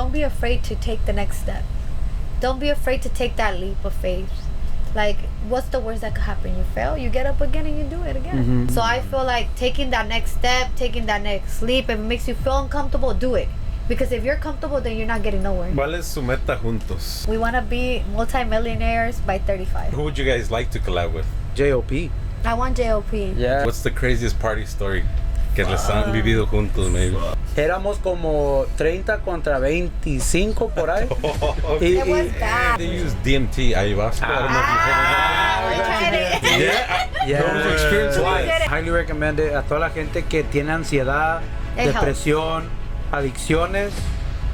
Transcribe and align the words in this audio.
don't 0.00 0.12
be 0.14 0.22
afraid 0.22 0.64
to 0.64 0.74
take 0.76 1.04
the 1.04 1.12
next 1.12 1.36
step. 1.40 1.62
Don't 2.40 2.58
be 2.58 2.70
afraid 2.70 3.02
to 3.02 3.10
take 3.10 3.36
that 3.36 3.60
leap 3.60 3.84
of 3.84 3.92
faith. 3.92 4.32
Like, 4.94 5.18
what's 5.46 5.68
the 5.68 5.78
worst 5.78 6.00
that 6.00 6.14
could 6.14 6.24
happen? 6.24 6.56
You 6.56 6.64
fail, 6.74 6.96
you 6.96 7.10
get 7.10 7.26
up 7.26 7.42
again, 7.42 7.66
and 7.66 7.76
you 7.76 7.84
do 7.84 8.02
it 8.10 8.16
again. 8.16 8.38
Mhm. 8.44 8.70
So 8.74 8.80
I 8.80 9.00
feel 9.10 9.24
like 9.24 9.54
taking 9.56 9.90
that 9.90 10.08
next 10.08 10.30
step, 10.38 10.74
taking 10.74 11.04
that 11.04 11.20
next 11.22 11.60
leap, 11.60 11.90
if 11.90 11.98
it 11.98 12.02
makes 12.12 12.26
you 12.26 12.34
feel 12.34 12.56
uncomfortable, 12.64 13.12
do 13.12 13.34
it. 13.34 13.48
Because 13.88 14.10
if 14.10 14.24
you're 14.24 14.40
comfortable, 14.46 14.80
then 14.80 14.96
you're 14.96 15.12
not 15.14 15.22
getting 15.22 15.42
nowhere. 15.42 15.70
¿Cuál 15.74 15.94
es 15.98 16.06
su 16.06 16.22
meta 16.22 16.56
juntos? 16.56 17.28
We 17.28 17.36
want 17.36 17.56
to 17.56 17.62
be 17.62 18.02
multimillionaires 18.16 19.20
by 19.26 19.38
35. 19.38 19.92
Who 19.92 20.02
would 20.04 20.16
you 20.16 20.24
guys 20.24 20.50
like 20.50 20.70
to 20.70 20.78
collab 20.78 21.12
with? 21.12 21.26
JOP. 21.54 22.10
I 22.46 22.54
want 22.54 22.74
JOP. 22.78 23.34
Yeah. 23.36 23.66
What's 23.66 23.82
the 23.82 23.90
craziest 23.90 24.38
party 24.40 24.64
story 24.64 25.04
que 25.64 25.70
les 25.70 25.90
han 25.90 26.12
vivido 26.12 26.46
juntos, 26.46 26.90
maybe? 26.90 27.16
Éramos 27.56 27.98
como 27.98 28.64
30 28.76 29.18
contra 29.20 29.58
25 29.58 30.68
por 30.70 30.90
ahí. 30.90 31.06
Y, 31.80 31.84
y-. 31.98 32.32
They 32.78 33.02
use 33.04 33.14
DMT, 33.24 33.76
ayahuasca. 33.76 34.26
I 34.26 34.28
don't 34.30 34.50
know 34.50 34.60
Ah, 34.62 35.68
we 35.68 35.76
tried 35.76 36.14
it. 36.14 36.42
if 36.42 36.42
heard. 36.42 37.28
Yeah. 37.28 37.72
Experience. 37.72 38.16
Highly 38.68 38.90
a 39.54 39.62
toda 39.62 39.80
la 39.80 39.90
gente 39.90 40.24
que 40.24 40.42
tiene 40.44 40.72
ansiedad, 40.72 41.40
It 41.76 41.80
helps. 41.84 41.94
depresión, 41.94 42.64
adicciones. 43.12 43.92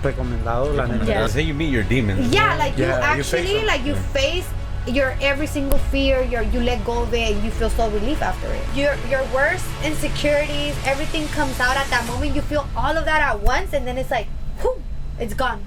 Recomendado, 0.03 0.73
la 0.75 0.87
neta. 0.87 1.05
Yeah. 1.05 1.21
That's 1.21 1.35
how 1.35 1.41
you 1.41 1.55
meet 1.55 1.71
your 1.73 1.83
demons. 1.85 2.31
Yeah, 2.33 2.55
like 2.57 2.77
you 2.79 2.85
Yeah, 2.87 3.17
you 3.17 3.25
face 3.25 3.35
actually 3.35 3.65
like 3.65 3.85
you 3.85 3.95
face 4.13 4.45
your 4.87 5.17
every 5.21 5.47
single 5.47 5.79
fear, 5.91 6.23
your 6.23 6.43
you 6.43 6.61
let 6.61 6.85
go 6.85 7.03
of 7.03 7.13
it 7.15 7.33
and 7.35 7.45
you 7.45 7.51
feel 7.51 7.71
so 7.71 7.91
relief 7.91 8.23
after 8.23 8.47
it. 8.53 8.63
Your 8.75 8.95
your 9.11 9.25
worst 9.35 9.67
insecurities, 9.85 10.75
everything 10.87 11.27
comes 11.29 11.59
out 11.61 11.77
at 11.77 11.89
that 11.91 12.07
moment. 12.07 12.35
You 12.35 12.43
feel 12.43 12.67
all 12.77 12.97
of 12.97 13.05
that 13.05 13.21
at 13.21 13.41
once 13.41 13.73
and 13.73 13.87
then 13.87 13.99
it's 13.99 14.11
like, 14.11 14.29
whew, 14.61 14.83
it's 15.19 15.35
gone. 15.35 15.61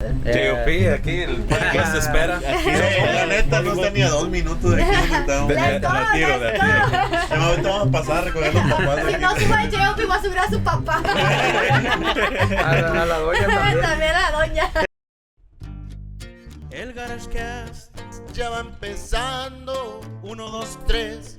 JOP, 0.00 0.68
eh. 0.68 0.94
aquí 0.94 1.20
el 1.24 1.42
podcast 1.44 1.94
espera. 1.94 2.40
La 2.40 3.26
neta, 3.26 3.60
no 3.62 3.72
está 3.72 3.90
ni 3.90 4.02
a 4.02 4.08
dos 4.08 4.28
minutos 4.28 4.76
de 4.76 4.82
aquí 4.82 4.96
donde 4.96 5.18
estamos. 5.18 5.48
De- 5.48 5.54
de 5.54 5.80
la 5.80 6.12
tiro, 6.12 6.38
de 6.40 6.52
let's 6.52 7.30
la 7.30 7.46
ahorita 7.46 7.68
vamos 7.68 7.88
a 7.88 7.90
pasar 7.90 8.16
a 8.16 8.20
recoger 8.22 8.54
los 8.54 8.62
papás. 8.64 9.00
Si 9.06 9.18
no 9.18 9.36
sube 9.36 9.54
a 9.54 9.92
JOP, 9.92 10.10
va 10.10 10.14
a 10.14 10.22
subir 10.22 10.38
a 10.38 10.50
su 10.50 10.60
papá. 10.60 11.02
A 11.04 12.76
la, 12.80 13.02
a 13.02 13.06
la 13.06 13.18
doña 13.18 13.46
también. 13.46 13.80
También 13.82 14.14
a 14.14 14.30
la 14.30 14.38
doña. 14.38 14.70
El 16.70 16.92
GarageCast 16.94 17.89
ya 18.32 18.50
va 18.50 18.60
empezando. 18.60 20.00
Uno, 20.22 20.50
dos, 20.50 20.78
tres. 20.86 21.38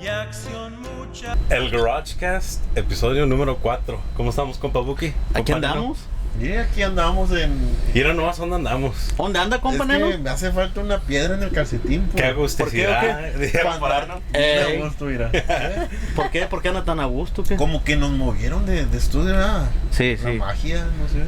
Y 0.00 0.08
acción 0.08 0.80
mucha. 0.80 1.36
El 1.48 1.70
GarageCast, 1.70 2.60
episodio 2.76 3.24
número 3.26 3.56
4. 3.56 3.98
¿Cómo 4.16 4.30
estamos, 4.30 4.58
compa 4.58 4.80
Buki? 4.80 5.12
Aquí 5.34 5.52
andamos. 5.52 5.98
Y 6.38 6.52
aquí 6.52 6.82
andamos 6.82 7.30
en. 7.32 7.58
Mira 7.94 8.12
nomás 8.12 8.36
dónde 8.36 8.56
andamos. 8.56 9.14
¿Dónde 9.16 9.38
anda, 9.38 9.56
Es 9.56 9.62
compa 9.62 9.86
Neno? 9.86 10.10
que 10.10 10.18
me 10.18 10.28
hace 10.28 10.52
falta 10.52 10.80
una 10.82 11.00
piedra 11.00 11.34
en 11.34 11.42
el 11.42 11.50
calcetín. 11.50 12.06
Qué 12.14 12.22
pues. 12.34 12.60
agusticidad. 12.60 13.32
Por 13.80 14.08
¿no? 14.08 14.20
Eh. 14.34 14.76
Me 14.78 14.84
gusto, 14.84 15.06
mira. 15.06 15.30
¿Eh? 15.32 15.88
¿Por 16.14 16.30
qué? 16.30 16.42
¿Por 16.46 16.60
qué 16.60 16.68
anda 16.68 16.84
tan 16.84 17.00
a 17.00 17.06
gusto? 17.06 17.42
¿qué? 17.42 17.56
Como 17.56 17.82
que 17.82 17.96
nos 17.96 18.10
movieron 18.10 18.66
de, 18.66 18.84
de 18.84 18.98
estudio, 18.98 19.32
¿verdad? 19.32 19.70
Sí, 19.90 20.16
La 20.22 20.30
sí. 20.30 20.36
magia, 20.36 20.84
no 20.84 21.08
sé. 21.08 21.24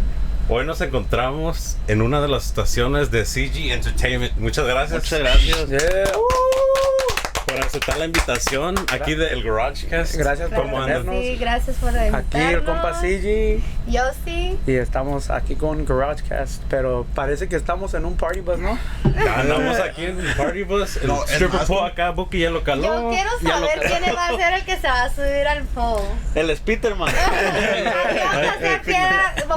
Hoy 0.50 0.64
nos 0.64 0.80
encontramos 0.80 1.76
en 1.88 2.00
una 2.00 2.20
de 2.22 2.28
las 2.28 2.46
estaciones 2.46 3.10
de 3.10 3.24
CG 3.26 3.70
Entertainment. 3.72 4.34
Muchas 4.38 4.66
gracias. 4.66 5.02
Muchas 5.02 5.18
gracias. 5.20 5.68
Yeah. 5.68 6.12
por 7.46 7.60
aceptar 7.64 7.96
la 7.96 8.04
invitación 8.04 8.74
aquí 8.92 9.14
del 9.14 9.42
GarageCast. 9.42 10.16
Gracias 10.16 10.50
por 10.50 10.62
¿Cómo 10.64 10.82
andan? 10.82 11.02
tenernos. 11.06 11.24
Sí, 11.24 11.36
gracias 11.36 11.76
por 11.76 11.90
invitarnos. 11.92 12.24
Aquí 12.26 12.38
el 12.54 12.64
compa 12.64 12.92
CG 13.00 13.62
Yo 13.90 14.02
sí. 14.24 14.58
y 14.66 14.74
estamos 14.74 15.30
aquí 15.30 15.54
con 15.56 15.84
GarageCast, 15.86 16.62
pero 16.68 17.06
parece 17.14 17.48
que 17.48 17.56
estamos 17.56 17.94
en 17.94 18.04
un 18.04 18.16
party 18.18 18.40
bus, 18.40 18.58
¿no? 18.58 18.78
Andamos 19.34 19.78
aquí 19.80 20.04
en 20.04 20.20
el 20.20 20.34
Party 20.36 20.62
Bus. 20.62 20.98
El 20.98 21.08
No, 21.08 21.24
stripper 21.24 21.60
pole 21.66 21.80
¿no? 21.80 21.86
acá, 21.86 22.10
Buki 22.10 22.38
ya 22.38 22.50
lo 22.50 22.62
caló. 22.62 22.82
Yo 22.82 23.08
quiero 23.10 23.30
saber 23.42 23.80
quién 23.80 24.14
va 24.14 24.26
a 24.28 24.36
ser 24.36 24.52
el 24.52 24.64
que 24.64 24.76
se 24.76 24.86
va 24.86 25.02
a 25.04 25.10
subir 25.10 25.46
al 25.48 25.64
pole. 25.64 26.02
El 26.34 26.54
Spiderman. 26.56 27.12
Vamos 28.32 28.46
a 28.46 28.54
hacer 28.54 28.82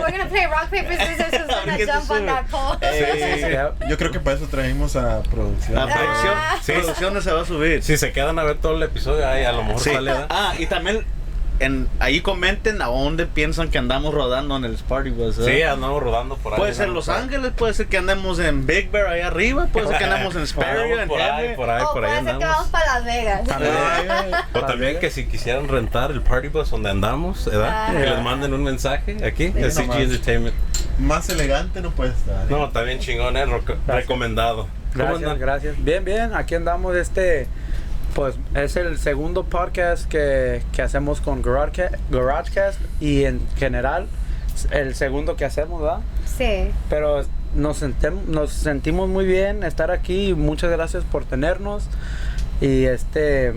we're 0.01 0.11
gonna 0.11 0.29
play 0.29 0.45
rock, 0.47 0.69
paper, 0.69 0.93
scissors, 0.97 1.31
who's 1.33 1.47
gonna 1.47 1.75
¿Quién 1.77 1.87
se 1.87 1.93
jump 1.93 2.11
on 2.11 2.25
that 2.25 2.45
pole. 2.49 2.77
Eh, 2.81 3.47
Yeah. 3.51 3.73
Yo 3.89 3.97
creo 3.97 4.11
que 4.11 4.19
para 4.19 4.37
eso 4.37 4.47
trajimos 4.47 4.95
a 4.95 5.21
producción. 5.23 5.75
La 5.75 5.85
producción, 5.87 6.33
Ah. 6.35 6.57
Sí. 6.61 6.71
producción 6.73 7.13
no 7.13 7.21
se 7.21 7.31
va 7.31 7.41
a 7.41 7.45
subir. 7.45 7.83
Si 7.83 7.97
se 7.97 8.11
quedan 8.11 8.37
a 8.39 8.43
ver 8.43 8.57
todo 8.57 8.75
el 8.75 8.83
episodio, 8.83 9.27
ahí 9.27 9.43
a 9.43 9.51
lo 9.51 9.63
mejor 9.63 9.81
Sí. 9.81 9.91
sale. 9.93 10.11
¿verdad? 10.11 10.27
Ah, 10.29 10.53
y 10.57 10.65
también 10.67 11.05
en, 11.63 11.87
ahí 11.99 12.21
comenten 12.21 12.81
a 12.81 12.85
dónde 12.87 13.25
piensan 13.25 13.69
que 13.69 13.77
andamos 13.77 14.13
rodando 14.13 14.55
en 14.57 14.65
el 14.65 14.75
Party 14.75 15.09
Bus. 15.11 15.37
¿eh? 15.39 15.43
Sí, 15.57 15.61
andamos 15.61 16.01
rodando 16.03 16.35
por 16.37 16.53
ahí. 16.53 16.59
Puede 16.59 16.73
ser 16.73 16.89
Los 16.89 17.09
Ángeles, 17.09 17.51
puede 17.55 17.73
ser 17.73 17.87
que 17.87 17.97
andemos 17.97 18.39
en 18.39 18.65
Big 18.65 18.91
Bear 18.91 19.07
ahí 19.07 19.21
arriba, 19.21 19.67
puede 19.71 19.87
ser 19.87 19.97
que 19.97 20.03
andemos 20.05 20.35
en 20.35 20.41
Andamos 20.41 20.99
en 21.01 21.07
por 21.07 21.21
ahí, 21.21 21.55
por 21.55 21.69
ahí, 21.69 21.83
O 21.83 21.93
por 21.93 22.05
ahí 22.05 22.11
puede 22.11 22.23
ser 22.23 22.25
que 22.37 22.45
vamos 22.45 22.65
andamos. 22.65 22.67
para 22.69 22.85
Las 22.99 23.05
Vegas. 23.05 23.41
O 24.53 24.61
también 24.65 24.99
que 24.99 25.09
si 25.09 25.25
quisieran 25.27 25.67
rentar 25.67 26.11
el 26.11 26.21
Party 26.21 26.47
Bus 26.49 26.69
donde 26.69 26.89
andamos, 26.89 27.45
¿verdad? 27.45 27.87
Ah. 27.89 27.91
Que 27.93 28.05
les 28.09 28.21
manden 28.21 28.53
un 28.53 28.63
mensaje 28.63 29.17
aquí, 29.25 29.47
Sí, 29.51 29.53
el 29.57 29.71
CG 29.71 29.81
nomás. 29.87 29.97
Entertainment. 29.99 30.55
Más 30.99 31.29
elegante 31.29 31.81
no 31.81 31.91
puede 31.91 32.11
estar. 32.11 32.43
¿eh? 32.43 32.47
No, 32.49 32.69
también 32.69 32.99
chingón, 32.99 33.37
¿eh? 33.37 33.45
Reco- 33.45 33.77
recomendado. 33.87 34.67
¿Cómo 34.93 35.05
Gracias, 35.17 35.39
gracias. 35.39 35.75
Bien, 35.83 36.03
bien, 36.03 36.33
aquí 36.33 36.53
andamos 36.55 36.95
este 36.97 37.47
pues 38.15 38.35
es 38.55 38.75
el 38.75 38.97
segundo 38.97 39.43
podcast 39.45 40.05
que, 40.07 40.63
que 40.73 40.81
hacemos 40.81 41.21
con 41.21 41.41
GarageCast, 41.41 41.95
GarageCast 42.11 42.79
y 42.99 43.23
en 43.25 43.39
general 43.57 44.07
el 44.71 44.95
segundo 44.95 45.35
que 45.35 45.45
hacemos, 45.45 45.81
¿verdad? 45.81 45.99
Sí. 46.37 46.71
Pero 46.89 47.23
nos, 47.55 47.81
sentem- 47.81 48.25
nos 48.25 48.51
sentimos 48.51 49.07
muy 49.09 49.25
bien 49.25 49.63
estar 49.63 49.91
aquí. 49.91 50.33
Muchas 50.35 50.69
gracias 50.71 51.03
por 51.03 51.25
tenernos. 51.25 51.83
Y 52.59 52.85
este. 52.85 53.53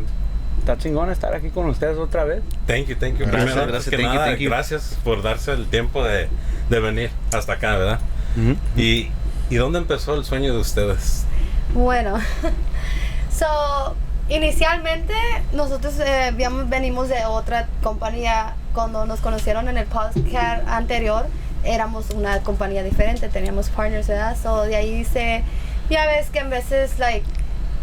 Está 0.61 0.79
chingón 0.79 1.11
estar 1.11 1.35
aquí 1.35 1.51
con 1.51 1.67
ustedes 1.67 1.99
otra 1.99 2.25
vez. 2.25 2.41
Thank 2.67 2.87
you, 2.87 2.95
thank 2.97 3.19
you. 3.19 3.27
Gracias, 3.27 3.31
Primero, 3.45 3.67
gracias, 3.67 3.67
antes 3.67 3.85
que 3.91 3.97
thank 3.97 4.07
you, 4.07 4.15
nada, 4.15 4.27
thank 4.27 4.39
you. 4.39 4.49
gracias 4.49 4.97
por 5.05 5.23
darse 5.23 5.53
el 5.53 5.67
tiempo 5.67 6.03
de, 6.05 6.29
de 6.71 6.81
venir 6.81 7.11
hasta 7.35 7.55
acá, 7.55 7.77
¿verdad? 7.77 7.99
Y, 8.77 9.11
¿Y 9.51 9.57
dónde 9.57 9.79
empezó 9.81 10.15
el 10.15 10.25
sueño 10.25 10.55
de 10.55 10.61
ustedes? 10.61 11.27
Bueno, 11.75 12.19
so, 13.37 13.95
inicialmente 14.29 15.15
nosotros 15.53 15.95
eh, 16.01 16.33
venimos 16.67 17.09
de 17.09 17.25
otra 17.27 17.69
compañía. 17.83 18.55
Cuando 18.73 19.07
nos 19.07 19.21
conocieron 19.21 19.69
en 19.69 19.79
el 19.79 19.87
podcast 19.87 20.67
anterior, 20.67 21.27
éramos 21.63 22.11
una 22.11 22.41
compañía 22.41 22.83
diferente, 22.83 23.29
teníamos 23.29 23.71
partners, 23.71 24.09
¿verdad? 24.09 24.37
So, 24.43 24.63
de 24.63 24.75
ahí 24.75 25.05
se, 25.05 25.45
ya 25.89 26.07
ves 26.07 26.29
que 26.31 26.41
en 26.41 26.51
veces, 26.51 26.99
like, 26.99 27.25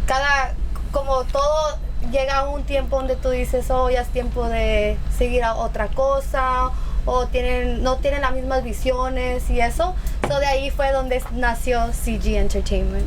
cada, 0.06 0.54
como 0.92 1.24
todo 1.24 1.78
llega 2.12 2.40
a 2.40 2.50
un 2.50 2.64
tiempo 2.64 2.98
donde 2.98 3.16
tú 3.16 3.30
dices, 3.30 3.70
oh, 3.72 3.90
ya 3.90 4.02
es 4.02 4.10
tiempo 4.10 4.50
de 4.50 4.98
seguir 5.18 5.44
a 5.44 5.56
otra 5.56 5.88
cosa, 5.88 6.72
o 7.06 7.28
tienen, 7.28 7.84
no 7.84 7.98
tienen 7.98 8.22
las 8.22 8.34
mismas 8.34 8.64
visiones 8.64 9.50
y 9.50 9.60
eso. 9.62 9.96
So, 10.32 10.40
de 10.40 10.46
ahí 10.46 10.70
fue 10.72 10.92
donde 10.94 11.22
nació 11.36 11.92
CG 11.92 12.38
Entertainment. 12.38 13.06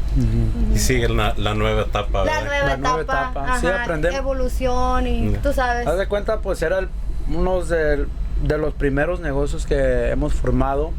Y 0.74 0.78
sigue 0.78 1.08
la, 1.08 1.32
la 1.36 1.54
nueva 1.54 1.82
etapa, 1.82 2.24
La 2.24 2.40
nueva 2.42 2.66
La 2.66 2.76
nueva 2.76 3.00
etapa, 3.02 3.30
etapa, 3.32 3.60
sí, 3.60 3.66
ajá, 3.66 3.82
aprendemos. 3.84 4.18
evolución 4.18 5.06
y 5.06 5.20
Mm. 5.28 5.34
tú 5.36 5.52
sabes. 5.52 5.86
Haz 5.86 5.96
de 5.98 6.06
cuenta, 6.06 6.40
pues 6.40 6.60
era 6.62 6.80
el- 6.80 6.88
uno 7.34 7.62
de, 7.64 8.06
de 8.42 8.58
los 8.58 8.74
primeros 8.74 9.20
negocios 9.20 9.64
que 9.66 10.10
hemos 10.10 10.34
formado. 10.34 10.90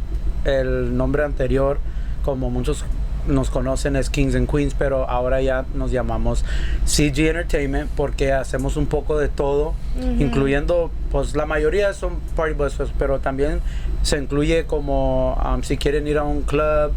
El 0.46 0.98
nombre 0.98 1.24
anterior, 1.24 1.78
como 2.24 2.50
muchos 2.50 2.86
nos 3.28 3.50
conocen, 3.50 3.96
es 3.96 4.10
Kings 4.12 4.36
and 4.36 4.50
Queens, 4.50 4.76
pero 4.78 5.10
ahora 5.10 5.42
ya 5.42 5.66
nos 5.74 5.92
llamamos 5.92 6.46
CG 6.86 7.28
Entertainment 7.30 7.90
porque 7.96 8.32
hacemos 8.34 8.78
un 8.78 8.86
poco 8.86 9.18
de 9.18 9.30
todo, 9.30 9.74
Ujú. 10.00 10.22
incluyendo, 10.24 10.92
pues 11.12 11.36
la 11.36 11.46
mayoría 11.48 11.94
son 11.94 12.20
party 12.36 12.54
buses, 12.54 12.90
pero 13.00 13.20
también 13.20 13.62
se 14.06 14.18
incluye 14.20 14.66
como 14.66 15.34
um, 15.44 15.64
si 15.64 15.78
quieren 15.78 16.08
ir 16.08 16.18
a 16.18 16.24
un 16.24 16.44
club, 16.44 16.92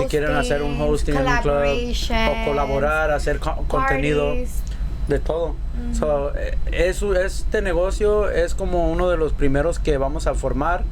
si 0.00 0.06
quieren 0.06 0.30
hacer 0.34 0.62
un 0.62 0.80
hosting 0.80 1.14
en 1.14 1.26
un 1.26 1.26
club, 1.42 1.54
o 2.42 2.44
colaborar, 2.46 3.10
hacer 3.10 3.38
co- 3.38 3.64
contenido 3.68 4.28
parties. 4.28 4.62
de 5.08 5.18
todo. 5.18 5.54
So, 5.92 6.32
eh, 6.36 6.56
eso, 6.72 7.14
este 7.14 7.60
negocio 7.60 8.30
es 8.30 8.54
como 8.54 8.90
uno 8.90 9.08
de 9.10 9.16
los 9.18 9.32
primeros 9.34 9.78
que 9.78 9.98
vamos 9.98 10.26
a 10.26 10.34
formar 10.34 10.84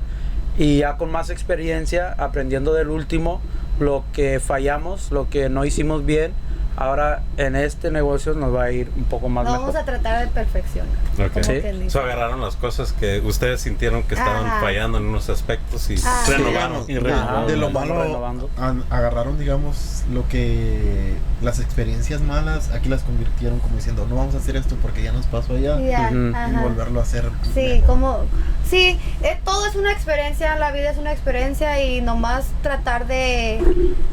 y 0.59 0.79
ya 0.81 0.99
con 0.99 1.11
más 1.11 1.31
experiencia, 1.31 2.13
aprendiendo 2.19 2.75
del 2.75 2.89
último, 2.91 3.41
lo 3.81 4.05
que 4.13 4.39
fallamos, 4.41 5.11
lo 5.11 5.31
que 5.31 5.49
no 5.49 5.65
hicimos 5.65 6.05
bien, 6.05 6.33
Ahora 6.77 7.23
en 7.37 7.55
este 7.55 7.91
negocio 7.91 8.33
nos 8.35 8.55
va 8.55 8.65
a 8.65 8.71
ir 8.71 8.91
un 8.97 9.05
poco 9.05 9.29
más 9.29 9.45
Nos 9.45 9.53
mejor. 9.55 9.67
vamos 9.75 9.83
a 9.83 9.85
tratar 9.85 10.21
de 10.27 10.27
perfeccionar. 10.33 10.89
Ok. 11.19 11.33
como 11.33 11.45
Sí. 11.45 11.91
So, 11.91 12.01
agarraron 12.01 12.41
las 12.41 12.57
cosas 12.57 12.93
que 12.93 13.21
ustedes 13.21 13.61
sintieron 13.61 14.03
que 14.05 14.15
estaban 14.15 14.47
Ajá. 14.47 14.61
fallando 14.61 14.99
en 14.99 15.05
unos 15.07 15.29
aspectos 15.29 15.91
y 15.91 15.97
Ah. 16.05 16.25
renovaron. 16.29 16.85
Y 16.89 16.97
Ajá, 16.97 17.05
renovando. 17.05 17.47
de 17.49 17.57
lo 17.57 17.71
malo 17.71 18.03
renovando. 18.03 18.51
an- 18.59 18.85
agarraron 18.91 19.39
digamos 19.39 20.05
lo 20.13 20.27
que 20.29 21.15
las 21.43 21.59
experiencias 21.61 22.21
malas 22.23 22.71
aquí 22.71 22.89
las 22.89 23.03
convirtieron 23.03 23.59
como 23.61 23.77
diciendo 23.77 24.07
no 24.09 24.17
vamos 24.17 24.35
a 24.35 24.39
hacer 24.39 24.57
esto 24.57 24.77
porque 24.81 25.03
ya 25.03 25.13
nos 25.13 25.27
pasó 25.27 25.55
allá 25.55 25.75
Ujú. 25.77 25.85
y 25.85 25.93
ajá. 25.93 26.61
volverlo 26.63 27.01
a 27.01 27.03
hacer 27.03 27.25
Sí, 27.55 27.61
mejor. 27.61 27.87
como, 27.87 28.19
sí, 28.73 28.99
eh, 29.23 29.39
todo 29.45 29.67
es 29.67 29.77
una 29.77 29.93
experiencia, 29.93 30.57
la 30.59 30.73
vida 30.73 30.91
es 30.91 30.97
una 30.97 31.13
experiencia 31.13 31.83
y 31.85 32.01
nomás 32.01 32.47
tratar 32.63 33.07
de, 33.07 33.61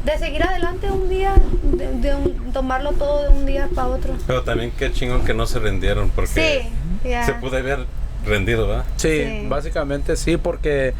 de 0.04 0.18
seguir 0.18 0.44
adelante 0.44 0.92
un 0.92 1.08
día, 1.08 1.34
de, 1.64 1.88
de 1.94 2.14
un- 2.16 2.52
tomarlo 2.52 2.92
todo 2.92 3.24
de 3.24 3.30
un 3.30 3.46
día 3.46 3.70
para 3.74 3.88
otro. 3.88 4.14
Pero 4.28 4.44
también 4.44 4.72
qué 4.78 4.92
chingón 4.92 5.24
que 5.24 5.34
no 5.34 5.46
se 5.46 5.60
rindieron 5.60 6.10
porque 6.10 6.68
Sí, 7.04 7.10
se 7.26 7.34
pudo 7.36 7.56
haber 7.56 7.86
rendido, 8.26 8.68
¿verdad? 8.68 8.84
Sí, 8.98 9.24
Sí. 9.24 9.46
básicamente 9.48 10.18
sí, 10.18 10.36
porque 10.36 10.94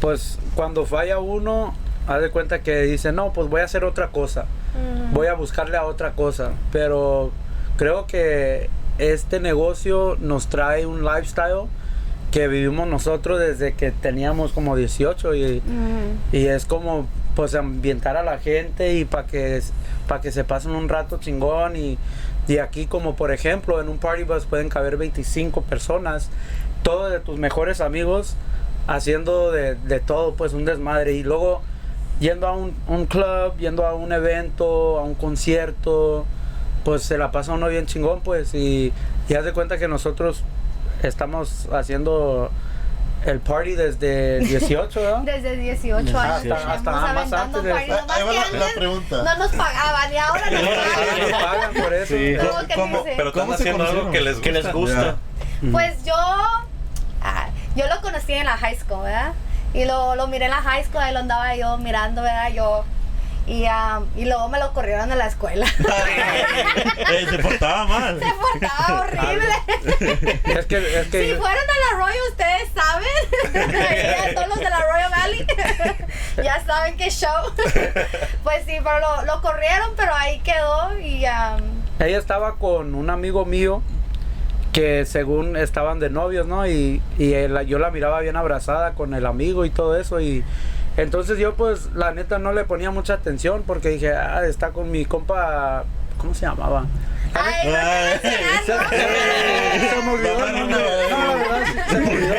pues 0.00 0.38
cuando 0.54 0.86
falla 0.86 1.18
uno, 1.18 1.74
haz 2.06 2.22
de 2.22 2.30
cuenta 2.30 2.62
que 2.62 2.80
dice, 2.84 3.12
no, 3.12 3.34
pues 3.34 3.46
voy 3.50 3.60
a 3.60 3.64
hacer 3.64 3.84
otra 3.84 4.08
cosa, 4.08 4.46
voy 5.12 5.26
a 5.26 5.34
buscarle 5.34 5.76
a 5.76 5.84
otra 5.84 6.12
cosa, 6.12 6.52
pero 6.72 7.30
creo 7.76 8.06
que 8.06 8.70
este 8.96 9.38
negocio 9.38 10.16
nos 10.18 10.46
trae 10.46 10.86
un 10.86 11.04
lifestyle 11.04 11.68
que 12.32 12.48
vivimos 12.48 12.88
nosotros 12.88 13.38
desde 13.38 13.74
que 13.74 13.92
teníamos 13.92 14.52
como 14.52 14.74
18 14.74 15.34
y, 15.34 15.62
y 16.32 16.46
es 16.46 16.64
como 16.64 17.06
pues 17.36 17.54
ambientar 17.54 18.16
a 18.16 18.22
la 18.22 18.38
gente 18.38 18.94
y 18.94 19.04
para 19.04 19.26
que 19.26 19.62
para 20.08 20.20
que 20.20 20.32
se 20.32 20.42
pasen 20.42 20.72
un 20.72 20.88
rato 20.88 21.18
chingón 21.20 21.76
y, 21.76 21.98
y 22.48 22.58
aquí 22.58 22.86
como 22.86 23.16
por 23.16 23.32
ejemplo 23.32 23.80
en 23.80 23.88
un 23.88 23.98
party 23.98 24.24
bus 24.24 24.46
pueden 24.46 24.70
caber 24.70 24.96
25 24.96 25.60
personas 25.62 26.30
todos 26.82 27.12
de 27.12 27.20
tus 27.20 27.38
mejores 27.38 27.80
amigos 27.80 28.34
haciendo 28.86 29.52
de, 29.52 29.74
de 29.74 30.00
todo 30.00 30.34
pues 30.34 30.52
un 30.52 30.64
desmadre. 30.64 31.12
Y 31.12 31.22
luego 31.22 31.62
yendo 32.18 32.46
a 32.46 32.56
un, 32.56 32.74
un 32.88 33.06
club 33.06 33.56
yendo 33.58 33.86
a 33.86 33.94
un 33.94 34.10
evento 34.10 34.98
a 34.98 35.02
un 35.02 35.14
concierto 35.14 36.24
pues 36.84 37.02
se 37.02 37.18
la 37.18 37.30
pasa 37.30 37.52
uno 37.52 37.68
bien 37.68 37.86
chingón 37.86 38.20
pues 38.22 38.54
y, 38.54 38.92
y 39.28 39.34
haz 39.34 39.44
de 39.44 39.52
cuenta 39.52 39.78
que 39.78 39.86
nosotros 39.86 40.42
estamos 41.02 41.68
haciendo 41.72 42.50
el 43.24 43.38
party 43.40 43.74
desde 43.76 44.38
18 44.44 45.00
¿verdad? 45.00 45.18
Desde 45.20 45.56
18 45.56 46.18
años. 46.18 46.58
Hasta- 46.66 46.90
más 47.14 47.32
antes 47.32 47.62
de- 47.62 47.70
party, 47.72 47.90
Ah, 47.92 47.96
nomás 48.00 48.16
ahí 48.16 48.22
va 48.24 48.30
que 48.30 48.36
la, 48.36 48.42
la 48.42 48.64
antes 48.66 48.72
pregunta 48.78 49.22
No 49.22 49.36
nos 49.38 49.52
pagaban 49.52 50.12
y 50.12 50.16
ahora 50.16 50.50
nos 50.50 50.60
Ahora 50.60 51.16
nos 51.18 51.30
pagan. 51.30 51.50
pagan 51.50 51.74
por 51.82 51.94
eso. 51.94 52.14
Pero 52.14 52.60
están 52.60 53.32
¿Cómo 53.32 53.52
haciendo 53.54 53.84
algo 53.84 54.02
conocieron? 54.04 54.12
que 54.12 54.20
les 54.20 54.34
gusta. 54.34 54.42
que 54.42 54.52
les 54.52 54.72
gusta. 54.72 55.16
Pues 55.70 56.04
yo, 56.04 56.14
ah, 57.22 57.48
yo 57.76 57.86
lo 57.86 58.00
conocí 58.00 58.32
en 58.32 58.46
la 58.46 58.56
high 58.56 58.76
school, 58.76 59.04
¿verdad? 59.04 59.32
Y 59.74 59.84
lo, 59.84 60.16
lo 60.16 60.26
miré 60.26 60.46
en 60.46 60.50
la 60.50 60.60
high 60.60 60.84
school, 60.84 61.00
ahí 61.02 61.12
lo 61.12 61.20
andaba 61.20 61.54
yo 61.54 61.78
mirando, 61.78 62.22
¿verdad? 62.22 62.50
Yo, 62.52 62.84
y, 63.46 63.64
ah, 63.66 64.00
y 64.16 64.24
luego 64.24 64.48
me 64.48 64.58
lo 64.58 64.72
corrieron 64.72 65.08
de 65.08 65.16
la 65.16 65.26
escuela. 65.26 65.66
Eh, 67.12 67.26
se 67.28 67.38
portaba 67.40 67.84
mal. 67.86 68.18
Se 68.18 68.32
portaba 68.40 69.00
horrible. 69.02 69.54
Es 70.58 70.66
que, 70.66 71.00
es 71.00 71.06
que 71.08 71.30
Si 71.30 71.34
fueron 71.36 71.64
a 71.64 71.96
la 71.96 71.98
Royal, 71.98 72.16
ustedes 72.30 72.68
saben. 72.74 73.72
Ya 73.72 74.34
Todos 74.34 74.48
los 74.48 74.58
de 74.58 74.70
la 74.70 74.80
Royal 74.80 75.10
Valley 75.10 75.46
ya 76.42 76.64
saben 76.64 76.96
qué 76.96 77.10
show. 77.10 77.52
Pues 78.42 78.64
sí, 78.66 78.76
pero 78.82 78.98
lo, 79.00 79.24
lo 79.26 79.42
corrieron, 79.42 79.90
pero 79.96 80.14
ahí 80.14 80.40
quedó 80.40 80.98
y 80.98 81.24
ah, 81.26 81.56
ella 81.98 82.18
estaba 82.18 82.56
con 82.56 82.94
un 82.94 83.10
amigo 83.10 83.44
mío 83.44 83.82
que 84.72 85.04
según 85.04 85.56
estaban 85.56 85.98
de 86.00 86.08
novios, 86.10 86.46
¿no? 86.46 86.66
Y, 86.66 87.02
y 87.18 87.34
él- 87.34 87.66
yo 87.66 87.78
la 87.78 87.90
miraba 87.90 88.20
bien 88.20 88.36
abrazada 88.36 88.92
con 88.94 89.12
el 89.14 89.26
amigo 89.26 89.64
y 89.66 89.70
todo 89.70 89.96
eso 89.98 90.20
y 90.20 90.42
entonces 90.96 91.38
yo 91.38 91.54
pues 91.54 91.90
la 91.94 92.12
neta 92.12 92.38
no 92.38 92.52
le 92.52 92.64
ponía 92.64 92.90
mucha 92.90 93.14
atención 93.14 93.62
porque 93.66 93.90
dije, 93.90 94.12
ah, 94.12 94.44
está 94.46 94.70
con 94.70 94.90
mi 94.90 95.04
compa, 95.04 95.84
¿cómo 96.18 96.34
se 96.34 96.46
llamaba? 96.46 96.86
Ay, 97.34 97.70
no 97.70 97.76
Ay, 97.78 98.18
te 98.20 98.28
mencionas, 98.28 98.90
Se 99.90 100.02
me 100.02 100.12
olvidó 100.12 100.46
el 100.46 100.52
nombre. 100.52 100.78
No, 101.10 101.26
la 101.26 101.34
verdad, 101.34 101.62
sí, 101.66 101.78
se 101.88 101.98
me 101.98 102.10
olvidó. 102.10 102.34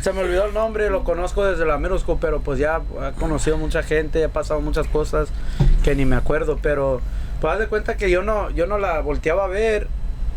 Se 0.00 0.12
me 0.12 0.20
olvidó 0.20 0.44
el 0.46 0.54
nombre, 0.54 0.90
lo 0.90 1.04
conozco 1.04 1.44
desde 1.44 1.64
la 1.64 1.78
school, 1.98 2.18
pero 2.20 2.40
pues 2.40 2.58
ya 2.58 2.80
he 3.08 3.12
conocido 3.12 3.56
mucha 3.56 3.82
gente, 3.82 4.22
he 4.22 4.28
pasado 4.28 4.60
muchas 4.60 4.88
cosas 4.88 5.28
que 5.84 5.94
ni 5.94 6.04
me 6.04 6.16
acuerdo, 6.16 6.58
pero 6.60 7.00
pues 7.40 7.52
haz 7.52 7.58
de 7.60 7.68
cuenta 7.68 7.96
que 7.96 8.10
yo 8.10 8.22
no, 8.22 8.50
yo 8.50 8.66
no 8.66 8.78
la 8.78 9.00
volteaba 9.00 9.44
a 9.44 9.48
ver 9.48 9.88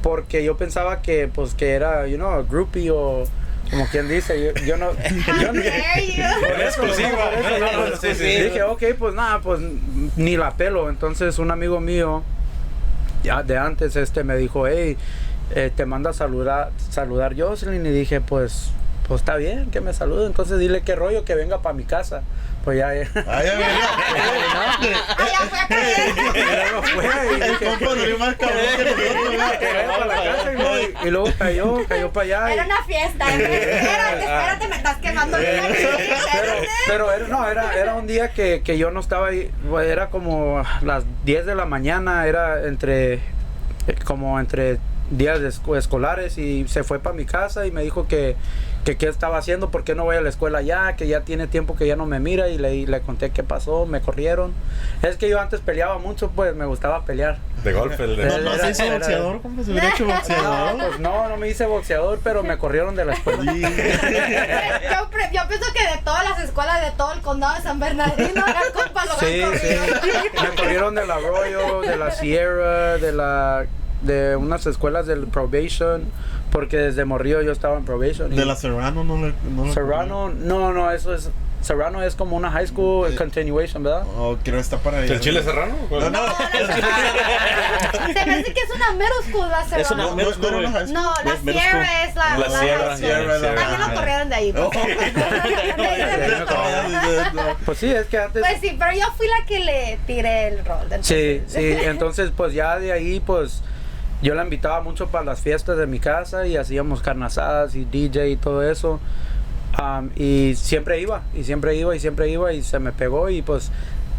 porque 0.02 0.44
yo 0.44 0.58
pensaba 0.58 1.02
que 1.02 1.28
pues 1.28 1.54
que 1.54 1.72
era, 1.72 2.08
you 2.08 2.18
know, 2.18 2.46
groupie 2.48 2.92
o 2.92 3.24
como 3.72 3.86
quien 3.88 4.08
dice, 4.10 4.54
yo, 4.54 4.62
yo 4.66 4.78
no, 4.78 4.92
yo 4.94 5.54
no- 5.54 5.62
por 5.62 5.66
eso, 6.62 6.84
Exclusiva. 6.84 7.10
no, 7.10 7.16
por 7.18 7.52
eso, 7.52 7.60
no, 7.60 7.86
pues, 7.86 8.00
Sí, 8.02 8.16
sí. 8.16 8.42
Dije, 8.44 8.64
ok, 8.64 8.84
pues 8.98 9.14
nada, 9.14 9.40
pues 9.42 9.60
ni 10.16 10.38
la 10.38 10.52
pelo. 10.52 10.90
Entonces 10.90 11.38
un 11.40 11.52
amigo 11.52 11.80
mío, 11.80 12.24
ya 13.24 13.44
de 13.44 13.58
antes, 13.58 13.96
este 13.96 14.24
me 14.24 14.36
dijo, 14.38 14.68
hey, 14.68 14.98
eh, 15.56 15.72
te 15.76 15.86
manda 15.86 16.12
a 16.12 16.14
saludar, 16.14 16.72
saludar 16.90 17.36
Jocelyn. 17.40 17.86
Y 17.86 17.90
dije, 17.92 18.22
pues, 18.22 18.72
pues 19.08 19.22
está 19.22 19.36
bien, 19.36 19.70
que 19.72 19.82
me 19.82 19.94
salude. 19.94 20.26
Entonces 20.26 20.60
dile 20.60 20.82
qué 20.82 20.96
rollo, 20.96 21.24
que 21.26 21.36
venga 21.36 21.62
para 21.62 21.74
mi 21.74 21.84
casa. 21.84 22.22
Pues 22.64 22.78
ya, 22.78 22.94
ya. 22.94 23.08
Ay, 23.28 23.46
ya 23.46 23.58
ya 24.80 25.40
fue 25.50 25.60
a 25.60 25.68
creer. 25.68 26.16
Ya 26.36 26.72
no 26.72 26.84
fue, 26.84 27.38
y 27.38 27.42
el 27.42 27.58
compa 27.58 27.96
no 27.96 28.18
más 28.18 28.36
cabrón 28.36 28.60
que 29.60 31.08
y 31.08 31.10
luego, 31.10 31.30
cayó, 31.38 31.86
cayó 31.88 32.12
para 32.12 32.24
allá. 32.26 32.50
y- 32.50 32.54
Era 32.54 32.66
una 32.66 32.84
fiesta. 32.84 33.26
Espérate, 33.34 34.20
espérate, 34.20 34.68
me 34.68 34.76
estás 34.76 34.98
quemando 34.98 35.38
pero, 35.38 35.68
Espérate. 35.68 36.68
pero 36.88 37.12
era, 37.14 37.28
no, 37.28 37.48
era, 37.50 37.76
era 37.76 37.96
un 37.96 38.08
día 38.08 38.32
que, 38.34 38.62
que 38.64 38.78
yo 38.78 38.92
no 38.92 39.00
estaba 39.00 39.28
ahí, 39.28 39.50
era 39.86 40.08
como 40.10 40.64
las 40.82 41.04
10 41.26 41.46
de 41.46 41.56
la 41.56 41.66
mañana, 41.66 42.28
era 42.28 42.64
entre, 42.68 43.20
como 44.06 44.40
entre 44.40 44.80
días 45.12 45.40
de 45.42 45.50
esco- 45.50 45.78
escolares 45.78 46.38
y 46.38 46.68
se 46.68 46.84
fue 46.84 47.00
para 47.00 47.16
mi 47.16 47.26
casa 47.26 47.66
y 47.66 47.72
me 47.72 47.82
dijo 47.84 48.08
que, 48.08 48.36
que 48.86 48.96
qué 48.98 49.08
estaba 49.08 49.38
haciendo, 49.38 49.70
por 49.72 49.84
qué 49.84 49.96
no 49.96 50.04
voy 50.04 50.16
a 50.16 50.22
la 50.22 50.30
escuela 50.30 50.62
ya, 50.62 50.96
que 50.96 51.08
ya 51.08 51.22
tiene 51.22 51.48
tiempo 51.48 51.76
que 51.76 51.88
ya 51.88 51.96
no 51.96 52.06
me 52.06 52.20
mira 52.20 52.48
y 52.50 52.58
le, 52.58 52.76
y 52.76 52.86
le 52.86 53.02
conté 53.02 53.32
qué 53.32 53.44
pasó, 53.44 53.86
me 53.86 54.02
corrieron. 54.02 54.54
Es 55.02 55.18
que 55.18 55.28
yo 55.30 55.40
antes 55.40 55.60
peleaba 55.62 55.98
mucho, 55.98 56.30
pues 56.36 56.56
me 56.56 56.66
gustaba 56.66 57.06
pelear. 57.06 57.38
De 57.64 57.74
golpe, 57.74 58.04
el 58.04 58.16
de... 58.16 58.26
No, 58.26 58.38
no 58.38 58.54
Era- 58.54 58.66
se 58.66 58.72
hizo 58.72 58.84
era- 58.84 58.94
boxeador, 59.00 59.42
compa, 59.42 59.64
se 59.64 59.72
hubiera 59.72 59.90
hecho 59.90 60.06
No, 60.06 60.14
boxeador. 60.14 60.78
pues 60.88 61.00
no, 61.00 61.30
no 61.30 61.38
me 61.38 61.50
hice 61.50 61.66
boxeador, 61.66 62.20
pero 62.24 62.44
me 62.44 62.58
corrieron 62.58 62.96
de 62.96 63.06
la 63.06 63.14
escuela. 63.14 63.44
Yo, 63.54 65.10
pre- 65.10 65.30
yo 65.34 65.42
pienso 65.48 65.66
que 65.74 65.82
de 65.96 66.02
todas 66.04 66.24
las 66.30 66.40
escuelas 66.44 66.82
de 66.82 66.92
todo 66.92 67.14
el 67.14 67.22
condado 67.22 67.56
de 67.56 67.62
San 67.62 67.80
Bernardino, 67.80 68.44
el 68.46 68.72
compa 68.74 69.06
lo 69.06 69.14
Sí, 69.20 69.42
sí. 69.42 69.44
corriendo. 69.44 70.42
Me 70.42 70.56
corrieron 70.56 70.96
del 70.96 71.12
Arroyo, 71.12 71.82
de 71.82 71.98
la 71.98 72.12
Sierra, 72.12 72.98
de 72.98 73.12
la 73.12 73.66
de 74.02 74.36
unas 74.36 74.66
escuelas 74.66 75.06
del 75.08 75.28
probation, 75.28 76.04
porque 76.52 76.78
desde 76.78 77.06
morrillo 77.06 77.42
yo 77.42 77.52
estaba 77.52 77.78
en 77.78 77.86
probation. 77.86 78.34
De 78.36 78.46
la 78.46 78.56
Serrano 78.56 79.04
no 79.04 79.18
le. 79.18 79.34
No 79.54 79.66
le- 79.66 79.74
Serrano, 79.74 80.30
no, 80.30 80.74
no, 80.74 80.92
eso 80.92 81.14
es 81.14 81.30
Serrano 81.62 82.02
es 82.02 82.16
como 82.16 82.38
una 82.38 82.50
high 82.52 82.68
school 82.68 83.14
continuation, 83.18 83.84
¿verdad? 83.84 84.04
Oh, 84.18 84.38
creo 84.42 84.56
que 84.56 84.62
está 84.62 84.78
para 84.78 85.00
allá. 85.00 85.14
¿El 85.16 85.20
chile 85.20 85.44
serrano? 85.44 85.76
No, 85.92 86.10
no. 86.10 86.20
Se 88.14 88.26
me 88.26 88.34
hace 88.36 88.54
que 88.54 88.62
es 88.62 88.70
una 88.74 88.92
middle 88.94 89.10
school 89.30 89.50
la 89.50 89.62
Es 89.64 89.68
Serrano. 89.88 89.94
una 89.96 90.04
No, 90.06 90.16
middle 90.16 90.32
no, 90.32 90.62
no, 90.62 90.70
school. 90.70 90.94
no, 90.94 91.02
no, 91.02 91.04
No, 91.04 91.14
la 91.26 91.34
Es 91.34 91.42
Sierra 91.42 92.04
es 92.06 92.16
la, 92.16 92.38
La 92.38 92.50
Sierra, 92.50 92.90
También 93.56 93.90
lo 93.90 93.94
corrieron 93.94 94.30
de 94.30 94.36
ahí. 94.36 94.54
Oh. 94.58 94.70
pues. 94.70 94.88
Pues 97.66 97.78
sí, 97.78 97.92
es 97.92 98.06
que 98.08 98.18
antes 98.18 98.42
Pues 98.42 98.62
sí, 98.62 98.76
pero 98.78 98.92
yo 98.94 99.06
fui 99.18 99.28
la 99.28 99.46
que 99.46 99.60
le 99.60 100.00
tiré 100.08 100.48
el 100.48 100.66
rol. 100.66 100.88
Sí, 101.02 101.42
sí, 101.48 101.60
entonces 101.84 102.32
pues 102.36 102.54
ya 102.54 102.80
de 102.80 102.92
ahí 102.94 103.20
pues 103.20 103.62
yo 104.22 104.36
la 104.36 104.44
invitaba 104.44 104.82
mucho 104.82 105.08
para 105.08 105.24
las 105.26 105.42
fiestas 105.42 105.78
de 105.78 105.88
mi 105.88 106.00
casa 106.00 106.46
y 106.48 106.58
hacíamos 106.58 107.02
carnazadas 107.02 107.76
y 107.76 107.86
DJ 107.86 108.30
y 108.30 108.36
todo 108.38 108.64
eso. 108.70 109.00
Y 110.16 110.56
siempre 110.56 111.00
iba, 111.00 111.22
y 111.36 111.44
siempre 111.44 111.76
iba, 111.76 111.96
y 111.96 112.00
siempre 112.00 112.30
iba, 112.30 112.52
y 112.54 112.62
se 112.64 112.80
me 112.80 112.92
pegó 112.92 113.30
y 113.30 113.42
pues 113.42 113.72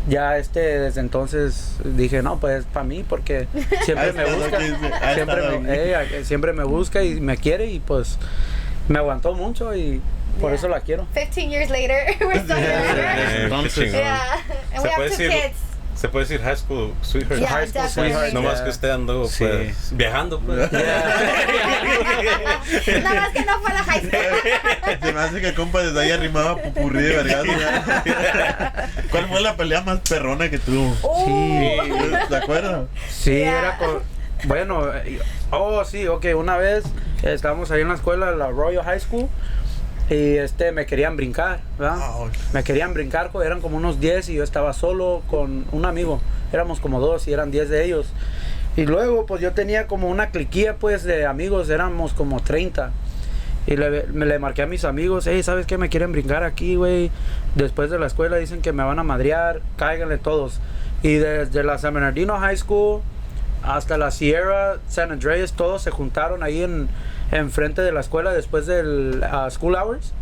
ya 0.09 0.39
este 0.39 0.61
desde 0.61 1.01
entonces 1.03 1.75
dije 1.85 2.23
no 2.23 2.41
pues 2.41 2.65
para 2.65 2.85
mí 2.85 3.05
porque 3.07 3.47
siempre 3.85 4.15
me 4.15 4.25
busca 4.35 4.59
siempre 5.15 5.59
me, 5.59 5.85
ella, 5.85 6.05
eh, 6.05 6.25
siempre 6.25 6.55
me 6.55 6.65
busca 6.65 7.03
y 7.05 7.21
me 7.21 7.37
quiere 7.37 7.67
y 7.67 7.81
pues 7.81 8.17
me 8.89 8.99
aguantó 8.99 9.35
mucho 9.35 9.77
y 9.77 10.01
por 10.41 10.51
Yeah. 10.53 10.55
eso 10.59 10.69
la 10.69 10.81
quiero 10.81 11.07
15 11.13 11.49
years 11.51 11.69
later, 11.69 11.97
we're 12.23 12.39
still 12.41 12.57
here. 12.57 13.51
Yeah, 13.91 14.39
and 14.73 14.81
Se 14.81 14.89
we 14.89 14.89
have 14.89 15.05
two 15.11 15.17
decir- 15.19 15.31
kids. 15.31 15.57
Se 16.01 16.09
puede 16.09 16.25
decir 16.25 16.41
high 16.43 16.57
school 16.57 16.95
sweetheart. 17.03 17.41
Yeah, 17.41 17.51
high 17.51 17.67
school 17.67 17.83
definitely. 17.83 18.13
sweetheart. 18.13 18.33
No 18.33 18.43
más 18.43 18.55
Yeah. 18.55 18.65
que 18.65 18.71
usted 18.71 18.91
andó 18.91 19.27
Sí. 19.29 19.45
pues, 19.45 19.89
viajando. 19.93 20.41
Pues. 20.41 20.73
Nada 21.93 21.93
más 23.21 23.31
que 23.33 23.45
no 23.45 23.61
fue 23.61 23.73
la 23.75 23.83
high 23.85 24.01
school. 24.01 24.11
Se 25.03 25.13
me 25.13 25.21
hace 25.21 25.41
que 25.41 25.49
el 25.49 25.55
compa 25.55 25.83
desde 25.83 26.01
ahí 26.01 26.11
arrimaba 26.11 26.57
pupurrí 26.57 27.03
de 27.03 27.17
vergas. 27.17 27.45
¿Cuál 29.11 29.27
fue 29.29 29.41
la 29.41 29.57
pelea 29.57 29.81
más 29.83 30.01
perrona 30.09 30.49
que 30.51 30.59
tuvo? 30.59 30.97
Uh, 31.03 31.79
¿Te 32.29 32.37
acuerdas? 32.37 32.87
Sí, 33.11 33.31
Yeah. 33.41 33.59
era 33.59 33.79
con... 33.79 34.03
Bueno, 34.45 34.91
eh, 34.95 35.21
oh, 35.51 35.85
sí, 35.85 36.07
ok, 36.09 36.27
una 36.35 36.57
vez 36.57 36.85
estábamos 37.23 37.71
ahí 37.71 37.83
en 37.83 37.89
la 37.89 37.95
escuela, 37.95 38.31
la 38.31 38.49
Royal 38.49 38.83
High 38.85 39.01
School, 39.01 39.29
y 40.11 40.39
este, 40.39 40.73
me 40.73 40.87
querían 40.87 41.17
brincar, 41.17 41.61
¿verdad? 41.79 41.99
Ouch. 42.19 42.35
Me 42.53 42.65
querían 42.65 42.93
brincar, 42.93 43.31
eran 43.45 43.61
como 43.61 43.77
unos 43.77 44.01
10 44.01 44.29
y 44.31 44.35
yo 44.35 44.43
estaba 44.43 44.73
solo 44.73 45.23
con 45.31 45.67
un 45.71 45.87
amigo, 45.87 46.21
éramos 46.53 46.81
como 46.81 46.99
dos 46.99 47.29
y 47.29 47.33
eran 47.33 47.53
10 47.53 47.69
de 47.69 47.85
ellos. 47.85 48.13
Y 48.77 48.87
luego, 48.87 49.25
pues 49.27 49.41
yo 49.41 49.53
tenía 49.53 49.87
como 49.87 50.09
una 50.09 50.31
cliquilla, 50.31 50.75
pues, 50.77 51.05
de 51.05 51.27
amigos, 51.27 51.71
éramos 51.71 52.13
como 52.13 52.41
30. 52.41 52.91
Y 53.67 53.77
le, 53.77 54.05
me 54.09 54.27
le 54.27 54.39
marqué 54.41 54.63
a 54.63 54.67
mis 54.67 54.85
amigos, 54.85 55.29
hey, 55.29 55.43
¿sabes 55.45 55.67
qué? 55.67 55.79
Me 55.79 55.89
quieren 55.89 56.11
brincar 56.11 56.43
aquí, 56.43 56.75
güey. 56.75 57.11
Después 57.55 57.91
de 57.91 57.99
la 57.99 58.07
escuela 58.07 58.37
dicen 58.37 58.63
que 58.63 58.73
me 58.73 58.83
van 58.83 58.99
a 58.99 59.05
madrear, 59.05 59.61
cáiganle 59.77 60.19
todos. 60.19 60.61
Y 61.03 61.15
desde 61.15 61.63
la 61.63 61.79
San 61.79 61.95
Bernardino 61.95 62.39
High 62.39 62.57
School 62.57 63.03
hasta 63.63 63.99
la 63.99 64.11
Sierra, 64.11 64.79
San 64.89 65.13
Andreas, 65.13 65.53
todos 65.53 65.83
se 65.83 65.91
juntaron 65.91 66.43
ahí 66.43 66.63
en, 66.63 66.89
en 67.31 67.51
frente 67.51 67.83
de 67.83 67.93
la 67.93 68.01
escuela 68.01 68.33
después 68.33 68.67
del 68.67 69.23
ah, 69.25 69.49
school 69.51 69.77
hours. 69.77 70.15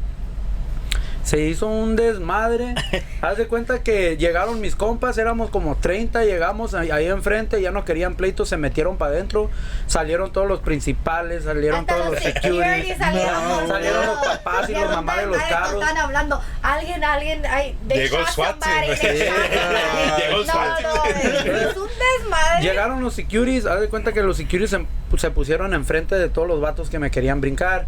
Se 1.28 1.40
hizo 1.40 1.66
un 1.66 1.94
desmadre. 1.94 2.74
Haz 3.20 3.36
de 3.36 3.46
cuenta 3.48 3.82
que 3.82 4.16
llegaron 4.16 4.62
mis 4.62 4.74
compas, 4.74 5.18
éramos 5.18 5.50
como 5.50 5.76
30, 5.76 6.24
llegamos 6.24 6.72
ahí, 6.72 6.90
ahí 6.90 7.06
enfrente, 7.06 7.60
ya 7.60 7.70
no 7.70 7.84
querían 7.84 8.14
pleitos, 8.14 8.48
se 8.48 8.56
metieron 8.56 8.96
para 8.96 9.10
adentro. 9.12 9.50
Salieron 9.86 10.32
todos 10.32 10.48
los 10.48 10.60
principales, 10.60 11.44
salieron 11.44 11.80
hasta 11.80 11.96
todos 11.96 12.12
los 12.12 12.22
security 12.22 12.62
securities. 12.62 12.96
salieron. 12.96 13.46
No, 13.46 13.66
salieron 13.68 14.06
los 14.06 14.16
papás 14.16 14.70
y 14.70 14.72
los 14.72 14.90
mamás 14.90 15.16
de 15.18 15.26
los 15.26 15.36
carros. 15.36 15.82
Están 15.82 15.96
hablando. 15.98 16.40
Alguien, 16.62 17.04
alguien. 17.04 17.44
Ay, 17.44 17.76
Llegó 17.90 18.26
SWAT. 18.26 18.64
Llegó 19.02 20.44
SWAT 20.44 20.80
es 20.80 21.76
un 21.76 21.88
desmadre. 21.88 22.62
Llegaron 22.62 23.02
los 23.02 23.12
securities, 23.12 23.66
haz 23.66 23.82
de 23.82 23.90
cuenta 23.90 24.14
que 24.14 24.22
los 24.22 24.38
securities 24.38 24.70
se, 24.70 24.86
se 25.18 25.30
pusieron 25.30 25.74
enfrente 25.74 26.14
de 26.14 26.30
todos 26.30 26.48
los 26.48 26.62
vatos 26.62 26.88
que 26.88 26.98
me 26.98 27.10
querían 27.10 27.42
brincar. 27.42 27.84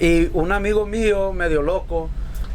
Y 0.00 0.28
un 0.32 0.50
amigo 0.50 0.86
mío, 0.86 1.32
medio 1.32 1.62
loco, 1.62 2.10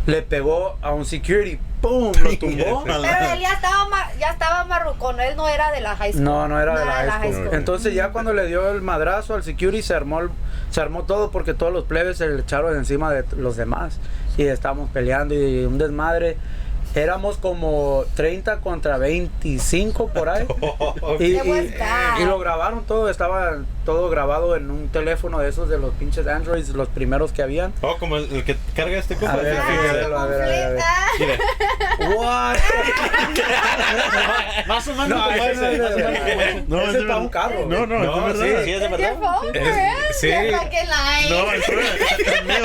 le 0.05 0.21
pegó 0.21 0.77
a 0.81 0.91
un 0.93 1.05
security. 1.05 1.59
¡Pum! 1.81 2.11
Lo 2.21 2.29
tumbó. 2.39 2.83
Pero 2.83 2.97
él 3.33 3.39
ya 3.39 3.53
estaba, 3.53 3.87
ma- 3.89 4.11
ya 4.19 4.31
estaba 4.31 4.63
marrucón, 4.65 5.19
él 5.21 5.35
no 5.37 5.47
era 5.47 5.71
de 5.71 5.79
la 5.81 5.95
high 5.95 6.11
school. 6.11 6.23
No, 6.25 6.47
no 6.47 6.59
era 6.59 6.77
de 6.77 6.85
la 6.85 6.91
high 7.11 7.31
school. 7.33 7.49
Entonces 7.53 7.93
ya 7.93 8.09
cuando 8.09 8.33
le 8.33 8.45
dio 8.47 8.69
el 8.69 8.81
madrazo 8.81 9.35
al 9.35 9.43
security 9.43 9.81
se 9.81 9.93
armó, 9.93 10.19
el- 10.19 10.29
se 10.71 10.81
armó 10.81 11.03
todo 11.03 11.31
porque 11.31 11.53
todos 11.53 11.71
los 11.71 11.85
plebes 11.85 12.17
se 12.17 12.27
le 12.27 12.41
echaron 12.41 12.75
encima 12.75 13.11
de 13.13 13.23
los 13.37 13.55
demás. 13.55 13.99
Y 14.37 14.43
estábamos 14.43 14.89
peleando 14.91 15.33
y 15.35 15.65
un 15.65 15.77
desmadre. 15.77 16.37
Éramos 16.95 17.37
como 17.37 18.03
30 18.15 18.61
contra 18.61 18.97
25 18.97 20.07
por 20.09 20.29
ahí. 20.29 20.45
Y, 21.19 22.25
lo 22.25 22.39
grabaron 22.39 22.83
todo, 22.85 23.09
estaba 23.09 23.57
todo 23.85 24.09
grabado 24.09 24.55
en 24.55 24.69
un 24.71 24.89
teléfono 24.89 25.39
de 25.39 25.49
esos 25.49 25.69
de 25.69 25.77
los 25.77 25.93
pinches 25.95 26.25
Androids, 26.27 26.69
los 26.69 26.87
primeros 26.87 27.31
que 27.31 27.41
habían. 27.41 27.73
Oh, 27.81 27.97
como 27.97 28.17
el, 28.17 28.31
el 28.31 28.43
que 28.43 28.57
carga 28.75 28.97
este 28.97 29.15
compa. 29.15 29.33
A 29.33 29.37
Ah, 29.37 29.39
a 29.39 29.43
ver, 29.43 29.57
a 30.13 30.25
ver, 30.25 30.41
a 30.41 30.69
ver. 30.69 30.79
What? 32.15 32.57
Más 34.67 34.87
o 34.87 34.91
menos 34.93 35.09
No, 35.09 35.31
ese 35.31 35.51
ese. 35.51 35.77
no 35.77 35.87
es 35.87 36.67
No, 36.67 36.81
ese 36.81 36.97
es 36.99 37.03
para 37.05 37.17
un 37.17 37.29
carro. 37.29 37.65
No, 37.67 37.85
no, 37.85 37.99
No, 37.99 38.29
es 38.29 38.37
sí, 38.37 38.43
verdad. 38.43 38.63
sí, 38.63 38.71
es 38.71 38.79
de 38.81 38.87
verdad. 38.89 39.13
sí. 40.13 40.29
No, 41.29 41.51
es 41.53 41.69
mío. 42.45 42.55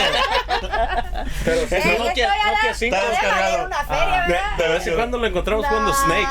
Pero 1.45 1.61
sí, 1.69 1.75
Eh, 1.75 1.97
Nokia- 1.99 2.29
Nokia 2.29 2.75
cinco 2.75 2.97
ya 2.97 3.03
debe 3.03 3.11
descargado. 3.13 3.53
valer 3.53 3.67
una 3.67 3.85
feria, 3.85 4.27
De, 4.57 4.65
de 4.65 4.69
vez 4.73 4.87
en 4.87 4.95
cuando 4.95 5.19
lo 5.19 5.27
encontramos 5.27 5.67
jugando 5.67 5.91
No. 5.91 5.95
Snake. 5.95 6.29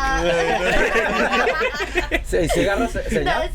sí, 2.26 2.50
sí 2.50 2.60
agarra 2.62 2.88
se- 2.88 3.10
señal. 3.10 3.50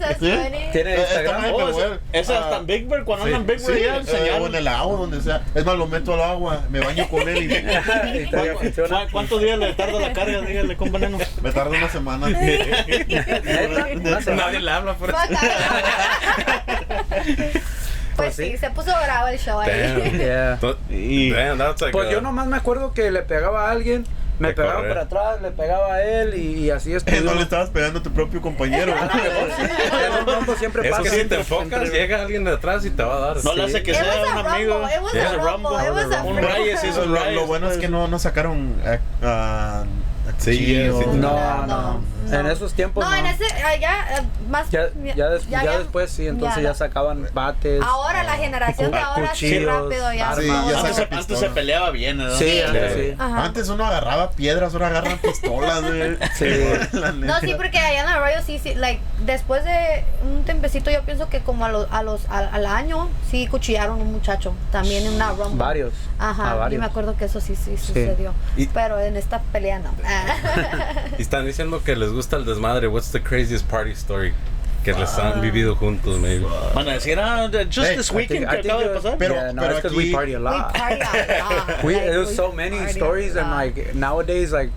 Tiene 0.72 0.96
Instagram. 0.96 1.44
Oh, 1.52 1.68
Ah, 1.68 1.98
hasta 2.18 2.56
en 2.56 2.66
Big 2.66 2.88
Bird, 2.88 3.04
cuando 3.04 3.26
sí. 3.26 3.32
andan 3.32 3.46
Big 3.46 3.58
Bird 3.66 3.76
Sí, 3.76 3.82
ya 3.84 3.94
eh, 3.96 3.98
enseñaron. 3.98 4.42
o 4.42 4.46
en 4.46 4.54
el 4.54 4.68
agua, 4.68 4.96
donde 4.98 5.20
sea. 5.20 5.42
Es 5.54 5.64
más, 5.64 5.76
lo 5.76 5.86
meto 5.86 6.14
al 6.14 6.22
agua, 6.22 6.62
me 6.70 6.80
baño 6.80 7.08
con 7.08 7.28
él 7.28 7.50
y 7.50 8.22
Y 8.22 8.26
todavía 8.30 8.54
funciona. 8.56 9.04
¿Cu- 9.06 9.12
¿Cuántos 9.12 9.42
días 9.42 9.58
le 9.58 9.72
tarda 9.74 10.00
la 10.00 10.12
carga? 10.12 10.40
Dígale, 10.40 10.76
compa 10.76 10.98
neno. 10.98 11.18
me 11.42 11.52
tarda 11.52 11.70
una 11.76 11.88
semana. 11.88 12.28
Neta, 12.38 12.84
una 13.94 14.22
semana. 14.22 14.46
Nadie 14.46 14.60
le 14.60 14.70
habla 14.70 14.94
por 14.94 15.10
eso. 15.10 15.18
Pues 18.18 18.34
sí. 18.36 18.50
sí, 18.52 18.58
se 18.58 18.70
puso 18.70 18.90
bravo 19.04 19.28
el 19.28 19.38
show 19.38 19.58
ahí. 19.60 19.70
Damn. 19.70 20.18
Yeah. 20.18 20.58
Y- 20.90 21.30
Damn, 21.30 21.58
that's 21.58 21.80
like 21.80 21.92
Pues 21.92 22.08
a- 22.08 22.12
yo 22.12 22.20
nomás 22.20 22.46
me 22.46 22.56
acuerdo 22.56 22.92
que 22.92 23.10
le 23.10 23.22
pegaba 23.22 23.68
a 23.68 23.70
alguien, 23.72 24.04
me 24.38 24.52
pegaba 24.52 24.76
correr. 24.76 24.88
por 24.88 24.98
atrás, 24.98 25.42
le 25.42 25.50
pegaba 25.50 25.94
a 25.94 26.02
él 26.02 26.34
y, 26.34 26.64
y 26.66 26.70
así 26.70 26.92
estuvimos. 26.94 27.24
no 27.32 27.34
le 27.34 27.42
estabas 27.42 27.70
pegando 27.70 27.98
a 28.00 28.02
tu 28.02 28.12
propio 28.12 28.40
compañero. 28.40 28.92
Mejor 29.00 29.50
sí, 29.56 29.62
eso 30.42 30.56
siempre 30.56 30.88
Eso 30.88 30.96
pasa. 30.98 31.10
sí, 31.10 31.24
te 31.24 31.34
enfocas, 31.36 31.82
Entre- 31.82 31.90
llega 32.00 32.22
alguien 32.22 32.44
de 32.44 32.52
atrás 32.52 32.84
y 32.84 32.90
te 32.90 33.02
va 33.02 33.16
a 33.16 33.20
dar. 33.20 33.44
No 33.44 33.54
le 33.54 33.64
hace 33.64 33.82
que 33.82 33.90
It 33.92 33.96
sea 33.96 34.22
un 34.40 34.46
amigo. 34.46 34.74
rumble, 34.78 34.94
it 34.96 35.02
was 35.02 35.12
Yeah. 35.12 35.30
a 35.30 35.36
rumble, 35.36 35.70
it 35.84 35.90
was 35.92 36.12
a 36.16 36.22
Un 36.22 36.26
rumble. 36.36 36.48
rayo, 36.48 36.76
sí, 36.80 36.86
es 36.88 36.96
un 36.96 37.12
lo, 37.34 37.46
bueno 37.46 37.70
es 37.70 37.78
que 37.78 37.88
no, 37.88 38.06
no 38.08 38.18
sacaron 38.18 38.74
a 39.22 39.84
Sí. 40.38 40.76
No, 41.14 41.66
no, 41.66 42.00
No, 42.28 42.40
En 42.40 42.46
esos 42.46 42.74
tiempos 42.74 43.02
No, 43.02 43.10
no. 43.10 43.16
en 43.16 43.24
ese, 43.26 43.44
allá, 43.64 44.18
eh, 44.18 44.22
más. 44.50 44.68
Ya, 44.68 44.88
ya, 45.16 45.28
des- 45.30 45.48
ya 45.48 45.78
después 45.78 46.10
sí, 46.10 46.26
entonces 46.26 46.62
ya, 46.62 46.74
sacaban 46.74 47.26
bates. 47.32 47.80
Ahora 47.82 48.22
la 48.22 48.34
generación 48.34 48.90
de 48.90 48.98
ahora 48.98 49.34
sí 49.34 49.58
rápido 49.64 50.12
ya. 50.12 50.34
ya 50.38 50.78
Antes, 50.80 51.06
antes 51.10 51.38
se 51.38 51.48
peleaba 51.48 51.90
bien, 51.90 52.18
¿verdad? 52.18 52.36
Sí, 52.38 52.44
Sí. 52.50 52.60
antes 52.60 52.92
sí. 52.94 53.14
Antes 53.18 53.68
uno 53.70 53.86
agarraba 53.86 54.30
piedras, 54.32 54.74
ahora 54.74 54.88
agarran 54.88 55.16
pistolas, 55.22 55.80
güey. 55.82 56.18
Sí. 56.34 56.44
La 56.92 57.12
No, 57.12 57.40
sí, 57.40 57.54
porque 57.56 57.78
allá 57.78 58.00
en 58.00 58.06
la 58.06 58.18
radio 58.18 58.42
sí, 58.44 58.58
sí, 58.58 58.74
like, 58.74 59.00
después 59.24 59.64
de 59.64 60.04
un 60.22 60.44
tempecito 60.44 60.90
yo 60.90 61.02
pienso 61.04 61.30
que 61.30 61.40
como 61.40 61.64
a 61.64 61.70
los, 61.70 61.86
a 61.90 62.02
los, 62.02 62.28
al, 62.28 62.50
al 62.52 62.66
año 62.66 63.08
sí 63.30 63.46
cuchillaron 63.46 64.02
un 64.02 64.12
muchacho, 64.12 64.52
también 64.70 65.06
en 65.06 65.14
una 65.14 65.30
rumble. 65.30 65.56
Varios. 65.56 65.94
Ajá, 66.18 66.50
a 66.50 66.52
yo 66.54 66.58
varios. 66.58 66.80
me 66.80 66.86
acuerdo 66.86 67.16
que 67.16 67.24
eso 67.24 67.40
sí, 67.40 67.56
sí 67.56 67.78
sucedió. 67.78 68.34
Y- 68.56 68.66
Pero 68.66 69.00
en 69.00 69.16
esta 69.16 69.38
pelea 69.40 69.78
no. 69.78 69.94
Y 71.18 71.22
están 71.22 71.46
diciendo 71.46 71.82
que 71.84 71.96
les 71.96 72.10
gusta 72.12 72.36
el 72.36 72.44
desmadre. 72.44 72.88
What's 72.88 73.10
the 73.12 73.20
craziest 73.22 73.66
party 73.68 73.92
story 73.92 74.32
que 74.84 74.92
les 74.94 75.18
han 75.18 75.40
vivido 75.40 75.74
juntos, 75.76 76.18
maybe? 76.18 76.46
Van 76.74 76.88
a 76.88 76.92
decir, 76.92 77.18
ah, 77.20 77.48
just 77.70 77.78
Hey, 77.90 77.96
this 77.96 78.10
I 78.10 78.14
think- 78.14 78.16
weekend 78.16 78.44
I 78.44 78.56
que 78.56 78.62
think 78.62 78.72
acaba 78.74 78.82
de 78.82 78.88
pasar. 79.00 79.18
Pero- 79.18 79.34
yeah, 79.34 79.52
no, 79.52 79.62
pero 79.62 79.72
it's 79.74 79.82
'cause 79.82 79.94
we 79.96 80.04
aquí- 80.04 80.12
party 80.12 80.34
a 80.34 80.38
we 80.38 80.44
lot. 80.44 80.72
party 80.74 81.00
a 81.00 81.44
lot. 81.44 81.84
We, 81.84 81.94
like, 81.94 82.04
there's 82.06 82.28
we 82.28 82.34
so 82.34 82.52
many 82.52 82.86
stories 82.92 83.36
and 83.36 83.50
like 83.50 83.94
nowadays 83.94 84.52
like 84.52 84.70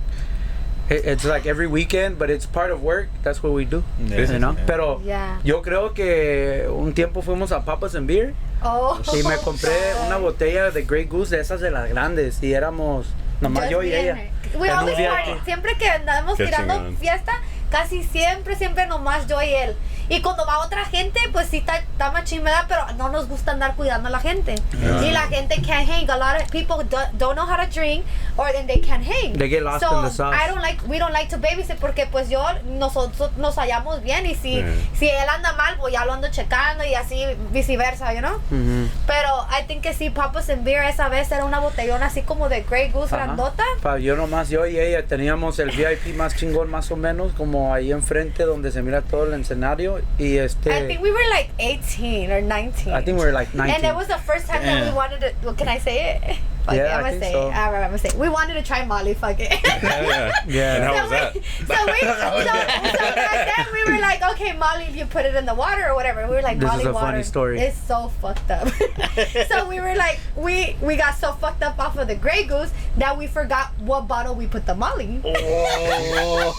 it, 0.89 1.05
it's 1.05 1.23
like 1.23 1.45
every 1.45 1.67
weekend 1.67 2.17
but 2.17 2.29
it's 2.29 2.45
part 2.45 2.71
of 2.71 2.81
work 2.83 3.07
that's 3.23 3.41
what 3.41 3.53
we 3.53 3.63
do 3.65 3.83
Yeah. 4.07 4.17
you 4.29 4.39
know 4.39 4.53
Yeah. 4.53 4.65
pero 4.65 5.01
Yeah. 5.05 5.39
yo 5.43 5.61
creo 5.61 5.93
que 5.93 6.67
un 6.69 6.93
tiempo 6.93 7.21
fuimos 7.21 7.51
a 7.53 7.63
Papas 7.63 7.95
and 7.95 8.07
Beer 8.07 8.33
Oh, 8.63 8.99
y 9.13 9.23
me 9.23 9.37
compré 9.37 9.71
una 10.07 10.17
botella 10.17 10.69
de 10.71 10.83
Grey 10.83 11.05
Goose 11.05 11.35
de 11.35 11.41
esas 11.41 11.61
de 11.61 11.71
las 11.71 11.87
grandes 11.89 12.43
y 12.43 12.53
éramos 12.53 13.07
nomás 13.39 13.69
yo 13.69 13.81
y 13.83 13.93
ella 13.93 14.29
We 14.55 14.67
en 14.67 14.73
always 14.73 14.97
party. 15.07 15.31
Siempre 15.45 15.75
que 15.77 15.87
andamos 15.89 16.37
Qué 16.37 16.45
tirando 16.45 16.75
chingón. 16.75 16.97
fiesta, 16.97 17.33
casi 17.69 18.03
siempre, 18.03 18.55
siempre 18.55 18.85
nomás 18.87 19.27
yo 19.27 19.41
y 19.41 19.53
él. 19.53 19.75
Y 20.13 20.21
cuando 20.21 20.45
va 20.45 20.59
otra 20.59 20.83
gente, 20.83 21.19
pues 21.31 21.47
sí 21.47 21.57
está, 21.59 21.77
está 21.77 22.11
machín, 22.11 22.43
¿verdad? 22.43 22.65
Pero 22.67 22.81
no 22.97 23.07
nos 23.09 23.29
gusta 23.29 23.53
andar 23.53 23.75
cuidando 23.75 24.09
a 24.09 24.11
la 24.11 24.19
gente. 24.19 24.55
Yeah. 24.77 25.05
Y 25.07 25.11
la 25.11 25.21
gente 25.27 25.55
can't 25.61 25.87
hang. 25.89 26.09
A 26.09 26.17
lot 26.17 26.41
of 26.41 26.49
people 26.51 26.83
do, 26.83 26.97
don't 27.17 27.35
know 27.35 27.45
how 27.47 27.55
to 27.55 27.65
drink 27.71 28.03
or 28.35 28.51
then 28.51 28.67
they 28.67 28.81
can't 28.81 29.05
hang. 29.05 29.31
They 29.37 29.47
get 29.47 29.63
lost 29.63 29.85
so, 29.85 29.99
in 29.99 30.03
the 30.03 30.11
sauce. 30.11 30.35
I 30.35 30.49
don't 30.49 30.61
like, 30.61 30.85
we 30.85 30.99
don't 30.99 31.13
like 31.13 31.29
to 31.29 31.37
babysit 31.37 31.77
porque 31.79 32.07
pues 32.11 32.29
yo, 32.29 32.43
nosotros 32.65 33.31
nos 33.37 33.55
hallamos 33.57 34.01
bien 34.03 34.25
y 34.25 34.35
si, 34.35 34.51
Yeah. 34.51 34.67
si 34.93 35.07
él 35.07 35.29
anda 35.29 35.53
mal, 35.53 35.77
pues 35.79 35.93
ya 35.93 36.03
lo 36.03 36.11
ando 36.11 36.27
checando 36.29 36.83
y 36.83 36.93
así 36.93 37.23
viceversa, 37.53 38.13
you 38.13 38.19
know? 38.19 38.35
Ujú. 38.51 38.89
Pero 39.07 39.47
I 39.49 39.63
think 39.65 39.81
que 39.81 39.93
sí, 39.93 40.09
Papas 40.09 40.49
and 40.49 40.65
Beer 40.65 40.83
esa 40.89 41.07
vez 41.07 41.31
era 41.31 41.45
una 41.45 41.59
botellona 41.59 42.07
así 42.07 42.21
como 42.23 42.49
de 42.49 42.63
Grey 42.63 42.91
Goose 42.91 43.15
Ajá. 43.15 43.25
grandota. 43.27 43.63
Pa- 43.81 43.97
yo 43.97 44.17
nomás 44.17 44.49
yo 44.49 44.65
y 44.65 44.77
ella 44.77 45.05
teníamos 45.07 45.57
el 45.59 45.71
VIP 45.71 46.15
más 46.17 46.35
chingón 46.35 46.69
más 46.69 46.91
o 46.91 46.97
menos 46.97 47.31
como 47.31 47.73
ahí 47.73 47.91
enfrente 47.93 48.43
donde 48.43 48.71
se 48.73 48.81
mira 48.81 49.01
todo 49.01 49.33
el 49.33 49.39
escenario 49.39 50.00
y 50.19 50.37
este 50.37 50.71
I 50.71 50.87
think 50.87 51.01
we 51.01 51.11
were 51.11 51.27
like 51.29 51.49
18 51.59 52.31
or 52.31 52.41
19. 52.41 52.93
I 52.93 53.01
think 53.01 53.17
we 53.17 53.25
were 53.25 53.31
like 53.31 53.53
19 53.53 53.75
And 53.75 53.85
it 53.85 53.95
was 53.95 54.07
the 54.07 54.17
first 54.17 54.47
time 54.47 54.63
that 54.63 54.85
we 54.87 54.95
wanted 54.95 55.21
to. 55.21 55.33
Well, 55.43 55.55
can 55.55 55.67
I 55.67 55.79
say 55.79 56.15
it? 56.15 56.37
Fuck 56.65 56.75
Yeah, 56.75 56.81
it, 56.85 56.99
I'm 56.99 57.05
I 57.05 57.09
gonna 57.09 57.19
say 57.21 57.31
so. 57.31 57.39
it. 57.49 57.55
All 57.55 57.71
right, 57.71 57.83
I'm 57.83 57.89
gonna 57.89 57.97
say 57.97 58.09
it. 58.09 58.15
We 58.15 58.29
wanted 58.29 58.53
to 58.53 58.61
try 58.63 58.85
Molly. 58.85 59.13
Fuck 59.13 59.37
it. 59.39 59.51
Yeah. 59.81 60.31
Yeah. 60.47 60.75
And 60.75 60.83
how 60.83 60.93
so, 60.95 61.01
was 61.01 61.09
that? 61.11 61.33
we, 61.33 61.41
so 61.41 61.85
we, 61.85 61.99
so, 62.01 62.97
so 62.97 63.15
back 63.15 63.55
then 63.55 63.65
we 63.73 63.91
were 63.91 63.99
like, 63.99 64.21
okay, 64.33 64.53
Molly, 64.53 64.83
if 64.85 64.95
you 64.95 65.05
put 65.05 65.25
it 65.25 65.35
in 65.35 65.45
the 65.45 65.53
water 65.55 65.87
or 65.89 65.95
whatever. 65.95 66.27
We 66.27 66.35
were 66.35 66.41
like, 66.41 66.59
This 66.59 66.69
is 66.69 66.77
Molly 66.77 66.85
a 66.85 66.93
water. 66.93 67.05
funny 67.07 67.23
story. 67.23 67.59
It's 67.59 67.77
so 67.77 68.09
fucked 68.21 68.49
up. 68.51 68.67
so 69.49 69.67
we 69.67 69.79
were 69.79 69.95
like, 69.95 70.19
we 70.35 70.75
we 70.81 70.95
got 70.95 71.15
so 71.15 71.33
fucked 71.33 71.63
up 71.63 71.79
off 71.79 71.97
of 71.97 72.07
the 72.07 72.15
Grey 72.15 72.43
Goose 72.45 72.71
that 72.97 73.17
we 73.17 73.27
forgot 73.27 73.71
what 73.79 74.07
bottle 74.07 74.35
we 74.35 74.47
put 74.47 74.65
the 74.65 74.75
Molly. 74.75 75.21
Oh, 75.23 76.53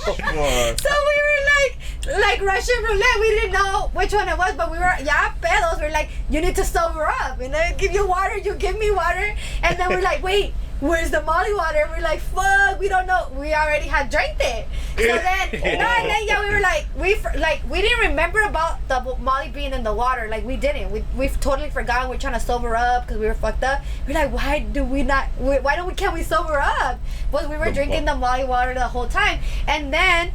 So 0.79 0.91
we 0.91 1.17
were 1.29 1.43
like, 1.55 2.21
like 2.21 2.41
Russian 2.43 2.83
roulette. 2.83 3.21
We 3.21 3.29
didn't 3.31 3.53
know 3.53 3.91
which 3.95 4.13
one 4.13 4.29
it 4.29 4.37
was, 4.39 4.55
but 4.57 4.71
we 4.71 4.79
were, 4.79 4.93
yeah, 5.05 5.33
pedos. 5.41 5.81
We're 5.81 5.91
like, 5.91 6.11
you 6.31 6.41
need 6.41 6.57
to 6.57 6.65
sober 6.65 7.07
up. 7.07 7.41
And 7.41 7.53
then 7.55 7.77
give 7.77 7.93
you 7.93 8.07
water, 8.07 8.37
you 8.39 8.55
give 8.55 8.79
me 8.79 8.91
water. 8.91 9.35
And 9.63 9.79
then 9.79 9.92
we're 9.97 10.03
like, 10.03 10.23
wait, 10.23 10.55
where's 10.81 11.11
the 11.11 11.23
Molly 11.23 11.55
water? 11.55 11.79
And 11.79 11.91
we're 11.91 12.01
like, 12.01 12.21
fuck, 12.21 12.79
we 12.79 12.89
don't 12.89 13.07
know. 13.07 13.29
We 13.37 13.55
already 13.55 13.87
had 13.87 14.11
drank 14.11 14.37
it. 14.41 14.67
So 14.97 15.05
then, 15.05 15.49
no, 15.53 15.87
and 15.87 16.11
then 16.11 16.27
yeah, 16.27 16.41
we 16.45 16.53
were 16.53 16.61
like, 16.61 16.87
we 16.99 17.17
like 17.39 17.63
we 17.71 17.81
didn't 17.81 18.11
remember 18.11 18.43
about 18.43 18.87
the 18.89 19.17
Molly 19.21 19.49
being 19.49 19.73
in 19.73 19.85
the 19.85 19.95
water. 19.95 20.29
Like 20.29 20.45
we 20.45 20.57
didn't. 20.57 20.91
We 20.91 21.05
we've 21.17 21.39
totally 21.41 21.71
forgotten. 21.71 22.11
We're 22.11 22.19
trying 22.19 22.35
to 22.35 22.41
sober 22.41 22.77
up 22.77 23.07
because 23.07 23.19
we 23.19 23.27
were 23.27 23.35
fucked 23.35 23.63
up. 23.63 23.83
We're 24.07 24.15
like, 24.15 24.33
why 24.33 24.61
do 24.61 24.85
we 24.85 25.03
not? 25.03 25.27
Why 25.39 25.77
don't 25.77 25.87
we? 25.87 25.95
Can't 25.95 26.15
we 26.15 26.23
sober 26.23 26.59
up? 26.59 26.99
But 27.31 27.49
we 27.49 27.57
were 27.57 27.67
The 27.67 27.73
drinking 27.73 28.05
the 28.05 28.15
Molly 28.15 28.45
water 28.45 28.75
the 28.75 28.89
whole 28.89 29.09
time, 29.09 29.41
and 29.67 29.93
then 29.93 30.33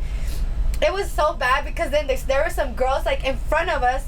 it 0.82 0.94
was 0.94 1.12
so 1.12 1.34
bad 1.34 1.66
because 1.66 1.92
then 1.92 2.08
there 2.28 2.44
were 2.44 2.50
some 2.50 2.74
girls 2.74 3.06
like 3.06 3.24
in 3.26 3.38
front 3.38 3.70
of 3.70 3.84
us 3.84 4.06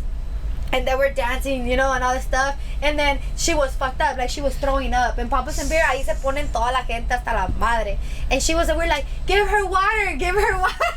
and 0.71 0.87
they 0.87 0.95
were 0.95 1.09
dancing, 1.09 1.67
you 1.67 1.75
know, 1.77 1.91
and 1.93 2.03
all 2.03 2.13
this 2.13 2.23
stuff. 2.23 2.55
And 2.81 2.97
then 2.97 3.19
she 3.37 3.53
was 3.53 3.75
fucked 3.75 4.01
up, 4.01 4.17
like 4.17 4.29
she 4.29 4.41
was 4.41 4.55
throwing 4.57 4.93
up. 4.93 5.17
And 5.17 5.29
Papas 5.29 5.59
and 5.59 5.69
Beer, 5.69 5.83
ahí 5.85 6.03
se 6.05 6.13
ponen 6.21 6.47
toda 6.51 6.71
la 6.71 6.83
gente 6.83 7.09
hasta 7.13 7.33
la 7.33 7.47
madre. 7.59 7.97
And 8.31 8.41
she 8.41 8.55
was, 8.55 8.67
we're 8.69 8.87
like, 8.87 9.05
give 9.27 9.47
her 9.47 9.65
water, 9.65 10.15
give 10.17 10.35
her 10.35 10.57
water. 10.59 10.93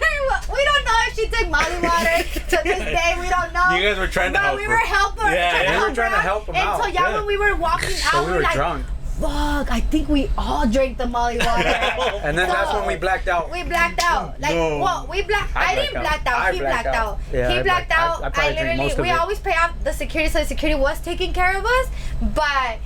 We 0.53 0.65
don't 0.65 0.85
know 0.85 0.99
if 1.09 1.15
she 1.17 1.27
took 1.29 1.49
Molly 1.51 1.81
water. 1.83 2.23
to 2.23 2.59
this 2.65 2.85
day, 2.99 3.15
we 3.19 3.29
don't 3.29 3.53
know. 3.53 3.71
You 3.77 3.83
guys 3.89 3.99
were 3.99 4.07
trying 4.09 4.33
to 4.33 4.39
but 4.39 4.43
help 4.45 4.57
we 4.59 4.65
her. 4.65 4.69
were 4.71 4.77
helping 4.77 5.23
her. 5.25 5.35
Yeah, 5.35 5.51
trying 5.51 5.65
yeah. 5.65 5.73
to 5.73 5.79
We 5.83 5.89
were 5.89 5.95
trying 5.95 6.13
to 6.13 6.19
help 6.21 6.49
'em 6.49 6.55
And 6.55 6.69
out, 6.69 6.81
so 6.83 6.87
yeah, 6.89 7.09
yeah. 7.09 7.17
when 7.17 7.27
we 7.27 7.37
were 7.37 7.57
walking 7.57 7.89
out, 8.05 8.13
So 8.13 8.21
we 8.25 8.31
we 8.31 8.37
were 8.37 8.43
like, 8.43 8.55
drunk. 8.55 8.87
Fuck, 9.23 9.71
I 9.71 9.81
think 9.91 10.09
we 10.09 10.29
all 10.37 10.67
drank 10.67 10.99
the 10.99 11.07
Molly 11.07 11.39
water. 11.39 11.69
And 12.25 12.37
then 12.39 12.49
that's 12.49 12.73
when 12.75 12.87
we 12.87 12.97
blacked 12.97 13.29
out. 13.29 13.51
we 13.51 13.63
blacked 13.65 14.01
out. 14.03 14.41
Like, 14.41 14.55
No. 14.55 14.79
well, 14.79 15.07
we 15.11 15.23
blacked. 15.23 15.57
I, 15.57 15.73
I 15.73 15.75
didn't 15.75 16.01
blacked 16.03 16.25
black 16.25 16.35
out. 16.35 16.47
out. 16.49 16.55
He 16.55 16.61
blacked 16.61 16.83
blacked 16.85 16.97
out. 16.99 17.09
out. 17.15 17.19
Yeah, 17.33 17.49
he 17.51 17.59
I 17.59 17.63
blacked 17.63 17.89
blacked- 17.89 17.93
I- 18.01 18.07
out. 18.09 18.23
I 18.23 18.27
I, 18.27 18.31
probably 18.31 18.53
drank 18.53 18.57
literally, 18.59 18.77
most 18.89 18.99
of 18.99 19.03
we 19.05 19.11
it. 19.11 19.19
always 19.19 19.39
pay 19.41 19.53
off 19.57 19.73
the 19.85 19.93
security, 19.93 20.31
so 20.33 20.39
the 20.41 20.45
security 20.47 20.81
was 20.81 21.01
taking 21.01 21.33
care 21.33 21.57
of 21.59 21.65
us. 21.65 21.87
But 22.35 22.79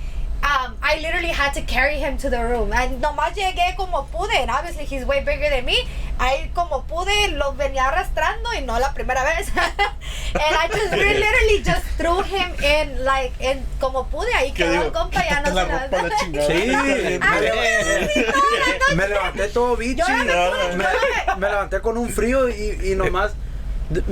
um, 0.43 0.75
I 0.81 0.99
literally 1.01 1.29
had 1.29 1.53
to 1.55 1.61
carry 1.61 1.97
him 1.97 2.17
to 2.17 2.29
the 2.29 2.43
room. 2.43 2.71
And 2.73 3.01
nomás 3.01 3.35
llegué 3.35 3.75
como 3.75 4.07
pude. 4.11 4.35
And 4.35 4.51
obviously 4.51 4.85
he's 4.85 5.05
way 5.05 5.23
bigger 5.23 5.49
than 5.49 5.65
me. 5.65 5.87
Ahí 6.19 6.49
como 6.53 6.83
pude, 6.87 7.37
lo 7.37 7.53
venía 7.53 7.87
arrastrando 7.87 8.53
y 8.53 8.61
no 8.61 8.79
la 8.79 8.93
primera 8.93 9.23
vez. 9.23 9.49
and 9.55 10.55
I 10.55 10.67
just 10.67 10.91
literally 10.95 11.63
just 11.63 11.85
threw 11.97 12.21
him 12.23 12.51
in 12.63 13.03
like 13.03 13.33
in 13.39 13.63
como 13.79 14.05
pude. 14.05 14.33
Ahí 14.33 14.51
¿Qué 14.51 14.63
quedó 14.63 14.83
el 14.83 14.91
compa 14.91 15.23
ya 15.23 15.41
no 15.41 15.53
La 15.53 15.65
se 15.65 15.71
ropa 15.71 16.03
la 16.03 16.17
chingada. 16.17 16.47
Sí, 16.47 17.19
Ah, 17.21 18.95
me, 18.95 19.07
levanté 19.07 19.47
todo 19.49 19.75
bichi. 19.75 20.11
Me 21.37 21.49
levanté 21.49 21.81
con 21.81 21.97
un 21.97 22.09
frío 22.09 22.49
y, 22.49 22.91
y 22.91 22.95
nomás 22.95 23.33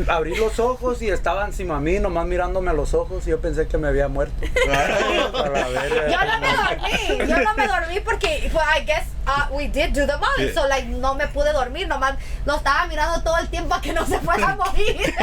abrí 0.07 0.35
los 0.35 0.59
ojos 0.59 1.01
y 1.01 1.09
estaba 1.09 1.45
encima 1.45 1.77
a 1.77 1.79
mí, 1.79 1.99
nomás 1.99 2.25
mirándome 2.25 2.71
a 2.71 2.73
los 2.73 2.93
ojos 2.93 3.25
y 3.27 3.31
yo 3.31 3.39
pensé 3.39 3.67
que 3.67 3.77
me 3.77 3.87
había 3.87 4.07
muerto. 4.07 4.35
Verga. 4.67 6.09
Yo 6.09 6.17
no 6.25 6.39
me 6.39 6.55
dormí, 6.55 7.29
yo 7.29 7.41
no 7.41 7.53
me 7.55 7.67
dormí 7.67 7.99
porque 8.01 8.51
well, 8.53 8.63
I 8.75 8.85
guess 8.85 9.14
uh, 9.27 9.47
we 9.53 9.67
did 9.67 9.93
do 9.93 10.05
the 10.05 10.17
molly, 10.17 10.47
Yeah. 10.47 10.53
so 10.53 10.67
like 10.67 10.87
no 10.87 11.13
me 11.15 11.25
pude 11.27 11.51
dormir, 11.53 11.87
nomás 11.87 12.17
lo 12.45 12.55
estaba 12.57 12.87
mirando 12.87 13.21
todo 13.23 13.37
el 13.39 13.47
tiempo 13.47 13.73
a 13.75 13.81
que 13.81 13.93
no 13.93 14.05
se 14.05 14.19
fuera 14.19 14.51
a 14.51 14.55
morir. 14.61 15.13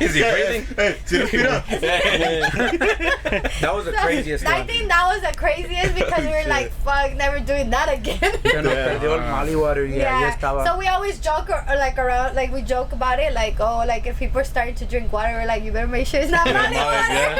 Is 0.00 0.14
he 0.14 0.22
breathing? 0.22 0.66
Eh, 0.78 0.96
¿sí 1.04 1.18
respira? 1.18 1.62
That 3.60 3.74
was 3.74 3.84
the 3.86 3.92
craziest 3.92 4.46
I 4.46 4.58
one. 4.58 4.66
think 4.66 4.88
that 4.88 5.06
was 5.08 5.20
the 5.22 5.36
craziest 5.36 5.94
because 5.94 6.24
we 6.24 6.30
were 6.30 6.44
like, 6.48 6.70
fuck, 6.84 7.14
never 7.16 7.40
doing 7.40 7.70
that 7.70 7.88
again. 7.92 8.18
Yeah. 8.44 8.62
perdió 8.62 9.14
el 9.14 9.20
Molly 9.30 9.56
Water 9.56 9.86
y 9.86 10.00
ahí 10.00 10.24
estaba. 10.28 10.64
So 10.64 10.76
we 10.78 10.86
always 10.88 11.18
joke 11.18 11.48
or, 11.50 11.64
or 11.68 11.76
like 11.76 11.98
around, 11.98 12.34
like 12.36 12.52
we 12.52 12.62
joke 12.62 12.92
about 12.92 13.18
it, 13.18 13.32
like 13.34 13.60
oh, 13.60 13.84
like 13.86 14.06
if 14.06 14.18
people 14.18 14.40
are 14.40 14.44
starting 14.44 14.74
to 14.76 14.84
drink 14.84 15.12
water, 15.12 15.32
we're 15.32 15.46
like, 15.46 15.62
you 15.64 15.72
better 15.72 15.86
make 15.86 16.06
sure 16.06 16.20
it's 16.20 16.30
not 16.30 16.46
molly 16.46 16.76
water. 16.76 17.38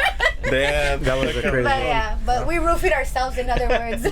Damn. 0.50 1.02
That 1.02 1.18
was 1.18 1.34
the 1.34 1.42
crazy 1.42 1.62
But 1.64 1.76
one. 1.78 1.86
yeah, 1.86 2.16
but 2.24 2.46
we 2.46 2.54
roofied 2.56 2.92
ourselves 2.92 3.38
in 3.38 3.50
other 3.50 3.68
words. 3.68 4.02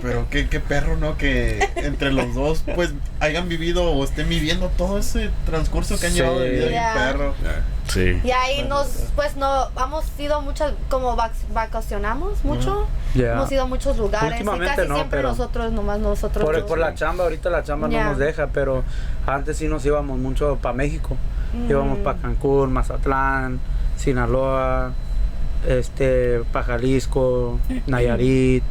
Pero 0.00 0.26
qué, 0.30 0.48
qué 0.48 0.60
perro, 0.60 0.96
¿no? 1.04 1.16
Que 1.18 1.68
entre 1.76 2.12
los 2.12 2.34
dos, 2.34 2.64
pues, 2.74 2.92
hayan 3.20 3.48
vivido 3.48 3.84
o 3.92 4.02
estén 4.04 4.28
viviendo 4.28 4.68
todo 4.76 4.98
ese 4.98 5.30
transcurso 5.46 5.98
que 5.98 6.06
han 6.06 6.12
Sí. 6.12 6.18
llevado 6.18 6.40
de 6.40 6.50
vida. 6.50 6.68
Yeah. 6.68 6.94
Perro. 6.94 7.34
Sí. 7.88 8.20
Y 8.24 8.30
ahí 8.30 8.62
nos, 8.66 8.86
pues 9.14 9.36
no, 9.36 9.68
hemos 9.84 10.04
ido 10.18 10.40
muchas, 10.40 10.72
como 10.88 11.16
vac- 11.16 11.32
vacacionamos 11.52 12.42
mucho. 12.44 12.86
Yeah. 13.14 13.34
Hemos 13.34 13.52
ido 13.52 13.62
a 13.62 13.66
muchos 13.66 13.98
lugares. 13.98 14.30
Y 14.30 14.42
Últimamente 14.42 14.74
casi 14.76 14.88
no, 14.88 14.94
siempre 14.96 15.18
pero- 15.18 15.28
nosotros, 15.30 15.72
nomás 15.72 15.98
nosotros. 16.00 16.44
Por, 16.44 16.64
por 16.66 16.78
la 16.78 16.94
chamba, 16.94 17.24
ahorita 17.24 17.50
la 17.50 17.62
chamba 17.62 17.88
no 17.88 18.02
nos 18.04 18.18
deja, 18.18 18.46
pero 18.48 18.82
antes 19.26 19.58
sí 19.58 19.68
nos 19.68 19.84
íbamos 19.84 20.18
mucho 20.18 20.56
para 20.62 20.72
México. 20.74 21.16
Mm. 21.52 21.70
Íbamos 21.70 21.98
para 21.98 22.18
Cancún, 22.18 22.72
Mazatlán, 22.72 23.60
Sinaloa, 23.98 24.92
este, 25.68 26.40
para 26.52 26.64
Jalisco, 26.64 27.58
Nayarit, 27.86 28.64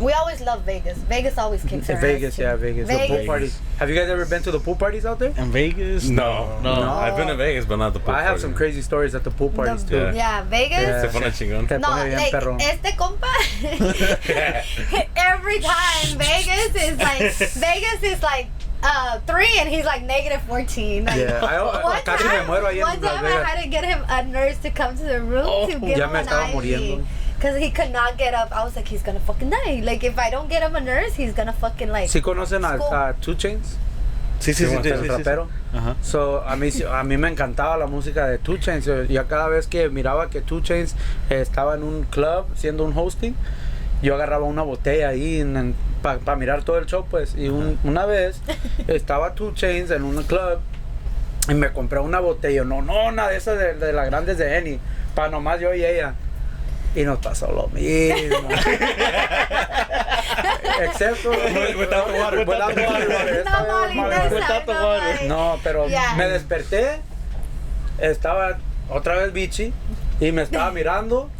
We 0.00 0.12
always 0.12 0.40
love 0.42 0.60
Vegas. 0.62 0.98
Vegas 0.98 1.38
always 1.38 1.64
kicks 1.70 1.88
our 1.88 1.96
Vegas, 1.98 2.34
ass, 2.34 2.38
yeah, 2.38 2.52
too. 2.52 2.58
Vegas. 2.58 2.88
The 2.88 2.94
pool 2.98 3.08
Vegas. 3.08 3.26
parties. 3.26 3.60
Have 3.78 3.88
you 3.88 3.96
guys 3.96 4.08
ever 4.10 4.26
been 4.26 4.42
to 4.42 4.50
the 4.50 4.60
pool 4.60 4.76
parties 4.76 5.06
out 5.06 5.18
there? 5.18 5.32
In 5.36 5.50
Vegas? 5.50 6.08
No, 6.08 6.60
No. 6.62 6.74
No. 6.76 6.90
I've 6.92 7.16
been 7.16 7.28
to 7.28 7.36
Vegas, 7.36 7.64
but 7.64 7.76
not 7.76 7.94
the 7.94 8.00
pool 8.00 8.14
I 8.14 8.18
have 8.20 8.26
party. 8.32 8.42
some 8.42 8.54
crazy 8.54 8.82
stories 8.82 9.14
at 9.14 9.24
the 9.24 9.30
pool 9.30 9.48
parties 9.48 9.84
The- 9.86 9.90
too. 9.90 9.96
Yeah. 9.96 10.12
yeah, 10.14 10.42
Vegas. 10.44 10.78
Yeah. 10.80 11.00
Se 11.02 11.08
pone 11.18 11.30
chingón. 11.32 11.66
Te 11.68 11.78
No, 11.78 11.88
pone 11.88 12.04
bien 12.08 12.18
like 12.18 12.32
perrón. 12.32 12.60
este 12.60 12.94
compa. 12.96 13.32
every 15.16 15.60
time 15.60 16.18
Vegas 16.18 16.74
is 16.76 16.98
like 16.98 17.32
Vegas 17.54 18.02
is 18.02 18.22
like 18.22 18.48
uh 18.82 19.18
three 19.20 19.56
and 19.58 19.68
he's 19.68 19.84
like 19.86 20.02
negative 20.02 20.42
fourteen. 20.42 21.04
Like, 21.06 21.16
Yeah, 21.20 21.40
I- 21.42 21.56
I- 21.56 21.82
one 21.84 22.02
casi 22.02 22.24
me 22.24 22.30
time, 22.30 22.46
muero 22.46 22.64
ahí 22.66 22.76
en 22.80 22.82
one 22.82 23.00
Las 23.00 23.12
time 23.12 23.24
I 23.24 23.28
Vegas. 23.30 23.46
had 23.46 23.62
to 23.62 23.68
get 23.68 23.84
him 23.84 24.04
a 24.08 24.24
nurse 24.24 24.58
to 24.58 24.70
come 24.70 24.96
to 24.96 25.02
the 25.02 25.22
room 25.22 25.46
Oh, 25.46 25.66
to 25.66 25.78
give 25.80 25.96
ya 25.96 26.06
him 26.06 26.12
me 26.12 26.18
an 26.20 26.26
estaba 26.26 26.48
IV. 26.48 26.54
muriendo. 26.54 27.04
Cause 27.40 27.56
he 27.58 27.70
could 27.70 27.92
not 27.92 28.16
get 28.16 28.32
up. 28.34 28.50
I 28.50 28.64
was 28.64 28.74
like, 28.76 28.88
he's 28.88 29.02
gonna 29.02 29.20
fucking 29.20 29.50
die. 29.50 29.82
Like 29.84 30.02
if 30.04 30.18
I 30.18 30.30
don't 30.30 30.48
get 30.48 30.62
him 30.62 30.74
a 30.74 30.80
nurse, 30.80 31.14
he's 31.16 31.34
gonna 31.34 31.52
fucking 31.52 31.90
like. 31.90 32.08
¿Sí 32.08 32.22
conocen 32.22 32.64
a, 32.64 33.14
Two 33.20 33.34
Chains? 33.34 33.76
Sí, 34.40 34.52
sí, 34.54 34.64
sí. 34.66 34.70
sí, 34.82 34.88
el 34.88 35.00
sí, 35.00 35.02
sí. 35.02 35.08
rapero. 35.08 35.48
Ajá. 35.74 35.96
So, 36.02 36.42
a, 36.46 36.56
mí, 36.56 36.70
sí- 36.70 36.84
a 36.84 37.02
mí 37.04 37.16
me 37.18 37.28
encantaba 37.28 37.76
la 37.76 37.86
música 37.86 38.26
de 38.26 38.38
Two 38.38 38.56
Chains. 38.58 38.84
Yo- 38.86 39.28
cada 39.28 39.48
vez 39.48 39.66
que 39.66 39.88
miraba 39.90 40.30
que 40.30 40.40
Two 40.40 40.60
Chains 40.60 40.94
eh, 41.30 41.40
estaba 41.40 41.74
en 41.74 41.82
un 41.82 42.04
club 42.04 42.46
siendo 42.54 42.84
un 42.84 42.96
hosting, 42.96 43.34
yo 44.02 44.14
agarraba 44.14 44.44
una 44.44 44.62
botella 44.62 45.08
ahí 45.08 45.44
para 46.02 46.36
mirar 46.36 46.62
todo 46.64 46.78
el 46.78 46.86
show, 46.86 47.06
pues. 47.10 47.34
Y 47.36 47.48
un- 47.48 47.78
una 47.84 48.06
vez 48.06 48.40
estaba 48.88 49.34
Two 49.34 49.52
Chains 49.54 49.90
en 49.90 50.04
un 50.04 50.22
club 50.22 50.58
y 51.48 51.54
me 51.54 51.70
compré 51.72 51.98
una 52.00 52.20
botella. 52.20 52.64
No, 52.64 52.80
no, 52.82 53.08
una 53.08 53.28
de 53.28 53.36
esas 53.36 53.58
de, 53.58 53.74
de 53.74 53.92
las 53.92 54.06
grandes 54.06 54.38
de 54.38 54.56
Henny. 54.56 54.80
Para 55.14 55.28
nomás 55.30 55.60
yo 55.60 55.74
y 55.74 55.84
ella. 55.84 56.14
Y 56.96 57.04
nos 57.04 57.18
pasó 57.18 57.52
lo 57.52 57.68
mismo. 57.68 58.48
Excepto. 60.82 61.30
No, 65.28 65.58
pero 65.62 65.88
Yeah. 65.88 66.14
me 66.16 66.28
desperté, 66.28 67.00
estaba 67.98 68.58
otra 68.90 69.14
vez 69.16 69.32
bichi 69.32 69.72
y 70.20 70.32
me 70.32 70.42
estaba 70.42 70.70
mirando 70.70 71.30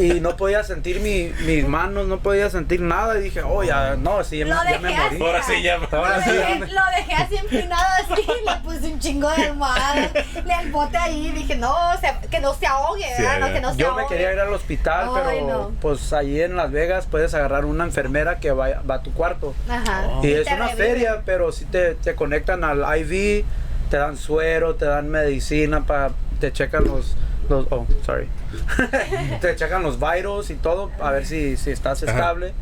y 0.00 0.20
no 0.20 0.36
podía 0.36 0.62
sentir 0.64 1.00
mi- 1.00 1.32
mis 1.44 1.66
manos, 1.66 2.06
no 2.06 2.18
podía 2.20 2.48
sentir 2.50 2.80
nada 2.80 3.18
y 3.18 3.22
dije, 3.22 3.42
oh, 3.42 3.62
ya, 3.64 3.96
no, 3.96 4.22
sí, 4.24 4.38
ya, 4.38 4.44
me- 4.46 4.50
ya 4.70 4.78
morí. 4.80 4.94
así. 4.94 5.22
Ahora 5.22 5.42
sí 5.42 5.62
ya. 5.62 5.74
Ahora 5.90 6.16
Lo 6.18 6.22
sí, 6.22 6.30
dejé, 6.30 6.48
ya 6.48 6.54
me- 6.60 6.66
lo 6.72 6.80
dejé 6.96 7.14
así 7.14 7.36
empinado 7.36 7.84
así, 8.12 8.22
le 8.46 8.56
puse 8.62 8.86
un 8.92 8.98
chingo 9.00 9.28
de 9.30 9.42
almohadas, 9.46 10.10
le 10.44 10.54
el 10.62 10.70
bote 10.72 10.96
ahí, 10.96 11.30
dije 11.32 11.56
no, 11.56 11.74
se- 12.00 12.28
que 12.28 12.40
no 12.40 12.54
se 12.54 12.66
ahogue, 12.66 13.04
Sí, 13.16 13.22
¿verdad? 13.22 13.40
No, 13.48 13.52
que 13.54 13.60
no 13.60 13.70
se 13.72 13.76
Yo 13.78 13.88
ahogue. 13.90 14.02
me 14.02 14.08
quería 14.08 14.32
ir 14.32 14.40
al 14.40 14.52
hospital, 14.52 15.08
Ay, 15.14 15.22
pero 15.42 15.46
no. 15.46 15.70
pues 15.80 16.12
allí 16.12 16.40
en 16.40 16.56
Las 16.56 16.70
Vegas 16.70 17.06
puedes 17.06 17.34
agarrar 17.34 17.64
una 17.64 17.84
enfermera 17.84 18.38
que 18.38 18.50
va, 18.52 18.68
va 18.88 18.94
a 18.96 19.02
tu 19.02 19.12
cuarto. 19.12 19.54
Ajá. 19.68 20.04
Y 20.22 20.32
es 20.32 20.46
una 20.46 20.68
reviven. 20.68 20.76
feria, 20.76 21.22
pero 21.24 21.50
si 21.52 21.64
te, 21.64 21.94
te 21.94 22.14
conectan 22.14 22.62
al 22.64 22.78
IV, 22.98 23.44
te 23.90 23.96
dan 23.96 24.16
suero, 24.16 24.74
te 24.74 24.84
dan 24.84 25.08
medicina, 25.08 25.84
para 25.86 26.10
te 26.40 26.52
checan 26.52 26.84
los, 26.84 27.16
los 27.48 27.66
oh, 27.70 27.86
sorry. 28.04 28.28
te 29.40 29.56
checan 29.56 29.82
los 29.82 29.98
virus 29.98 30.50
y 30.50 30.54
todo, 30.54 30.90
a 31.00 31.10
ver 31.12 31.26
si, 31.26 31.56
si 31.56 31.70
estás 31.70 32.02
Ajá. 32.02 32.12
estable. 32.12 32.52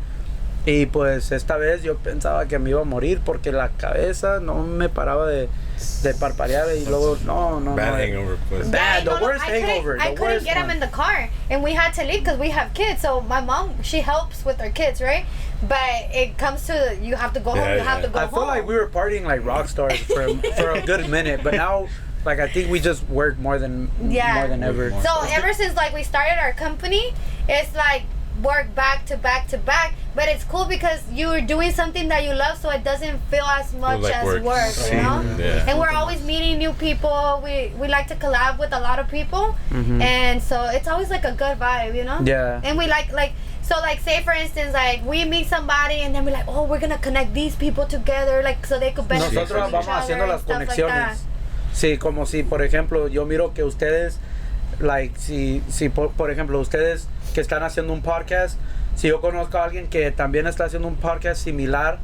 Y 0.65 0.85
pues 0.87 1.31
esta 1.31 1.55
vez 1.55 1.81
yo 1.81 1.95
pensaba 1.95 2.45
que 2.47 2.59
me 2.59 2.71
iba 2.71 2.81
a 2.81 2.83
morir 2.83 3.21
porque 3.23 3.53
la 3.53 3.69
cabeza 3.69 4.41
no 4.41 4.55
me 4.63 4.89
paraba 4.89 5.25
de, 5.25 5.47
de 6.03 6.13
parpadear 6.13 6.67
y 6.75 6.85
luego, 6.85 7.17
no, 7.23 7.61
no, 7.61 7.73
Bad 7.73 7.91
no. 7.91 7.97
hangover, 8.03 8.37
pues. 8.49 8.69
Bad, 8.69 9.05
the 9.05 9.11
no, 9.11 9.19
no, 9.19 9.25
worst 9.27 9.43
I 9.45 9.47
couldn't- 9.47 9.63
hangover, 9.69 9.93
I 9.97 10.09
the 10.09 10.15
couldn't 10.15 10.33
worst 10.33 10.45
get 10.45 10.57
him 10.57 10.63
one. 10.63 10.71
in 10.71 10.79
the 10.81 10.89
car, 10.89 11.29
and 11.49 11.63
we 11.63 11.71
had 11.73 11.93
to 11.93 12.03
leave 12.03 12.19
because 12.25 12.37
we 12.37 12.49
have 12.49 12.73
kids. 12.73 13.01
So 13.01 13.21
my 13.21 13.39
mom, 13.39 13.81
she 13.81 14.01
helps 14.01 14.43
with 14.43 14.59
our 14.59 14.69
kids, 14.69 14.99
right? 15.01 15.25
But 15.61 16.11
it 16.13 16.37
comes 16.37 16.67
to 16.67 16.97
you 17.01 17.15
have 17.15 17.31
to 17.33 17.39
go 17.39 17.51
home. 17.51 17.59
Yeah, 17.59 17.75
You 17.75 17.79
have 17.83 17.99
yeah. 18.01 18.07
to 18.07 18.11
go 18.11 18.19
I 18.19 18.25
home. 18.25 18.33
feel 18.33 18.47
like 18.47 18.67
we 18.67 18.75
were 18.75 18.89
partying 18.89 19.23
like 19.23 19.45
rock 19.45 19.69
stars 19.69 19.99
for 20.01 20.21
a, 20.21 20.35
for 20.57 20.71
a 20.71 20.81
good 20.81 21.07
minute, 21.09 21.39
but 21.45 21.53
now, 21.53 21.87
like 22.27 22.39
I 22.39 22.47
think 22.47 22.69
we 22.69 22.79
just 22.79 23.01
work 23.09 23.39
more 23.39 23.57
than 23.57 23.89
Yeah. 24.07 24.35
more 24.35 24.47
than 24.47 24.61
ever. 24.63 24.91
So 25.01 25.11
ever 25.37 25.51
since 25.53 25.73
like 25.75 25.93
we 25.93 26.03
started 26.03 26.37
our 26.39 26.53
company, 26.53 27.13
it's 27.49 27.73
like 27.75 28.03
work 28.43 28.67
back 28.75 29.03
to 29.07 29.17
back 29.17 29.47
to 29.49 29.57
back. 29.57 29.95
But 30.13 30.25
it's 30.29 30.43
cool 30.43 30.65
because 30.65 30.99
you're 31.11 31.41
doing 31.41 31.71
something 31.71 32.07
that 32.09 32.23
you 32.25 32.33
love, 32.33 32.57
so 32.61 32.69
it 32.69 32.83
doesn't 32.83 33.17
feel 33.31 33.45
as 33.45 33.73
much 33.73 34.01
like 34.01 34.13
as 34.13 34.25
work. 34.25 34.43
work, 34.43 34.73
you 34.91 35.01
know. 35.01 35.17
yeah. 35.39 35.65
And 35.67 35.79
we're 35.79 35.89
always 36.01 36.21
meeting 36.23 36.57
new 36.59 36.73
people. 36.73 37.41
We 37.43 37.71
we 37.81 37.87
like 37.87 38.07
to 38.13 38.15
collab 38.15 38.59
with 38.59 38.73
a 38.73 38.79
lot 38.87 38.97
of 38.99 39.07
people, 39.09 39.55
Mhm. 39.71 40.01
and 40.01 40.41
so 40.43 40.65
it's 40.77 40.87
always 40.87 41.09
like 41.09 41.25
a 41.25 41.31
good 41.33 41.57
vibe, 41.59 41.95
you 41.95 42.03
know. 42.03 42.19
Yeah. 42.23 42.61
And 42.65 42.77
we 42.77 42.85
like 42.87 43.09
like 43.21 43.33
So 43.67 43.75
like 43.83 43.99
say 43.99 44.23
for 44.23 44.31
instance 44.31 44.71
like 44.73 44.99
we 45.03 45.25
meet 45.27 45.47
somebody 45.55 45.97
and 46.03 46.15
then 46.15 46.23
we're 46.25 46.31
like 46.39 46.47
oh 46.47 46.63
we're 46.69 46.79
gonna 46.79 47.03
connect 47.07 47.33
these 47.35 47.51
people 47.63 47.85
together 47.85 48.35
like 48.41 48.59
so 48.69 48.79
they 48.79 48.91
could 48.95 49.09
benefit 49.11 49.33
Nosotros 49.35 49.51
from 49.59 49.67
each 49.67 49.75
vamos 49.75 49.87
other 49.91 49.99
haciendo 50.07 50.23
and 50.23 50.31
las 50.31 50.41
stuff 50.47 50.59
like 50.59 50.69
conexiones. 50.71 51.17
Sí, 51.77 51.97
como 51.97 52.25
si, 52.25 52.41
por 52.41 52.63
ejemplo, 52.63 53.07
yo 53.07 53.25
miro 53.25 53.53
que 53.53 53.63
ustedes, 53.63 54.19
like, 54.79 55.17
si, 55.19 55.61
si 55.69 55.89
por, 55.89 56.11
por 56.11 56.31
ejemplo, 56.31 56.59
ustedes 56.59 57.07
que 57.35 57.41
están 57.41 57.61
haciendo 57.61 57.93
un 57.93 58.01
podcast, 58.01 58.59
si 58.95 59.09
yo 59.09 59.21
conozco 59.21 59.59
a 59.59 59.65
alguien 59.65 59.87
que 59.87 60.09
también 60.11 60.47
está 60.47 60.65
haciendo 60.65 60.87
un 60.87 60.95
podcast 60.95 61.43
similar 61.43 61.99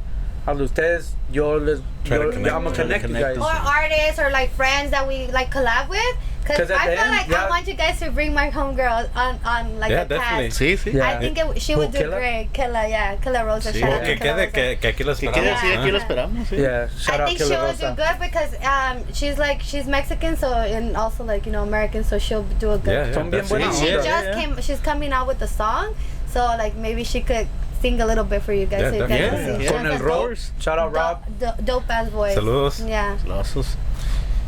al 0.46 0.58
de 0.58 0.64
ustedes, 0.64 1.14
yo 1.32 1.56
les, 1.56 1.80
Try 2.04 2.18
to 2.18 2.24
yo, 2.24 2.30
connect. 2.32 2.54
I'm 2.54 2.64
gonna 2.64 2.74
Try 2.74 2.84
to 2.84 2.88
connect 2.88 3.02
you 3.08 3.14
connect 3.14 3.38
guys. 3.38 3.44
or 3.44 3.68
artists 3.68 4.18
or 4.18 4.30
like 4.30 4.50
friends 4.54 4.90
that 4.90 5.06
we 5.08 5.26
like 5.28 5.50
collab 5.50 5.88
with 5.88 6.00
because 6.42 6.58
'Cause 6.58 6.70
at 6.70 6.80
I 6.82 6.86
the 6.90 6.96
feel 6.96 7.04
end, 7.04 7.16
like 7.16 7.28
yeah. 7.28 7.44
I 7.46 7.48
want 7.48 7.66
you 7.66 7.72
guys 7.72 7.98
to 8.00 8.10
bring 8.10 8.34
my 8.34 8.50
homegirl 8.50 9.08
on 9.16 9.40
on 9.46 9.80
like 9.80 9.90
Yeah, 9.90 10.04
the 10.04 10.16
definitely. 10.18 10.48
cast. 10.48 10.60
Sí, 10.60 10.76
sí. 10.76 10.92
Yeah. 10.92 11.08
I 11.08 11.18
think 11.18 11.38
it, 11.38 11.62
she 11.62 11.72
Who, 11.72 11.78
would 11.78 11.92
do 11.92 11.98
Killa? 12.00 12.16
great. 12.16 12.48
Killa, 12.52 12.86
yeah, 12.86 13.16
Killa 13.16 13.42
Rosa. 13.46 13.72
Sí. 13.72 13.80
shout 13.80 13.92
out 13.94 14.02
que 14.04 14.12
to 14.16 14.20
Killa 14.20 14.34
quede 14.34 14.44
Rosa. 14.44 14.52
que, 14.52 14.76
que 14.80 14.88
aquí 14.88 15.04
lo 15.04 15.14
Que 15.14 15.26
esperamos. 15.26 15.40
quede 15.40 15.50
así, 15.54 15.66
¿eh? 15.72 15.78
aquí 15.78 15.90
lo 15.90 15.98
esperamos. 15.98 16.48
Sí. 16.48 16.56
Yeah, 16.60 16.88
shout 16.98 17.20
I 17.20 17.22
out 17.22 17.28
think 17.28 17.38
she 17.38 17.44
Killer 17.44 17.60
will 17.64 17.72
do 17.72 17.86
Rosa. 17.86 17.96
good 17.96 18.20
because 18.20 18.52
um, 18.60 18.96
she's 19.14 19.38
like 19.38 19.62
she's 19.62 19.86
Mexican, 19.86 20.36
so 20.36 20.52
and 20.52 20.94
also 20.94 21.24
like 21.24 21.46
you 21.46 21.52
know 21.52 21.62
American, 21.62 22.04
so 22.04 22.18
she'll 22.18 22.44
do 22.60 22.72
a 22.72 22.76
good. 22.78 22.92
Yeah, 22.92 23.06
yeah, 23.06 23.14
Son 23.14 23.30
bien 23.30 23.40
that's 23.40 23.48
buenas 23.48 23.80
it. 23.80 23.80
She 23.80 23.88
Yeah, 23.88 24.02
just 24.04 24.24
yeah. 24.26 24.34
came. 24.34 24.60
She's 24.60 24.80
coming 24.80 25.14
out 25.14 25.26
with 25.26 25.40
a 25.40 25.48
song, 25.48 25.94
so 26.28 26.44
like 26.58 26.74
maybe 26.76 27.04
she 27.04 27.22
could 27.22 27.48
sing 27.84 28.00
a 28.00 28.06
little 28.06 28.24
bit 28.24 28.40
for 28.42 28.52
you 28.54 28.64
guys. 28.66 28.80
Yeah, 28.80 28.90
so 28.90 28.96
you 28.96 29.00
guys 29.02 29.08
definitely. 29.20 29.46
can 29.46 29.58
see. 29.60 29.64
Yeah, 29.64 29.70
She 29.70 29.76
Con 29.76 29.84
has 29.86 30.00
el 30.00 30.06
a 30.06 30.08
Rob. 30.08 30.28
dope- 30.30 30.62
Shout 30.64 30.78
out 30.78 30.92
Rob. 30.96 31.16
do- 31.38 31.46
do- 31.46 31.62
dope 31.64 31.90
ass 31.90 32.08
voice. 32.08 32.34
Saludos. 32.36 32.88
Yeah. 32.88 33.18
Lazos. 33.26 33.76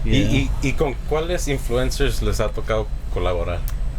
¿Y, 0.05 0.23
y, 0.23 0.51
¿Y 0.63 0.73
con 0.73 0.95
cuáles 1.11 1.49
influencers 1.49 2.23
les 2.23 2.41
ha 2.41 2.49
tocado 2.49 2.87
colaborar? 3.13 3.59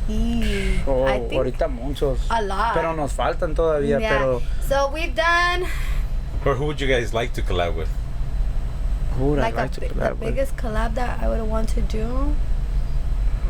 Eee, 0.10 0.82
Oh, 0.88 1.06
I 1.06 1.20
think 1.20 1.34
ahorita 1.34 1.68
muchos. 1.68 2.20
a 2.30 2.42
lot. 2.42 2.74
Pero 2.74 2.94
nos 2.96 3.12
faltan 3.12 3.54
todavía, 3.56 4.00
yeah. 4.00 4.18
pero 4.18 4.42
So 4.68 4.90
we've 4.94 5.14
done 5.14 5.66
Or 6.46 6.56
who 6.56 6.66
would 6.66 6.80
you 6.80 6.88
guys 6.88 7.14
like 7.14 7.34
to 7.34 7.42
collab 7.42 7.76
with? 7.76 7.90
who 9.18 9.32
would 9.32 9.40
like 9.40 9.56
I 9.58 9.62
a, 9.62 9.64
like 9.64 9.72
to 9.74 9.82
bi- 9.82 9.88
the 9.90 9.94
collab 9.96 10.10
with? 10.20 10.30
biggest 10.30 10.56
collab 10.56 10.94
that 10.96 11.20
I 11.22 11.28
would 11.28 11.42
want 11.44 11.68
to 11.76 11.82
do. 11.82 12.34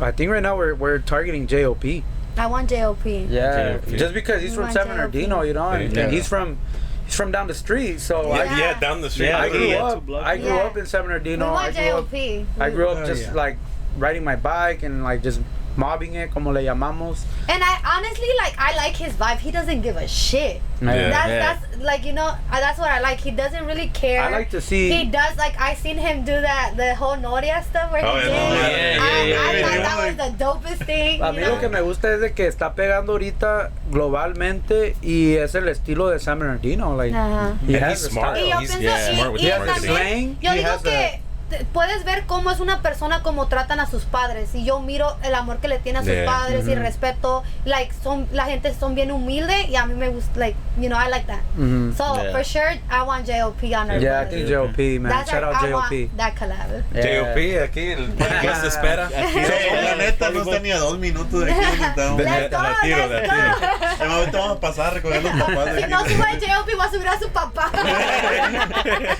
I 0.00 0.10
think 0.10 0.30
right 0.32 0.42
now 0.42 0.56
we're 0.56 0.74
we're 0.74 0.98
targeting 0.98 1.46
JOP. 1.46 2.02
I 2.36 2.46
want 2.46 2.68
JOP. 2.70 3.04
Yeah, 3.04 3.78
JOP. 3.78 3.96
just 3.96 4.14
because 4.14 4.42
he's 4.42 4.50
We 4.52 4.56
from 4.56 4.64
want 4.64 4.74
San 4.74 4.86
JOP. 4.86 4.94
Bernardino, 4.96 5.42
you 5.42 5.54
know, 5.54 5.68
and, 5.70 5.92
Yeah. 5.96 6.02
and 6.04 6.12
he's 6.12 6.28
from 6.28 6.58
he's 7.06 7.14
from 7.16 7.32
down 7.32 7.46
the 7.48 7.54
street. 7.54 8.00
So 8.00 8.28
Yeah, 8.28 8.44
Yeah. 8.44 8.58
yeah, 8.58 8.80
down 8.80 9.00
the 9.00 9.10
street. 9.10 9.26
Yeah, 9.26 9.38
I, 9.38 9.44
I 9.44 9.48
grew 9.48 9.66
yeah, 9.66 9.82
up. 9.84 10.10
I 10.10 10.36
grew 10.36 10.46
Yeah. 10.48 10.56
up 10.56 10.76
in 10.76 10.86
San 10.86 11.02
We 11.02 11.08
Bernardino. 11.08 11.46
I 11.46 11.50
want 11.52 11.74
grew 11.74 11.84
up. 11.84 12.10
JOP. 12.10 12.46
I 12.60 12.70
grew 12.70 12.88
up 12.88 12.98
Oh, 12.98 13.06
just 13.06 13.22
yeah. 13.28 13.32
like 13.32 13.56
riding 13.96 14.22
my 14.24 14.36
bike 14.36 14.82
and 14.84 15.02
like 15.02 15.22
just 15.22 15.40
mobbing 15.78 16.14
it, 16.16 16.30
como 16.34 16.50
le 16.52 16.60
llamamos. 16.62 17.24
And 17.48 17.62
I 17.62 17.78
honestly 17.96 18.28
like 18.42 18.54
I 18.58 18.76
like 18.76 18.96
his 18.96 19.14
vibe. 19.14 19.38
He 19.38 19.50
doesn't 19.50 19.80
give 19.80 19.96
a 19.96 20.06
shit. 20.08 20.60
Yeah. 20.82 21.10
That's 21.10 21.28
Yeah. 21.28 21.38
that's 21.56 21.82
like 21.82 22.04
you 22.04 22.12
know 22.12 22.26
uh, 22.28 22.60
that's 22.60 22.78
what 22.78 22.90
I 22.90 23.00
like. 23.00 23.18
He 23.20 23.30
doesn't 23.30 23.64
really 23.64 23.88
care. 23.88 24.22
I 24.22 24.30
like 24.30 24.50
to 24.50 24.60
see. 24.60 24.90
He 24.90 25.04
does 25.06 25.36
like 25.38 25.58
I 25.58 25.74
seen 25.74 25.96
him 25.96 26.24
do 26.24 26.32
that 26.40 26.74
the 26.76 26.94
whole 26.94 27.16
Noria 27.16 27.62
stuff 27.68 27.90
where 27.92 28.04
Oh, 28.04 28.18
he 28.18 28.28
yeah, 28.28 28.34
did. 28.34 28.98
Noria. 28.98 29.00
I, 29.00 29.22
Yeah, 29.28 29.40
I 29.40 29.52
yeah, 29.52 29.62
thought 29.62 29.78
yeah, 29.78 29.82
that 29.88 29.98
was 30.06 30.16
the 30.38 30.44
dopest 30.44 30.86
thing. 30.86 31.22
A 31.22 31.32
you 31.32 31.38
mí 31.38 31.40
know? 31.42 31.54
lo 31.54 31.60
que 31.60 31.68
me 31.68 31.80
gusta 31.80 32.12
es 32.12 32.20
de 32.20 32.32
que 32.32 32.46
está 32.46 32.74
pegando 32.74 33.12
ahorita 33.12 33.70
globalmente 33.90 34.96
y 35.02 35.34
es 35.36 35.54
el 35.54 35.68
estilo 35.68 36.08
de 36.08 36.18
San 36.18 36.38
Bernardino. 36.38 36.96
Like, 36.96 37.14
Ajá. 37.14 37.56
he 37.66 37.74
And 37.76 37.84
has 37.84 38.00
smart. 38.02 38.36
style. 38.36 38.46
Y 38.46 38.50
yo 38.50 38.60
He's- 38.60 38.76
pienso, 38.76 38.80
yeah, 38.80 39.10
y- 39.10 39.14
smart 39.16 39.32
with 39.32 39.40
y 39.42 39.50
the 39.50 39.58
marketing. 39.58 39.88
Slang, 39.88 40.36
yo 40.40 40.50
he 40.52 40.58
digo 40.58 40.70
has 40.70 40.82
que 40.82 41.20
te- 41.50 41.64
puedes 41.72 42.04
ver 42.04 42.24
cómo 42.26 42.50
es 42.50 42.60
una 42.60 42.82
persona 42.82 43.22
como 43.22 43.46
tratan 43.48 43.80
a 43.80 43.86
sus 43.86 44.04
padres 44.04 44.54
y 44.54 44.64
yo 44.64 44.80
miro 44.80 45.16
el 45.22 45.34
amor 45.34 45.58
que 45.58 45.68
le 45.68 45.78
tiene 45.78 45.98
a 46.00 46.02
sus 46.02 46.12
Yeah. 46.12 46.24
padres 46.26 46.66
y 46.68 46.74
Mhm. 46.74 46.82
respeto 46.82 47.42
like 47.64 47.92
son 48.02 48.28
la 48.32 48.44
gente 48.46 48.74
son 48.78 48.94
bien 48.94 49.10
humilde 49.12 49.62
y 49.68 49.76
a 49.76 49.86
mí 49.86 49.94
me 49.94 50.08
gusta 50.08 50.38
like 50.38 50.56
you 50.78 50.88
know 50.88 50.98
I 50.98 51.08
like 51.10 51.26
that 51.26 51.40
Mhm. 51.56 51.96
so 51.96 52.14
Yeah. 52.20 52.32
for 52.32 52.44
sure 52.44 52.80
I 52.90 53.02
want 53.06 53.26
JOP 53.26 53.62
on 53.74 53.90
our 53.90 53.98
Yeah, 53.98 54.22
I 54.22 54.26
think 54.26 54.48
JOP, 54.48 54.98
man. 55.00 55.10
That's 55.12 55.30
Shout 55.30 55.42
out 55.44 55.54
JOP. 55.62 56.10
that 56.16 56.34
collab 56.38 56.84
Yeah. 56.94 57.02
JOP, 57.24 57.62
aquí 57.64 57.92
el 57.92 58.06
podcast 58.18 58.60
se 58.62 58.68
espera. 58.68 59.06
Aquí, 59.06 59.40
la 59.84 59.94
neta 59.96 60.30
no 60.30 60.42
está 60.42 60.58
ni 60.60 60.70
a 60.70 60.78
dos 60.78 60.98
minutos 60.98 61.44
de 61.44 61.52
aquí. 61.52 61.60
De- 61.96 62.04
go, 62.06 62.16
de 62.16 62.74
tiro, 62.82 63.08
de 63.08 63.20
tiro. 63.22 64.12
ahorita 64.12 64.38
vamos 64.38 64.56
a 64.56 64.60
pasar 64.60 64.86
a 64.86 64.90
recoger 64.90 65.22
los 65.22 65.32
papás 65.32 65.68
Si 65.76 65.86
no 65.88 66.00
sube 66.00 66.40
JOP, 66.40 66.78
va 66.78 66.84
a 66.84 66.90
subir 66.90 67.08
a 67.08 67.18
su 67.18 67.28
papá. 67.30 67.70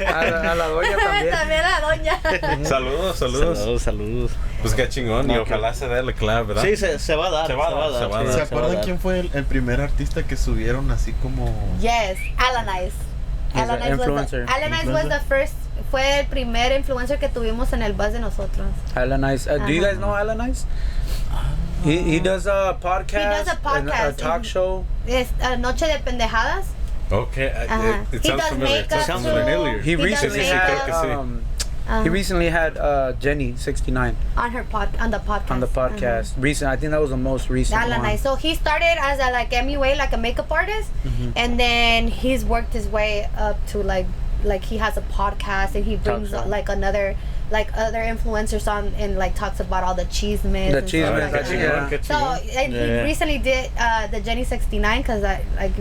A 0.09 0.25
la, 0.25 0.53
a 0.53 0.55
la 0.55 0.67
doña 0.69 0.97
también. 0.97 1.31
También 1.31 1.61
a 1.65 1.81
la 1.81 1.87
doña. 1.89 2.18
Saludos, 2.65 3.17
saludos. 3.17 3.59
Saludos, 3.59 3.83
saludos. 3.83 4.31
Pues 4.63 4.75
qué 4.75 4.89
chingón. 4.89 5.31
y 5.31 5.35
No, 5.35 5.43
ojalá 5.43 5.75
se 5.75 5.89
dé 5.89 6.01
el 6.01 6.15
collab, 6.15 6.47
¿verdad? 6.47 6.63
Sí, 6.63 6.77
se, 6.77 6.99
se 6.99 7.15
va 7.17 7.29
a 7.29 7.31
dar. 7.31 7.47
Se 7.47 7.55
va 7.55 7.69
a 7.69 7.71
dar, 7.75 7.93
se 8.01 8.07
va 8.07 8.19
a 8.21 8.25
dar. 8.25 8.33
¿Se 8.35 8.43
acuerdan 8.43 8.75
dar. 8.75 8.85
quién 8.85 8.99
fue 8.99 9.21
el, 9.21 9.31
el 9.35 9.45
primer 9.45 9.81
artista 9.81 10.23
que 10.25 10.37
subieron 10.37 10.91
así 10.91 11.13
como... 11.23 11.47
Yes, 11.81 12.19
Alanice. 12.37 12.97
He's 13.55 13.63
an 13.63 13.71
Alanice 13.71 13.91
was, 13.97 14.01
influencer. 14.01 14.47
the, 14.47 14.53
Alanice 14.53 14.93
was 14.93 15.09
the 15.09 15.21
first, 15.21 15.55
fue 15.91 16.21
el 16.21 16.27
primer 16.27 16.73
influencer 16.73 17.19
que 17.19 17.29
tuvimos 17.29 17.73
en 17.73 17.83
el 17.83 17.93
bus 17.95 18.13
de 18.13 18.21
nosotros. 18.21 18.67
Alanice. 18.95 19.47
Uh, 19.51 19.59
do 19.67 19.73
you 19.73 19.81
guys 19.83 19.97
know 19.97 20.15
Alanice? 20.15 20.65
He, 21.85 21.99
he 21.99 22.21
does 22.21 22.47
a 22.47 22.77
podcast, 22.81 23.47
a 23.47 23.51
and 23.77 23.89
a 23.89 23.93
podcast. 23.93 24.19
talk 24.19 24.45
show. 24.45 24.85
Es 25.07 25.29
uh, 25.41 25.57
Noche 25.57 25.87
de 25.87 25.99
Pendejadas. 26.01 26.67
Okay, 27.11 27.47
I- 27.47 27.67
Ajá. 27.69 28.03
it, 28.13 28.15
it 28.17 28.23
he 28.23 28.29
sounds 28.29 28.41
does 28.43 28.49
familiar. 28.51 28.83
makeup 28.83 29.01
sounds 29.07 29.25
familiar. 29.25 29.79
He 29.81 29.95
does 29.95 30.05
recently 30.05 30.41
que 30.41 30.47
had 30.53 31.17
um, 31.17 31.43
Uh, 31.89 32.03
he 32.03 32.09
recently 32.11 32.51
had 32.51 32.77
uh, 32.77 33.13
Jenny 33.15 33.57
69 33.57 34.17
on 34.37 34.51
her 34.51 34.63
pod, 34.65 34.91
on 35.01 35.11
the 35.11 35.19
podcast. 35.19 35.51
on 35.51 35.61
the 35.61 35.67
podcast. 35.67 36.35
Recent, 36.37 36.71
I 36.71 36.77
think 36.77 36.91
that 36.93 37.01
was 37.01 37.11
the 37.11 37.17
most 37.17 37.49
recent 37.49 37.81
Uh-huh. 37.81 37.89
one. 37.99 38.07
Alanice. 38.11 38.19
So 38.19 38.35
he 38.37 38.55
started 38.55 38.97
as 39.01 39.19
a 39.19 39.31
like 39.33 39.51
MUA, 39.51 39.97
like 39.97 40.13
a 40.13 40.19
makeup 40.19 40.53
artist, 40.53 40.91
Mm-hmm. 41.05 41.31
and 41.37 41.59
then 41.59 42.09
he's 42.09 42.45
worked 42.45 42.73
his 42.75 42.87
way 42.89 43.29
up 43.37 43.57
to 43.69 43.79
like 43.83 44.07
like 44.45 44.63
he 44.63 44.77
has 44.79 44.97
a 44.97 45.01
podcast 45.03 45.75
and 45.75 45.85
he 45.85 45.97
brings 45.97 46.31
show. 46.31 46.47
like 46.47 46.69
another 46.69 47.17
like 47.51 47.71
other 47.77 47.99
influencers 47.99 48.71
on 48.71 48.93
and 48.99 49.17
like 49.19 49.35
talks 49.35 49.59
about 49.59 49.83
all 49.83 49.95
the 49.95 50.05
cheese 50.05 50.43
The 50.43 50.83
cheese 50.87 51.05
stuff 51.05 51.15
mix, 51.19 51.25
like 51.25 51.33
that's 51.33 51.49
that. 51.49 51.59
yeah. 51.59 52.01
So 52.03 52.15
chingón. 52.15 52.57
and 52.57 52.73
he 52.73 52.79
Yeah. 52.79 53.03
recently 53.03 53.39
did 53.39 53.71
uh, 53.79 54.07
the 54.07 54.21
Jenny 54.21 54.45
69 54.45 55.01
because 55.01 55.23
like 55.23 55.73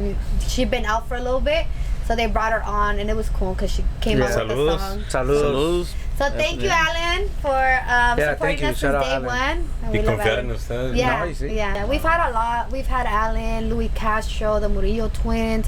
she'd 0.48 0.72
been 0.72 0.86
out 0.86 1.08
for 1.08 1.16
a 1.18 1.22
little 1.22 1.42
bit, 1.42 1.68
so 2.08 2.16
they 2.16 2.26
brought 2.26 2.54
her 2.54 2.64
on 2.64 3.00
and 3.00 3.10
it 3.10 3.16
was 3.16 3.28
cool 3.30 3.54
because 3.54 3.70
she 3.72 3.84
came 4.02 4.18
Yeah. 4.20 4.26
out 4.34 4.48
with 4.48 4.58
the 4.58 4.78
song. 4.80 5.00
Saludos. 5.10 5.44
Saludos. 5.44 5.88
So 6.18 6.30
thank 6.32 6.62
you, 6.64 6.70
Alan, 6.70 7.30
for 7.42 7.50
um, 7.54 8.18
Yeah, 8.18 8.32
supporting 8.34 8.64
us 8.66 8.80
Shout 8.80 8.94
since 8.94 9.06
day 9.06 9.14
Alan. 9.14 9.26
one. 9.26 9.70
And 9.84 9.92
Y 9.94 10.00
we 10.00 10.02
love 10.02 10.20
confiar 10.20 10.38
en 10.40 10.46
Alan. 10.46 10.56
ustedes. 10.56 10.96
Yeah, 10.96 11.20
No, 11.20 11.26
you 11.26 11.34
see. 11.36 11.56
yeah. 11.56 11.86
We've 11.86 12.02
had 12.02 12.30
a 12.30 12.32
lot. 12.34 12.72
We've 12.72 12.88
had 12.88 13.06
Alan, 13.06 13.70
Louis 13.70 13.90
Castro, 13.94 14.60
the 14.60 14.68
Murillo 14.70 15.10
twins. 15.14 15.68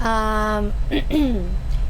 Um, 0.00 0.72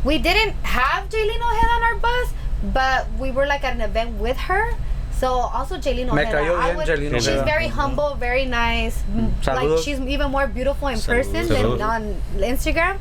we 0.05 0.19
didn't 0.19 0.55
have 0.63 1.09
Jaylene 1.09 1.43
Ojeda 1.43 1.67
on 1.77 1.83
our 1.83 1.97
bus, 1.97 2.33
but 2.73 3.07
we 3.19 3.31
were 3.31 3.47
like 3.47 3.65
at 3.65 3.75
an 3.75 3.81
event 3.83 4.19
with 4.19 4.37
her. 4.37 4.73
So 5.13 5.29
also 5.29 5.77
Jaylene 5.77 6.13
Me 6.13 6.23
Ojeda. 6.23 6.39
cayó 6.39 6.59
I 6.59 6.65
bien 6.73 6.77
would- 6.77 6.87
Jaylene 6.87 7.15
she's 7.17 7.29
Ojeda. 7.29 7.45
very 7.45 7.69
humble, 7.69 8.15
very 8.15 8.45
nice. 8.47 9.03
M- 9.15 9.35
Like 9.47 9.79
she's 9.85 10.01
even 10.01 10.31
more 10.31 10.47
beautiful 10.47 10.89
in 10.89 11.01
person 11.01 11.35
Saludos. 11.49 11.79
than 11.79 11.83
on 11.83 12.23
Instagram. 12.39 12.97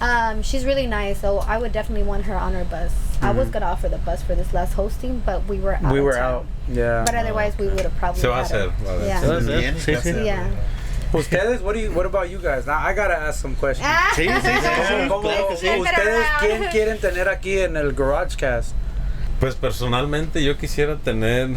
Um, 0.00 0.42
she's 0.42 0.64
really 0.64 0.86
nice, 0.86 1.20
so 1.20 1.38
I 1.38 1.58
would 1.58 1.72
definitely 1.72 2.04
want 2.04 2.24
her 2.24 2.36
on 2.36 2.54
our 2.54 2.64
bus. 2.64 2.92
I 3.20 3.32
was 3.32 3.50
gonna 3.50 3.66
offer 3.66 3.88
the 3.88 3.98
bus 3.98 4.22
for 4.22 4.36
this 4.36 4.52
last 4.54 4.74
hosting, 4.74 5.22
but 5.26 5.44
we 5.46 5.58
were 5.58 5.74
out. 5.74 5.82
Mm-hmm. 5.82 5.92
we 5.92 6.00
were 6.00 6.16
out. 6.16 6.46
Yeah. 6.68 7.02
But 7.04 7.16
otherwise, 7.16 7.58
we 7.58 7.66
would 7.66 7.80
have 7.80 7.96
probably. 7.96 8.22
Her. 8.22 8.32
hacer. 8.32 8.68
va 8.86 8.92
a 8.92 9.06
Yeah. 9.06 9.20
¿qué 9.20 9.80
sí. 9.80 9.94
hacer? 9.96 10.24
Yeah. 10.24 10.50
Ustedes, 11.12 11.62
what 11.62 11.74
do 11.74 11.80
you? 11.80 11.90
What 11.90 12.06
about 12.06 12.28
you 12.30 12.38
guys? 12.38 12.66
Now 12.66 12.78
I 12.78 12.92
gotta 12.94 13.16
ask 13.16 13.40
some 13.40 13.56
questions. 13.56 13.88
Sí, 14.14 14.26
sí, 14.28 14.40
sí. 14.40 15.08
¿Cómo- 15.08 15.30
it 15.30 15.80
¿Ustedes 15.80 16.26
quién 16.40 16.64
quieren 16.70 16.98
tener 16.98 17.28
aquí 17.28 17.58
en 17.58 17.76
el 17.76 17.92
GarageCast? 17.92 18.74
Pues 19.40 19.54
personalmente 19.54 20.44
yo 20.44 20.56
quisiera 20.58 20.96
tener 20.96 21.48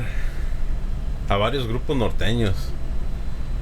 a 1.29 1.35
varios 1.37 1.67
grupos 1.67 1.97
norteños. 1.97 2.55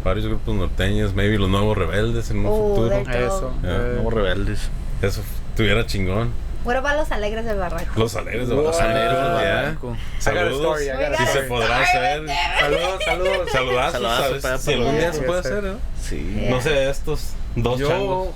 Varios 0.03 0.25
grupos 0.27 0.55
norteños, 0.55 1.13
maybe 1.13 1.37
los 1.37 1.49
nuevos 1.49 1.77
rebeldes 1.77 2.31
en 2.31 2.39
un 2.39 2.45
Oh, 2.47 2.75
futuro. 2.75 2.95
Eso. 3.11 3.53
Yeah. 3.61 3.71
eh, 3.75 3.91
Nuevos 3.95 4.13
rebeldes. 4.13 4.69
Eso 5.01 5.21
estuviera 5.51 5.85
chingón. 5.85 6.31
What 6.65 6.75
about 6.75 6.95
los 6.97 7.11
alegres 7.11 7.45
del 7.45 7.57
barranco? 7.57 7.91
Los 7.97 8.15
alegres 8.15 8.47
de 8.49 8.53
Wow. 8.55 8.63
Los 8.65 8.79
alegres 8.79 9.11
de 9.11 9.17
Ah, 9.17 9.33
Barranco. 9.33 9.97
Saludos. 10.19 10.79
Si 10.79 11.25
se 11.27 11.41
podrá 11.43 11.79
hacer. 11.81 12.25
Saludos, 12.59 13.03
saludos. 13.05 13.49
Saludazos, 13.51 13.91
Saludazos 13.93 14.25
¿sabes? 14.27 14.41
para- 14.41 14.57
Si 14.57 14.73
algún 14.73 14.97
día 14.97 15.13
se 15.13 15.21
puede 15.21 15.39
hacer, 15.39 15.63
¿no? 15.63 15.75
Sí. 16.01 16.33
Yeah. 16.37 16.49
No 16.51 16.61
sé, 16.61 16.89
estos 16.89 17.29
dos 17.55 17.79
changos. 17.79 18.27
Yo... 18.27 18.33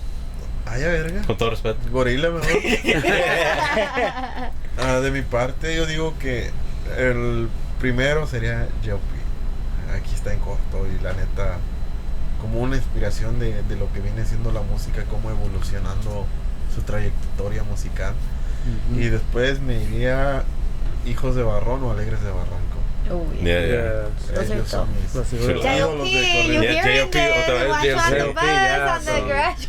Ay, 0.65 0.84
a 0.84 0.88
verga. 0.88 1.21
Con 1.28 1.38
todo 1.38 1.49
respeto. 1.49 1.80
Gorila 1.91 2.30
mejor. 2.30 2.49
Ah, 4.80 4.99
de 5.02 5.12
mi 5.12 5.21
parte, 5.21 5.76
yo 5.76 5.86
digo 5.86 6.13
que 6.19 6.49
el 6.97 7.47
primero 7.80 8.26
sería 8.28 8.67
Jopi. 8.84 9.12
Aquí 9.95 10.13
está 10.15 10.34
en 10.34 10.39
corto 10.39 10.86
y 10.88 11.03
la 11.03 11.13
neta, 11.13 11.58
como 12.41 12.60
una 12.62 12.75
inspiración 12.75 13.39
de, 13.39 13.62
de 13.63 13.75
lo 13.75 13.91
que 13.93 13.99
viene 14.01 14.25
siendo 14.25 14.51
la 14.51 14.62
música, 14.62 15.03
cómo 15.10 15.29
evolucionando 15.29 16.25
su 16.73 16.82
trayectoria 16.82 17.63
musical. 17.63 18.13
Y 18.95 19.10
después 19.10 19.60
me 19.60 19.82
iría 19.84 20.43
Hijos 21.06 21.36
de 21.36 21.43
Barrón 21.43 21.84
o 21.84 21.91
Alegres 21.91 22.21
de 22.21 22.29
Barranco. 22.32 22.62
Oh, 23.12 23.25
yeah. 23.34 23.43
Yeah, 23.43 23.60
yeah. 23.60 23.73
Yeah. 23.73 24.34
Those 24.34 24.53
Ellos 24.53 24.69
son 24.69 24.88
mis- 24.93 25.13
Los 25.13 25.34
ídolos 25.34 25.63
de 25.63 25.69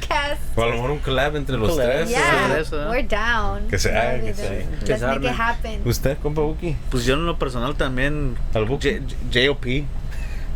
Cast. 0.08 0.40
O 0.56 0.62
a 0.62 0.66
lo 0.66 0.72
mejor 0.74 0.90
un 0.92 0.98
collab 1.00 1.36
entre 1.36 1.56
los 1.56 1.70
Collab. 1.72 2.06
tres. 2.06 2.70
We're 2.72 3.02
down. 3.08 3.66
Que 3.68 3.78
se 3.78 3.90
haga, 3.96 4.18
Let's 4.18 4.38
que 4.38 4.42
do 4.42 4.48
se 4.48 4.60
it. 4.60 4.66
haga. 4.68 4.78
Que 4.78 4.86
Let's 4.92 5.02
make 5.02 5.26
it 5.26 5.40
happen. 5.40 5.82
¿Usted, 5.84 6.18
compa 6.22 6.42
Buki? 6.42 6.76
Pues 6.90 7.04
yo 7.04 7.14
en 7.14 7.26
lo 7.26 7.38
personal 7.38 7.74
también. 7.74 8.36
¿Al 8.54 8.64
Buki? 8.66 9.00
JOP. 9.32 9.66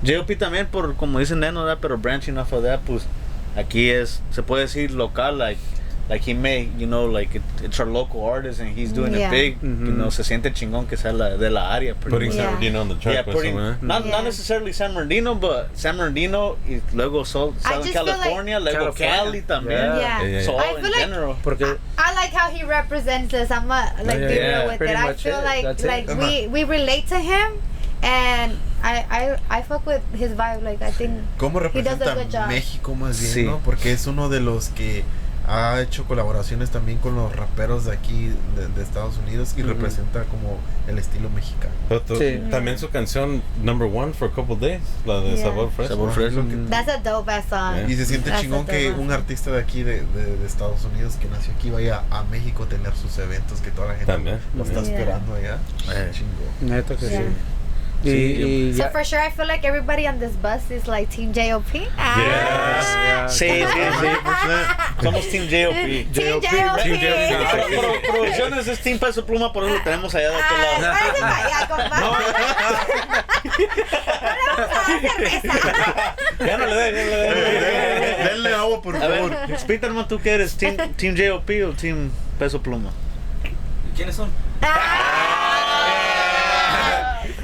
JOP 0.04 0.36
también, 0.38 0.66
por 0.66 0.94
como 0.96 1.18
dicen 1.18 1.40
Neno, 1.40 1.64
¿verdad? 1.64 1.78
pero 1.80 1.98
branching 1.98 2.38
off 2.38 2.52
of 2.52 2.62
that, 2.62 2.80
pues 2.86 3.04
aquí 3.56 3.90
es, 3.90 4.20
se 4.30 4.42
puede 4.42 4.62
decir 4.62 4.92
local, 4.92 5.36
like, 5.38 5.58
like 6.08 6.22
he 6.24 6.32
may, 6.32 6.70
you 6.78 6.86
know, 6.86 7.06
like 7.06 7.34
it, 7.36 7.42
it's 7.62 7.78
our 7.80 7.86
local 7.86 8.24
artist 8.24 8.60
and 8.60 8.74
he's 8.78 8.92
doing 8.94 9.12
Yeah. 9.12 9.26
it 9.26 9.30
big. 9.30 9.60
Mhm. 9.60 9.86
You 9.86 9.92
know, 9.92 10.10
se 10.10 10.22
siente 10.24 10.50
chingón 10.54 10.86
que 10.88 10.96
sea 10.96 11.12
la, 11.12 11.36
de 11.36 11.50
la 11.50 11.74
área. 11.74 11.94
Putting. 11.94 12.32
San 12.32 12.44
Bernardino 12.44 12.80
on 12.80 12.88
the 12.88 12.94
track. 12.94 13.26
Yeah, 13.26 13.32
putting, 13.34 13.58
¿eh? 13.58 13.76
not, 13.82 14.04
Yeah. 14.06 14.12
not 14.12 14.24
necessarily 14.24 14.72
San 14.72 14.94
Bernardino, 14.94 15.34
but 15.34 15.76
San 15.76 15.98
Bernardino 15.98 16.56
y 16.66 16.80
luego 16.94 17.26
Sol, 17.26 17.52
Southern 17.58 17.82
feel 17.82 18.04
like- 18.06 18.20
California, 18.22 18.58
luego 18.58 18.78
California. 18.94 19.16
Cali 19.16 19.42
también. 19.42 19.96
Yeah. 19.98 20.22
Yeah. 20.24 20.42
So 20.46 20.52
all 20.56 20.76
in 20.78 20.82
like- 20.84 20.94
general. 20.94 21.36
Porque 21.42 21.64
I, 21.64 21.76
I 21.98 22.14
like 22.14 22.32
how 22.32 22.48
he 22.50 22.64
represents 22.64 23.34
us. 23.34 23.50
I'm 23.50 23.70
a, 23.70 23.92
like 24.02 24.18
Yeah, 24.18 24.28
be 24.28 24.34
yeah, 24.34 24.58
real 24.62 24.68
with 24.78 24.80
it. 24.80 24.96
I 24.96 25.12
feel 25.12 25.38
it. 25.40 25.44
like 25.44 25.62
That's 25.64 25.84
it. 25.84 25.88
like 25.88 26.08
we 26.18 26.46
we 26.48 26.64
relate 26.64 27.06
to 27.08 27.18
him, 27.18 27.60
and 28.02 28.52
I 28.82 29.04
I 29.10 29.58
I 29.60 29.62
fuck 29.62 29.86
with 29.86 30.00
his 30.14 30.30
vibe. 30.36 30.62
Like 30.62 30.84
I 30.84 30.92
think 30.92 31.12
¿Cómo 31.38 31.58
he 31.60 31.82
does 31.82 32.00
a 32.00 32.04
representa 32.04 32.14
good 32.14 32.30
job. 32.32 32.48
México 32.48 32.94
más 32.94 33.20
bien, 33.20 33.32
Sí. 33.32 33.42
no? 33.44 33.58
Porque 33.64 33.92
es 33.92 34.06
uno 34.06 34.28
de 34.28 34.40
los 34.40 34.68
que 34.68 35.04
ha 35.50 35.80
hecho 35.80 36.04
colaboraciones 36.04 36.68
también 36.68 36.98
con 36.98 37.16
los 37.16 37.34
raperos 37.34 37.86
de 37.86 37.92
aquí 37.92 38.34
de, 38.54 38.68
de 38.68 38.82
Estados 38.82 39.16
Unidos 39.16 39.54
y 39.56 39.60
Ujú. 39.62 39.70
representa 39.70 40.24
como 40.24 40.58
el 40.86 40.98
estilo 40.98 41.30
mexicano. 41.30 41.72
Sí. 42.18 42.42
También 42.50 42.78
su 42.78 42.90
canción 42.90 43.42
Number 43.62 43.88
One 43.90 44.12
for 44.12 44.28
a 44.30 44.34
couple 44.34 44.56
days, 44.56 44.82
la 45.06 45.20
de 45.20 45.36
Yeah. 45.36 45.44
Sabor 45.46 45.70
Fresco. 45.70 45.94
Sabor 45.94 46.12
Fresco. 46.12 46.42
Mm. 46.42 46.68
that's 46.68 46.90
a 46.90 46.98
dope 46.98 47.32
ass 47.32 47.46
song. 47.48 47.88
Y 47.88 47.94
se 47.96 48.04
siente 48.04 48.28
That's 48.28 48.42
chingón 48.42 48.60
a 48.60 48.66
que 48.66 48.90
un 48.90 49.10
artista 49.10 49.50
de 49.50 49.58
aquí 49.60 49.82
de, 49.82 50.02
de- 50.02 50.36
de 50.36 50.46
Estados 50.46 50.84
Unidos 50.84 51.16
que 51.18 51.26
nació 51.28 51.54
aquí 51.54 51.70
vaya 51.70 52.02
a 52.10 52.24
México 52.24 52.64
a 52.64 52.68
tener 52.68 52.94
sus 52.94 53.16
eventos 53.16 53.60
que 53.62 53.70
toda 53.70 53.88
la 53.88 53.94
gente 53.94 54.12
También. 54.12 54.38
lo 54.54 54.64
está 54.64 54.82
Yeah. 54.82 54.92
esperando 54.92 55.34
allá. 55.34 55.58
Eh. 55.94 56.10
Chingón. 56.12 56.76
Neta 56.76 56.94
que 56.94 57.08
Yeah. 57.08 57.20
sí. 57.22 57.26
Y, 58.04 58.10
y 58.10 58.72
So 58.74 58.84
ya- 58.84 58.90
for 58.90 59.04
sure, 59.04 59.18
I 59.20 59.30
feel 59.30 59.46
like 59.48 59.66
everybody 59.66 60.06
on 60.06 60.20
this 60.20 60.32
bus 60.36 60.70
is 60.70 60.86
like 60.86 61.10
Team 61.10 61.32
JOP. 61.32 61.72
Yes. 61.74 61.88
Ah. 61.98 63.26
Sí, 63.28 63.48
sí, 63.48 63.80
sí. 64.00 64.06
Somos 65.02 65.28
Team 65.30 65.48
JOP. 65.48 65.74
Team 65.74 66.06
JOP. 66.12 66.42
JOP. 66.44 66.82
Team 66.82 67.00
JOP. 67.00 67.50
Pro- 67.50 67.66
pro- 67.80 68.12
Producciones 68.12 68.68
es 68.68 68.78
Team 68.80 68.98
Peso 69.00 69.26
Pluma, 69.26 69.52
por 69.52 69.64
eso 69.64 69.74
lo 69.74 69.82
tenemos 69.82 70.14
allá 70.14 70.30
de 70.30 70.36
aquel 70.36 70.58
Ah, 70.58 70.80
lado. 70.80 70.94
váyase 70.94 71.20
para 71.20 71.36
allá, 71.36 71.68
compadre. 71.68 72.00
No 72.00 72.18
le 72.18 72.32
vamos 72.32 72.56
a 72.56 72.62
dar 74.68 75.00
cerveza. 75.00 75.54
Ya 76.46 76.56
no 76.56 76.66
le 76.66 76.74
den, 76.76 76.94
ya 76.94 77.16
no 77.16 77.34
le 77.34 77.50
den. 77.50 78.26
Denle 78.28 78.54
agua, 78.54 78.80
por 78.80 78.96
A 78.96 79.00
favor. 79.00 79.30
ver, 79.48 79.58
Spiderman, 79.58 80.06
¿tú 80.06 80.20
qué 80.20 80.30
eres? 80.34 80.56
¿Team, 80.56 80.76
team 80.96 81.16
JOP 81.16 81.50
o 81.66 81.72
Team 81.72 82.10
Peso 82.38 82.62
Pluma? 82.62 82.90
¿Quiénes 83.96 84.14
son? 84.14 84.30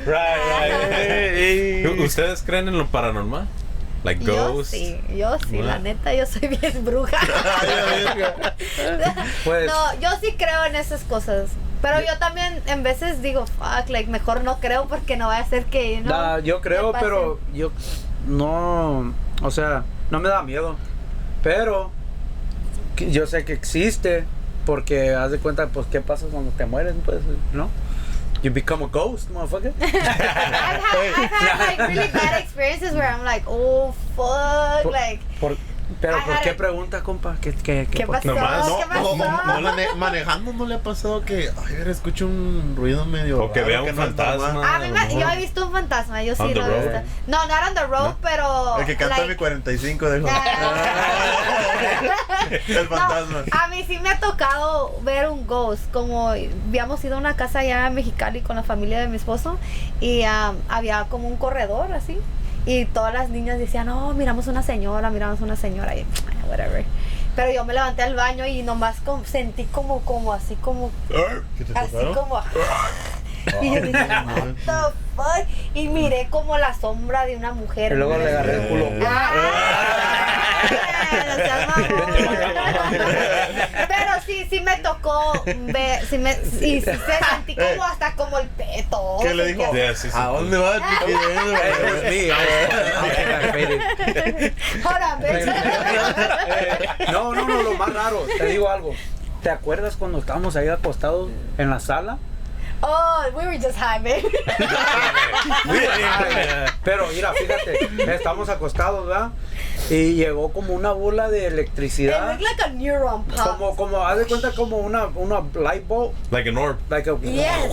Ah. 0.06 0.10
Right, 0.10 1.84
right. 1.86 2.00
¿Ustedes 2.00 2.42
creen 2.42 2.68
en 2.68 2.78
lo 2.78 2.86
paranormal? 2.86 3.46
Like 4.04 4.22
Yo 4.22 4.52
ghosts? 4.52 4.72
sí, 4.72 5.00
yo 5.16 5.38
sí, 5.48 5.62
la 5.62 5.78
neta, 5.78 6.12
yo 6.12 6.26
soy 6.26 6.48
bien 6.48 6.84
bruja. 6.84 7.16
Pues- 9.44 9.66
no, 9.66 10.00
yo 10.00 10.08
sí 10.20 10.34
creo 10.36 10.64
en 10.66 10.76
esas 10.76 11.02
cosas. 11.04 11.50
Pero 11.80 12.00
yo 12.00 12.18
también 12.18 12.62
en 12.66 12.82
veces 12.82 13.20
digo, 13.20 13.46
fuck, 13.46 13.90
like, 13.90 14.10
mejor 14.10 14.42
no 14.42 14.58
creo 14.58 14.88
porque 14.88 15.18
no 15.18 15.28
va 15.28 15.38
a 15.38 15.46
ser 15.46 15.66
que, 15.66 16.00
¿no? 16.00 16.10
Da, 16.10 16.40
yo 16.40 16.62
creo, 16.62 16.92
pero 16.92 17.38
yo 17.52 17.72
no, 18.26 19.12
o 19.42 19.50
sea, 19.50 19.84
no 20.10 20.18
me 20.20 20.30
da 20.30 20.42
miedo. 20.42 20.76
Pero 21.42 21.90
yo 22.96 23.26
sé 23.26 23.44
que 23.44 23.52
existe 23.52 24.24
porque 24.64 25.14
haz 25.14 25.30
de 25.30 25.38
cuenta, 25.38 25.66
pues, 25.68 25.86
¿qué 25.90 26.00
pasa 26.00 26.24
cuando 26.30 26.50
te 26.52 26.64
mueren? 26.64 27.02
Pues, 27.04 27.20
¿no? 27.52 27.68
You 28.44 28.50
become 28.50 28.82
a 28.82 28.88
ghost, 28.88 29.32
motherfucker. 29.32 29.72
I've 29.80 29.90
had, 29.90 31.14
I've 31.16 31.30
had 31.30 31.78
like 31.78 31.88
really 31.88 32.12
bad 32.12 32.42
experiences 32.42 32.92
where 32.92 33.08
I'm 33.08 33.24
like, 33.24 33.42
oh 33.46 33.92
fuck, 34.14 34.82
Por- 34.82 34.92
like, 34.92 35.20
por- 35.40 35.56
pero, 36.00 36.18
¿por 36.24 36.40
qué 36.40 36.54
pregunta, 36.54 37.02
compa? 37.02 37.36
¿Qué, 37.40 37.52
qué, 37.54 37.86
¿qué 37.90 38.06
por- 38.06 38.16
pasó? 38.16 38.34
Nomás. 38.34 38.66
No, 38.68 38.78
¿Qué 38.78 38.84
pasó? 38.88 39.16
no, 39.16 39.44
no, 39.44 39.60
no, 39.60 39.60
mane- 39.60 39.94
manejando 39.96 40.52
no 40.52 40.66
le 40.66 40.74
ha 40.76 40.82
pasado 40.82 41.22
que, 41.24 41.50
ay, 41.66 41.74
a 41.74 41.78
ver, 41.78 41.88
escucho 41.88 42.26
un 42.26 42.74
ruido 42.76 43.04
medio. 43.04 43.42
O 43.44 43.52
que 43.52 43.62
vea 43.62 43.80
un 43.80 43.86
no 43.86 43.90
es 43.92 43.96
fantasma. 43.96 44.52
normal. 44.52 44.74
A 44.74 44.78
mí 44.78 44.84
a 44.86 44.88
lo 44.88 44.94
me- 45.14 45.20
yo 45.20 45.28
he 45.30 45.36
visto 45.36 45.66
un 45.66 45.72
fantasma, 45.72 46.22
yo 46.22 46.34
sí 46.34 46.42
On 46.42 46.54
lo 46.54 46.66
he 46.66 46.80
visto. 46.80 47.00
No, 47.26 47.46
not 47.46 47.68
on 47.68 47.74
the 47.74 47.86
road, 47.86 48.08
¿No? 48.08 48.16
pero. 48.22 48.78
El 48.78 48.86
que 48.86 48.96
canta 48.96 49.16
like, 49.18 49.30
mi 49.32 49.36
45 49.36 50.06
de 50.10 50.30
Ah. 50.30 51.44
El 52.68 52.88
fantasma. 52.88 53.42
No, 53.52 53.60
a 53.60 53.68
mí 53.68 53.84
sí 53.86 53.98
me 54.00 54.10
ha 54.10 54.20
tocado 54.20 54.98
ver 55.02 55.28
un 55.28 55.46
ghost. 55.46 55.90
Como 55.92 56.30
habíamos 56.30 57.04
ido 57.04 57.16
a 57.16 57.18
una 57.18 57.36
casa 57.36 57.60
allá 57.60 57.86
en 57.86 57.94
Mexicali 57.94 58.40
con 58.40 58.56
la 58.56 58.62
familia 58.62 59.00
de 59.00 59.08
mi 59.08 59.16
esposo 59.16 59.58
y 60.00 60.22
um, 60.24 60.56
había 60.68 61.04
como 61.10 61.28
un 61.28 61.36
corredor 61.36 61.92
así. 61.92 62.18
Y 62.66 62.86
todas 62.86 63.12
las 63.12 63.28
niñas 63.30 63.58
decían, 63.58 63.86
no, 63.86 64.12
miramos 64.14 64.46
una 64.46 64.62
señora, 64.62 65.10
miramos 65.10 65.40
una 65.40 65.56
señora. 65.56 65.94
Y 65.96 66.00
"Eh, 66.00 66.06
whatever. 66.48 66.84
Pero 67.36 67.52
yo 67.52 67.64
me 67.64 67.74
levanté 67.74 68.02
al 68.02 68.14
baño 68.14 68.46
y 68.46 68.62
nomás 68.62 69.00
como- 69.00 69.24
sentí 69.24 69.64
como, 69.64 70.00
como 70.00 70.32
así 70.32 70.54
como, 70.56 70.90
¿Qué 71.08 71.64
te 71.64 71.78
así 71.78 71.96
como. 72.14 72.40
Y 73.60 73.74
yo 73.74 73.80
dije, 73.82 74.08
fuck? 75.14 75.46
Y 75.74 75.88
miré 75.88 76.28
como 76.30 76.58
la 76.58 76.74
sombra 76.74 77.26
de 77.26 77.36
una 77.36 77.52
mujer. 77.52 77.92
Y 77.92 77.96
luego 77.96 78.18
le 78.18 78.28
agarré 78.28 78.54
el 78.62 78.68
culo. 78.68 78.90
Ah. 79.06 79.30
Pero 83.88 84.12
sí, 84.26 84.46
sí 84.48 84.60
me 84.60 84.76
tocó 84.78 85.42
ver, 85.44 86.04
sí 86.06 86.18
me, 86.18 86.32
y 86.32 86.80
sí 86.80 86.82
se 86.82 86.96
sentí 87.30 87.54
como 87.54 87.84
hasta 87.84 88.12
como 88.14 88.38
el 88.38 88.48
peto. 88.48 89.18
¿Qué 89.22 89.34
le 89.34 89.46
dijo? 89.46 89.72
Yeah, 89.72 89.94
sí, 89.94 90.10
sí. 90.10 90.16
¿A 90.16 90.26
dónde 90.26 90.58
vas, 90.58 90.80
bitch. 92.08 92.32
No, 97.12 97.34
no, 97.34 97.46
no, 97.46 97.62
lo 97.62 97.74
más 97.74 97.92
raro, 97.92 98.24
te 98.38 98.46
digo 98.46 98.68
algo. 98.68 98.94
¿Te 99.42 99.50
acuerdas 99.50 99.96
cuando 99.96 100.18
estábamos 100.18 100.56
ahí 100.56 100.68
acostados 100.68 101.30
en 101.58 101.70
la 101.70 101.80
sala? 101.80 102.18
Oh, 102.86 103.30
we 103.34 103.46
were 103.46 103.56
just 103.58 103.78
high, 103.78 103.98
baby. 104.02 104.28
Pero 106.84 107.06
mira, 107.14 107.32
fíjate, 107.32 108.14
estamos 108.14 108.48
acostados, 108.48 109.06
¿verdad? 109.06 109.30
Y 109.90 110.14
llegó 110.14 110.52
como 110.52 110.74
una 110.74 110.92
bola 110.92 111.28
de 111.30 111.40
It 111.46 111.52
electricidad. 111.52 112.32
looked 112.38 112.42
like 112.42 112.62
a 112.62 112.68
neuron 112.68 113.24
pop. 113.24 113.38
Como, 113.58 113.76
como, 113.76 114.06
haz 114.06 114.18
de 114.18 114.26
cuenta 114.26 114.52
como 114.52 114.78
una, 114.78 115.06
una 115.14 115.42
light 115.54 115.86
bulb. 115.86 116.12
Like 116.30 116.48
an 116.50 116.58
orb. 116.58 116.76
Like 116.90 117.08
a, 117.10 117.16
Yes. 117.22 117.70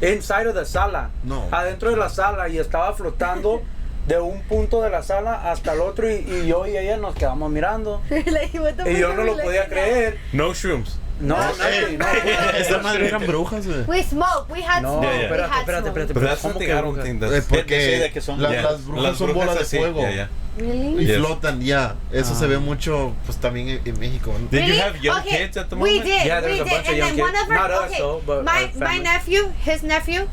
inside 0.00 0.48
of 0.48 0.54
the 0.54 0.64
sala. 0.64 1.10
No. 1.24 1.44
Adentro 1.50 1.90
de 1.90 1.96
la 1.96 2.08
sala 2.08 2.48
y 2.48 2.58
estaba 2.58 2.92
flotando 2.94 3.62
de 4.06 4.18
un 4.18 4.42
punto 4.42 4.82
de 4.82 4.90
la 4.90 5.02
sala 5.04 5.50
hasta 5.52 5.74
el 5.74 5.80
otro 5.80 6.10
y, 6.10 6.14
y 6.14 6.46
yo 6.48 6.66
y 6.66 6.76
ella 6.76 6.96
nos 6.96 7.14
quedamos 7.14 7.50
mirando. 7.50 8.02
Like, 8.10 8.58
Y 8.90 8.98
yo 8.98 9.12
no 9.14 9.22
lo 9.24 9.36
podía 9.36 9.68
creer. 9.68 10.18
No 10.32 10.52
shrooms. 10.54 10.98
No, 11.20 11.36
nadie, 11.36 11.98
no. 11.98 12.06
Esa 12.58 12.78
madre 12.78 13.06
eran 13.06 13.24
brujas, 13.26 13.66
güey. 13.66 13.84
We 13.86 14.02
smoke, 14.02 14.46
we 14.50 14.60
had 14.62 14.82
No, 14.82 14.98
smoke, 14.98 15.06
we 15.06 15.22
espérate, 15.24 15.48
had 15.50 15.60
espérate, 15.60 15.82
smoke. 15.82 15.98
espérate. 16.00 16.14
But 16.14 16.22
that's 16.24 16.42
¿Cómo 16.42 16.52
something 16.52 16.66
que 16.66 16.72
I 16.72 16.80
don't 16.80 16.94
brujas? 16.94 17.04
think 17.04 17.22
Eh, 17.22 17.28
that's... 17.30 17.46
porque 17.46 17.78
decide 17.78 18.12
que 18.12 18.20
son- 18.20 18.42
la- 18.42 18.50
Yeah. 18.50 18.62
las 18.62 18.84
brujas 18.84 19.16
son 19.18 19.32
bolas 19.34 19.54
de 19.54 19.60
así, 19.62 19.76
fuego. 19.78 20.00
yeah, 20.00 20.10
yeah. 20.14 20.28
Really? 20.58 21.02
Y 21.02 21.06
Yes. 21.06 21.16
flotan 21.18 21.60
ya. 21.62 21.94
Eso 22.12 22.32
Ah. 22.34 22.38
se 22.38 22.46
ve 22.46 22.58
mucho, 22.58 23.14
pues 23.24 23.38
también 23.38 23.68
en, 23.68 23.80
en 23.86 24.00
México. 24.00 24.32
¿no? 24.32 24.48
Did 24.48 24.52
Really? 24.60 24.76
you 24.76 24.82
have 24.82 24.98
young 25.00 25.20
okay. 25.20 25.38
kids 25.38 25.56
at 25.56 25.68
the 25.68 25.76
We 25.76 25.80
moment? 26.00 26.04
did. 26.04 26.26
Yeah, 26.26 26.40
we 26.40 26.46
there's 26.46 26.60
a 26.60 26.64
did. 26.64 26.72
bunch 26.72 26.82
of 26.82 26.88
and 26.88 26.98
young 26.98 27.08
then 27.08 27.16
kids. 27.16 27.22
one 27.22 27.36
of 27.36 27.50
our 27.50 27.68
Not 27.68 27.70
us, 27.70 27.90
okay, 27.90 27.98
though, 28.00 28.22
but 28.26 28.44
my 28.44 28.50
our 28.52 28.60
my 28.62 28.86
family. 28.86 29.02
nephew, 29.04 29.52
his 29.64 29.82
nephew, 29.82 30.28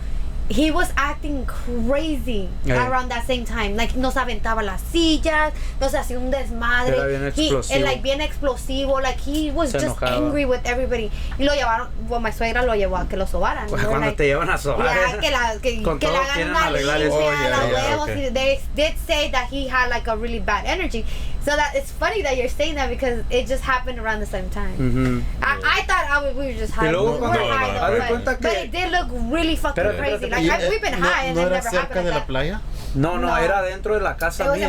he 0.50 0.72
was 0.72 0.92
acting 0.98 1.46
crazy 1.46 2.50
around 2.68 3.10
that 3.10 3.26
same 3.28 3.46
time. 3.46 3.76
Like 3.76 3.96
nos 3.96 4.16
aventaba 4.18 4.64
las 4.64 4.82
sillas, 4.82 5.54
nos 5.80 5.94
hacía 5.94 6.18
un 6.18 6.32
desmadre. 6.32 6.96
Era 6.98 7.06
bien 7.08 7.24
He- 7.24 7.28
explosivo. 7.30 7.76
eh, 7.76 7.80
like 7.84 8.02
bien 8.02 8.22
explosivo. 8.22 9.00
Like 9.02 9.20
he 9.20 9.52
was 9.52 9.70
Se 9.72 9.80
just 9.80 9.98
enojaba. 10.02 10.18
angry 10.18 10.46
with 10.46 10.62
everybody. 10.66 11.12
Y 11.38 11.44
lo 11.44 11.54
llevaron, 11.54 11.90
bueno, 12.08 12.26
mi 12.28 12.32
suegra 12.34 12.64
lo 12.64 12.74
llevó 12.76 12.98
a 12.98 13.08
que 13.08 13.16
lo 13.16 13.28
sobaran. 13.28 13.68
Pues 13.70 13.84
cuando 13.86 14.08
like, 14.08 14.18
te 14.18 14.26
llevan 14.26 14.50
a 14.50 14.58
sobar. 14.58 14.88
Yeah, 14.94 15.20
que 15.20 15.32
la, 15.32 15.56
que, 15.62 15.84
Con 15.84 16.00
que 16.00 16.08
le 16.08 16.18
hagan 16.18 16.50
una 16.50 16.72
limpia. 16.72 16.96
Oh, 17.12 17.20
yeah, 17.22 17.50
yeah, 17.70 17.90
huevos. 17.90 18.10
okay. 18.10 18.30
They 18.32 18.60
did 18.76 18.96
say 19.06 19.30
that 19.32 19.48
he 19.52 19.68
had 19.70 19.90
like 19.90 20.08
a 20.10 20.16
really 20.16 20.40
bad 20.40 20.66
energy. 20.66 21.06
So 21.42 21.56
that 21.56 21.74
it's 21.74 21.90
funny 21.90 22.22
that 22.24 22.36
you're 22.36 22.50
saying 22.50 22.76
that 22.76 22.90
because 22.90 23.24
it 23.30 23.48
just 23.48 23.64
happened 23.64 23.98
around 23.98 24.20
the 24.20 24.26
same 24.28 24.50
time. 24.50 24.76
Ujú. 24.78 25.24
I, 25.42 25.80
I 25.80 25.82
thought 25.88 26.06
I 26.12 26.22
was, 26.22 26.36
we 26.36 26.48
were 26.48 26.54
just 26.60 26.74
high. 26.74 26.92
Luego 26.92 27.16
we 27.16 27.22
were 27.22 27.34
high 27.34 27.72
no, 27.74 27.80
no, 27.80 27.80
though, 27.80 28.00
but, 28.00 28.08
cuenta 28.10 28.26
but 28.26 28.52
que- 28.52 28.64
it 28.64 28.72
did 28.72 28.92
look 28.92 29.08
really 29.32 29.56
fucking 29.56 29.84
crazy. 29.98 30.30
Like 30.30 30.44
I, 30.50 30.68
we've 30.70 30.82
been 30.82 31.00
no, 31.00 31.08
high 31.08 31.26
and 31.32 31.36
¿No 31.38 31.44
it 31.44 31.46
era 31.46 31.56
never 31.56 31.70
cerca 31.70 31.80
happened 31.82 32.06
de 32.06 32.12
like 32.12 32.14
la 32.14 32.20
that. 32.20 32.28
playa? 32.28 32.62
No, 32.94 33.16
no, 33.18 33.28
No. 33.28 33.36
era 33.38 33.62
dentro 33.64 33.94
de 33.96 34.02
la 34.02 34.18
casa 34.18 34.52
mía. 34.54 34.68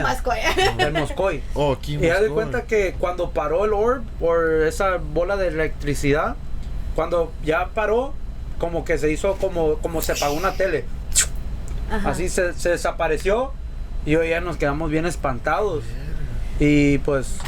En 0.78 0.92
Moscoy. 0.92 1.42
Oh, 1.54 1.72
aquí 1.72 1.94
en 1.96 2.04
Y 2.04 2.08
haz 2.10 2.20
de 2.22 2.28
cuenta 2.28 2.62
que 2.62 2.94
cuando 2.98 3.30
paró 3.30 3.64
el 3.64 3.72
orb 3.72 4.04
o 4.20 4.36
esa 4.64 4.98
bola 4.98 5.36
de 5.36 5.48
electricidad, 5.48 6.36
cuando 6.94 7.32
ya 7.42 7.66
paró, 7.74 8.14
como 8.58 8.84
que 8.84 8.96
se 8.98 9.10
hizo 9.10 9.34
como, 9.36 9.74
como 9.78 10.02
se 10.02 10.12
apagó 10.12 10.34
una 10.34 10.52
tele. 10.52 10.84
Ajá. 11.90 12.10
Así 12.10 12.28
se, 12.28 12.52
se 12.54 12.68
desapareció 12.70 13.52
y 14.06 14.14
hoy 14.16 14.30
ya 14.30 14.40
nos 14.40 14.56
quedamos 14.56 14.90
bien 14.90 15.06
espantados. 15.06 15.82
Y 16.60 16.98
pues 16.98 17.38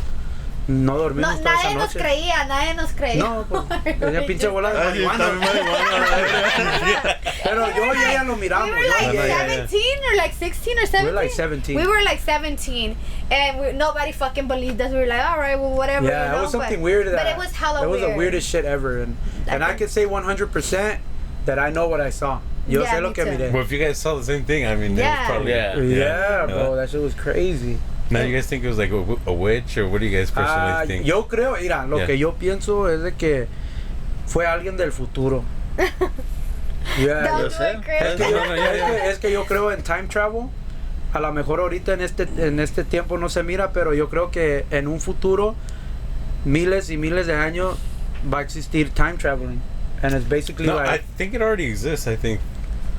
no 0.69 0.97
dormimos 0.97 1.33
No, 1.33 1.39
toda 1.39 1.55
esa 1.55 1.63
nadie 1.65 1.77
nos 1.77 1.93
creía, 1.93 2.45
nadie 2.47 2.75
nos 2.75 2.93
creía. 2.93 3.23
No, 3.23 3.45
pues, 3.49 4.25
pinche 4.27 4.47
bola 4.49 4.73
de 4.73 4.79
Ay, 4.81 4.99
sí, 4.99 5.05
marihuana. 5.05 5.45
está 5.45 5.53
bien 5.53 5.67
marihuana. 5.71 7.17
Pero 7.43 7.67
yo 7.77 7.95
y 7.95 8.11
ella 8.11 8.25
lo 8.25 8.37
miramos. 8.37 8.69
We 8.71 8.75
were 8.77 8.83
yo 8.87 8.91
like 8.91 9.13
y 9.13 9.19
ella. 9.27 9.47
17 9.67 10.05
or 10.11 10.17
like 10.17 10.35
16 10.35 10.79
or 10.79 10.87
17. 10.87 11.05
were 11.07 11.13
like 11.13 11.31
17. 11.33 11.77
We 11.77 11.87
were 11.87 12.03
like 12.03 12.21
17, 12.21 12.97
and 13.31 13.61
we, 13.61 13.73
nobody 13.73 14.13
fucking 14.13 14.47
believed 14.49 14.81
us. 14.81 14.93
We 14.93 14.99
were 15.01 15.07
like, 15.07 15.25
all 15.29 15.39
right, 15.39 15.59
well, 15.59 15.75
whatever. 15.77 16.07
Yeah, 16.09 16.33
you 16.33 16.39
it 16.39 16.43
was 16.43 16.53
something 16.53 16.77
but, 16.79 16.85
weird. 16.85 17.07
That, 17.09 17.17
But 17.17 17.27
it 17.27 17.37
was 17.37 17.53
hella 17.53 17.83
It 17.83 17.89
was 17.89 18.01
weird. 18.01 18.13
the 18.13 18.17
weirdest 18.17 18.49
shit 18.49 18.65
ever. 18.65 19.03
And, 19.03 19.17
and 19.49 19.63
I 19.65 19.75
can 19.75 19.89
say 19.89 20.07
100% 20.07 20.99
that 21.47 21.59
I 21.59 21.71
know 21.71 21.89
what 21.89 22.01
I 22.01 22.11
saw. 22.11 22.41
Yo 22.69 22.83
Yeah, 22.83 22.95
sé 22.95 23.03
lo 23.03 23.09
me 23.09 23.15
que 23.15 23.25
too. 23.25 23.31
miré. 23.33 23.53
Well, 23.53 23.63
if 23.65 23.73
you 23.73 23.79
guys 23.81 23.99
saw 23.99 24.15
the 24.15 24.23
same 24.25 24.45
thing, 24.45 24.65
I 24.65 24.77
mean. 24.77 24.97
Yeah, 24.97 26.47
bro, 26.47 26.77
that 26.77 26.89
shit 26.89 27.01
was 27.03 27.15
crazy. 27.15 27.79
Now 28.13 28.23
you 28.23 28.35
guys 28.35 28.47
think 28.47 28.65
it 28.65 28.69
was 28.69 28.79
like 28.79 28.91
a, 28.93 28.99
w- 29.01 29.19
a 29.27 29.33
witch, 29.33 29.77
or 29.79 29.89
what 29.89 30.01
do 30.01 30.07
you 30.07 30.17
guys 30.17 30.31
personally 30.31 30.73
Ah, 30.73 30.85
think? 30.87 31.05
yo 31.07 31.25
creo, 31.29 31.57
mira, 31.61 31.87
lo 31.87 31.99
Yeah. 31.99 32.07
que 32.07 32.19
yo 32.19 32.33
pienso 32.35 32.89
es 32.89 33.03
de 33.03 33.13
que 33.15 33.47
fue 34.27 34.47
alguien 34.47 34.77
del 34.77 34.93
futuro. 34.93 35.45
Yeah, 36.99 37.23
Don't 37.29 37.43
yo 37.43 37.51
sé. 37.51 37.71
Es 37.73 38.17
que, 38.17 38.31
yo, 38.31 38.31
No, 38.37 38.47
no, 38.47 38.57
ya, 38.57 38.73
es 38.75 38.83
que- 39.03 39.11
es 39.11 39.19
que 39.19 39.33
yo 39.33 39.45
creo 39.47 39.71
en 39.73 39.83
time 39.83 40.09
travel. 40.09 40.49
A 41.13 41.21
lo 41.21 41.33
mejor 41.33 41.61
ahorita 41.61 41.93
en 41.95 42.01
este, 42.01 42.27
en 42.39 42.59
este 42.59 42.85
tiempo 42.85 43.19
no 43.19 43.29
se 43.29 43.43
mira, 43.43 43.73
pero 43.73 43.95
yo 43.95 44.09
creo 44.09 44.31
que 44.31 44.65
en 44.71 44.89
un 44.89 44.99
futuro, 44.99 45.55
miles 46.45 46.91
y 46.91 46.97
miles 46.97 47.27
de 47.27 47.35
años, 47.35 47.79
va 48.33 48.39
a 48.39 48.43
existir 48.43 48.91
time 48.91 49.15
traveling. 49.19 49.61
And 50.03 50.15
it's 50.15 50.29
basically 50.29 50.67
no, 50.67 50.79
I 50.79 50.87
like, 50.87 51.05
think 51.17 51.35
it 51.35 51.41
already 51.43 51.67
exists. 51.67 52.07
I 52.09 52.17
think, 52.17 52.41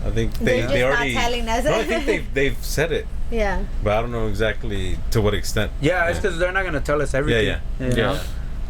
I 0.07 0.11
think 0.11 0.31
they, 0.39 0.61
They're 0.61 0.67
they 0.67 0.83
already. 0.83 1.13
No, 1.43 1.51
I 1.75 1.83
think 1.83 2.05
they've 2.05 2.33
they've 2.33 2.57
said 2.63 2.91
it, 2.93 3.05
Yeah. 3.33 3.59
but 3.83 3.93
I 3.93 4.01
don't 4.01 4.11
know 4.11 4.27
exactly 4.27 4.97
to 5.11 5.21
what 5.21 5.33
extent. 5.33 5.71
yeah, 5.81 6.07
it's 6.09 6.19
because 6.19 6.37
they're 6.37 6.51
not 6.53 6.61
going 6.63 6.73
to 6.75 6.81
tell 6.81 7.01
us 7.01 7.13
everything. 7.13 7.47
yeah. 7.47 7.59
you 7.79 7.89
know? 7.95 8.13
Yeah. 8.13 8.19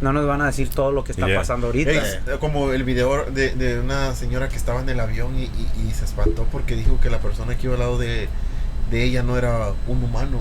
No 0.02 0.12
nos 0.12 0.26
van 0.26 0.42
a 0.42 0.46
decir 0.48 0.70
todo 0.70 0.92
lo 0.92 1.04
que 1.04 1.12
está 1.14 1.28
Yeah. 1.28 1.38
pasando 1.40 1.68
ahorita. 1.68 1.92
Es 1.92 2.20
como 2.40 2.72
el 2.74 2.84
video 2.84 3.26
de, 3.26 3.52
de 3.56 3.80
una 3.80 4.14
señora 4.16 4.48
que 4.50 4.56
estaba 4.58 4.82
en 4.82 4.90
el 4.90 5.00
avión 5.00 5.38
y, 5.38 5.44
y- 5.44 5.88
y 5.88 5.92
se 5.92 6.06
espantó 6.06 6.46
porque 6.52 6.76
dijo 6.76 7.00
que 7.02 7.10
la 7.10 7.20
persona 7.20 7.56
que 7.58 7.68
iba 7.68 7.74
al 7.76 7.80
lado 7.82 7.98
de, 7.98 8.28
de 8.92 9.04
ella 9.04 9.24
no 9.24 9.38
era 9.38 9.72
un 9.88 10.04
humano. 10.04 10.40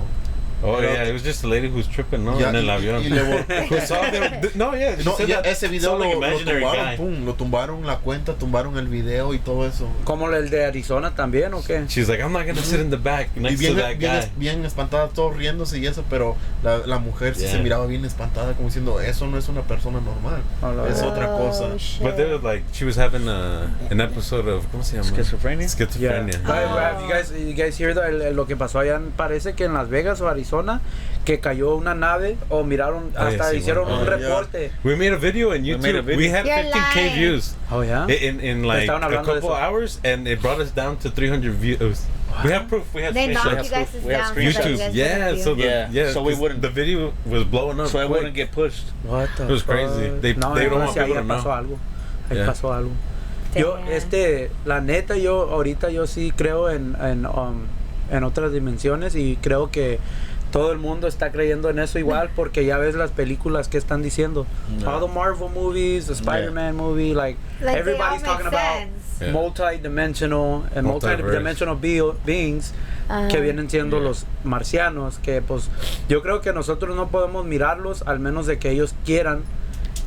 Oh 0.63 0.77
Pero- 0.79 0.93
yeah, 0.93 1.09
it 1.09 1.13
was 1.13 1.23
just 1.25 1.43
a 1.45 1.49
lady 1.49 1.69
who's 1.69 1.89
tripping, 1.89 2.25
no, 2.25 2.39
Ya, 2.39 2.51
en 2.51 2.57
el 2.57 2.65
y- 2.67 2.71
avión. 2.71 3.03
y 3.03 3.09
le 3.09 3.21
them- 3.23 3.47
th- 4.41 4.55
no, 4.55 4.73
yeah, 4.77 4.97
No, 5.05 5.19
ya 5.19 5.43
that- 5.43 5.47
ese 5.47 5.69
video 5.69 5.91
saw, 5.91 5.99
like, 5.99 6.15
lo, 6.15 6.21
lo 6.21 6.39
tumbaron, 6.39 6.87
guy. 6.87 6.97
pum, 6.97 7.27
lo 7.27 7.35
tumbaron 7.35 7.87
la 7.87 7.99
cuenta, 7.99 8.35
tumbaron 8.35 8.79
el 8.79 8.87
video 8.89 9.35
y 9.35 9.39
todo 9.39 9.67
eso. 9.67 9.89
¿Como 10.05 10.31
el 10.31 10.51
de 10.51 10.65
Arizona 10.65 11.15
también 11.15 11.53
o 11.55 11.63
qué? 11.63 11.85
She's 11.89 12.09
like, 12.09 12.23
I'm 12.23 12.33
not 12.33 12.47
gonna 12.47 12.63
sit 12.63 12.81
in 12.81 12.91
the 12.91 12.97
back 12.97 13.31
Y 13.37 13.41
next 13.41 13.59
bien, 13.59 13.75
to 13.75 13.81
that 13.83 13.97
bien, 13.99 14.13
guy. 14.21 14.31
bien 14.37 14.65
espantada, 14.65 15.09
todos 15.09 15.37
riéndose 15.37 15.79
y 15.79 15.87
eso, 15.87 16.05
pero 16.09 16.37
la, 16.63 16.79
la 16.87 16.99
mujer 16.99 17.35
sí 17.35 17.43
Yeah. 17.43 17.53
se 17.53 17.59
miraba 17.59 17.87
bien 17.87 18.05
espantada, 18.05 18.53
como 18.55 18.69
diciendo, 18.69 19.01
eso 19.01 19.27
no 19.27 19.39
es 19.39 19.49
una 19.49 19.63
persona 19.63 20.01
normal, 20.01 20.43
la 20.63 20.89
es 20.89 21.01
verga. 21.03 21.09
otra 21.09 21.27
cosa. 21.39 21.65
Oh, 21.75 21.77
shit. 21.77 22.03
But 22.03 22.17
they 22.17 22.25
were 22.27 22.39
like, 22.39 22.65
she 22.73 22.85
was 22.85 22.97
having 22.97 23.27
a, 23.29 23.65
an 23.91 24.01
episode 24.01 24.49
of 24.49 24.65
¿cómo 24.71 24.85
se 24.85 24.97
llama? 24.97 25.09
Schizophrenia? 25.11 25.67
Yeah. 25.67 25.69
Schizophrenia. 25.75 26.39
Right, 26.45 26.69
Oh. 26.69 27.03
You 27.03 27.09
guys, 27.13 27.33
you 27.33 27.55
guys 27.55 27.77
hear 27.81 27.91
el- 27.99 28.37
lo 28.37 28.47
que 28.47 28.57
pasó 28.57 28.79
allá? 28.79 29.01
parece 29.17 29.55
que 29.55 29.65
en 29.65 29.75
Las 29.75 29.89
Vegas 29.89 30.21
o 30.21 30.29
Arizona, 30.29 30.52
que 31.25 31.39
cayó 31.41 31.77
una 31.77 31.95
nave 31.95 32.37
o 32.49 32.65
miraron, 32.65 33.13
Oh, 33.17 33.21
hasta 33.23 33.55
hicieron 33.55 33.85
bueno. 33.85 34.03
un 34.03 34.09
Oh, 34.09 34.11
yeah. 34.19 34.29
reporte. 34.29 34.73
We 34.85 34.97
made 34.97 35.13
a 35.13 35.17
video 35.17 35.51
on 35.53 35.63
We 35.63 35.69
YouTube. 35.69 35.83
made 35.83 35.93
We, 35.93 35.99
a 35.99 36.03
video. 36.03 36.33
had 36.35 36.45
You're 36.47 36.57
15k 36.73 36.95
lying. 36.97 37.15
views 37.15 37.55
Oh, 37.71 37.83
yeah? 37.83 38.07
in 38.09 38.41
in 38.41 38.65
like 38.65 38.89
a 38.89 39.23
couple 39.25 39.53
hours, 39.55 40.01
and 40.05 40.27
it 40.27 40.41
brought 40.43 40.61
us 40.61 40.73
down 40.75 40.97
to 40.99 41.11
300 41.11 41.53
views. 41.55 42.03
We 42.45 42.51
have 42.51 42.67
proof. 42.67 42.85
We 42.95 43.03
have 43.03 43.13
They 43.15 43.29
knocked 43.29 43.47
screenshots. 43.47 43.65
you 43.65 43.71
guys 43.71 43.89
proof. 43.91 44.05
We 44.05 44.13
down. 44.13 44.35
YouTube. 44.35 44.79
guys 44.79 44.95
Yeah, 44.95 45.37
so 45.37 45.55
the, 45.55 45.63
Yeah, 45.65 45.89
yeah, 45.93 46.13
so 46.13 46.23
we 46.23 46.35
wouldn't- 46.35 46.63
The 46.63 46.71
video 46.71 47.13
was 47.27 47.45
blowing 47.45 47.79
up. 47.79 47.89
So 47.89 47.99
I 47.99 48.07
quick. 48.07 48.11
wouldn't 48.17 48.35
get 48.35 48.51
pushed. 48.53 48.85
What 49.05 49.29
the 49.37 49.45
It 49.45 49.51
was 49.51 49.63
fuck? 49.63 49.77
crazy. 49.77 50.09
They- 50.21 50.35
no, 50.35 50.55
they 50.55 50.65
don't 50.65 50.81
want 50.81 50.97
entonces 50.97 51.03
ahí 51.03 51.07
people 51.13 51.23
to 51.23 51.29
pasó 51.29 51.43
know. 51.45 51.53
algo. 51.53 51.79
Ahí 52.31 52.37
Yeah. 52.39 52.47
pasó 52.47 52.73
algo. 52.73 52.91
Yo, 53.55 53.77
este, 53.91 54.51
la 54.65 54.81
neta, 54.81 55.19
yo 55.19 55.51
ahorita 55.51 55.91
yo 55.91 56.07
sí 56.07 56.33
creo 56.35 56.71
en, 56.71 56.97
en, 57.01 57.27
um, 57.27 57.67
en 58.11 58.25
otras 58.25 58.51
dimensiones 58.51 59.15
y 59.15 59.37
creo 59.43 59.71
que 59.71 59.99
todo 60.53 60.71
el 60.71 60.79
mundo 60.79 61.09
está 61.09 61.33
creyendo 61.33 61.69
en 61.71 61.79
eso 61.81 61.99
igual 61.99 62.31
porque 62.37 62.65
ya 62.65 62.79
ves 62.79 62.95
las 62.95 63.11
películas 63.11 63.67
que 63.69 63.79
están 63.79 64.03
diciendo. 64.03 64.47
No. 64.81 64.89
All 64.91 65.01
the 65.07 65.13
Marvel 65.13 65.49
movies, 65.49 66.07
the 66.07 66.13
Spider-Man 66.13 66.77
movie, 66.77 67.15
like, 67.15 67.39
Like, 67.61 67.81
everybody's 67.81 68.23
talking 68.23 68.47
about. 68.47 68.87
Yeah. 69.21 69.33
multi-dimensional 69.33 70.65
and 70.75 70.87
Multiverse. 70.87 71.23
multi-dimensional 71.23 71.77
be- 71.77 72.03
beings 72.25 72.73
que 73.31 73.41
vienen 73.41 73.69
siendo 73.71 73.99
Yeah. 73.99 74.09
los 74.09 74.27
marcianos 74.45 75.19
que 75.19 75.43
pues 75.43 75.69
yo 76.09 76.23
creo 76.23 76.41
que 76.41 76.53
nosotros 76.53 76.97
no 76.97 77.09
podemos 77.09 77.45
mirarlos 77.45 78.03
al 78.07 78.19
menos 78.21 78.47
de 78.47 78.59
que 78.59 78.71
ellos 78.71 78.95
quieran 79.05 79.43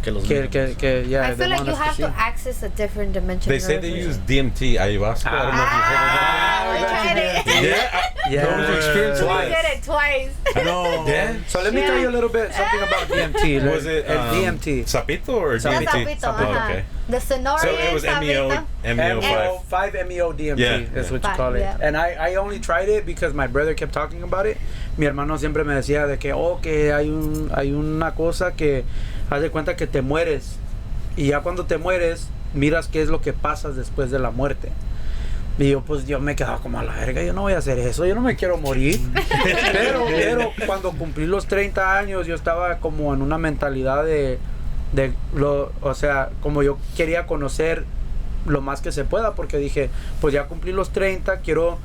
Que 0.06 0.12
los 0.12 0.24
que 0.28 0.48
que, 0.50 0.76
que 0.78 1.04
yeah, 1.10 1.28
I 1.28 1.34
feel 1.34 1.50
like 1.50 1.66
you 1.66 1.74
have 1.74 1.98
to 1.98 2.14
access 2.16 2.62
a 2.62 2.70
different 2.70 3.12
dimension. 3.14 3.50
They 3.50 3.58
say 3.58 3.80
they 3.80 3.90
to- 3.90 3.98
use 3.98 4.18
DMT, 4.20 4.78
ayahuasca. 4.78 5.26
I 5.26 5.42
don't 5.42 5.56
know 5.58 5.66
if 5.66 5.74
you've 5.74 5.90
heard 5.90 5.98
of 5.98 6.14
that. 6.14 6.62
Ah, 6.62 6.72
we 6.72 6.80
tried 6.86 7.18
it. 7.18 7.64
Yeah, 7.66 7.90
I- 7.92 8.12
Yeah. 8.30 8.46
What 8.46 8.58
was 8.60 8.68
your 8.70 8.78
experience 8.78 9.22
We 9.22 9.28
like? 9.28 9.50
did 9.50 9.66
it 9.78 9.84
twice. 9.84 10.32
No, 10.64 11.06
Yeah. 11.08 11.38
So 11.48 11.62
let 11.64 11.74
me 11.74 11.82
tell 11.82 11.98
you 12.00 12.10
a 12.10 12.16
little 12.18 12.30
bit 12.30 12.54
something 12.54 12.82
about 12.82 13.08
DMT. 13.08 13.66
Was 13.72 13.86
it 13.86 14.10
um, 14.10 14.36
DMT? 14.36 14.86
Sapito 14.86 15.30
or 15.42 15.58
DMT? 15.58 15.86
sapito, 15.90 16.34
Oh, 16.34 16.54
okay. 16.70 16.86
The 17.08 17.18
Sonorian 17.18 17.60
So 17.62 17.70
it 17.70 17.94
was 17.94 18.04
E 18.04 18.08
MEO, 18.20 18.50
sapito. 18.50 18.66
MEO 18.96 19.22
MEO, 19.22 19.60
five. 19.70 19.94
5 19.94 20.08
MEO 20.08 20.34
DMT 20.34 20.58
Yeah, 20.60 20.78
is 20.78 20.90
yeah. 20.90 21.02
what 21.02 21.12
you 21.12 21.20
Five, 21.20 21.38
call 21.38 21.54
it. 21.56 21.60
yeah. 21.60 21.78
And 21.82 21.96
I, 21.98 22.14
I 22.14 22.36
only 22.36 22.60
tried 22.60 22.90
it 22.90 23.06
because 23.06 23.34
my 23.36 23.46
brother 23.48 23.74
kept 23.76 23.94
talking 23.94 24.24
about 24.24 24.46
it. 24.48 24.58
Mi 24.98 25.06
hermano 25.06 25.38
siempre 25.38 25.64
me 25.64 25.74
decía 25.76 26.08
de 26.08 26.18
que, 26.18 26.32
oh, 26.34 26.58
que 26.62 26.92
hay, 26.94 27.10
un, 27.10 27.52
hay 27.54 27.72
una 27.74 28.12
cosa 28.16 28.54
que 28.58 28.86
haz 29.30 29.42
de 29.42 29.50
cuenta 29.50 29.76
que 29.76 29.88
te 29.88 30.02
mueres. 30.02 30.58
Y 31.18 31.28
ya 31.28 31.42
cuando 31.42 31.66
te 31.66 31.78
mueres, 31.78 32.28
miras 32.54 32.88
qué 32.88 33.02
es 33.02 33.10
lo 33.10 33.22
que 33.22 33.34
pasas 33.34 33.76
después 33.76 34.12
de 34.12 34.20
la 34.20 34.32
muerte. 34.32 34.70
Y 35.58 35.70
yo, 35.70 35.82
pues, 35.82 36.06
yo 36.06 36.20
me 36.20 36.36
quedaba 36.36 36.58
como 36.60 36.80
a 36.80 36.84
la 36.84 36.94
verga, 36.96 37.24
yo 37.24 37.32
no 37.32 37.42
voy 37.42 37.54
a 37.54 37.60
hacer 37.60 37.80
eso, 37.80 38.06
yo 38.06 38.14
no 38.14 38.22
me 38.22 38.36
quiero 38.36 38.58
morir. 38.58 39.00
pero, 39.72 40.06
pero 40.08 40.52
cuando 40.66 40.92
cumplí 40.92 41.26
los 41.26 41.48
30 41.48 41.98
años, 41.98 42.28
yo 42.28 42.36
estaba 42.36 42.78
como 42.80 43.14
en 43.14 43.22
una 43.22 43.38
mentalidad 43.38 44.04
de, 44.04 44.38
de 44.92 45.14
lo, 45.34 45.72
o 45.82 45.94
sea, 45.94 46.30
como 46.42 46.62
yo 46.62 46.78
quería 46.98 47.26
conocer 47.26 47.86
lo 48.46 48.62
más 48.62 48.82
que 48.82 48.92
se 48.92 49.06
pueda, 49.06 49.34
porque 49.34 49.58
dije, 49.58 49.90
pues 50.20 50.34
ya 50.34 50.48
cumplí 50.48 50.74
los 50.74 50.92
30, 50.92 51.38
quiero, 51.40 51.80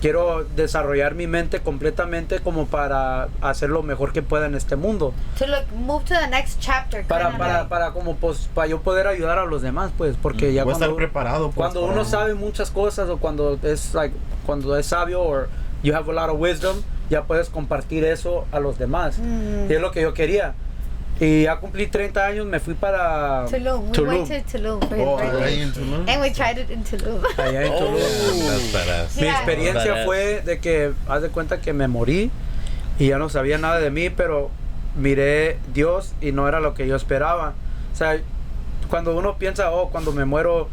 quiero 0.00 0.44
desarrollar 0.56 1.14
mi 1.14 1.26
mente 1.26 1.60
completamente 1.60 2.40
como 2.40 2.66
para 2.66 3.28
hacer 3.40 3.70
lo 3.70 3.82
mejor 3.82 4.12
que 4.12 4.22
pueda 4.22 4.46
en 4.46 4.54
este 4.54 4.76
mundo. 4.76 5.12
To 5.38 5.46
look, 5.46 5.64
move 5.74 6.04
to 6.04 6.14
the 6.14 6.28
next 6.28 6.60
chapter. 6.60 7.04
Para, 7.06 7.36
para, 7.36 7.68
para 7.68 7.92
como 7.92 8.16
pues 8.16 8.48
para 8.54 8.66
yo 8.68 8.80
poder 8.80 9.06
ayudar 9.06 9.38
a 9.38 9.46
los 9.46 9.62
demás, 9.62 9.92
pues, 9.96 10.16
porque 10.20 10.52
ya 10.52 10.62
estar 10.62 10.78
cuando, 10.78 10.96
preparado. 10.96 11.44
pues, 11.46 11.56
cuando 11.56 11.82
para- 11.82 11.92
uno 11.92 12.04
sabe 12.04 12.34
muchas 12.34 12.70
cosas 12.70 13.08
o 13.08 13.18
cuando 13.18 13.58
es 13.62 13.94
like 13.94 14.14
cuando 14.44 14.76
es 14.76 14.86
sabio 14.86 15.22
o 15.22 15.46
you 15.82 15.94
have 15.94 16.10
a 16.10 16.14
lot 16.14 16.30
of 16.30 16.40
wisdom, 16.40 16.76
ya 17.10 17.24
puedes 17.24 17.48
compartir 17.48 18.04
eso 18.04 18.44
a 18.52 18.60
los 18.60 18.78
demás. 18.78 19.18
Mm. 19.18 19.70
Y 19.70 19.74
es 19.74 19.80
lo 19.80 19.90
que 19.92 20.02
yo 20.02 20.14
quería. 20.14 20.54
Y 21.18 21.44
ya 21.44 21.56
cumplí 21.56 21.86
30 21.86 22.26
años, 22.26 22.46
me 22.46 22.60
fui 22.60 22.74
para 22.74 23.46
Tulum. 23.46 23.86
We 23.86 23.92
Tulum. 23.92 24.08
went 24.28 24.28
to 24.46 24.58
Tulum 24.58 24.80
for 24.80 24.98
Oh, 24.98 25.18
ahí 25.18 25.60
en 25.62 25.72
Tulum. 25.72 26.06
And 26.08 26.20
we 26.20 26.30
tried 26.30 26.58
it 26.58 26.70
in 26.70 26.84
Tulum. 26.84 27.22
allá 27.38 27.64
en 27.64 27.72
Oh. 27.72 27.78
Tulum. 27.78 28.72
Badass. 28.72 29.16
Mi 29.16 29.26
experiencia 29.28 30.04
fue 30.04 30.42
de 30.42 30.58
que, 30.58 30.92
haz 31.08 31.22
de 31.22 31.30
cuenta 31.30 31.60
que 31.60 31.72
me 31.72 31.88
morí 31.88 32.30
y 32.98 33.08
ya 33.08 33.18
no 33.18 33.28
sabía 33.30 33.56
nada 33.56 33.78
de 33.80 33.90
mí, 33.90 34.10
pero 34.10 34.50
miré 34.94 35.58
Dios 35.72 36.12
y 36.20 36.32
no 36.32 36.48
era 36.48 36.60
lo 36.60 36.74
que 36.74 36.86
yo 36.86 36.96
esperaba. 36.96 37.54
O 37.94 37.96
sea, 37.96 38.18
cuando 38.90 39.16
uno 39.16 39.38
piensa, 39.38 39.70
oh, 39.72 39.88
cuando 39.90 40.12
me 40.12 40.26
muero 40.26 40.68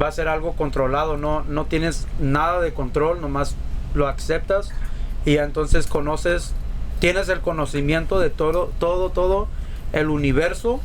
va 0.00 0.08
a 0.08 0.12
ser 0.12 0.28
algo 0.28 0.52
controlado, 0.56 1.16
no, 1.16 1.42
no 1.44 1.64
tienes 1.64 2.06
nada 2.20 2.60
de 2.60 2.74
control, 2.74 3.22
nomás 3.22 3.54
lo 3.94 4.06
aceptas 4.08 4.70
y 5.24 5.34
ya 5.36 5.44
entonces 5.44 5.86
conoces, 5.86 6.52
tienes 6.98 7.30
el 7.30 7.40
conocimiento 7.40 8.20
de 8.20 8.28
todo, 8.28 8.70
todo, 8.78 9.08
todo 9.10 9.48
el 9.96 10.10
universo 10.10 10.80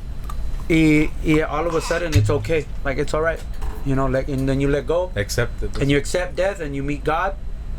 y, 0.69 1.09
y 1.23 1.41
all 1.41 1.67
of 1.67 1.75
a 1.75 1.81
sudden 1.81 2.13
it's 2.15 2.29
okay, 2.29 2.65
like 2.85 2.97
it's 2.97 3.13
alright, 3.13 3.39
you 3.85 3.93
know, 3.95 4.07
like, 4.07 4.29
and 4.31 4.47
then 4.47 4.61
you 4.61 4.69
let 4.69 4.85
go. 4.87 5.11
Accept 5.15 5.63
it. 5.63 5.77
and 5.81 5.89
you 5.91 5.97
accept 5.97 6.35
death 6.35 6.61
and 6.61 6.75
you 6.75 6.81
meet 6.83 7.03
God 7.03 7.33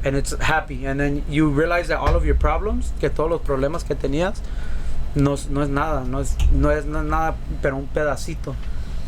and 0.05 0.15
it's 0.17 0.35
happy. 0.41 0.85
And 0.87 1.01
then 1.01 1.25
you 1.29 1.49
realize 1.49 1.89
that 1.89 1.99
all 1.99 2.15
of 2.15 2.25
your 2.27 2.35
problems 2.37 2.93
que 3.01 3.09
todos 3.09 3.31
los 3.31 3.41
problemas 3.41 3.85
que 3.85 3.95
tenías 3.95 4.41
no, 5.15 5.35
es- 5.35 5.49
no 5.49 5.63
es 5.63 5.69
nada 5.69 6.05
no 6.05 6.21
es 6.21 6.37
no 6.53 6.71
es 6.71 6.85
na- 6.85 7.03
nada 7.03 7.35
pero 7.63 7.77
un 7.77 7.87
pedacito. 7.87 8.55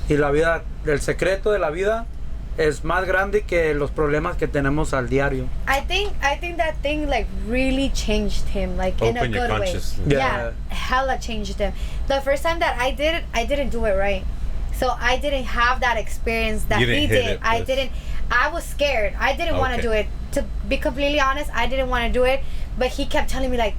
Y 0.09 0.17
la 0.17 0.31
vida 0.31 0.63
el 0.87 1.01
secreto 1.01 1.51
de 1.53 1.59
la 1.59 1.71
vida 1.71 2.07
es 2.57 2.85
más 2.85 3.05
grande 3.05 3.43
que 3.43 3.75
los 3.75 3.91
problemas 3.91 4.37
que 4.37 4.47
tenemos 4.47 4.95
al 4.95 5.09
diario 5.09 5.49
I 5.67 5.81
think 5.81 6.13
I 6.23 6.37
think 6.39 6.57
that 6.59 6.77
thing 6.83 7.09
like 7.09 7.27
really 7.49 7.91
changed 7.91 8.47
him 8.49 8.77
like 8.77 9.01
in 9.03 9.17
a 9.17 9.29
good 9.29 9.51
way. 9.61 9.75
Yeah. 10.07 10.19
Yeah, 10.19 10.53
hella 10.69 11.19
changed 11.19 11.59
him. 11.59 11.73
The 12.07 12.21
first 12.21 12.43
time 12.43 12.61
that 12.61 12.79
I 12.79 12.93
did 12.93 13.15
it, 13.15 13.25
I 13.33 13.45
didn't 13.47 13.71
do 13.71 13.85
it 13.87 13.97
right. 13.97 14.25
So 14.75 14.89
I 14.99 15.19
didn't 15.19 15.45
have 15.45 15.81
that 15.81 15.97
experience 15.97 16.65
that 16.65 16.81
he 16.81 17.07
did. 17.07 17.13
it, 17.13 17.41
I 17.43 17.59
pues. 17.59 17.67
didn't. 17.67 17.93
I 18.31 18.49
was 18.49 18.65
scared. 18.65 19.15
I 19.19 19.35
didn't 19.37 19.59
want 19.59 19.75
to 19.77 19.83
do 19.83 19.93
it. 19.93 20.07
To 20.33 20.45
be 20.69 20.77
completely 20.77 21.21
honest, 21.21 21.51
I 21.55 21.67
didn't 21.67 21.89
want 21.89 22.07
to 22.07 22.13
do 22.13 22.25
it. 22.25 22.41
But 22.77 22.89
he 22.89 23.07
kept 23.07 23.31
telling 23.31 23.51
me 23.51 23.57
like, 23.57 23.75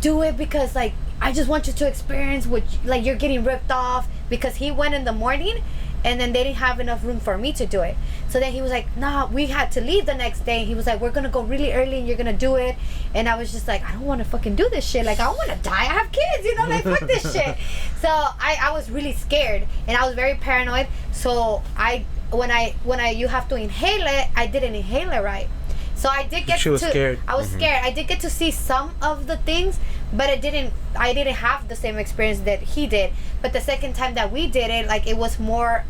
do 0.00 0.22
it 0.22 0.36
because 0.36 0.74
like 0.74 0.92
I 1.20 1.32
just 1.32 1.48
want 1.48 1.66
you 1.66 1.72
to 1.72 1.88
experience 1.88 2.46
what 2.46 2.62
like 2.84 3.04
you're 3.04 3.16
getting 3.16 3.44
ripped 3.44 3.70
off 3.70 4.08
because 4.28 4.56
he 4.56 4.70
went 4.70 4.94
in 4.94 5.04
the 5.04 5.12
morning 5.12 5.62
and 6.04 6.20
then 6.20 6.32
they 6.32 6.44
didn't 6.44 6.56
have 6.56 6.80
enough 6.80 7.04
room 7.04 7.20
for 7.20 7.36
me 7.36 7.52
to 7.54 7.66
do 7.66 7.80
it. 7.82 7.96
So 8.28 8.40
then 8.40 8.52
he 8.52 8.62
was 8.62 8.70
like, 8.70 8.86
nah, 8.96 9.26
we 9.26 9.46
had 9.46 9.72
to 9.72 9.80
leave 9.80 10.06
the 10.06 10.14
next 10.14 10.44
day. 10.44 10.64
He 10.64 10.74
was 10.74 10.86
like, 10.86 11.00
we're 11.00 11.10
gonna 11.10 11.28
go 11.28 11.42
really 11.42 11.72
early 11.72 11.98
and 11.98 12.06
you're 12.08 12.16
gonna 12.16 12.32
do 12.32 12.56
it. 12.56 12.76
And 13.14 13.28
I 13.28 13.36
was 13.36 13.52
just 13.52 13.66
like, 13.66 13.82
I 13.84 13.92
don't 13.92 14.06
wanna 14.06 14.24
fucking 14.24 14.56
do 14.56 14.68
this 14.68 14.84
shit. 14.84 15.04
Like, 15.06 15.20
I 15.20 15.24
don't 15.24 15.36
wanna 15.36 15.58
die. 15.62 15.72
I 15.72 15.84
have 15.84 16.12
kids, 16.12 16.44
you 16.44 16.54
know, 16.56 16.66
like, 16.66 16.84
fuck 16.84 17.00
this 17.00 17.32
shit. 17.34 17.56
So 18.00 18.08
I, 18.08 18.56
I 18.62 18.72
was 18.72 18.90
really 18.90 19.12
scared 19.12 19.66
and 19.86 19.96
I 19.96 20.06
was 20.06 20.14
very 20.14 20.34
paranoid. 20.34 20.86
So 21.12 21.62
I, 21.76 22.04
when 22.30 22.50
I, 22.50 22.74
when 22.84 23.00
I, 23.00 23.10
you 23.10 23.28
have 23.28 23.48
to 23.48 23.56
inhale 23.56 24.06
it, 24.06 24.28
I 24.36 24.46
didn't 24.46 24.74
inhale 24.74 25.10
it 25.12 25.22
right. 25.22 25.48
So 25.94 26.10
I 26.10 26.24
did 26.24 26.46
get 26.46 26.60
She 26.60 26.68
was 26.68 26.82
to, 26.82 26.90
scared. 26.90 27.18
I 27.26 27.36
was 27.36 27.48
scared. 27.48 27.82
I 27.82 27.90
did 27.90 28.06
get 28.06 28.20
to 28.20 28.28
see 28.30 28.50
some 28.50 28.94
of 29.00 29.26
the 29.26 29.38
things, 29.38 29.80
but 30.12 30.30
it 30.30 30.40
didn't. 30.40 30.72
I 30.96 31.12
didn't 31.12 31.34
have 31.36 31.68
the 31.68 31.76
same 31.76 31.96
experience 31.98 32.40
that 32.40 32.62
he 32.62 32.86
did. 32.86 33.12
But 33.42 33.52
the 33.52 33.60
second 33.60 33.94
time 33.94 34.14
that 34.14 34.32
we 34.32 34.46
did 34.46 34.70
it, 34.70 34.86
like 34.86 35.06
it 35.06 35.16
was 35.16 35.38
more. 35.38 35.84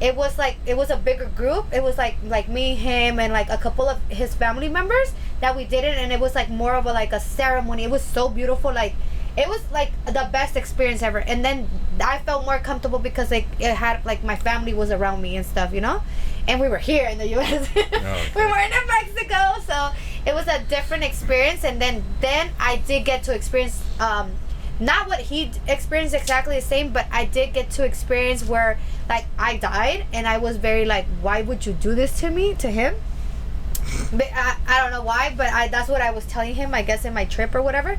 It 0.00 0.16
was 0.16 0.36
like 0.36 0.56
it 0.66 0.76
was 0.76 0.90
a 0.90 0.96
bigger 0.96 1.26
group. 1.26 1.66
It 1.72 1.82
was 1.82 1.96
like 1.96 2.16
like 2.24 2.48
me, 2.48 2.74
him, 2.74 3.18
and 3.20 3.32
like 3.32 3.50
a 3.50 3.56
couple 3.56 3.88
of 3.88 4.00
his 4.08 4.34
family 4.34 4.68
members 4.68 5.12
that 5.40 5.56
we 5.56 5.64
did 5.64 5.84
it, 5.84 5.96
and 5.96 6.12
it 6.12 6.18
was 6.20 6.34
like 6.34 6.50
more 6.50 6.74
of 6.74 6.86
a 6.86 6.92
like 6.92 7.12
a 7.12 7.20
ceremony. 7.20 7.84
It 7.84 7.90
was 7.90 8.02
so 8.02 8.28
beautiful. 8.28 8.72
Like 8.72 8.94
it 9.36 9.48
was 9.48 9.62
like 9.72 9.92
the 10.06 10.28
best 10.30 10.56
experience 10.56 11.02
ever. 11.02 11.18
And 11.18 11.44
then 11.44 11.68
I 12.00 12.18
felt 12.18 12.44
more 12.44 12.58
comfortable 12.58 12.98
because 12.98 13.30
like 13.30 13.46
it 13.58 13.74
had 13.74 14.04
like 14.04 14.22
my 14.24 14.36
family 14.36 14.74
was 14.74 14.90
around 14.90 15.22
me 15.22 15.36
and 15.36 15.46
stuff, 15.46 15.72
you 15.72 15.80
know. 15.80 16.02
And 16.48 16.60
we 16.60 16.68
were 16.68 16.78
here 16.78 17.08
in 17.08 17.18
the 17.18 17.28
U.S. 17.28 17.68
Oh, 17.76 18.26
we 18.34 18.42
weren't 18.42 18.72
in 18.74 18.86
Mexico, 18.88 19.60
so 19.64 19.90
it 20.26 20.34
was 20.34 20.46
a 20.48 20.62
different 20.68 21.04
experience. 21.04 21.64
And 21.64 21.80
then 21.80 22.04
then 22.20 22.50
I 22.58 22.76
did 22.76 23.04
get 23.04 23.22
to 23.24 23.34
experience 23.34 23.82
um, 24.00 24.32
not 24.80 25.08
what 25.08 25.20
he 25.20 25.50
experienced 25.68 26.14
exactly 26.14 26.56
the 26.56 26.62
same, 26.62 26.92
but 26.92 27.06
I 27.12 27.24
did 27.24 27.52
get 27.52 27.70
to 27.70 27.84
experience 27.84 28.44
where 28.44 28.78
like 29.08 29.26
I 29.38 29.56
died 29.56 30.06
and 30.12 30.26
I 30.26 30.38
was 30.38 30.56
very 30.56 30.84
like, 30.84 31.06
why 31.20 31.42
would 31.42 31.66
you 31.66 31.72
do 31.72 31.94
this 31.94 32.18
to 32.20 32.30
me 32.30 32.54
to 32.56 32.68
him? 32.68 32.96
But 34.12 34.28
I, 34.34 34.56
I 34.66 34.80
don't 34.80 34.90
know 34.90 35.02
why, 35.02 35.34
but 35.36 35.48
I 35.48 35.68
that's 35.68 35.88
what 35.88 36.00
I 36.00 36.10
was 36.10 36.24
telling 36.26 36.54
him. 36.54 36.74
I 36.74 36.82
guess 36.82 37.04
in 37.04 37.12
my 37.14 37.24
trip 37.24 37.54
or 37.54 37.62
whatever, 37.62 37.98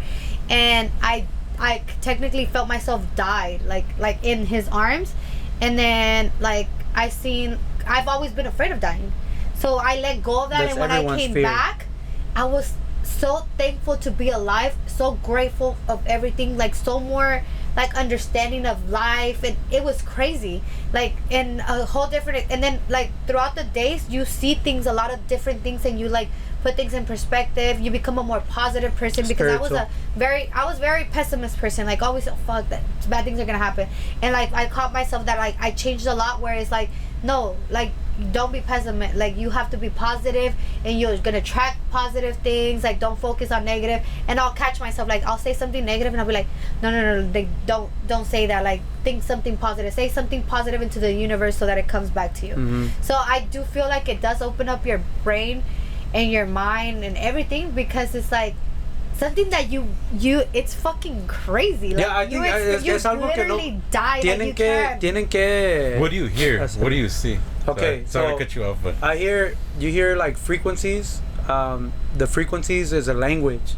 and 0.49 0.91
I 1.01 1.27
I 1.59 1.83
technically 2.01 2.45
felt 2.45 2.67
myself 2.67 3.05
die 3.15 3.59
like 3.65 3.85
like 3.99 4.23
in 4.23 4.45
his 4.45 4.67
arms, 4.69 5.13
and 5.61 5.77
then 5.77 6.31
like 6.39 6.67
I 6.95 7.09
seen 7.09 7.59
I've 7.87 8.07
always 8.07 8.31
been 8.31 8.47
afraid 8.47 8.71
of 8.71 8.79
dying, 8.79 9.11
so 9.55 9.75
I 9.75 9.99
let 9.99 10.23
go 10.23 10.43
of 10.43 10.49
that. 10.49 10.59
That's 10.59 10.71
and 10.71 10.81
when 10.81 10.91
I 10.91 11.17
came 11.17 11.33
fear. 11.33 11.43
back, 11.43 11.85
I 12.35 12.45
was 12.45 12.73
so 13.03 13.45
thankful 13.57 13.97
to 13.97 14.11
be 14.11 14.29
alive, 14.29 14.75
so 14.87 15.19
grateful 15.23 15.77
of 15.87 16.05
everything, 16.07 16.57
like 16.57 16.75
so 16.75 16.99
more 16.99 17.43
like 17.75 17.95
understanding 17.95 18.65
of 18.65 18.89
life 18.89 19.43
and 19.43 19.57
it 19.71 19.83
was 19.83 20.01
crazy 20.01 20.61
like 20.93 21.13
in 21.29 21.59
a 21.61 21.85
whole 21.85 22.07
different 22.07 22.45
and 22.51 22.61
then 22.61 22.79
like 22.89 23.09
throughout 23.25 23.55
the 23.55 23.63
days 23.63 24.07
you 24.09 24.25
see 24.25 24.53
things 24.53 24.85
a 24.85 24.93
lot 24.93 25.11
of 25.11 25.27
different 25.27 25.61
things 25.61 25.85
and 25.85 25.99
you 25.99 26.07
like 26.07 26.27
put 26.61 26.75
things 26.75 26.93
in 26.93 27.05
perspective 27.05 27.79
you 27.79 27.89
become 27.89 28.17
a 28.17 28.23
more 28.23 28.41
positive 28.41 28.95
person 28.95 29.27
because 29.27 29.51
i 29.51 29.59
was 29.59 29.71
a 29.71 29.89
very 30.15 30.51
i 30.53 30.65
was 30.65 30.77
very 30.79 31.03
pessimist 31.05 31.57
person 31.57 31.85
like 31.85 32.01
always 32.01 32.27
oh, 32.27 32.35
fuck 32.45 32.67
that 32.69 32.83
bad 33.09 33.25
things 33.25 33.39
are 33.39 33.45
gonna 33.45 33.57
happen. 33.57 33.87
And 34.21 34.33
like 34.33 34.53
i 34.53 34.67
caught 34.67 34.93
myself 34.93 35.25
that 35.25 35.37
like 35.37 35.55
i 35.59 35.71
changed 35.71 36.05
a 36.05 36.13
lot 36.13 36.39
where 36.39 36.53
it's 36.53 36.71
like 36.71 36.89
no 37.23 37.57
like 37.69 37.91
don't 38.31 38.51
be 38.51 38.61
pessimist 38.61 39.15
like 39.15 39.35
you 39.37 39.49
have 39.49 39.69
to 39.71 39.77
be 39.77 39.89
positive 39.89 40.53
and 40.85 40.99
you're 40.99 41.17
gonna 41.17 41.41
track 41.41 41.77
positive 41.91 42.35
things 42.37 42.83
like 42.83 42.99
don't 42.99 43.17
focus 43.19 43.51
on 43.51 43.65
negative. 43.65 44.05
and 44.27 44.39
i'll 44.39 44.53
catch 44.53 44.79
myself 44.79 45.09
like 45.09 45.23
i'll 45.25 45.37
say 45.37 45.53
something 45.53 45.83
negative 45.83 46.13
and 46.13 46.21
i'll 46.21 46.27
be 46.27 46.33
like 46.33 46.45
no 46.83 46.91
no 46.91 47.01
no 47.21 47.31
they 47.31 47.47
don't 47.65 47.89
don't 48.07 48.25
say 48.25 48.45
that 48.45 48.63
like 48.63 48.81
think 49.03 49.23
something 49.23 49.57
positive 49.57 49.91
say 49.93 50.07
something 50.07 50.43
positive 50.43 50.81
into 50.81 50.99
the 50.99 51.11
universe 51.11 51.55
so 51.57 51.65
that 51.65 51.77
it 51.77 51.87
comes 51.87 52.09
back 52.11 52.33
to 52.35 52.45
you 52.47 52.53
Mhm. 52.55 52.89
so 53.01 53.15
i 53.15 53.47
do 53.51 53.63
feel 53.63 53.87
like 53.87 54.07
it 54.07 54.21
does 54.21 54.41
open 54.43 54.69
up 54.69 54.85
your 54.85 55.01
brain 55.23 55.63
and 56.13 56.31
your 56.31 56.45
mind 56.45 57.03
and 57.03 57.17
everything 57.17 57.71
because 57.71 58.13
it's 58.13 58.31
like 58.31 58.53
something 59.23 59.49
that 59.49 59.69
you 59.71 59.87
you 60.19 60.43
it's 60.53 60.73
fucking 60.73 61.25
crazy 61.27 61.89
like 61.95 61.99
Yeah, 62.05 62.17
I 62.17 62.23
you, 62.23 62.41
think, 62.41 62.45
ex- 62.53 62.65
uh, 62.65 62.77
es- 62.77 62.85
you 62.85 62.93
es 62.95 63.05
algo 63.05 63.33
que 63.33 63.43
no- 63.47 63.55
literally 63.55 63.81
die 63.91 64.15
like 64.19 64.23
Tienen 64.23 64.47
you 64.47 64.53
que, 64.53 64.65
can't 64.65 65.01
tienen 65.01 65.29
que. 65.29 65.97
What 65.99 66.11
do 66.11 66.17
you 66.17 66.27
hear? 66.27 66.59
What 66.59 66.89
do 66.89 66.95
you 66.95 67.09
see? 67.09 67.39
Okay, 67.67 68.03
Sorry, 68.05 68.07
sorry 68.07 68.27
so- 68.27 68.37
to 68.37 68.45
cut 68.45 68.55
you 68.55 68.63
off, 68.65 68.77
but 68.83 68.95
I 69.01 69.15
hear 69.15 69.55
you 69.79 69.89
hear 69.89 70.15
like 70.15 70.37
frequencies. 70.37 71.21
Um, 71.47 71.91
the 72.17 72.27
frequencies 72.27 72.91
is 72.93 73.07
a 73.07 73.13
language, 73.13 73.75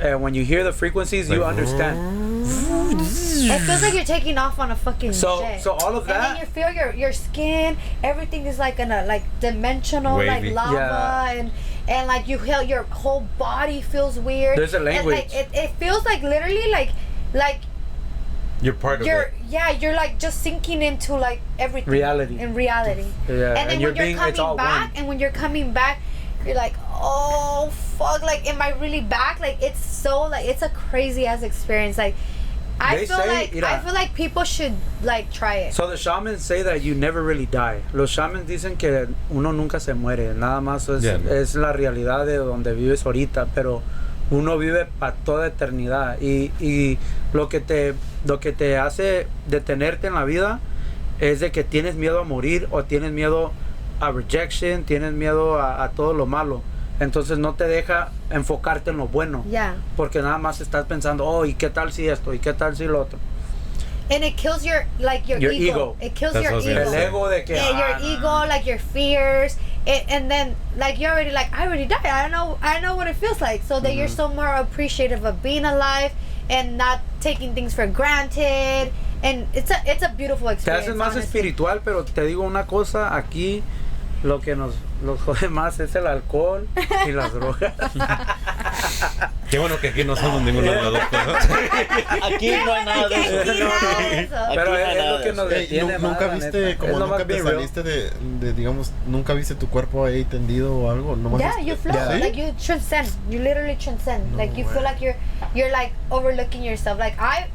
and 0.00 0.22
when 0.22 0.34
you 0.34 0.44
hear 0.44 0.62
the 0.64 0.72
frequencies, 0.72 1.30
you 1.30 1.44
understand. 1.44 1.98
It 3.48 3.60
feels 3.60 3.82
like 3.82 3.94
you're 3.94 4.04
taking 4.04 4.38
off 4.38 4.58
on 4.58 4.70
a 4.70 4.76
fucking 4.76 5.12
So- 5.12 5.40
jet. 5.40 5.62
so 5.62 5.72
all 5.72 5.96
of 5.96 6.06
that. 6.06 6.16
And 6.16 6.24
then 6.24 6.36
you 6.40 6.46
feel 6.46 6.70
your 6.72 6.94
your 6.94 7.12
skin, 7.12 7.76
everything 8.02 8.46
is 8.46 8.58
like 8.58 8.78
in 8.78 8.90
a 8.90 9.04
like 9.06 9.22
dimensional, 9.40 10.18
Wavy. 10.18 10.50
like 10.50 10.54
lava, 10.54 10.74
Yeah. 10.74 11.30
and 11.40 11.50
and 11.88 12.08
like 12.08 12.26
you 12.28 12.38
feel 12.38 12.62
your 12.62 12.82
whole 12.84 13.26
body 13.38 13.80
feels 13.80 14.18
weird. 14.18 14.58
There's 14.58 14.74
a 14.74 14.76
And, 14.76 14.84
like 14.86 14.94
language. 14.96 15.26
it, 15.32 15.48
it 15.54 15.70
feels 15.78 16.04
like 16.04 16.22
literally 16.22 16.70
like 16.70 16.90
like 17.34 17.60
you're 18.62 18.74
part 18.74 19.00
of 19.02 19.06
you're 19.06 19.22
it. 19.22 19.34
yeah 19.48 19.70
you're 19.70 19.92
like 19.94 20.18
just 20.18 20.42
sinking 20.42 20.80
into 20.82 21.14
like 21.14 21.40
everything 21.58 21.92
Reality. 21.92 22.38
in 22.38 22.54
reality. 22.54 23.06
Yeah, 23.28 23.34
and 23.34 23.56
then 23.56 23.68
and 23.70 23.80
you're 23.80 23.90
when 23.92 23.96
you're 23.96 24.06
being- 24.16 24.28
it's 24.28 24.38
coming 24.38 24.56
back, 24.56 24.88
one. 24.88 24.96
and 24.96 25.08
when 25.08 25.18
you're 25.20 25.30
coming 25.30 25.72
back, 25.72 26.00
you're 26.44 26.54
like, 26.54 26.74
oh 26.92 27.70
fuck, 27.98 28.22
like 28.22 28.46
am 28.48 28.60
I 28.62 28.70
really 28.80 29.00
back? 29.02 29.40
Like 29.40 29.62
it's 29.62 29.84
so 29.84 30.22
like 30.22 30.46
it's 30.46 30.62
a 30.62 30.68
crazy 30.70 31.26
ass 31.26 31.42
experience. 31.42 31.98
Like 31.98 32.14
I 32.78 32.96
They 32.96 33.06
feel 33.06 33.16
say- 33.16 33.50
like 33.52 33.64
I 33.64 33.78
feel 33.80 33.94
like 33.94 34.14
people 34.14 34.44
should 34.44 34.72
like 35.02 35.30
try 35.32 35.68
it. 35.68 35.72
So 35.72 35.88
the 35.88 35.96
shamans 35.96 36.42
say 36.42 36.62
that 36.62 36.82
you 36.82 36.94
never 36.94 37.22
really 37.22 37.46
die. 37.46 37.80
Los 37.94 38.10
shamans 38.10 38.46
dicen 38.46 38.76
que 38.76 39.08
uno 39.30 39.52
nunca 39.52 39.80
se 39.80 39.94
muere, 39.94 40.34
nada 40.34 40.60
más 40.60 40.88
es, 40.90 41.02
Yeah, 41.02 41.18
no. 41.18 41.30
es 41.30 41.54
la 41.54 41.72
realidad 41.72 42.26
de 42.26 42.36
donde 42.36 42.74
vives 42.74 43.06
ahorita, 43.06 43.46
pero 43.54 43.82
uno 44.30 44.58
vive 44.58 44.86
para 44.98 45.14
toda 45.14 45.46
eternidad 45.46 46.20
y, 46.20 46.50
y 46.60 46.98
lo 47.32 47.48
que 47.48 47.60
te 47.60 47.94
lo 48.26 48.40
que 48.40 48.52
te 48.52 48.76
hace 48.76 49.26
detenerte 49.48 50.08
en 50.08 50.14
la 50.14 50.24
vida 50.24 50.60
es 51.20 51.40
de 51.40 51.50
que 51.52 51.64
tienes 51.64 51.94
miedo 51.94 52.20
a 52.20 52.24
morir 52.24 52.68
o 52.72 52.84
tienes 52.84 53.12
miedo 53.12 53.52
a 54.00 54.10
rejection, 54.10 54.82
tienes 54.84 55.12
miedo 55.14 55.58
a, 55.58 55.82
a 55.82 55.90
todo 55.92 56.12
lo 56.12 56.26
malo. 56.26 56.60
Entonces 56.98 57.38
no 57.38 57.54
te 57.54 57.64
deja 57.66 58.08
enfocarte 58.30 58.90
en 58.90 58.96
lo 58.96 59.08
bueno, 59.08 59.44
yeah, 59.50 59.74
porque 59.96 60.22
nada 60.22 60.38
más 60.38 60.60
estás 60.60 60.86
pensando, 60.86 61.26
oh, 61.26 61.44
¿y 61.44 61.54
qué 61.54 61.68
tal 61.68 61.92
si 61.92 62.08
esto? 62.08 62.32
¿Y 62.32 62.38
qué 62.38 62.52
tal 62.54 62.76
si 62.76 62.84
lo 62.86 63.00
otro? 63.02 63.18
and 64.08 64.22
it 64.22 64.36
kills 64.36 64.64
your 64.64 64.84
like 65.00 65.26
your, 65.26 65.40
Your 65.40 65.50
ego. 65.52 65.66
ego. 65.66 65.96
It 66.00 66.14
kills 66.14 66.32
That's 66.32 66.44
your 66.44 66.60
ego. 66.60 66.92
El 66.92 66.94
ego 66.94 67.28
de 67.28 67.44
que 67.44 67.54
yeah, 67.56 67.70
"Ah, 67.74 67.98
your 68.00 68.08
ego, 68.12 68.38
no". 68.42 68.46
like 68.46 68.64
your 68.64 68.78
fears, 68.78 69.56
it, 69.84 70.04
and 70.08 70.30
then 70.30 70.54
like 70.78 70.96
you're 71.00 71.10
already 71.10 71.32
like 71.32 71.52
I 71.52 71.66
already 71.66 71.86
died. 71.86 72.06
I 72.06 72.28
know 72.28 72.56
I 72.62 72.78
know 72.80 72.94
what 72.94 73.08
it 73.08 73.16
feels 73.16 73.40
like. 73.40 73.64
So 73.64 73.80
that 73.80 73.94
you're 73.96 74.06
Mm-hmm. 74.06 74.14
so 74.16 74.28
more 74.28 74.54
appreciative 74.54 75.24
of 75.26 75.42
being 75.42 75.64
alive 75.64 76.12
and 76.48 76.78
not 76.78 77.00
taking 77.20 77.52
things 77.52 77.74
for 77.74 77.88
granted. 77.88 78.92
And 79.24 79.48
it's 79.52 79.72
a 79.72 79.82
it's 79.84 80.04
a 80.04 80.10
beautiful 80.16 80.46
Te 80.48 80.54
experience. 80.54 80.86
haces 80.86 80.94
más 80.96 81.08
honestly. 81.16 81.22
espiritual, 81.40 81.80
pero 81.84 82.04
te 82.04 82.22
digo 82.22 82.44
una 82.44 82.64
cosa, 82.66 83.16
aquí 83.16 83.64
lo 84.26 84.40
que 84.40 84.56
nos, 84.56 84.74
nos 85.02 85.20
jode 85.20 85.48
más 85.48 85.78
es 85.80 85.94
el 85.94 86.06
alcohol 86.06 86.66
y 87.06 87.12
las 87.12 87.32
drogas. 87.32 87.72
Qué 89.50 89.60
bueno 89.60 89.78
que 89.80 89.88
aquí 89.88 90.02
no 90.02 90.16
somos 90.16 90.42
los 90.42 90.64
dos. 90.64 91.00
pues. 91.08 91.70
Aquí 92.34 92.50
no 92.64 92.72
hay 92.72 92.84
nada 92.84 93.08
de 93.08 93.14
eso. 93.14 93.40
Aquí 93.40 93.60
no 93.60 93.70
hay 93.70 94.10
de 94.10 94.20
eso. 94.22 94.36
Aquí 94.36 94.56
Pero 94.56 94.70
no 94.70 94.76
hay 94.76 94.98
es, 94.98 95.04
lo 95.06 95.22
que 95.22 95.32
nos 95.32 95.48
detiene 95.48 95.98
nunca 95.98 96.26
viste, 96.28 96.60
neta. 96.60 96.78
como 96.78 96.98
nunca 96.98 97.24
te 97.24 97.42
saliste 97.42 97.82
de, 97.84 98.10
de, 98.40 98.52
digamos, 98.52 98.90
nunca 99.06 99.34
viste 99.34 99.54
tu 99.54 99.68
cuerpo 99.68 100.04
ahí 100.04 100.24
tendido 100.24 100.76
o 100.76 100.90
algo, 100.90 101.14
nomás 101.14 101.40
Yeah, 101.40 101.60
you 101.60 101.76
float. 101.76 101.96
Yeah. 101.96 102.18
Like 102.18 102.36
you 102.36 102.52
transcend. 102.58 103.08
You 103.30 103.38
literally 103.38 103.76
transcend. 103.76 104.32
No 104.32 104.38
like 104.38 104.56
you 104.60 104.66
feel 104.66 104.78
way. 104.78 104.90
like 104.90 105.00
you're 105.00 105.16
you're 105.54 105.70
like 105.70 105.92
overlooking 106.10 106.64
yourself. 106.64 106.98
Like 106.98 107.16
I 107.20 107.46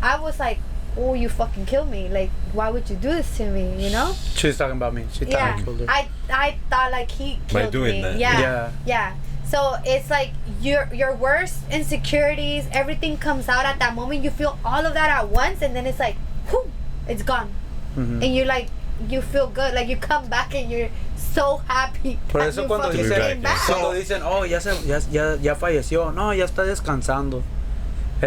I 0.00 0.18
was 0.18 0.38
like, 0.38 0.58
Oh, 0.96 1.14
you 1.14 1.28
fucking 1.28 1.66
killed 1.66 1.90
me. 1.90 2.08
Like, 2.08 2.30
why 2.52 2.70
would 2.70 2.88
you 2.88 2.96
do 2.96 3.08
this 3.08 3.36
to 3.38 3.50
me? 3.50 3.82
You 3.84 3.90
know? 3.90 4.14
She's 4.36 4.56
talking 4.56 4.76
about 4.76 4.94
me. 4.94 5.06
She 5.12 5.24
thought 5.24 5.32
yeah. 5.32 5.56
I 5.58 5.62
killed 5.62 5.80
her. 5.80 5.86
I 5.88 6.08
I 6.30 6.58
thought 6.70 6.92
like 6.92 7.10
he 7.10 7.40
killed 7.48 7.64
By 7.64 7.70
doing 7.70 7.96
me. 7.96 8.02
that. 8.02 8.18
Yeah. 8.18 8.40
Yeah. 8.40 8.70
Yeah. 8.86 9.14
So 9.46 9.76
it's 9.84 10.08
like 10.10 10.30
your 10.60 10.88
your 10.94 11.14
worst 11.14 11.58
insecurities, 11.70 12.66
everything 12.72 13.16
comes 13.18 13.48
out 13.48 13.66
at 13.66 13.78
that 13.78 13.94
moment. 13.94 14.22
You 14.22 14.30
feel 14.30 14.58
all 14.64 14.84
of 14.86 14.94
that 14.94 15.10
at 15.10 15.28
once, 15.28 15.62
and 15.62 15.74
then 15.76 15.86
it's 15.86 15.98
like, 16.00 16.16
whew, 16.48 16.70
it's 17.06 17.22
gone, 17.22 17.50
Ujú. 17.96 18.22
and 18.24 18.34
you're 18.34 18.46
like 18.46 18.68
you 19.08 19.20
feel 19.20 19.46
good. 19.48 19.74
Like 19.74 19.88
you 19.88 19.96
come 19.96 20.28
back 20.28 20.54
and 20.54 20.70
you're 20.70 20.88
so 21.16 21.58
happy. 21.68 22.18
Por 22.28 22.40
eso 22.40 22.66
cuando 22.66 22.88
fucking 22.88 23.04
dicen- 23.04 23.42
Cuando 23.66 23.92
dicen, 23.92 24.22
oh, 24.22 24.44
ya, 24.44 24.58
se, 24.60 24.70
ya, 24.86 25.00
ya, 25.10 25.36
ya 25.40 25.54
falleció. 25.54 26.12
No, 26.14 26.32
ya 26.32 26.44
está 26.46 26.64
descansando. 26.64 27.42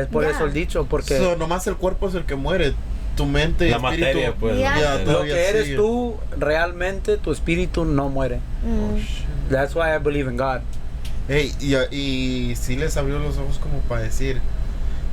Es 0.01 0.07
por 0.07 0.23
Ya. 0.23 0.31
eso 0.31 0.45
el 0.45 0.53
dicho, 0.53 0.85
porque... 0.89 1.17
So, 1.17 1.35
nomás 1.35 1.65
el 1.67 1.75
cuerpo 1.75 2.07
es 2.09 2.15
el 2.15 2.23
que 2.25 2.35
muere. 2.35 2.73
tu 3.15 3.25
mente 3.25 3.65
y 3.67 3.71
La 3.71 3.77
espíritu. 3.77 3.99
materia, 4.05 4.35
pues. 4.39 4.57
La 4.59 4.69
materia. 4.69 5.11
Lo 5.11 5.23
que 5.23 5.49
eres 5.49 5.63
sigue. 5.63 5.75
tú, 5.75 6.17
realmente 6.37 7.17
tu 7.17 7.31
espíritu 7.31 7.83
no 7.83 8.09
muere. 8.09 8.37
Mm. 8.63 9.49
That's 9.51 9.73
why 9.73 9.95
I 9.95 9.97
believe 9.97 10.29
in 10.29 10.37
God. 10.37 10.59
Ey, 11.27 11.51
y, 11.59 11.75
y 11.95 12.55
sí 12.55 12.75
les 12.75 12.95
abrió 12.95 13.17
los 13.17 13.37
ojos 13.39 13.57
como 13.57 13.79
para 13.79 14.01
decir, 14.01 14.39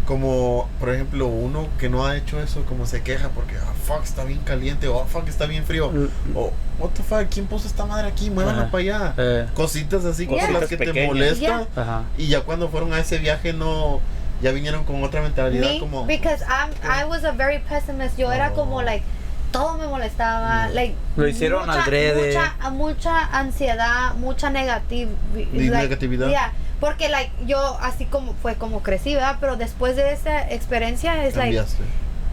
como 0.07 0.69
por 0.81 0.91
ejemplo 0.91 1.27
uno 1.29 1.67
que 1.79 1.89
no 1.89 2.05
ha 2.07 2.15
hecho 2.17 2.39
eso, 2.43 2.63
como 2.69 2.85
se 2.87 3.03
queja 3.03 3.31
porque, 3.31 3.55
ah, 3.57 3.73
fuck, 3.87 4.05
está 4.05 4.25
bien 4.25 4.41
caliente, 4.41 4.87
o 4.87 5.01
ah, 5.01 5.07
fuck, 5.09 5.27
está 5.29 5.47
bien 5.47 5.65
frío, 5.65 5.91
Mm. 5.91 6.37
o 6.37 6.53
what 6.79 6.91
the 6.91 7.03
fuck, 7.03 7.27
¿quién 7.33 7.47
puso 7.47 7.67
esta 7.67 7.87
madre 7.87 8.09
aquí? 8.09 8.29
Muévanla 8.29 8.63
Ajá. 8.65 8.71
para 8.71 8.83
allá. 8.83 9.15
Eh, 9.17 9.47
Cositas 9.55 10.05
así, 10.05 10.27
Yeah. 10.27 10.35
cosas 10.35 10.51
las 10.53 10.63
Cositas 10.65 10.69
que 10.69 10.77
te 10.77 10.93
pequeñas. 10.93 11.09
molestan. 11.09 11.67
ajá. 11.75 12.03
Y 12.19 12.27
ya 12.27 12.43
cuando 12.43 12.69
fueron 12.69 12.93
a 12.93 12.99
ese 12.99 13.17
viaje 13.19 13.55
no, 13.55 14.01
ya 14.45 14.53
vinieron 14.53 14.85
con 14.85 15.03
otra 15.03 15.23
mentalidad 15.23 15.71
Me, 15.71 15.79
como... 15.81 16.05
because 16.05 16.43
I'm, 16.45 16.71
I 16.85 17.05
was 17.05 17.25
a 17.25 17.33
very 17.33 17.61
pessimist. 17.61 18.19
Yo 18.19 18.31
era 18.31 18.51
Oh. 18.51 18.55
como 18.55 18.83
like 18.83 19.03
todo 19.51 19.79
me 19.79 19.87
molestaba, 19.87 20.69
like 20.75 20.95
Lo 21.17 21.27
hicieron 21.27 21.67
mucha, 21.67 21.83
adrede. 21.85 22.27
mucha, 22.29 22.71
mucha 22.71 23.25
ansiedad, 23.39 24.15
mucha 24.17 24.51
negatividad. 24.51 25.17
Y 25.35 25.71
negatividad. 25.71 26.29
Yeah, 26.29 26.53
porque 26.79 27.09
like 27.09 27.31
yo 27.47 27.79
así 27.81 28.05
como 28.05 28.35
fue 28.35 28.57
como 28.57 28.83
crecí, 28.83 29.15
¿verdad? 29.15 29.39
Pero 29.41 29.57
después 29.57 29.97
de 29.97 30.13
esa 30.13 30.43
experiencia 30.51 31.25
es 31.25 31.37
like 31.37 31.59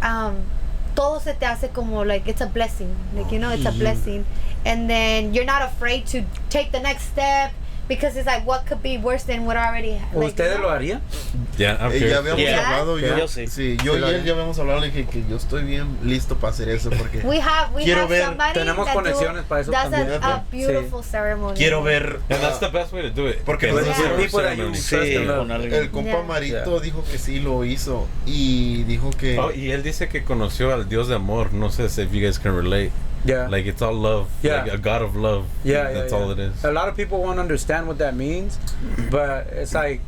um, 0.04 0.34
todo 0.96 1.22
se 1.22 1.34
te 1.34 1.46
hace 1.46 1.70
como 1.70 2.04
like 2.04 2.30
it's 2.30 2.42
a 2.42 2.48
blessing, 2.48 2.90
like 3.16 3.32
you 3.34 3.40
know 3.40 3.54
it's 3.54 3.66
a 3.66 3.72
blessing, 3.72 4.26
and 4.66 4.90
then 4.90 5.34
you're 5.34 5.46
not 5.46 5.62
afraid 5.62 6.06
to 6.08 6.24
take 6.50 6.72
the 6.72 6.80
next 6.82 7.04
step 7.04 7.52
because 7.88 8.16
it's 8.18 8.26
like 8.26 8.46
what 8.48 8.66
could 8.66 8.82
be 8.82 8.98
worse 8.98 9.24
than 9.26 9.46
what 9.46 9.58
already. 9.58 9.92
Like, 9.94 10.14
you 10.14 10.22
¿Ustedes 10.28 10.58
know? 10.58 10.64
lo 10.64 10.70
harían? 10.70 11.02
Yeah, 11.58 11.78
I'm 11.80 11.92
Eh, 11.92 12.00
ya 12.10 12.18
habíamos 12.20 12.40
Yeah. 12.40 12.68
hablado, 12.70 13.00
yo, 13.00 13.18
Yo 13.18 13.28
sí. 13.28 13.48
sí, 13.48 13.78
yo 13.84 13.94
Sí, 13.96 14.00
y 14.00 14.04
él 14.16 14.24
ya 14.24 14.32
habíamos 14.34 14.58
hablado, 14.60 14.80
le 14.80 14.88
dije 14.92 15.06
que 15.06 15.24
yo 15.30 15.36
estoy 15.36 15.64
bien 15.64 15.98
listo 16.04 16.36
para 16.38 16.54
hacer 16.54 16.70
eso 16.70 16.90
porque 16.90 17.20
We 17.20 17.42
have 17.42 17.74
we 17.76 17.84
Quiero 17.84 18.02
have 18.04 18.10
ver- 18.10 18.26
somebody 18.26 18.54
tenemos 18.54 18.86
that 18.86 18.94
conexiones 18.96 19.42
do, 19.44 19.48
para 19.50 19.62
eso 19.62 19.72
does 19.72 19.90
también. 19.92 20.24
A, 20.24 20.36
a 20.36 20.46
beautiful 20.52 21.04
ceremony. 21.04 21.58
quiero 21.58 21.84
ver... 21.84 22.20
And 22.30 22.40
that's 22.42 22.58
ah, 22.62 22.68
the 22.68 22.70
best 22.70 22.94
way 22.94 23.02
to 23.04 23.10
do 23.10 23.28
it. 23.30 23.40
Porque 23.44 23.68
ayuno. 23.68 24.76
Sí. 24.76 24.96
El 24.96 25.92
compa 25.92 26.10
Yeah. 26.12 26.24
Marito 26.24 26.72
Yeah. 26.72 26.80
dijo 26.82 27.04
que 27.10 27.18
sí 27.18 27.40
lo 27.40 27.66
hizo 27.66 28.08
y 28.26 28.84
dijo 28.84 29.10
que 29.12 29.38
Oh, 29.40 29.52
y 29.52 29.72
él 29.72 29.84
dice 29.84 30.08
que 30.08 30.24
conoció 30.24 30.74
al 30.74 30.88
Dios 30.88 31.08
de 31.08 31.16
amor. 31.16 31.54
No 31.54 31.70
sé 31.70 31.86
if 32.04 32.12
you 32.12 32.22
guys 32.22 32.40
can 32.40 32.56
relate. 32.56 32.92
Yeah. 33.26 33.48
Like 33.48 33.66
it's 33.68 33.82
all 33.82 33.94
love. 33.94 34.30
Yeah. 34.42 34.64
Like 34.64 34.74
a 34.74 34.78
God 34.78 35.02
of 35.02 35.16
love. 35.16 35.46
Yeah, 35.64 35.90
yeah, 35.90 35.94
That's 35.94 36.12
yeah. 36.14 36.20
all 36.20 36.32
it 36.32 36.40
is. 36.40 36.64
A 36.64 36.72
lot 36.72 36.88
of 36.90 36.96
people 36.96 37.22
won't 37.22 37.40
understand 37.40 37.88
what 37.88 37.98
that 38.00 38.16
means, 38.16 38.58
but 39.12 39.48
it's 39.54 39.74
like 39.74 40.02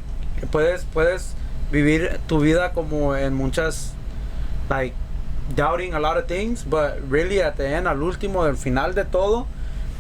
puedes 0.51 0.83
puedes 0.93 1.33
vivir 1.71 2.19
tu 2.27 2.39
vida 2.39 2.71
como 2.73 3.13
en 3.13 3.33
muchas 3.33 3.93
like 4.69 4.93
doubting 5.55 5.93
a 5.93 5.99
lot 5.99 6.17
of 6.17 6.27
things, 6.27 6.63
but 6.63 6.97
really 7.09 7.41
at 7.41 7.57
the 7.57 7.67
end, 7.67 7.87
al 7.87 8.01
último, 8.01 8.43
al 8.45 8.55
final 8.55 8.93
de 8.95 9.03
todo, 9.05 9.45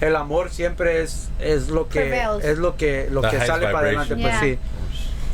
el 0.01 0.15
amor 0.15 0.49
siempre 0.49 1.01
es 1.01 1.29
es 1.39 1.69
lo 1.69 1.87
que 1.89 1.99
Prevails. 2.01 2.43
es 2.43 2.57
lo 2.57 2.75
que 2.77 3.09
lo 3.11 3.21
The 3.21 3.29
que 3.29 3.45
sale 3.45 3.67
para 3.71 3.79
adelante, 3.89 4.15
pues 4.15 4.41
Yeah. 4.41 4.57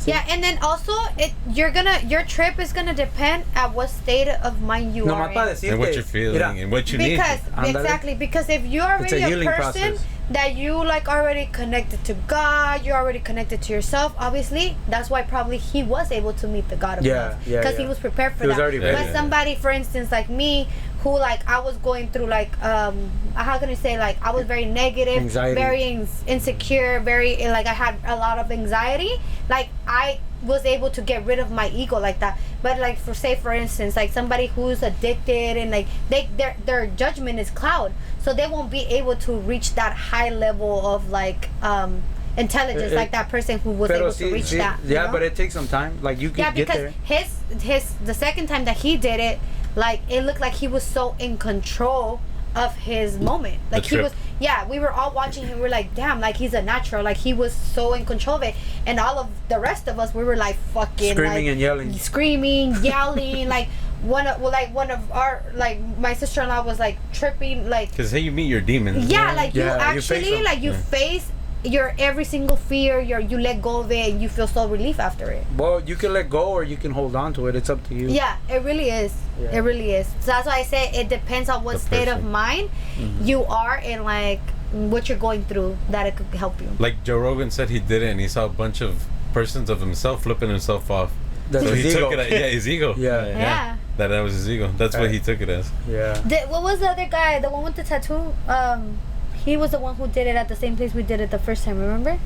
Sí. 0.00 0.08
Yeah, 0.10 0.24
and 0.32 0.42
then 0.42 0.58
also 0.62 0.92
it 1.18 1.32
you're 1.52 1.70
gonna 1.70 1.98
your 2.06 2.24
trip 2.24 2.58
is 2.58 2.72
gonna 2.72 2.94
depend 2.94 3.44
at 3.54 3.72
what 3.74 3.90
state 3.90 4.28
of 4.28 4.60
mind 4.62 4.94
you 4.96 5.04
Nomás 5.04 5.28
are 5.28 5.32
in. 5.32 5.34
decir 5.54 5.70
And 5.72 5.78
what 5.80 5.94
you're 5.94 6.02
feeling 6.02 6.32
mira, 6.40 6.50
and 6.56 6.70
what 6.72 6.90
you 6.92 6.98
because 6.98 7.40
Ándale. 7.56 7.76
exactly 7.76 8.14
because 8.14 8.48
if 8.48 8.64
you're 8.66 8.96
It's 9.00 9.12
a 9.12 9.16
a, 9.16 9.20
person 9.44 9.92
process. 9.92 10.04
that 10.30 10.54
you 10.54 10.74
like 10.84 11.08
already 11.08 11.46
connected 11.52 12.04
to 12.04 12.14
God, 12.28 12.84
you're 12.86 12.96
already 12.96 13.18
connected 13.18 13.60
to 13.62 13.72
yourself. 13.72 14.14
Obviously, 14.16 14.76
that's 14.88 15.10
why 15.10 15.22
probably 15.22 15.58
he 15.58 15.82
was 15.82 16.12
able 16.12 16.32
to 16.34 16.46
meet 16.46 16.68
the 16.68 16.76
God 16.76 16.98
of 16.98 17.04
Yeah, 17.04 17.14
love 17.34 17.34
yeah, 17.46 17.58
because 17.60 17.76
he 17.76 17.86
was 17.86 17.98
prepared 17.98 18.34
for 18.36 18.44
He 18.44 18.48
was 18.48 18.56
that. 18.56 18.62
already 18.62 18.78
but 18.78 18.94
ready. 18.94 19.12
somebody, 19.12 19.54
for 19.56 19.70
instance, 19.70 20.12
like 20.12 20.28
me, 20.30 20.68
who 21.02 21.18
like 21.18 21.48
I 21.48 21.60
was 21.60 21.76
going 21.78 22.10
through 22.10 22.26
like 22.26 22.52
um 22.62 23.10
how 23.34 23.58
can 23.58 23.68
I 23.70 23.74
say 23.74 23.98
like 23.98 24.16
I 24.24 24.32
was 24.32 24.44
very 24.46 24.64
negative, 24.66 25.16
Anxiety. 25.16 25.54
very 25.54 25.82
ins- 25.82 26.22
insecure, 26.26 27.00
very 27.00 27.36
like 27.48 27.66
I 27.66 27.72
had 27.72 27.96
a 28.04 28.16
lot 28.16 28.38
of 28.38 28.50
anxiety. 28.52 29.12
Like 29.48 29.68
I 29.86 30.20
was 30.42 30.64
able 30.64 30.90
to 30.90 31.02
get 31.02 31.24
rid 31.26 31.38
of 31.38 31.50
my 31.50 31.68
ego 31.70 31.98
like 31.98 32.20
that. 32.20 32.38
But 32.62 32.78
like 32.80 32.98
for 32.98 33.14
say 33.14 33.34
for 33.34 33.52
instance, 33.52 33.96
like 33.96 34.12
somebody 34.12 34.46
who's 34.48 34.82
addicted 34.82 35.56
and 35.56 35.70
like 35.70 35.86
they 36.10 36.28
their 36.36 36.56
their 36.66 36.86
judgment 36.86 37.38
is 37.38 37.50
cloud, 37.50 37.92
so 38.20 38.34
they 38.34 38.46
won't 38.46 38.70
be 38.70 38.80
able 38.86 39.16
to 39.16 39.32
reach 39.38 39.74
that 39.74 39.96
high 39.96 40.28
level 40.30 40.86
of 40.86 41.10
like 41.10 41.48
um 41.62 42.02
intelligence 42.36 42.92
Eh, 42.92 42.96
like 42.96 43.10
that 43.10 43.28
person 43.28 43.58
who 43.58 43.70
was 43.72 43.90
able 43.90 44.12
to 44.12 44.32
reach 44.32 44.50
that. 44.52 44.78
you 44.84 44.94
yeah, 44.94 45.06
know? 45.06 45.12
but 45.12 45.22
it 45.22 45.34
takes 45.34 45.52
some 45.54 45.66
time. 45.66 45.98
Like 46.02 46.20
you 46.20 46.30
can 46.30 46.38
yeah, 46.40 46.52
get 46.52 46.66
because 46.68 46.80
there. 46.80 46.94
his 47.04 47.62
his 47.62 47.92
the 48.04 48.14
second 48.14 48.46
time 48.48 48.64
that 48.66 48.76
he 48.78 48.96
did 48.96 49.18
it, 49.20 49.38
like 49.76 50.00
it 50.08 50.22
looked 50.22 50.40
like 50.40 50.54
he 50.54 50.68
was 50.68 50.82
so 50.82 51.14
in 51.18 51.38
control 51.38 52.20
of 52.54 52.74
his 52.76 53.18
moment. 53.18 53.60
Like 53.70 53.86
he 53.86 53.96
was 53.96 54.12
yeah, 54.40 54.66
we 54.66 54.78
were 54.78 54.90
all 54.90 55.12
watching 55.12 55.46
him, 55.46 55.58
we 55.60 55.66
are 55.66 55.68
like, 55.68 55.94
damn, 55.94 56.18
like 56.18 56.36
he's 56.38 56.54
a 56.54 56.62
natural, 56.62 57.04
like 57.04 57.18
he 57.18 57.34
was 57.34 57.52
so 57.52 57.92
in 57.92 58.06
control 58.06 58.36
of 58.36 58.42
it. 58.42 58.54
And 58.86 58.98
all 58.98 59.18
of 59.18 59.28
the 59.48 59.60
rest 59.60 59.86
of 59.86 59.98
us 59.98 60.14
we 60.14 60.24
were 60.24 60.36
like 60.36 60.56
fucking 60.72 61.12
Screaming 61.12 61.44
like, 61.44 61.52
and 61.52 61.60
yelling. 61.60 61.92
Screaming, 61.92 62.74
yelling, 62.82 63.48
like 63.48 63.68
one 64.02 64.26
of 64.26 64.40
well, 64.40 64.50
like 64.50 64.74
one 64.74 64.90
of 64.90 65.12
our 65.12 65.42
like 65.54 65.78
my 65.98 66.14
sister 66.14 66.40
in 66.42 66.48
law 66.48 66.62
was 66.64 66.78
like 66.78 66.96
tripping 67.12 67.68
like 67.68 67.90
Because 67.90 68.10
hey, 68.10 68.20
you 68.20 68.32
meet 68.32 68.46
your 68.48 68.62
demons. 68.62 69.10
yeah, 69.10 69.32
like 69.34 69.54
you 69.54 69.60
Yeah, 69.62 69.74
you 69.92 69.98
actually 69.98 70.30
them. 70.30 70.44
like 70.44 70.60
you 70.62 70.72
Yeah. 70.72 70.80
face 70.80 71.30
your 71.64 71.94
every 71.98 72.24
single 72.24 72.56
fear, 72.56 73.00
your 73.00 73.20
you 73.20 73.38
let 73.38 73.60
go 73.60 73.80
of 73.80 73.90
it 73.92 74.10
and 74.12 74.22
you 74.22 74.28
feel 74.28 74.46
so 74.46 74.66
relief 74.68 74.98
after 74.98 75.30
it. 75.30 75.44
Well, 75.56 75.80
you 75.80 75.94
can 75.96 76.12
let 76.12 76.30
go 76.30 76.48
or 76.50 76.64
you 76.64 76.76
can 76.76 76.92
hold 76.92 77.14
on 77.14 77.32
to 77.34 77.46
it. 77.48 77.54
It's 77.56 77.68
up 77.70 77.86
to 77.88 77.94
you. 77.94 78.08
Yeah, 78.08 78.36
it 78.48 78.62
really 78.64 78.90
is. 78.90 79.12
Yeah. 79.40 79.56
It 79.56 79.60
really 79.60 79.92
is. 79.92 80.06
So 80.20 80.26
that's 80.32 80.46
why 80.46 80.58
I 80.58 80.62
say 80.62 80.90
it 80.92 81.08
depends 81.08 81.48
on 81.48 81.62
what 81.64 81.74
The 81.74 81.78
state 81.80 82.08
of 82.08 82.24
mind 82.24 82.70
Mm-hmm. 82.96 83.24
you 83.24 83.44
are 83.44 83.80
and 83.84 84.04
like 84.04 84.40
what 84.72 85.08
you're 85.08 85.18
going 85.18 85.44
through 85.44 85.76
that 85.90 86.06
it 86.06 86.16
could 86.16 86.26
help 86.34 86.60
you. 86.60 86.68
Like 86.78 87.02
Joe 87.04 87.18
Rogan 87.18 87.50
said, 87.50 87.70
he 87.70 87.80
did 87.80 88.02
it, 88.02 88.08
and 88.10 88.20
he 88.20 88.28
saw 88.28 88.44
a 88.44 88.48
bunch 88.48 88.80
of 88.80 89.04
persons 89.32 89.68
of 89.70 89.80
himself 89.80 90.22
flipping 90.22 90.48
himself 90.50 90.90
off. 90.90 91.12
That's 91.50 91.64
so 91.66 91.74
his 91.74 91.84
he 91.84 91.90
ego. 91.90 92.00
took 92.00 92.12
it. 92.12 92.18
At, 92.20 92.30
yeah, 92.30 92.46
his 92.48 92.68
ego. 92.68 92.94
Yeah. 92.98 93.26
Yeah. 93.26 93.76
That 93.96 94.08
that 94.08 94.20
was 94.20 94.34
his 94.34 94.48
ego. 94.48 94.72
That's 94.78 94.96
what 94.96 95.10
he 95.10 95.18
took 95.18 95.40
it 95.40 95.48
as. 95.48 95.70
Yeah. 95.88 96.14
The, 96.20 96.36
what 96.48 96.62
was 96.62 96.78
the 96.80 96.86
other 96.88 97.06
guy? 97.06 97.38
The 97.40 97.50
one 97.50 97.64
with 97.64 97.74
the 97.76 97.82
tattoo? 97.82 98.32
Um, 98.48 98.98
he 99.44 99.56
was 99.56 99.70
the 99.72 99.78
one 99.80 99.96
who 99.96 100.06
did 100.06 100.26
it 100.26 100.36
at 100.36 100.48
the 100.48 100.56
same 100.56 100.76
place 100.76 100.94
we 100.94 101.02
did 101.02 101.20
it 101.20 101.30
the 101.30 101.38
first 101.38 101.64
time. 101.64 101.78
Remember? 101.78 102.18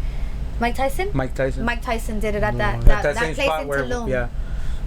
Mike 0.61 0.75
Tyson. 0.77 1.11
Mike 1.13 1.35
Tyson. 1.35 1.65
Mike 1.65 1.83
Tyson 1.83 2.21
did 2.21 2.35
it 2.35 2.43
at 2.43 2.57
that 2.59 2.77
At 2.79 2.85
that, 2.85 3.03
that 3.03 3.15
that 3.15 3.21
same 3.25 3.35
place 3.35 3.47
spot 3.47 3.63
in 3.63 3.69
where, 3.69 3.83
Tulum. 3.85 4.09
yeah. 4.09 4.29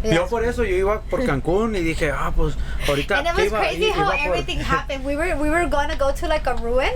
Yeah. 0.03 0.13
Yo 0.13 0.27
por 0.27 0.43
eso 0.45 0.61
yo 0.63 0.77
iba 0.77 1.01
por 1.09 1.21
Cancún 1.21 1.73
y 1.73 1.81
dije, 1.81 2.13
ah, 2.13 2.31
pues 2.35 2.55
ahorita 2.85 3.17
and 3.17 3.27
it 3.27 3.35
was 3.35 3.51
iba, 3.51 3.59
crazy 3.59 3.89
how 3.89 4.11
everything 4.11 4.59
happened. 4.75 5.03
We 5.03 5.15
were 5.15 5.35
we 5.35 5.49
were 5.49 5.65
gonna 5.65 5.95
go 5.97 6.11
to 6.11 6.27
like 6.27 6.45
a 6.45 6.53
ruin, 6.61 6.93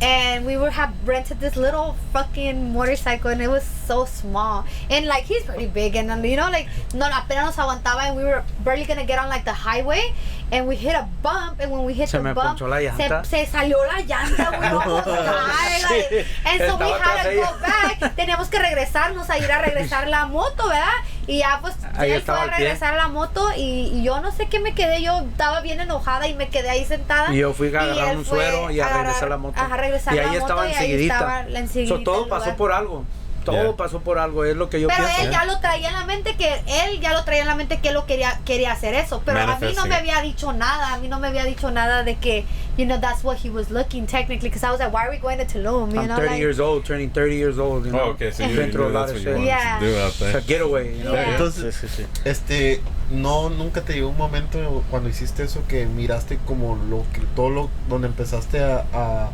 and 0.00 0.46
we 0.46 0.56
were 0.56 0.70
have 0.70 0.94
rented 1.04 1.40
this 1.40 1.56
little 1.56 1.96
fucking 2.12 2.72
motorcycle, 2.72 3.32
and 3.32 3.42
it 3.42 3.48
was 3.50 3.64
so 3.64 4.04
small. 4.04 4.64
And 4.88 5.06
like 5.06 5.24
he's 5.24 5.42
pretty 5.42 5.66
big, 5.66 5.96
and 5.96 6.06
you 6.24 6.36
know 6.36 6.48
like 6.48 6.68
no 6.94 7.06
apenas 7.10 7.56
nos 7.56 7.66
aguantaba, 7.66 8.06
and 8.06 8.16
we 8.16 8.22
were 8.22 8.44
barely 8.62 8.84
gonna 8.84 9.04
get 9.04 9.18
on 9.18 9.28
like 9.28 9.44
the 9.44 9.52
highway, 9.52 10.14
and 10.52 10.66
we 10.68 10.76
hit 10.76 10.94
a 10.94 11.08
bump, 11.22 11.58
and 11.60 11.72
when 11.72 11.84
we 11.84 11.92
hit 11.94 12.08
Se 12.08 12.18
the 12.18 12.22
me 12.24 12.32
bump, 12.32 12.58
ponchó 12.58 12.68
la 12.68 12.80
llanta. 12.80 13.24
se, 13.24 13.44
se 13.44 13.50
salió 13.50 13.78
la 13.84 14.00
llanta, 14.00 14.50
we 14.58 14.66
almost 14.66 15.06
died, 15.06 15.82
like, 15.90 16.26
and 16.44 16.60
so 16.70 16.76
we 16.76 16.90
had 16.90 17.22
to 17.24 17.36
go 17.36 17.58
back. 17.60 18.14
Teníamos 18.16 18.48
que 18.48 18.58
regresarnos 18.58 19.28
a 19.30 19.38
ir 19.38 19.50
a 19.50 19.60
regresar 19.60 20.08
la 20.08 20.26
moto, 20.26 20.68
¿verdad? 20.68 20.86
Y 21.26 21.38
ya 21.38 21.58
pues 21.60 21.74
Ahí 21.96 22.12
él 22.12 22.22
fue 22.22 22.36
a 22.38 22.46
regresar 22.46 22.94
la 22.94 23.08
moto 23.08 23.48
y, 23.56 23.90
y 23.92 24.04
yo 24.04 24.20
no 24.20 24.30
sé 24.30 24.46
qué 24.46 24.60
me 24.60 24.74
quedé, 24.74 25.02
yo 25.02 25.22
estaba 25.28 25.60
bien 25.60 25.80
enojada 25.80 26.28
y 26.28 26.34
me 26.34 26.48
quedé 26.48 26.70
ahí 26.70 26.84
sentada. 26.84 27.34
Y 27.34 27.38
yo 27.38 27.52
fui 27.52 27.74
a 27.74 27.80
agarrar 27.80 28.16
un 28.16 28.24
suero 28.24 28.70
y 28.70 28.78
a 28.80 28.88
regresar 28.88 29.28
la 29.28 29.36
moto. 29.36 29.60
Ajá, 29.60 29.76
regresar 29.76 30.14
y 30.14 30.16
la 30.18 30.22
ahí 30.22 30.28
moto 30.38 30.42
estaba 30.42 30.68
y 30.68 30.74
ahí 30.74 31.06
estaba 31.08 31.42
la 31.42 31.58
enseguidita 31.58 31.96
So, 31.96 32.04
todo 32.04 32.28
pasó 32.28 32.54
por 32.56 32.70
algo. 32.72 33.04
Todo 33.46 33.56
Yeah. 33.56 33.76
pasó 33.76 34.00
por 34.00 34.18
algo, 34.18 34.44
es 34.44 34.56
lo 34.56 34.68
que 34.68 34.80
yo 34.80 34.88
Pero 34.88 35.04
pienso. 35.04 35.22
él 35.24 35.30
ya 35.30 35.44
lo 35.46 35.58
traía 35.60 35.88
en 35.88 35.94
la 35.94 36.04
mente 36.04 36.36
que 36.36 36.52
él 36.66 37.00
ya 37.00 37.12
lo 37.14 37.24
traía 37.24 37.40
en 37.42 37.46
la 37.48 37.54
mente 37.54 37.78
que 37.80 37.88
él 37.88 37.94
lo 37.94 38.04
quería 38.04 38.40
quería 38.44 38.72
hacer 38.72 38.92
eso, 38.94 39.22
pero 39.24 39.40
a 39.40 39.58
mí 39.58 39.72
no 39.74 39.86
me 39.86 39.94
había 39.94 40.20
dicho 40.20 40.52
nada, 40.52 40.92
a 40.94 40.98
mí 40.98 41.08
no 41.08 41.18
me 41.20 41.28
había 41.28 41.44
dicho 41.44 41.70
nada 41.70 42.02
de 42.02 42.16
que 42.16 42.44
you 42.76 42.84
know 42.84 43.00
that's 43.00 43.24
what 43.24 43.38
he 43.42 43.48
was 43.48 43.70
looking 43.70 44.06
technically 44.06 44.50
because 44.50 44.62
I 44.66 44.70
was 44.70 44.78
like 44.80 44.92
why 44.92 45.06
are 45.06 45.10
we 45.10 45.18
going 45.18 45.38
to 45.38 45.46
Tulum, 45.46 45.92
you 45.92 46.00
I'm 46.00 46.08
know 46.08 46.16
30 46.16 46.28
like 46.28 46.38
years 46.38 46.60
old, 46.60 46.84
turning 46.84 47.10
30 47.10 47.36
years 47.36 47.58
old. 47.58 47.86
You 47.86 47.92
know? 47.92 48.00
Oh, 48.00 48.10
okay. 48.10 48.30
So 48.32 48.42
you, 48.44 48.60
you 48.60 48.78
lot 48.90 49.06
that's 49.08 49.12
what 49.12 49.22
you 49.22 49.30
wanted 49.30 49.46
Yeah. 49.46 49.78
to 49.78 49.86
do 49.86 49.96
out 49.98 50.12
It's 50.20 50.34
a 50.34 50.40
getaway, 50.46 50.98
you 50.98 51.04
know? 51.04 51.12
Yeah. 51.14 51.30
Entonces, 51.30 51.74
Sí, 51.74 51.86
sí, 51.88 52.02
sí. 52.02 52.06
este, 52.24 52.80
no, 53.10 53.48
nunca 53.48 53.80
te 53.82 53.94
llegó 53.94 54.08
un 54.08 54.16
momento 54.18 54.82
cuando 54.90 55.08
hiciste 55.08 55.44
eso 55.44 55.62
que 55.68 55.86
miraste 55.86 56.38
como 56.46 56.74
lo 56.90 57.04
que 57.12 57.20
todo 57.36 57.50
lo 57.50 57.70
donde 57.88 58.08
empezaste 58.08 58.60
a, 58.62 58.84
a, 58.92 59.30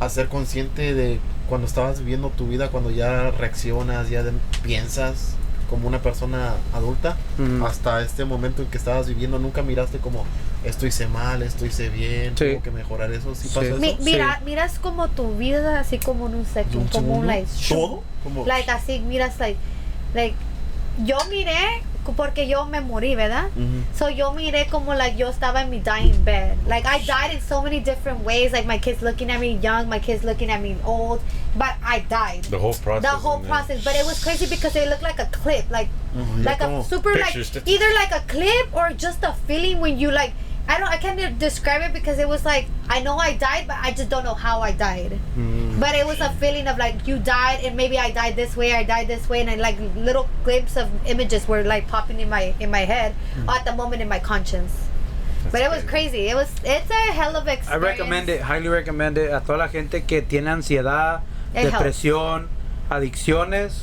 a 0.00 0.08
ser 0.08 0.28
consciente 0.28 0.94
de 0.94 1.18
cuando 1.48 1.66
estabas 1.66 1.98
viviendo 2.00 2.30
tu 2.30 2.46
vida, 2.48 2.68
cuando 2.68 2.90
ya 2.90 3.30
reaccionas, 3.32 4.08
ya 4.10 4.22
de- 4.22 4.32
piensas 4.62 5.34
como 5.70 5.88
una 5.88 6.00
persona 6.02 6.52
adulta, 6.72 7.16
hasta 7.66 8.02
este 8.02 8.24
momento 8.24 8.62
en 8.62 8.68
que 8.68 8.78
estabas 8.78 9.08
viviendo, 9.08 9.38
nunca 9.38 9.62
miraste 9.62 9.98
como 9.98 10.24
esto 10.64 10.86
hice 10.86 11.08
mal, 11.08 11.42
esto 11.42 11.66
hice 11.66 11.88
bien, 11.88 12.30
Sí. 12.36 12.44
tengo 12.44 12.62
que 12.62 12.70
mejorar 12.70 13.10
eso, 13.12 13.34
¿sí 13.34 13.48
Sí. 13.48 13.54
pasó 13.54 13.66
eso? 13.68 13.76
Mi- 13.78 13.90
Sí. 13.90 13.96
mira, 14.00 14.40
miras 14.44 14.78
como 14.78 15.08
tu 15.08 15.36
vida 15.36 15.80
así 15.80 15.98
como 15.98 16.26
en 16.28 16.34
un 16.36 16.44
¿De 16.44 16.50
second, 16.50 16.76
un 16.76 16.88
como 16.88 17.14
un 17.16 17.26
like 17.26 17.48
¿Todo? 17.68 18.02
Como, 18.22 18.46
like 18.46 18.70
así 18.70 19.00
miras 19.00 19.38
like 19.38 19.58
like 20.14 20.34
yo 21.04 21.16
miré 21.30 21.56
porque 22.12 22.46
yo 22.46 22.64
me 22.66 22.80
morí, 22.80 23.14
¿verdad? 23.16 23.48
Mhm. 23.56 23.84
So 23.94 24.08
yo 24.08 24.32
miré 24.32 24.66
como 24.68 24.94
like 24.94 25.16
yo 25.16 25.28
estaba 25.30 25.62
en 25.62 25.70
mi 25.70 25.78
dying 25.80 26.22
bed. 26.24 26.56
Like 26.66 26.86
I 26.86 26.98
died 27.04 27.32
in 27.34 27.40
so 27.40 27.62
many 27.62 27.80
different 27.80 28.20
ways. 28.24 28.52
Like 28.52 28.66
my 28.66 28.78
kids 28.78 29.00
looking 29.02 29.30
at 29.30 29.40
me 29.40 29.56
young, 29.62 29.88
my 29.88 29.98
kids 29.98 30.22
looking 30.24 30.50
at 30.50 30.60
me 30.60 30.76
old, 30.84 31.20
but 31.56 31.74
I 31.84 32.00
died. 32.08 32.44
The 32.50 32.58
whole 32.58 32.74
process. 32.74 33.02
The 33.10 33.16
whole 33.18 33.40
process, 33.40 33.82
but 33.84 33.94
it 33.96 34.04
was 34.04 34.22
crazy 34.22 34.46
because 34.46 34.76
it 34.76 34.88
looked 34.88 35.02
like 35.02 35.18
a 35.18 35.26
clip, 35.26 35.64
like 35.70 35.88
Mhm. 36.14 36.44
like 36.44 36.60
a 36.60 36.82
super 36.84 37.14
like 37.18 37.34
either 37.66 37.90
like 37.94 38.12
a 38.12 38.20
clip 38.28 38.68
or 38.74 38.92
just 38.92 39.24
a 39.24 39.32
feeling 39.48 39.80
when 39.80 39.98
you 39.98 40.10
like 40.10 40.32
I 40.66 40.78
don't 40.78 40.88
I 40.88 40.96
can't 40.96 41.18
de- 41.18 41.30
describe 41.30 41.82
it 41.82 41.92
because 41.92 42.18
it 42.18 42.26
was 42.28 42.44
like 42.44 42.66
I 42.88 43.00
know 43.00 43.16
I 43.18 43.34
died 43.36 43.64
but 43.66 43.76
I 43.82 43.90
just 43.92 44.08
don't 44.08 44.24
know 44.24 44.32
how 44.34 44.60
I 44.62 44.72
died. 44.72 45.12
Mm. 45.36 45.63
But 45.78 45.94
it 45.96 46.06
was 46.06 46.20
a 46.20 46.30
feeling 46.38 46.68
of 46.68 46.78
like 46.78 47.06
you 47.06 47.18
died 47.18 47.64
and 47.64 47.76
maybe 47.76 47.98
I 47.98 48.10
died 48.12 48.36
this 48.36 48.56
way, 48.56 48.74
I 48.74 48.84
died 48.84 49.08
this 49.08 49.28
way 49.28 49.40
and 49.40 49.50
I, 49.50 49.56
like 49.56 49.76
little 49.96 50.28
glimpses 50.44 50.76
of 50.76 50.88
images 51.06 51.48
were 51.48 51.64
like 51.64 51.88
popping 51.88 52.20
in 52.20 52.28
my 52.28 52.54
in 52.60 52.70
my 52.70 52.84
head 52.86 53.14
mm. 53.36 53.48
at 53.48 53.64
the 53.64 53.74
moment 53.74 54.00
in 54.00 54.08
my 54.08 54.20
conscience. 54.20 54.72
but 55.50 55.60
it 55.60 55.70
was 55.70 55.82
crazy. 55.84 56.28
It 56.28 56.34
was 56.34 56.50
it's 56.64 56.90
a 56.90 57.12
hell 57.12 57.36
of 57.36 57.48
experience. 57.48 57.68
I 57.70 57.76
recommend 57.76 58.28
it, 58.28 58.40
highly 58.42 58.68
recommend 58.68 59.18
it 59.18 59.30
a 59.30 59.40
toda 59.40 59.58
la 59.58 59.68
gente 59.68 60.00
que 60.02 60.22
tiene 60.22 60.46
ansiedad, 60.48 61.22
It 61.54 61.70
helps. 61.70 61.84
depresión, 61.84 62.48
adicciones. 62.90 63.82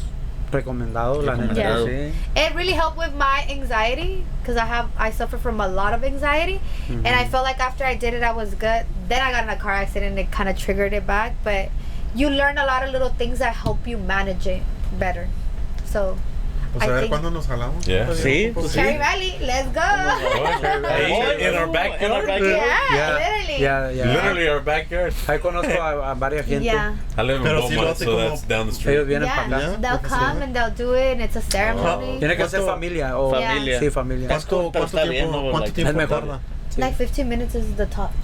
Recomendado, 0.52 1.22
la 1.22 1.36
neta. 1.36 1.54
Recomendado. 1.54 1.88
Sí. 1.88 2.14
It 2.36 2.56
really 2.56 2.74
helped 2.74 2.98
with 2.98 3.14
my 3.14 3.46
anxiety 3.50 4.26
because 4.42 4.58
I 4.58 4.66
have 4.66 4.90
I 4.98 5.12
suffer 5.12 5.38
from 5.38 5.62
a 5.62 5.68
lot 5.68 5.94
of 5.94 6.04
anxiety, 6.04 6.60
and 6.90 7.08
I 7.08 7.12
mm-hmm. 7.12 7.32
felt 7.32 7.44
like 7.44 7.60
after 7.60 7.84
I 7.86 7.96
did 7.96 8.14
it 8.14 8.24
I 8.24 8.32
was 8.32 8.54
good. 8.56 8.86
Then 9.08 9.22
I 9.22 9.32
got 9.32 9.44
in 9.44 9.50
a 9.50 9.58
car 9.58 9.72
accident 9.72 10.12
and 10.12 10.20
it 10.20 10.32
kind 10.32 10.50
of 10.50 10.58
triggered 10.58 10.94
it 10.94 11.08
back. 11.08 11.36
But 11.44 11.70
you 12.14 12.30
learn 12.30 12.58
a 12.58 12.66
lot 12.66 12.84
of 12.84 12.92
little 12.92 13.10
things 13.10 13.40
that 13.40 13.56
help 13.56 13.88
you 13.88 13.98
manage 13.98 14.48
it 14.48 14.64
better. 15.00 15.30
So 15.86 16.18
Pues 16.74 16.86
I 16.86 16.88
a 16.88 16.92
ver 16.94 17.04
think- 17.04 17.10
cuándo 17.10 17.32
nos 17.32 17.48
jalamos. 17.48 17.86
Yeah. 17.86 18.06
Pues, 18.06 18.20
Sí, 18.20 18.52
pues 18.54 18.72
Cherry 18.74 18.98
Valley, 18.98 19.36
let's 19.42 19.74
go. 19.74 19.82
Ahí, 19.82 21.48
in 21.48 21.56
our 21.58 21.68
backyard. 21.72 22.02
In 22.02 22.12
our 22.12 22.26
backyard. 22.26 22.42
yeah, 22.42 22.96
Yeah, 22.96 23.18
literally. 23.18 23.62
yeah, 23.62 23.92
yeah. 23.92 24.06
Literally 24.06 24.48
our 24.48 24.64
backyard. 24.64 25.14
Ahí 25.28 25.40
conozco 25.40 25.82
a, 25.82 26.12
a 26.12 26.14
varias 26.16 26.46
gente. 26.46 26.64
Yeah. 26.66 26.94
I 27.18 27.22
live 27.24 27.38
in 27.38 27.44
Pero 27.44 27.62
si 27.68 27.76
Beaumont, 27.76 27.90
hace 27.92 28.06
so 28.06 28.12
como- 28.12 28.30
that's 28.30 28.48
down 28.48 28.68
the 28.68 28.74
street. 28.74 28.94
Ellos 28.96 29.08
vienen 29.08 29.28
Yeah, 29.28 29.36
para 29.50 29.58
acá. 29.58 29.78
They'll 29.82 30.10
come 30.10 30.44
and 30.44 30.54
they'll 30.56 30.74
do 30.76 30.96
it, 30.96 31.12
and 31.14 31.22
it's 31.22 31.36
a 31.36 31.42
ceremony. 31.42 32.20
Tiene 32.20 32.36
que 32.38 32.48
ser 32.48 32.62
¿Cuánto- 32.62 32.72
familia 32.74 33.18
o 33.18 33.32
Familia. 33.32 33.80
Sí, 33.80 33.90
familia. 33.90 34.28
¿Cuánto, 34.30 34.72
cuánto 34.72 35.02
tiempo, 35.10 35.42
cuánto 35.42 35.60
Like- 35.60 35.72
tiempo 35.74 35.92
Es 35.92 35.96
mejor. 36.10 36.40
Sí. 36.70 36.80
Like 36.80 36.96
15 36.98 37.26
minutes 37.26 37.54
is 37.56 37.76
the 37.76 37.86
tops. 37.86 38.16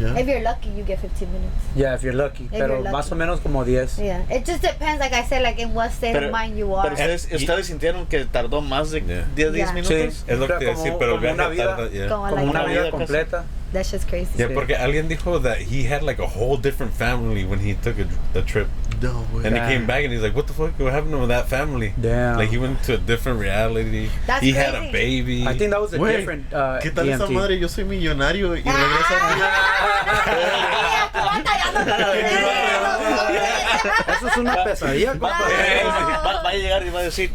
Ya. 0.00 0.18
If 0.18 0.26
you're 0.26 0.42
lucky, 0.42 0.70
you 0.70 0.84
get 0.84 0.98
15 1.00 1.28
minutes. 1.32 1.52
Yeah, 1.76 1.94
if 1.94 2.02
you're 2.02 2.14
lucky. 2.16 2.48
Pero 2.50 2.78
you're 2.80 2.90
más 2.90 3.10
o 3.12 3.14
menos 3.16 3.40
como 3.40 3.64
10. 3.64 3.98
Yeah, 3.98 4.22
it 4.30 4.44
just 4.46 4.62
depends, 4.62 5.00
like 5.00 5.14
I 5.14 5.24
said, 5.24 5.42
like 5.42 5.60
in 5.60 5.74
what 5.74 5.90
state 5.92 6.12
Pero, 6.12 6.26
of 6.26 6.32
mind 6.32 6.56
you 6.58 6.74
are. 6.76 6.90
pero 6.94 7.14
ustedes, 7.14 7.66
sintieron 7.66 8.06
que 8.06 8.24
tardó 8.24 8.60
más 8.60 8.90
de 8.90 9.00
Yeah. 9.02 9.24
10, 9.34 9.52
10 9.52 9.66
Yeah. 9.66 9.72
minutos. 9.72 10.14
Sí. 10.14 10.24
Es 10.26 10.38
lo 10.38 10.46
que 10.46 10.54
te 10.54 10.66
Como- 10.66 10.78
decía, 10.78 10.98
pero 10.98 11.16
como 11.20 11.32
una 11.32 11.48
vida. 11.48 11.76
tarda, 11.76 11.90
yeah. 11.90 12.08
Como 12.08 12.22
Como 12.24 12.36
like 12.36 12.50
una 12.50 12.60
una 12.60 12.68
vida 12.68 12.80
vida 12.82 12.90
casi. 12.90 12.98
completa. 12.98 13.44
That's 13.72 13.90
just 13.90 14.08
crazy. 14.08 14.30
Yeah, 14.36 14.48
Sí. 14.48 14.54
porque 14.54 14.76
alguien 14.76 15.08
dijo 15.08 15.40
that 15.42 15.58
he 15.58 15.92
had 15.92 16.02
like 16.02 16.22
a 16.22 16.26
whole 16.26 16.56
different 16.60 16.92
family 16.94 17.44
when 17.44 17.58
he 17.60 17.74
took 17.74 17.96
a, 17.98 18.38
a 18.38 18.42
trip. 18.44 18.68
No, 19.04 19.24
güey. 19.32 19.44
And 19.46 19.54
Yeah. 19.56 19.68
he 19.68 19.74
came 19.74 19.86
back 19.86 20.04
and 20.04 20.12
he's 20.12 20.22
like, 20.22 20.34
what 20.34 20.46
the 20.46 20.54
fuck? 20.54 20.78
What 20.80 20.92
happened 20.92 21.12
to 21.12 21.26
that 21.28 21.48
family? 21.48 21.92
Damn. 22.00 22.38
Like 22.38 22.50
he 22.50 22.58
went 22.58 22.82
to 22.84 22.94
a 22.94 22.98
different 22.98 23.38
reality. 23.38 24.08
That's 24.26 24.42
he 24.42 24.52
had 24.52 24.74
a 24.74 24.90
baby. 24.92 25.46
I 25.46 25.56
think 25.58 25.70
that 25.72 25.80
was 25.80 25.92
a 25.92 25.98
Güey, 25.98 26.16
different 26.16 26.52
uh, 26.52 26.78
¿Qué 26.82 26.90
tal 26.90 27.08
esa 27.08 27.26
DMT. 27.26 27.32
madre? 27.34 27.58
Yo 27.60 27.68
soy 27.68 27.84
millonario 27.84 28.56
y 28.56 28.62
regresa 28.62 28.64
Eso 34.16 34.28
es 34.28 34.36
una 34.36 34.64
pesadilla, 34.64 35.10
compa. 35.12 35.28
Va, 35.28 35.38
va- 36.24 36.42
va 36.42 36.50
a 36.50 36.54
llegar 36.54 36.86
y 36.86 36.90
va 36.90 37.00
a 37.00 37.04
decir, 37.04 37.30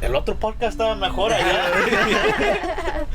el 0.00 0.14
otro 0.14 0.34
podcast 0.36 0.72
estaba 0.72 0.94
mejor 0.94 1.32
allá. 1.32 1.62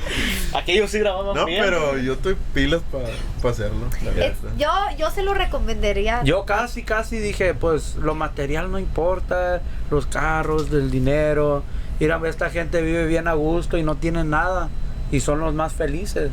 Aquellos 0.54 0.92
sí 0.92 1.00
grababan 1.00 1.36
No, 1.36 1.46
bien. 1.46 1.64
pero 1.64 1.98
yo 1.98 2.14
estoy 2.14 2.36
pilas 2.54 2.82
para 2.92 3.08
hacerlo. 3.52 3.88
la 4.04 4.12
It's- 4.12 4.44
neta. 4.44 4.56
yo, 4.58 4.98
yo 4.98 5.12
se 5.12 5.24
lo 5.24 5.34
recomendaría. 5.34 6.24
Yo 6.24 6.46
casi, 6.46 6.84
casi 6.84 7.18
dije, 7.20 7.54
pues 7.54 7.96
lo 7.96 8.16
material 8.16 8.72
no 8.72 8.80
importa, 8.80 9.62
los 9.92 10.06
carros, 10.06 10.72
el 10.72 10.92
dinero. 10.92 11.64
Mira, 12.00 12.20
esta 12.26 12.50
gente 12.50 12.82
vive 12.82 13.06
bien 13.06 13.28
a 13.28 13.34
gusto 13.34 13.78
y 13.78 13.84
no 13.84 13.96
tienen 13.96 14.30
nada 14.30 14.70
y 15.12 15.20
son 15.20 15.40
los 15.40 15.54
más 15.54 15.74
felices. 15.74 16.32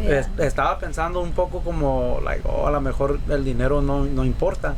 Yeah. 0.00 0.20
Es- 0.20 0.28
estaba 0.38 0.78
pensando 0.78 1.20
un 1.20 1.32
poco 1.32 1.60
como, 1.60 2.20
like, 2.24 2.42
oh, 2.44 2.66
a 2.66 2.70
lo 2.70 2.80
mejor 2.80 3.18
el 3.28 3.44
dinero 3.44 3.82
no, 3.82 4.04
no 4.04 4.24
importa. 4.24 4.74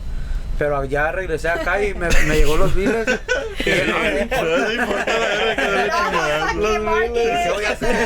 Pero 0.59 0.85
ya 0.85 1.11
regresé 1.13 1.49
acá 1.49 1.83
y 1.83 1.95
me, 1.95 2.09
me 2.29 2.37
llegó 2.37 2.57
los 2.57 2.75
biles. 2.75 3.07
y 3.59 3.63
dije, 3.65 3.85
no, 3.87 3.99
no 3.99 4.21
importa. 4.21 4.45
No 4.59 4.73
importa 4.73 5.19
la 5.19 5.29
verga 5.29 5.57
que 5.57 5.63
dé 5.63 5.87
la 5.87 5.87
No, 5.87 6.11
chingada. 6.11 6.47
fuck 6.49 6.57
Los 6.57 6.77
you, 6.77 6.83
Marky. 6.85 7.09
miles. 7.11 7.39
¿Qué 7.45 7.51
voy 7.53 7.65
a 7.65 7.71
hacer? 7.71 7.97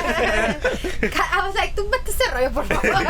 I 1.02 1.46
was 1.46 1.54
like, 1.54 1.74
tú 1.74 1.88
mete 1.90 2.10
ese 2.10 2.30
rollo, 2.32 2.50
por 2.52 2.64
favor. 2.66 3.06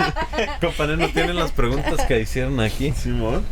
Compadre, 0.60 0.96
no 0.96 1.08
tienen 1.10 1.36
las 1.36 1.52
preguntas 1.52 2.04
que 2.06 2.20
hicieron 2.20 2.58
aquí. 2.60 2.92
Simón. 2.92 3.44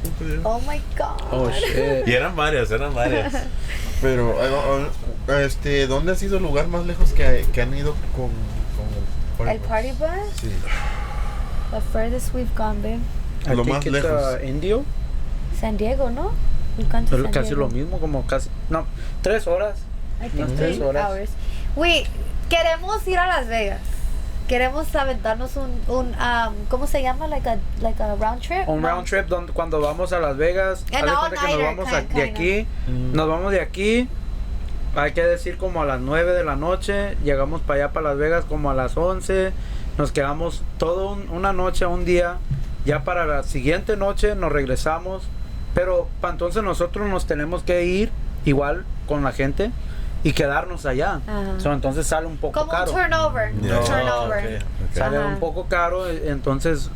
oh 0.44 0.60
my 0.60 0.80
god. 0.98 1.20
Oh, 1.30 1.50
shit. 1.50 2.06
Y 2.06 2.12
eran 2.14 2.34
varias, 2.34 2.70
eran 2.70 2.92
varias. 2.94 3.32
Pero, 4.02 4.32
eh, 4.44 4.86
eh, 5.28 5.44
este, 5.46 5.86
¿dónde 5.86 6.12
ha 6.12 6.14
sido 6.16 6.36
el 6.38 6.42
lugar 6.42 6.66
más 6.68 6.84
lejos 6.84 7.12
que, 7.12 7.46
que 7.52 7.62
han 7.62 7.74
ido 7.76 7.94
con, 8.14 8.30
con 9.38 9.48
El 9.48 9.58
party 9.60 9.92
bus? 9.92 10.08
Sí. 10.40 10.50
The 11.70 11.80
furthest 11.92 12.34
we've 12.34 12.50
gone, 12.56 12.80
babe. 12.82 13.00
I 13.46 13.54
Lo 13.56 13.62
think 13.64 13.76
más 13.76 13.86
it's, 13.86 13.92
lejos. 13.92 14.10
uh, 14.40 14.44
Indio. 14.44 14.84
San 15.56 15.76
Diego, 15.76 16.10
¿no? 16.10 16.32
We've 16.78 16.90
gone 16.90 17.06
to 17.06 17.16
Es 17.16 17.22
San 17.22 17.32
casi 17.32 17.48
Diego. 17.48 17.60
lo 17.62 17.68
mismo, 17.68 17.98
como 17.98 18.26
casi. 18.26 18.50
No, 18.70 18.86
tres 19.22 19.46
horas. 19.46 19.78
I 20.20 20.28
think 20.28 20.34
Unas 20.46 20.56
three 20.56 20.56
tres 20.76 20.80
horas. 20.80 21.10
hours. 21.10 21.30
Wait, 21.76 22.06
queremos 22.48 23.06
ir 23.08 23.18
a 23.18 23.26
Las 23.26 23.46
Vegas. 23.48 23.80
Queremos 24.48 24.94
aventarnos 24.94 25.56
un, 25.56 25.70
un 25.88 26.06
um, 26.14 26.54
¿cómo 26.68 26.86
se 26.86 27.02
llama? 27.02 27.26
Like 27.26 27.48
a, 27.48 27.58
like 27.80 28.00
a 28.02 28.14
round 28.14 28.40
trip? 28.42 28.68
Un 28.68 28.80
No. 28.80 28.88
round 28.88 29.06
trip 29.08 29.26
donde, 29.26 29.52
cuando 29.52 29.80
vamos 29.80 30.12
a 30.12 30.20
Las 30.20 30.36
Vegas. 30.36 30.84
An 30.94 31.04
de 31.06 31.12
cuenta 31.12 31.46
que 31.46 31.52
nos 31.52 31.62
vamos 31.62 31.92
a- 31.92 32.02
kind- 32.02 32.08
de 32.08 32.14
kinda. 32.14 32.30
aquí. 32.30 32.66
Nos 33.12 33.28
vamos 33.28 33.50
de 33.52 33.60
aquí. 33.60 34.08
Hay 34.94 35.12
que 35.12 35.22
decir 35.24 35.58
como 35.58 35.82
a 35.82 35.84
las 35.84 36.00
9 36.00 36.32
de 36.32 36.44
la 36.44 36.54
noche. 36.56 37.16
Llegamos 37.24 37.60
para 37.60 37.84
allá, 37.84 37.92
para 37.92 38.10
Las 38.10 38.18
Vegas, 38.18 38.44
como 38.44 38.70
a 38.70 38.74
las 38.74 38.96
11. 38.96 39.52
Nos 39.98 40.12
quedamos 40.12 40.62
toda 40.78 41.16
una 41.30 41.52
noche, 41.52 41.84
un 41.86 42.04
día. 42.04 42.36
Ya 42.84 43.02
para 43.02 43.26
la 43.26 43.42
siguiente 43.42 43.96
noche 43.96 44.36
nos 44.36 44.52
regresamos. 44.52 45.24
Pero 45.76 46.08
para 46.22 46.32
entonces 46.32 46.62
nosotros 46.62 47.06
nos 47.08 47.26
tenemos 47.26 47.62
que 47.62 47.84
ir 47.84 48.10
igual 48.46 48.84
con 49.06 49.22
la 49.22 49.30
gente 49.32 49.70
y 50.24 50.32
quedarnos 50.32 50.86
allá. 50.86 51.20
Ajá. 51.28 51.60
So, 51.60 51.72
entonces 51.72 52.06
sale 52.06 52.26
un 52.26 52.38
poco 52.38 52.58
Como 52.58 52.72
caro. 52.72 52.90
un 52.90 52.96
turnover. 52.98 53.52
Yeah. 53.60 53.78
Un 53.80 53.84
turnover. 53.84 54.64
Sale 54.94 55.18
un 55.18 55.38
poco 55.38 55.66
caro. 55.66 56.08
eh, 56.08 56.30
Entonces, 56.30 56.88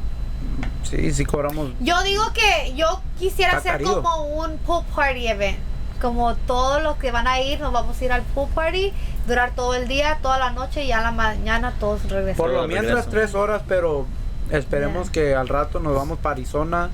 sí, 0.85 1.12
sí 1.12 1.24
cobramos. 1.26 1.70
Yo 1.81 2.03
digo 2.03 2.22
que 2.33 2.74
yo 2.74 3.03
quisiera 3.18 3.59
hacer 3.59 3.83
como 3.83 4.24
un 4.24 4.57
pool 4.59 4.83
party 4.97 5.28
event. 5.28 5.59
Como 6.01 6.35
todos 6.35 6.83
los 6.83 6.97
que 6.97 7.11
van 7.12 7.26
a 7.26 7.41
ir, 7.43 7.61
nos 7.61 7.74
vamos 7.74 8.01
a 8.01 8.05
ir 8.07 8.11
al 8.12 8.22
pool 8.22 8.49
party, 8.55 8.95
durar 9.28 9.51
todo 9.55 9.74
el 9.74 9.87
día, 9.87 10.18
toda 10.22 10.39
la 10.39 10.51
noche 10.53 10.85
y 10.85 10.93
a 10.93 11.03
la 11.03 11.11
mañana 11.11 11.74
todos 11.78 12.03
regresamos. 12.09 12.39
Por 12.39 12.51
lo 12.62 12.66
mientras 12.66 13.07
tres 13.09 13.35
horas, 13.35 13.61
pero 13.68 14.07
esperemos 14.51 15.11
Yeah. 15.11 15.12
que 15.12 15.35
al 15.37 15.49
rato 15.49 15.78
nos 15.78 15.95
vamos 15.95 16.18
para 16.18 16.33
Arizona, 16.33 16.89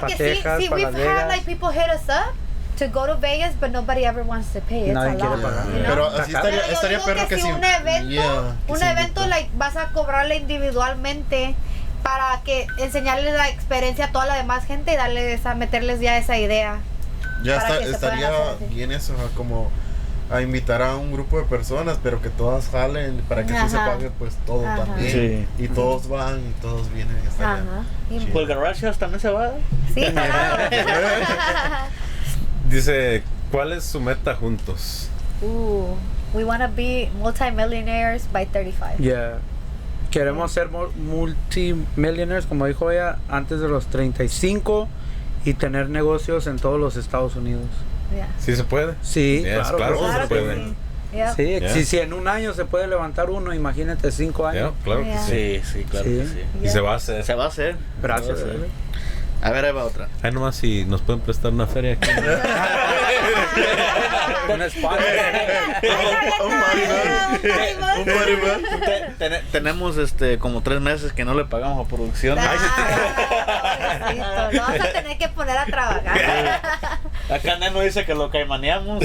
Porque 0.00 0.12
sí, 0.16 0.18
Texas, 0.18 0.58
sí, 0.60 0.68
para 0.68 0.76
we've 0.88 1.06
had 1.08 1.28
like 1.28 1.44
people 1.44 1.68
hit 1.70 1.88
us 1.94 2.08
up 2.08 2.34
to 2.78 2.88
go 2.88 3.06
to 3.06 3.14
Vegas, 3.16 3.54
but 3.60 3.70
nobody 3.70 4.04
ever 4.04 4.22
wants 4.24 4.48
to 4.52 4.60
pay. 4.60 4.86
It's 4.86 4.94
Nadie 4.94 5.12
a 5.12 5.16
quiere 5.16 5.36
lot, 5.36 5.42
pagar. 5.42 5.66
you 5.66 5.72
know? 5.74 5.86
Pero 5.88 6.06
así 6.08 6.32
estaría, 6.32 6.42
Pero 6.60 6.66
yo 6.66 6.72
estaría 6.72 6.98
digo 6.98 7.06
perro 7.06 7.28
que, 7.28 7.36
si 7.36 7.42
si 7.42 7.50
un 7.52 7.64
evento, 7.64 8.08
Yeah, 8.10 8.56
un 8.68 8.82
evento 8.82 9.26
like 9.26 9.50
vas 9.56 9.76
a 9.76 9.88
cobrarle 9.92 10.36
individualmente 10.36 11.54
para 12.02 12.40
que 12.44 12.66
enseñarles 12.78 13.34
la 13.34 13.48
experiencia 13.48 14.06
a 14.06 14.12
toda 14.12 14.26
la 14.26 14.34
demás 14.34 14.64
gente 14.64 14.92
y 14.92 14.96
darles 14.96 15.44
a 15.46 15.54
meterles 15.54 16.00
ya 16.00 16.16
esa 16.18 16.36
idea. 16.38 16.78
Ya 17.44 17.56
está- 17.58 17.78
estaría 17.80 18.30
bien 18.70 18.90
eso, 18.92 19.14
como 19.36 19.70
a 20.32 20.40
invitar 20.42 20.80
a 20.82 20.96
un 20.96 21.12
grupo 21.12 21.38
de 21.38 21.44
personas, 21.44 21.98
pero 22.02 22.20
que 22.22 22.30
todas 22.30 22.68
jalen 22.70 23.20
para 23.28 23.44
que 23.46 23.52
sí 23.52 23.68
se 23.68 23.76
Ajá. 23.76 23.92
pague 23.92 24.10
pues 24.18 24.34
todo 24.46 24.66
Ajá. 24.66 24.84
también. 24.84 25.46
Sí. 25.58 25.64
Y 25.64 25.68
todos 25.68 26.08
van 26.08 26.40
y 26.40 26.52
todos 26.62 26.90
vienen. 26.92 27.16
y 27.22 27.42
Ajá. 27.42 27.60
Chido. 28.08 28.32
Pues 28.32 28.48
Garage 28.48 28.90
también 28.92 29.20
se 29.20 29.28
va. 29.30 29.52
Sí. 29.94 30.04
Dice, 32.70 33.22
¿cuál 33.50 33.72
es 33.72 33.84
su 33.84 34.00
meta 34.00 34.34
juntos? 34.34 35.08
Ooh, 35.42 35.96
we 36.32 36.44
want 36.44 36.62
to 36.62 36.68
be 36.74 37.10
multimillionaires 37.18 38.26
by 38.32 38.46
35. 38.46 39.02
Yeah. 39.02 39.38
Queremos 40.10 40.52
ser 40.52 40.68
mu- 40.70 40.90
multimillionaires, 40.96 42.46
como 42.46 42.66
dijo 42.66 42.90
ella, 42.90 43.16
antes 43.28 43.60
de 43.60 43.68
los 43.68 43.86
35 43.86 44.88
y 45.44 45.54
tener 45.54 45.90
negocios 45.90 46.46
en 46.46 46.56
todos 46.58 46.78
los 46.80 46.96
Estados 46.96 47.36
Unidos. 47.36 47.66
Yeah. 48.14 48.28
¿Sí 48.38 48.56
se 48.56 48.64
puede? 48.64 48.94
Sí, 49.02 49.42
Yes, 49.44 49.68
claro, 49.68 49.76
claro 49.76 49.98
sí. 49.98 50.04
se 50.22 50.26
puede. 50.28 50.54
sí. 50.56 50.74
Yep. 51.12 51.36
Sí, 51.36 51.44
Yeah. 51.60 51.72
si, 51.74 51.84
si 51.84 51.98
en 51.98 52.12
un 52.14 52.26
año 52.28 52.54
se 52.54 52.64
puede 52.64 52.86
levantar 52.86 53.28
uno, 53.30 53.52
imagínate 53.52 54.10
cinco 54.12 54.46
años. 54.46 54.72
claro 54.84 55.00
que 55.02 55.06
Yeah. 55.08 55.26
sí. 55.26 55.60
Sí, 55.64 55.78
sí, 55.80 55.84
claro 55.90 56.06
Sí. 56.06 56.16
que 56.18 56.26
sí. 56.26 56.42
Y 56.64 56.68
se 56.68 56.80
va 56.80 56.92
a 56.92 56.96
hacer. 56.96 57.24
Se 57.24 57.34
va 57.34 57.44
a 57.44 57.48
hacer. 57.48 57.76
Gracias. 58.02 58.30
A 58.30 58.34
hacer. 58.42 58.68
A 59.42 59.50
ver, 59.50 59.64
ahí 59.64 59.72
va 59.72 59.84
otra. 59.84 60.08
Ahí 60.22 60.30
nomás 60.32 60.54
si 60.56 60.84
nos 60.84 61.00
pueden 61.02 61.20
prestar 61.20 61.50
una 61.52 61.66
feria 61.66 61.94
aquí. 61.94 62.08
Un 64.52 64.60
spa. 64.62 64.96
Un. 66.44 66.52
Un 68.00 68.06
tenemos 69.52 69.96
este 69.96 70.38
como 70.38 70.62
tres 70.62 70.80
meses 70.80 71.12
que 71.12 71.24
no 71.24 71.34
le 71.34 71.44
pagamos 71.44 71.84
a 71.84 71.88
producción. 71.88 72.38
Ah, 72.38 72.54
Lo 74.52 74.60
vas 74.60 74.80
a 74.80 74.92
tener 74.92 75.18
que 75.18 75.28
poner 75.28 75.56
a 75.58 75.64
trabajar. 75.66 77.00
Acá 77.34 77.58
Neno 77.58 77.80
dice 77.80 78.04
que 78.04 78.14
lo 78.14 78.30
caimaneamos. 78.30 79.02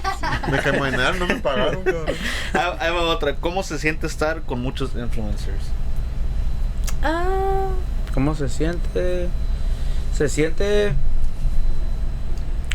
Me 0.50 0.58
caimanearon, 0.58 1.18
no 1.18 1.26
me 1.26 1.36
pagaron, 1.36 1.82
cabrón. 1.82 2.06
Ah, 2.54 2.76
Ahí 2.80 2.90
va 2.92 3.02
otra. 3.02 3.36
¿Cómo 3.36 3.62
se 3.62 3.78
siente 3.78 4.06
estar 4.06 4.42
con 4.42 4.60
muchos 4.60 4.94
influencers? 4.94 5.64
Ah, 7.02 7.68
¿Cómo 8.12 8.34
se 8.34 8.48
siente? 8.48 9.28
Se 10.14 10.28
siente 10.28 10.92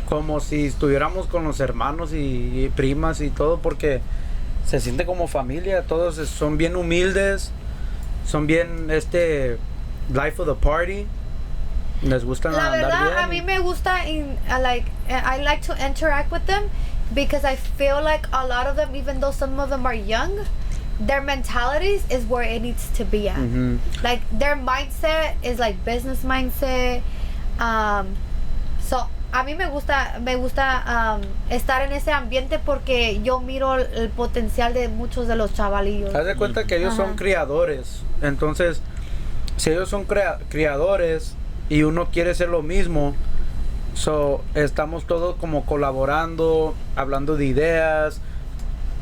como 0.08 0.40
si 0.40 0.66
estuviéramos 0.66 1.28
con 1.28 1.44
los 1.44 1.60
hermanos 1.60 2.14
y, 2.14 2.64
y 2.66 2.72
primas 2.76 3.22
y 3.22 3.30
todo 3.30 3.60
porque 3.60 4.02
se 4.66 4.80
siente 4.80 5.06
como 5.06 5.28
familia, 5.28 5.84
todos 5.84 6.16
son 6.28 6.58
bien 6.58 6.76
humildes, 6.76 7.52
son 8.26 8.48
bien 8.48 8.90
este 8.90 9.58
life 10.14 10.42
of 10.42 10.48
the 10.48 10.56
party. 10.56 11.06
Les 12.02 12.24
gusta 12.24 12.50
La 12.52 12.66
andar 12.66 12.72
verdad, 12.82 13.04
bien 13.06 13.18
a 13.18 13.28
mí 13.28 13.42
me 13.44 13.60
gusta, 13.60 14.06
in, 14.08 14.38
I 14.50 14.60
like, 14.62 14.86
I 15.10 15.42
like 15.44 15.62
to 15.68 15.74
interact 15.84 16.32
with 16.32 16.46
them 16.46 16.70
because 17.14 17.44
I 17.46 17.56
feel 17.56 18.02
like 18.04 18.28
a 18.34 18.46
lot 18.46 18.68
of 18.68 18.76
them, 18.76 18.96
even 18.96 19.20
though 19.20 19.32
some 19.32 19.60
of 19.60 19.70
them 19.70 19.86
are 19.86 19.94
young, 19.96 20.46
their 21.00 21.22
mentalities 21.22 22.04
is 22.10 22.26
where 22.26 22.44
it 22.44 22.62
needs 22.62 22.90
to 22.98 23.04
be 23.06 23.28
at. 23.30 23.38
Ujú. 23.38 23.80
Like 24.04 24.22
their 24.32 24.56
mindset 24.56 25.36
is 25.44 25.60
like 25.60 25.84
business 25.86 26.24
mindset. 26.24 27.02
Um, 27.60 28.16
so 28.82 29.08
a 29.34 29.44
mí 29.44 29.56
me 29.58 29.66
gusta, 29.68 30.20
me 30.22 30.36
gusta 30.36 30.84
um, 30.88 31.22
estar 31.50 31.82
en 31.82 31.92
ese 31.92 32.12
ambiente 32.12 32.60
porque 32.60 33.22
yo 33.24 33.40
miro 33.40 33.76
el, 33.76 33.88
el 33.96 34.10
potencial 34.10 34.74
de 34.74 34.88
muchos 34.88 35.28
de 35.28 35.36
los 35.36 35.54
chavalillos. 35.54 36.14
Haz 36.16 36.26
de 36.26 36.36
cuenta 36.36 36.66
que 36.66 36.78
ellos 36.78 36.96
son 36.96 37.16
criadores. 37.16 38.02
Entonces, 38.22 38.82
si 39.58 39.72
ellos 39.72 39.90
son 39.90 40.06
crea- 40.06 40.40
criadores 40.50 41.36
y 41.70 41.84
uno 41.84 42.08
quiere 42.12 42.36
ser 42.36 42.50
lo 42.50 42.62
mismo, 42.62 43.16
so, 43.94 44.42
estamos 44.54 45.06
todos 45.06 45.36
como 45.38 45.66
colaborando, 45.66 46.74
hablando 46.96 47.38
de 47.38 47.46
ideas, 47.46 48.22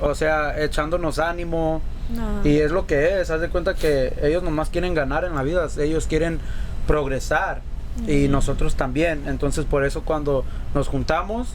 o 0.02 0.16
sea, 0.16 0.62
echándonos 0.62 1.20
ánimo. 1.20 1.82
No. 2.14 2.48
Y 2.48 2.58
es 2.60 2.72
lo 2.72 2.86
que 2.86 3.22
es. 3.22 3.30
Haz 3.30 3.42
de 3.42 3.50
cuenta 3.50 3.76
que 3.76 4.14
ellos 4.22 4.44
nomás 4.44 4.70
quieren 4.70 4.94
ganar 4.94 5.24
en 5.24 5.36
la 5.36 5.44
vida. 5.44 5.68
Ellos 5.80 6.08
quieren 6.08 6.40
progresar. 6.88 7.62
Y 8.08 8.28
nosotros 8.28 8.76
también. 8.76 9.24
Entonces, 9.28 9.66
por 9.66 9.86
eso 9.86 10.02
cuando 10.02 10.44
nos 10.74 10.88
juntamos 10.88 11.54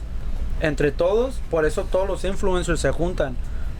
entre 0.61 0.91
todos, 0.91 1.39
por 1.51 1.65
eso 1.65 1.83
todos 1.83 2.07
los 2.07 2.23
influencers 2.23 2.79
se 2.79 2.91
juntan. 2.91 3.35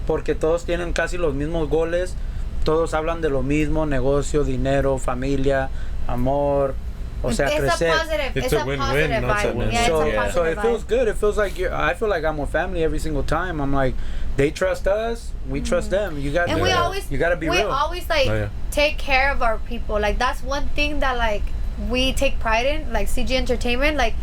Porque 0.05 0.35
todos 0.35 0.65
tienen 0.65 0.93
casi 0.93 1.17
los 1.17 1.33
mismos 1.33 1.69
goles. 1.69 2.15
Todos 2.63 2.93
hablan 2.93 3.21
de 3.21 3.29
lo 3.29 3.41
mismo: 3.41 3.85
negocio, 3.85 4.43
dinero, 4.43 4.97
familia, 4.97 5.69
amor. 6.05 6.75
O 7.23 7.31
sea, 7.31 7.47
it's 7.47 7.55
crecer. 7.55 7.93
a 7.93 7.97
positive, 7.97 8.37
It's 8.37 8.45
it's, 8.45 8.53
a 8.53 8.57
a, 8.59 8.65
win-win, 8.65 8.79
positive 8.79 9.21
not 9.23 9.45
a 9.45 9.47
vibe. 9.49 9.55
win. 9.55 9.71
Yeah, 9.71 9.85
so, 9.87 10.01
it's 10.01 10.17
a 10.17 10.31
so 10.31 10.43
it 10.45 10.61
feels 10.61 10.83
good. 10.85 11.07
It 11.09 11.17
feels 11.17 11.37
like 11.37 11.57
you're, 11.57 11.73
I 11.73 11.93
feel 11.93 12.07
like 12.07 12.23
I'm 12.23 12.39
a 12.39 12.47
family 12.47 12.83
every 12.83 12.99
single 12.99 13.23
time. 13.23 13.59
I'm 13.59 13.73
like, 13.73 13.95
they 14.37 14.51
trust 14.51 14.87
us, 14.87 15.31
we 15.49 15.59
trust 15.59 15.89
them. 15.89 16.17
You 16.17 16.31
got, 16.31 16.47
Mm-hmm. 16.47 16.53
and 16.55 16.61
we 16.63 16.69
Yeah. 16.69 16.81
always 16.81 17.11
you 17.11 17.17
gotta 17.17 17.35
be 17.35 17.49
we 17.49 17.57
real. 17.57 17.69
always 17.71 18.07
like 18.09 18.27
Oh, 18.27 18.35
yeah. 18.35 18.49
take 18.71 18.97
care 18.97 19.31
of 19.31 19.41
our 19.41 19.57
people 19.67 19.99
like 19.99 20.17
that's 20.17 20.41
one 20.41 20.69
thing 20.69 20.99
that 21.01 21.17
like 21.17 21.43
we 21.89 22.13
take 22.13 22.39
pride 22.39 22.65
in 22.65 22.93
like 22.93 23.07
cg 23.07 23.31
entertainment 23.31 23.97
like 23.97 24.13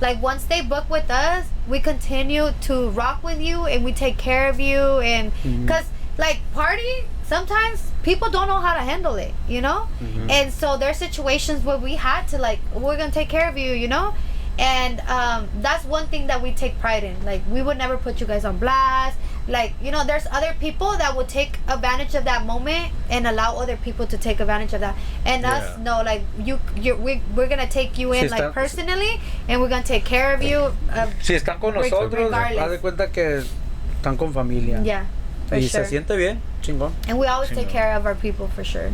like 0.00 0.20
once 0.20 0.44
they 0.44 0.60
book 0.60 0.88
with 0.90 1.10
us 1.10 1.46
we 1.68 1.78
continue 1.80 2.48
to 2.62 2.90
rock 2.90 3.22
with 3.22 3.40
you 3.40 3.64
and 3.66 3.84
we 3.84 3.92
take 3.92 4.18
care 4.18 4.48
of 4.50 4.58
you 4.60 4.78
and 5.00 5.32
Mm-hmm. 5.32 5.62
because 5.62 5.86
like 6.18 6.40
party 6.52 7.04
sometimes 7.24 7.91
people 8.02 8.30
don't 8.30 8.48
know 8.48 8.58
how 8.58 8.74
to 8.74 8.80
handle 8.80 9.14
it 9.16 9.32
you 9.48 9.60
know? 9.60 9.88
Mm-hmm. 10.00 10.30
and 10.30 10.52
so 10.52 10.76
there's 10.76 10.96
situations 10.96 11.64
where 11.64 11.78
we 11.78 11.94
had 11.94 12.26
to 12.28 12.38
like 12.38 12.60
we're 12.74 12.96
gonna 12.96 13.10
take 13.10 13.28
care 13.28 13.48
of 13.48 13.56
you 13.56 13.72
you 13.72 13.88
know? 13.88 14.14
And 14.58 15.00
um, 15.08 15.48
that's 15.60 15.84
one 15.84 16.06
thing 16.08 16.26
that 16.26 16.42
we 16.42 16.52
take 16.52 16.78
pride 16.78 17.04
in. 17.04 17.16
Like 17.24 17.40
we 17.50 17.62
would 17.62 17.78
never 17.78 17.96
put 17.96 18.20
you 18.20 18.26
guys 18.26 18.44
on 18.44 18.58
blast. 18.58 19.18
Like 19.48 19.72
you 19.82 19.90
know 19.90 20.04
there's 20.04 20.26
other 20.30 20.54
people 20.60 20.92
that 20.98 21.16
will 21.16 21.24
take 21.26 21.58
advantage 21.68 22.14
of 22.14 22.24
that 22.24 22.44
moment 22.44 22.92
and 23.08 23.26
allow 23.26 23.56
other 23.56 23.76
people 23.76 24.06
to 24.06 24.18
take 24.18 24.40
advantage 24.40 24.74
of 24.74 24.80
that. 24.80 24.94
And 25.24 25.44
us 25.46 25.78
no 25.78 26.02
like 26.04 26.22
you 26.38 26.60
you 26.76 26.96
we, 26.96 27.22
we're 27.34 27.48
gonna 27.48 27.66
take 27.66 27.96
you 27.98 28.12
in 28.12 28.28
Si 28.28 28.28
like 28.28 28.52
personally 28.52 29.20
and 29.48 29.60
we're 29.60 29.70
gonna 29.70 29.82
take 29.84 30.04
care 30.04 30.34
of 30.34 30.42
you 30.42 30.74
uh, 30.92 31.08
Si 31.22 31.34
están 31.34 31.58
con 31.58 31.74
nosotros, 31.74 32.30
haz 32.32 32.70
de 32.70 32.78
cuenta 32.78 33.10
que 33.10 33.42
están 33.96 34.18
con 34.18 34.32
familia. 34.34 34.82
yeah 34.84 35.06
for 35.54 35.62
y 35.62 35.68
sure 35.68 35.84
se 35.84 35.90
siente 35.90 36.16
bien, 36.16 36.40
chingón. 36.62 36.92
and 37.08 37.18
we 37.18 37.26
always 37.26 37.50
take 37.50 37.68
care 37.68 37.96
of 37.96 38.04
our 38.06 38.14
people 38.16 38.48
for 38.54 38.64
sure 38.64 38.90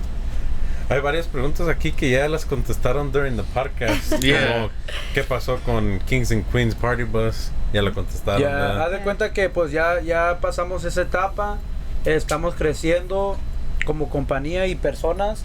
Hay 0.91 1.01
varias 1.01 1.27
preguntas 1.27 1.69
aquí 1.69 1.93
que 1.93 2.09
ya 2.09 2.27
las 2.29 2.47
contestaron 2.47 3.13
during 3.13 3.37
the 3.37 3.43
podcast. 3.43 4.13
Yeah. 4.23 4.53
Como, 4.55 4.71
¿Qué 5.13 5.23
pasó 5.23 5.59
con 5.59 5.99
Kings 6.07 6.33
and 6.33 6.51
Queens 6.51 6.75
Party 6.75 7.03
Bus? 7.03 7.51
Ya 7.75 7.83
lo 7.83 7.93
contestaron. 7.93 8.41
Ya, 8.41 8.83
haz 8.83 8.91
de 8.93 9.01
cuenta 9.01 9.35
que 9.35 9.51
pues 9.51 9.71
ya, 9.71 10.01
ya 10.01 10.39
pasamos 10.41 10.85
esa 10.85 11.03
etapa, 11.03 11.59
estamos 12.07 12.55
creciendo 12.55 13.37
como 13.85 14.09
compañía 14.09 14.67
y 14.67 14.77
personas 14.77 15.45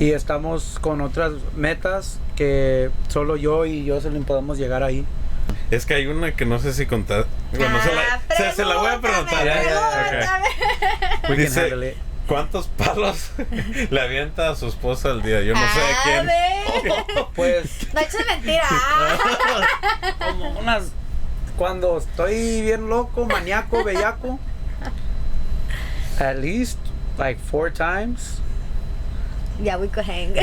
y 0.00 0.10
estamos 0.10 0.78
con 0.80 1.00
otras 1.00 1.34
metas 1.56 2.18
que 2.34 2.90
solo 3.08 3.36
yo 3.36 3.66
y 3.66 3.88
Jocelyn 3.88 4.24
podemos 4.24 4.58
llegar 4.58 4.82
ahí. 4.82 5.04
Es 5.70 5.86
que 5.86 5.94
hay 5.94 6.06
una 6.06 6.34
que 6.34 6.44
no 6.46 6.58
sé 6.58 6.72
si 6.72 6.86
contar. 6.86 7.26
Bueno, 7.52 7.80
se, 7.82 7.90
Ah, 7.90 8.20
la, 8.28 8.36
se, 8.36 8.52
se 8.52 8.64
la 8.64 8.76
voy 8.76 8.88
a 8.90 9.00
preguntar. 9.00 9.44
Ya, 9.44 10.42
Dice-. 11.34 11.96
¿Cuántos 12.26 12.68
palos 12.68 13.30
le 13.90 14.00
avienta 14.00 14.50
a 14.50 14.54
su 14.56 14.68
esposa 14.68 15.10
al 15.10 15.22
día? 15.22 15.42
Yo 15.42 15.54
no 15.54 15.60
sé 15.60 15.80
A 15.80 16.02
quién. 16.04 16.26
ver. 16.26 17.26
Pues 17.34 17.88
No 17.92 18.00
eches 18.00 18.26
mentira. 18.26 18.64
como 20.18 20.50
unas 20.60 20.84
cuando 21.56 21.98
estoy 21.98 22.62
bien 22.62 22.88
loco, 22.88 23.26
maníaco, 23.26 23.82
bellaco. 23.84 24.38
At 26.20 26.36
least 26.38 26.78
like 27.18 27.40
four 27.40 27.70
times. 27.72 28.40
Yeah, 29.62 29.76
we 29.76 29.88
could 29.88 30.04
hang. 30.04 30.34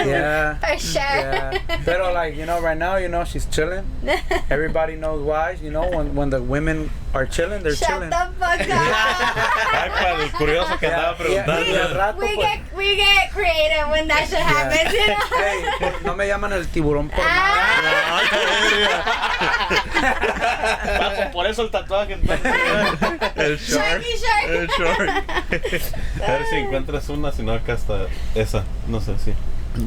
Yeah. 0.00 0.54
For 0.58 0.78
sure. 0.78 1.02
Yeah. 1.02 1.58
Pero 1.84 2.12
like, 2.12 2.36
you 2.36 2.46
know, 2.46 2.60
right 2.60 2.76
now, 2.78 2.96
you 2.96 3.08
know, 3.08 3.24
she's 3.24 3.46
chilling. 3.46 3.84
Everybody 4.50 4.96
knows 4.96 5.22
why, 5.22 5.52
you 5.62 5.70
know, 5.70 5.88
when 5.90 6.14
when 6.14 6.30
the 6.30 6.40
women 6.42 6.90
are 7.12 7.26
chilling, 7.26 7.62
they're 7.62 7.74
Shut 7.74 7.88
chilling. 7.88 8.10
the 8.10 8.16
fuck 8.38 8.60
up. 8.60 8.68
Para 9.90 10.22
el 10.22 10.30
curioso 10.32 10.78
que 10.78 10.86
andaba 10.86 11.16
Yeah, 11.18 11.26
yeah, 11.28 11.34
y 11.34 11.38
al 11.38 11.44
preguntando. 11.44 11.94
rato, 11.98 12.18
we 12.18 12.34
pues, 12.34 12.48
get 12.48 12.60
we 12.76 12.96
get 12.96 13.30
creative 13.32 13.88
when 13.90 14.06
that 14.08 14.28
shit 14.28 14.38
happens, 14.38 14.92
you 14.92 15.06
know. 15.06 15.16
hey, 15.38 15.64
pues, 15.80 16.02
no 16.02 16.14
me 16.16 16.26
llaman 16.28 16.52
el 16.52 16.66
tiburón 16.68 17.08
por 17.08 17.24
Ah. 17.26 18.20
nada. 20.00 21.30
Por 21.32 21.46
eso 21.46 21.62
el 21.62 21.70
tatuaje 21.70 22.14
entonces. 22.14 22.52
El 23.36 23.58
shark. 23.58 24.02
Sharky. 24.02 24.48
El 24.48 24.68
shark. 24.68 25.24
A 26.26 26.30
ver 26.32 26.46
si 26.50 26.56
encuentras 26.56 27.08
una, 27.08 27.32
si 27.32 27.42
no 27.42 27.52
acá 27.52 27.74
está 27.74 28.06
esa. 28.34 28.64
No 28.88 29.00
sé, 29.00 29.16
sí. 29.24 29.32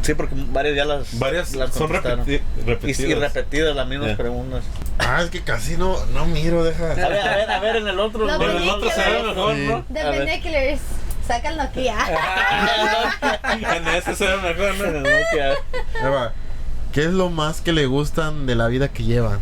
Sí, 0.01 0.13
porque 0.13 0.33
varias 0.35 0.75
ya 0.77 0.85
las, 0.85 1.19
Varias 1.19 1.53
las 1.55 1.71
son 1.71 1.87
contestaron. 1.87 2.25
repeti- 2.25 2.41
Y, 2.57 2.61
repetidas. 2.65 2.99
y 2.99 3.13
repetidas 3.15 3.75
las 3.75 3.87
mismas 3.87 4.07
Yeah. 4.07 4.17
preguntas. 4.17 4.63
Ah, 4.99 5.21
es 5.23 5.29
que 5.29 5.41
casi 5.41 5.75
no, 5.77 6.03
no 6.07 6.25
miro, 6.25 6.63
deja. 6.63 6.91
A 6.91 6.95
ver, 6.95 7.03
a 7.21 7.35
ver, 7.35 7.51
a 7.51 7.59
ver, 7.59 7.75
en 7.77 7.87
el 7.89 7.99
otro. 7.99 8.23
En 8.33 8.41
el 8.41 8.69
otro 8.69 8.89
se 8.89 9.01
ve 9.11 9.23
mejor, 9.23 9.55
Sí. 9.55 9.67
¿no? 9.67 9.85
The 9.93 10.11
binoculars. 10.19 10.81
Sácanlo 11.27 11.63
aquí. 11.63 11.87
ah. 11.89 13.49
En 13.51 13.87
ese 13.89 14.15
se 14.15 14.25
ve 14.27 14.37
mejor, 14.37 14.75
¿no? 14.75 14.83
En 14.85 14.95
el 14.97 15.03
Nokia. 15.03 15.49
Ahí 16.01 16.09
va. 16.11 16.31
¿Qué 16.93 17.01
es 17.01 17.11
lo 17.11 17.29
más 17.29 17.59
que 17.61 17.73
le 17.73 17.85
gustan 17.85 18.45
de 18.45 18.55
la 18.55 18.67
vida 18.67 18.87
que 18.89 19.03
llevan? 19.03 19.39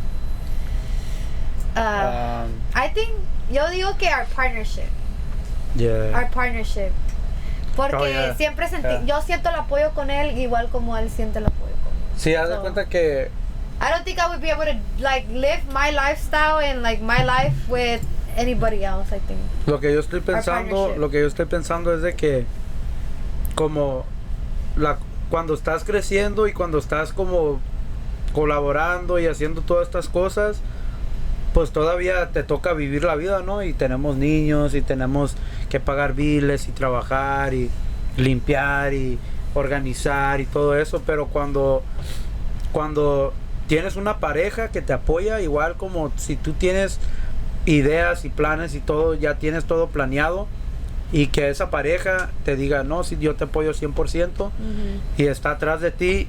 Uh, 1.76 1.80
Um, 1.80 2.52
I 2.76 2.90
think 2.94 3.12
yo 3.52 3.70
digo 3.70 3.96
que 3.98 4.08
our 4.10 4.26
partnership, 4.36 4.90
yeah. 5.76 6.12
our 6.14 6.30
partnership. 6.32 6.92
Porque 7.90 7.96
Oh, 7.98 8.08
yeah. 8.08 8.36
siempre 8.36 8.68
sentí, 8.70 8.88
Yeah. 8.88 9.06
yo 9.06 9.22
siento 9.22 9.50
el 9.50 9.56
apoyo 9.56 9.92
con 9.92 10.10
él 10.10 10.38
igual 10.38 10.70
como 10.70 10.98
él 10.98 11.10
siente 11.10 11.40
el 11.40 11.46
apoyo 11.46 11.74
conmigo. 11.84 12.06
Sí, 12.18 12.36
haz 12.36 12.50
de 12.50 12.58
cuenta 12.58 12.86
que 12.86 13.30
I 13.82 13.90
don't 13.92 14.04
think 14.06 14.20
I 14.20 14.28
would 14.30 14.42
be 14.42 14.52
able 14.52 14.66
to 14.66 14.78
like 15.00 15.28
live 15.34 15.64
my 15.74 15.92
lifestyle 15.92 16.60
and 16.64 16.84
like 16.84 17.02
my 17.02 17.24
life 17.24 17.56
with 17.68 18.02
anybody 18.38 18.84
else. 18.86 19.08
I 19.16 19.20
think. 19.28 19.40
Lo 19.66 19.80
que 19.80 19.92
yo 19.94 20.00
estoy 20.00 20.22
pensando, 20.22 20.94
lo 20.96 21.10
que 21.10 21.20
yo 21.22 21.28
estoy 21.28 21.46
pensando 21.46 21.92
es 21.94 22.02
de 22.04 22.16
que 22.16 22.46
como 23.56 24.06
la 24.76 24.98
cuando 25.30 25.54
estás 25.54 25.84
creciendo 25.84 26.48
y 26.48 26.54
cuando 26.54 26.78
estás 26.78 27.12
como 27.14 27.60
colaborando 28.34 29.20
y 29.20 29.28
haciendo 29.28 29.62
todas 29.62 29.88
estas 29.88 30.08
cosas, 30.08 30.62
pues 31.54 31.72
todavía 31.72 32.30
te 32.30 32.44
toca 32.44 32.74
vivir 32.74 33.04
la 33.04 33.16
vida, 33.16 33.42
¿no? 33.42 33.64
Y 33.64 33.74
tenemos 33.74 34.16
niños 34.16 34.74
y 34.74 34.82
tenemos 34.82 35.36
que 35.70 35.80
pagar 35.80 36.14
biles 36.14 36.68
y 36.68 36.72
trabajar 36.72 37.54
y 37.54 37.70
limpiar 38.18 38.94
y 38.94 39.18
organizar 39.54 40.40
y 40.40 40.46
todo 40.46 40.78
eso, 40.78 41.02
pero 41.06 41.28
cuando 41.28 41.84
cuando 42.72 43.34
tienes 43.68 43.96
una 43.96 44.18
pareja 44.18 44.70
que 44.70 44.82
te 44.82 44.94
apoya, 44.94 45.42
igual 45.42 45.76
como 45.76 46.12
si 46.16 46.36
tú 46.36 46.54
tienes 46.54 47.00
ideas 47.66 48.26
y 48.26 48.30
planes 48.30 48.76
y 48.76 48.80
todo, 48.80 49.14
ya 49.14 49.36
tienes 49.36 49.66
todo 49.66 49.88
planeado 49.88 50.48
y 51.12 51.28
que 51.28 51.50
esa 51.50 51.70
pareja 51.70 52.30
te 52.46 52.56
diga, 52.56 52.84
no, 52.84 53.04
si 53.04 53.18
yo 53.18 53.36
te 53.36 53.44
apoyo 53.44 53.74
100% 53.74 54.50
y 55.18 55.26
está 55.26 55.52
atrás 55.52 55.82
de 55.82 55.92
ti 55.92 56.28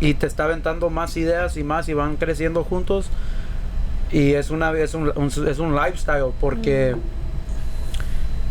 y 0.00 0.14
te 0.14 0.26
está 0.26 0.44
aventando 0.44 0.90
más 0.90 1.16
ideas 1.16 1.56
y 1.56 1.64
más 1.64 1.88
y 1.88 1.94
van 1.94 2.16
creciendo 2.16 2.64
juntos 2.64 3.06
y 4.12 4.34
es 4.34 4.50
una 4.50 4.72
es 4.72 4.94
un, 4.94 5.12
un- 5.16 5.48
es 5.48 5.58
un 5.58 5.74
lifestyle 5.74 6.32
porque 6.40 6.96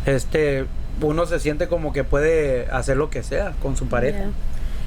este 0.06 0.66
uno 1.02 1.26
se 1.26 1.40
siente 1.40 1.68
como 1.68 1.94
que 1.94 2.04
puede 2.04 2.68
hacer 2.72 2.98
lo 2.98 3.10
que 3.10 3.22
sea 3.24 3.54
con 3.62 3.76
su 3.76 3.86
pareja. 3.88 4.18
Yeah. 4.20 4.32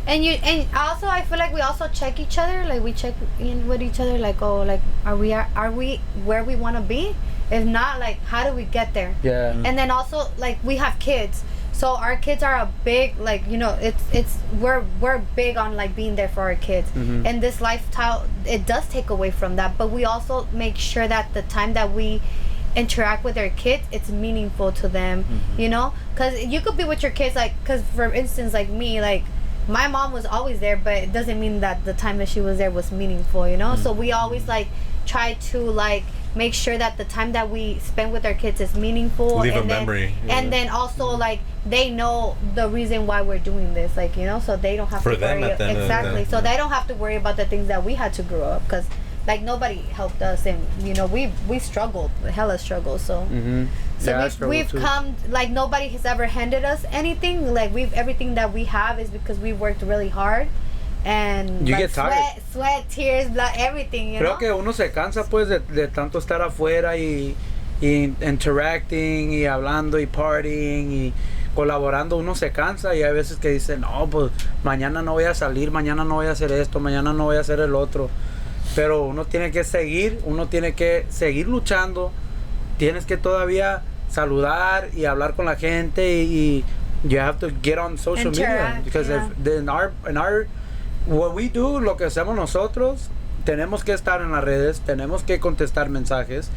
And 0.06 0.24
you 0.24 0.32
and 0.42 0.66
also 0.74 1.06
I 1.06 1.22
feel 1.22 1.38
like 1.38 1.52
we 1.54 1.60
also 1.60 1.86
check 1.92 2.18
each 2.18 2.38
other, 2.38 2.64
like 2.66 2.82
we 2.82 2.92
check 2.92 3.14
in 3.38 3.68
with 3.68 3.82
each 3.82 4.00
other, 4.00 4.18
like 4.18 4.40
oh, 4.42 4.62
like 4.64 4.80
are 5.04 5.14
we 5.14 5.32
are, 5.34 5.46
are 5.54 5.70
we 5.70 6.00
where 6.24 6.42
we 6.42 6.56
want 6.56 6.76
to 6.76 6.82
be? 6.82 7.14
If 7.50 7.64
not, 7.64 8.00
like 8.00 8.18
how 8.26 8.48
do 8.48 8.56
we 8.56 8.64
get 8.64 8.92
there? 8.94 9.14
Yeah. 9.22 9.52
And 9.64 9.76
then 9.78 9.90
also 9.90 10.24
like 10.38 10.58
we 10.64 10.76
have 10.76 10.98
kids, 10.98 11.44
so 11.80 11.96
our 11.96 12.16
kids 12.16 12.42
are 12.42 12.56
a 12.56 12.68
big 12.84 13.18
like 13.18 13.42
you 13.48 13.56
know 13.56 13.72
it's 13.80 14.04
it's 14.12 14.36
we're 14.60 14.84
we're 15.00 15.18
big 15.34 15.56
on 15.56 15.70
like 15.76 15.96
being 15.96 16.14
there 16.14 16.28
for 16.28 16.42
our 16.42 16.54
kids. 16.54 16.88
Mhm. 16.90 17.26
And 17.26 17.42
this 17.42 17.56
lifestyle 17.68 18.26
it 18.44 18.66
does 18.66 18.86
take 18.96 19.08
away 19.16 19.30
from 19.30 19.56
that, 19.56 19.78
but 19.78 19.88
we 19.90 20.04
also 20.04 20.46
make 20.52 20.76
sure 20.76 21.08
that 21.08 21.32
the 21.32 21.42
time 21.42 21.72
that 21.78 21.88
we 21.92 22.20
interact 22.76 23.24
with 23.24 23.36
our 23.36 23.48
kids 23.64 23.82
it's 23.90 24.10
meaningful 24.10 24.70
to 24.70 24.86
them 24.86 25.24
you 25.58 25.68
know 25.68 25.92
because 26.14 26.34
you 26.52 26.60
could 26.60 26.76
be 26.76 26.84
with 26.84 27.02
your 27.02 27.10
kids 27.10 27.34
like 27.34 27.52
because 27.62 27.82
for 27.96 28.14
instance 28.14 28.54
like 28.54 28.68
me 28.68 29.00
like 29.00 29.24
my 29.66 29.88
mom 29.88 30.12
was 30.12 30.24
always 30.24 30.60
there 30.60 30.76
but 30.76 30.96
it 31.06 31.12
doesn't 31.12 31.40
mean 31.40 31.58
that 31.58 31.84
the 31.84 31.92
time 31.92 32.16
that 32.18 32.28
she 32.28 32.40
was 32.40 32.58
there 32.58 32.70
was 32.70 32.92
meaningful 32.92 33.48
you 33.48 33.56
know 33.56 33.74
so 33.74 33.90
we 33.90 34.12
always 34.12 34.46
like 34.46 34.68
try 35.04 35.32
to 35.50 35.58
like 35.58 36.04
make 36.34 36.54
sure 36.54 36.78
that 36.78 36.96
the 36.96 37.04
time 37.04 37.32
that 37.32 37.50
we 37.50 37.78
spend 37.80 38.12
with 38.12 38.24
our 38.24 38.34
kids 38.34 38.60
is 38.60 38.74
meaningful 38.76 39.40
Leave 39.40 39.54
a 39.56 39.60
and 39.60 39.70
then, 39.70 39.78
memory, 39.86 40.14
yeah. 40.26 40.38
and 40.38 40.52
then 40.52 40.68
also 40.68 41.06
like 41.16 41.40
they 41.66 41.90
know 41.90 42.36
the 42.54 42.68
reason 42.68 43.06
why 43.06 43.20
we're 43.20 43.38
doing 43.38 43.74
this 43.74 43.96
like 43.96 44.16
you 44.16 44.24
know 44.24 44.38
so 44.38 44.56
they 44.56 44.76
don't 44.76 44.88
have 44.88 45.02
For 45.02 45.10
to 45.14 45.16
them 45.16 45.40
worry 45.40 45.50
at 45.50 45.58
the 45.58 45.64
end 45.64 45.72
of 45.72 45.76
the 45.78 45.82
exactly 45.84 46.24
day, 46.24 46.30
so 46.30 46.36
yeah. 46.36 46.42
they 46.50 46.56
don't 46.56 46.70
have 46.70 46.86
to 46.88 46.94
worry 46.94 47.16
about 47.16 47.36
the 47.36 47.44
things 47.46 47.68
that 47.68 47.84
we 47.84 47.94
had 47.94 48.12
to 48.14 48.22
grow 48.22 48.44
up 48.44 48.62
because 48.64 48.86
like 49.26 49.42
nobody 49.42 49.76
helped 49.76 50.22
us 50.22 50.46
and 50.46 50.64
you 50.80 50.94
know 50.94 51.06
we 51.06 51.30
we 51.48 51.58
struggled 51.58 52.10
hella 52.30 52.56
struggled 52.58 53.00
so 53.00 53.26
Mhm. 53.30 53.68
so 53.98 54.10
Yeah, 54.12 54.24
we've, 54.24 54.40
we've 54.48 54.70
too. 54.70 54.78
come 54.78 55.14
like 55.28 55.50
nobody 55.50 55.88
has 55.88 56.04
ever 56.06 56.26
handed 56.26 56.64
us 56.64 56.84
anything 56.90 57.52
like 57.52 57.74
we've 57.74 57.92
everything 57.92 58.34
that 58.36 58.52
we 58.52 58.64
have 58.64 58.98
is 58.98 59.10
because 59.10 59.38
we 59.38 59.52
worked 59.52 59.82
really 59.82 60.08
hard 60.08 60.48
and 61.04 61.66
You 61.66 61.74
like, 61.74 61.88
get 61.88 61.94
tired. 61.94 62.12
sweat 62.12 62.42
sweat 62.52 62.90
tears 62.90 63.30
blood 63.30 63.52
everything 63.56 64.12
you 64.12 64.20
Creo 64.20 64.30
know 64.30 64.38
que 64.38 64.52
uno 64.52 64.72
se 64.72 64.90
cansa 64.92 65.24
pues 65.24 65.48
de, 65.48 65.60
de 65.60 65.88
tanto 65.88 66.18
estar 66.18 66.42
afuera 66.42 66.96
y, 66.96 67.34
y 67.80 68.12
interacting 68.20 69.32
y 69.32 69.46
hablando 69.46 69.98
y 69.98 70.06
partying 70.06 70.92
y 70.92 71.12
colaborando, 71.54 72.16
uno 72.16 72.34
se 72.34 72.52
cansa 72.52 72.94
y 72.94 73.02
hay 73.02 73.12
veces 73.12 73.38
que 73.38 73.48
dice, 73.50 73.76
no, 73.76 74.06
pues 74.08 74.30
mañana 74.62 75.02
no 75.02 75.12
voy 75.12 75.24
a 75.24 75.34
salir, 75.34 75.70
mañana 75.72 76.04
no 76.04 76.14
voy 76.14 76.26
a 76.26 76.30
hacer 76.30 76.52
esto, 76.52 76.78
mañana 76.78 77.12
no 77.12 77.24
voy 77.24 77.36
a 77.36 77.40
hacer 77.40 77.58
el 77.60 77.74
otro. 77.74 78.08
Pero 78.76 79.02
uno 79.02 79.24
tiene 79.24 79.50
que 79.50 79.64
seguir, 79.64 80.20
uno 80.24 80.46
tiene 80.46 80.74
que 80.74 81.06
seguir 81.08 81.48
luchando, 81.48 82.12
tienes 82.78 83.04
que 83.04 83.16
todavía 83.16 83.82
saludar 84.08 84.90
y 84.94 85.06
hablar 85.06 85.34
con 85.34 85.46
la 85.46 85.56
gente 85.56 86.22
y, 86.22 86.64
y 87.02 87.08
you 87.08 87.18
have 87.18 87.38
to 87.38 87.50
get 87.62 87.78
on 87.78 87.98
social 87.98 88.30
media 88.30 88.44
Interact, 88.46 88.84
because 88.84 89.08
yeah. 89.08 89.28
if 89.28 89.46
in 89.46 89.68
our 89.68 89.92
in 90.08 90.16
our 90.16 90.46
what 91.06 91.34
we 91.34 91.48
do, 91.48 91.80
lo 91.80 91.96
que 91.96 92.04
hacemos 92.04 92.36
nosotros, 92.36 93.08
tenemos 93.44 93.84
que 93.84 93.92
estar 93.92 94.20
en 94.20 94.32
las 94.32 94.44
redes, 94.44 94.80
tenemos 94.80 95.22
que 95.22 95.40
contestar 95.40 95.88
mensajes 95.88 96.50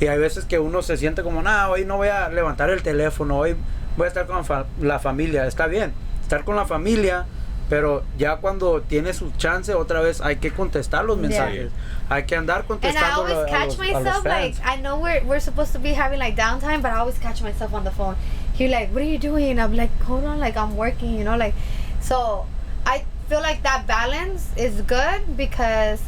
y 0.00 0.06
hay 0.08 0.18
veces 0.18 0.44
que 0.44 0.58
uno 0.58 0.82
se 0.82 0.96
siente 0.96 1.22
como, 1.22 1.42
no, 1.42 1.68
hoy 1.70 1.84
no 1.84 1.96
voy 1.96 2.08
a 2.08 2.28
levantar 2.28 2.70
el 2.70 2.82
teléfono, 2.82 3.38
hoy 3.38 3.56
voy 3.96 4.04
a 4.04 4.08
estar 4.08 4.26
con 4.26 4.44
fa- 4.44 4.66
la 4.80 4.98
familia, 4.98 5.46
está 5.46 5.66
bien, 5.66 5.92
estar 6.22 6.44
con 6.44 6.56
la 6.56 6.66
familia, 6.66 7.24
pero 7.70 8.04
ya 8.16 8.36
cuando 8.36 8.82
tiene 8.82 9.12
su 9.12 9.32
chance 9.32 9.74
otra 9.74 10.00
vez 10.00 10.20
hay 10.20 10.36
que 10.36 10.52
contestar 10.52 11.04
los 11.04 11.16
Yeah. 11.18 11.28
mensajes, 11.28 11.72
hay 12.10 12.24
que 12.24 12.36
andar 12.36 12.58
and 12.58 12.64
I 12.64 12.68
contestando 12.68 13.22
always 13.22 13.38
a, 13.38 13.46
catch 13.46 13.62
a 13.62 13.66
los 13.66 13.78
myself 13.78 14.24
like. 14.24 14.56
I 14.64 14.76
know 14.80 15.00
we're 15.00 15.24
we're 15.24 15.40
supposed 15.40 15.72
to 15.72 15.80
be 15.80 15.94
having 15.94 16.20
like 16.20 16.36
downtime, 16.36 16.80
but 16.82 16.92
I 16.92 16.98
always 16.98 17.18
catch 17.18 17.42
myself 17.42 17.72
on 17.74 17.82
the 17.82 17.90
phone. 17.90 18.14
He 18.54 18.68
like, 18.68 18.92
what 18.92 19.02
are 19.02 19.08
you 19.10 19.18
doing? 19.18 19.58
I'm 19.58 19.74
like, 19.74 19.90
hold 20.04 20.24
on, 20.26 20.38
like 20.38 20.56
I'm 20.56 20.76
working, 20.76 21.16
you 21.18 21.24
know, 21.24 21.36
like. 21.36 21.54
So 22.00 22.46
I 22.86 23.04
feel 23.28 23.40
like 23.40 23.62
that 23.62 23.86
balance 23.86 24.48
is 24.56 24.80
good 24.82 25.36
because, 25.36 26.00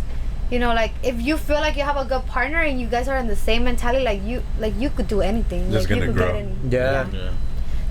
you 0.50 0.58
know, 0.58 0.72
like 0.74 0.92
if 1.02 1.20
you 1.20 1.36
feel 1.36 1.60
like 1.60 1.76
you 1.76 1.82
have 1.84 1.96
a 1.96 2.04
good 2.04 2.24
partner 2.26 2.60
and 2.60 2.80
you 2.80 2.86
guys 2.86 3.08
are 3.08 3.16
in 3.18 3.26
the 3.28 3.36
same 3.36 3.64
mentality, 3.64 4.04
like 4.04 4.22
you 4.24 4.42
like 4.58 4.74
you 4.78 4.90
could 4.90 5.08
do 5.08 5.20
anything. 5.20 5.70
Just 5.70 5.88
like, 5.90 5.98
gonna 6.00 6.06
could 6.06 6.16
grow. 6.16 6.32
Get 6.32 6.36
any, 6.36 6.54
Yeah. 6.70 7.06
Yeah. 7.12 7.30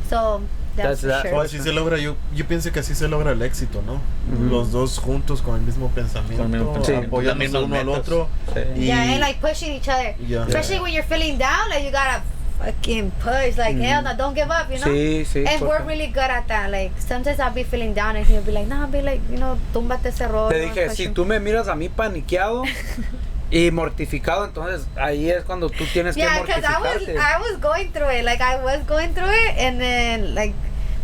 So 0.10 0.42
That's 0.76 1.02
that's, 1.02 1.24
that. 1.24 1.30
sure. 1.30 1.36
O 1.36 1.42
así 1.42 1.60
se 1.60 1.72
logra, 1.74 1.98
yo, 1.98 2.16
yo 2.34 2.46
pienso 2.46 2.72
que 2.72 2.80
así 2.80 2.94
se 2.96 3.08
logra 3.08 3.32
el 3.32 3.42
éxito, 3.42 3.82
¿no? 3.82 3.96
Ujú. 4.32 4.44
Los 4.50 4.72
dos 4.72 5.00
juntos 5.00 5.42
con 5.42 5.56
el 5.56 5.62
mismo 5.62 5.90
pensamiento, 5.90 6.44
Con 6.44 6.54
el 6.54 6.60
mismo 6.60 6.74
pensamiento, 6.74 7.08
apoyándose 7.08 7.52
las 7.52 7.64
mismas 7.64 7.64
uno 7.64 7.94
al 7.94 8.00
otro. 8.00 8.30
Sí. 8.54 8.60
Y, 8.82 8.86
Yeah, 8.86 9.02
and 9.02 9.20
like 9.20 9.42
pushing 9.42 9.74
each 9.74 9.90
other. 9.90 10.16
Yeah. 10.26 10.46
Especially 10.46 10.80
when 10.80 10.94
you're 10.94 11.04
feeling 11.08 11.38
down, 11.40 11.70
like 11.70 11.84
you 11.84 11.92
gotta 11.92 12.22
fucking 12.60 13.12
push. 13.20 13.58
Like 13.58 13.76
mm. 13.76 13.82
hell 13.82 14.02
no, 14.04 14.16
don't 14.16 14.34
give 14.34 14.50
up, 14.50 14.70
you 14.70 14.80
know. 14.80 14.88
Sí, 14.88 15.26
sí. 15.26 15.48
And 15.48 15.62
we're 15.62 15.84
really 15.84 16.08
good 16.08 16.30
at 16.30 16.48
that. 16.48 16.72
Like 16.72 16.92
sometimes 17.00 17.40
I'll 17.40 17.54
be 17.54 17.64
feeling 17.64 17.94
down 17.94 18.16
and 18.16 18.26
he'll 18.26 18.42
be 18.42 18.52
like, 18.52 18.68
nah, 18.68 18.88
be 18.88 19.02
like, 19.02 19.22
you 19.30 19.38
know, 19.38 19.58
túmbate 19.74 20.06
ese 20.06 20.28
rol. 20.30 20.50
Te 20.50 20.60
dije, 20.60 20.90
si 20.96 21.08
tú 21.10 21.26
me 21.26 21.40
miras 21.40 21.68
a 21.68 21.76
mí 21.76 21.90
paniqueado 21.90 22.64
y 23.52 23.72
mortificado, 23.72 24.46
entonces 24.46 24.88
ahí 24.96 25.30
es 25.30 25.44
cuando 25.44 25.70
tú 25.70 25.86
tienes 25.94 26.16
Yeah, 26.16 26.38
que 26.38 26.46
because 26.46 26.66
I 26.66 26.80
was. 26.80 27.08
I 27.08 27.40
was 27.40 27.58
going 27.60 27.92
through 27.92 28.10
it. 28.10 28.26
Like 28.26 28.42
I 28.42 28.64
was 28.64 28.86
going 28.86 29.14
through 29.14 29.32
it, 29.32 29.58
and 29.58 29.80
then 29.80 30.36
like, 30.36 30.54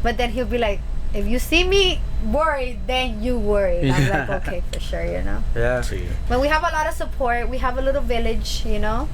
but 0.02 0.18
then 0.18 0.32
he'll 0.32 0.46
be 0.46 0.58
like, 0.58 0.80
if 1.14 1.28
you 1.28 1.40
see 1.40 1.64
me 1.64 2.02
worried, 2.26 2.80
then 2.88 3.22
you 3.22 3.38
worried. 3.38 3.90
I'm 3.90 4.10
like, 4.10 4.30
okay, 4.48 4.64
for 4.72 4.80
sure, 4.80 5.06
you 5.06 5.22
know. 5.22 5.44
Yeah. 5.56 5.82
Sí. 5.82 6.08
But 6.28 6.42
we 6.42 6.48
have 6.48 6.64
a 6.64 6.72
lot 6.72 6.88
of 6.88 6.96
support. 6.96 7.50
We 7.50 7.60
have 7.60 7.78
a 7.78 7.82
little 7.82 8.02
village, 8.02 8.64
you 8.66 8.80
know. 8.80 9.08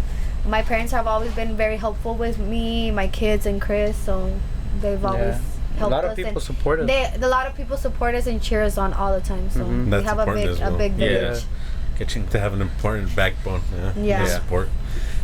My 0.49 0.61
parents 0.63 0.91
have 0.91 1.05
always 1.07 1.31
been 1.33 1.55
very 1.55 1.77
helpful 1.77 2.15
with 2.15 2.39
me, 2.39 2.89
my 2.91 3.07
kids, 3.07 3.45
and 3.45 3.61
Chris. 3.61 3.95
So 3.95 4.33
they've 4.81 5.03
always 5.05 5.21
Yeah. 5.35 5.39
Helped 5.77 5.93
us. 5.93 6.01
A 6.03 6.05
lot 6.05 6.05
of 6.05 6.15
people 6.15 6.41
support 6.41 6.79
us. 6.81 6.87
they, 6.87 7.13
a 7.21 7.27
lot 7.27 7.47
of 7.47 7.55
people 7.55 7.77
support 7.77 8.13
us 8.15 8.27
and 8.27 8.41
cheer 8.41 8.63
us 8.63 8.77
on 8.77 8.91
all 8.93 9.13
the 9.13 9.21
time. 9.21 9.49
So 9.49 9.61
Mhm. 9.61 9.85
we 9.85 9.91
That's 9.91 10.05
have 10.05 10.19
a 10.19 10.25
big, 10.33 10.47
as 10.49 10.59
a 10.61 10.71
big 10.71 10.93
village. 10.93 11.43
Qué 11.97 12.05
chingón. 12.05 12.29
To 12.31 12.39
have 12.39 12.53
an 12.53 12.61
important 12.61 13.15
backbone. 13.15 13.61
Yeah. 13.77 13.91
Yeah. 14.01 14.23
The 14.23 14.29
support. 14.29 14.69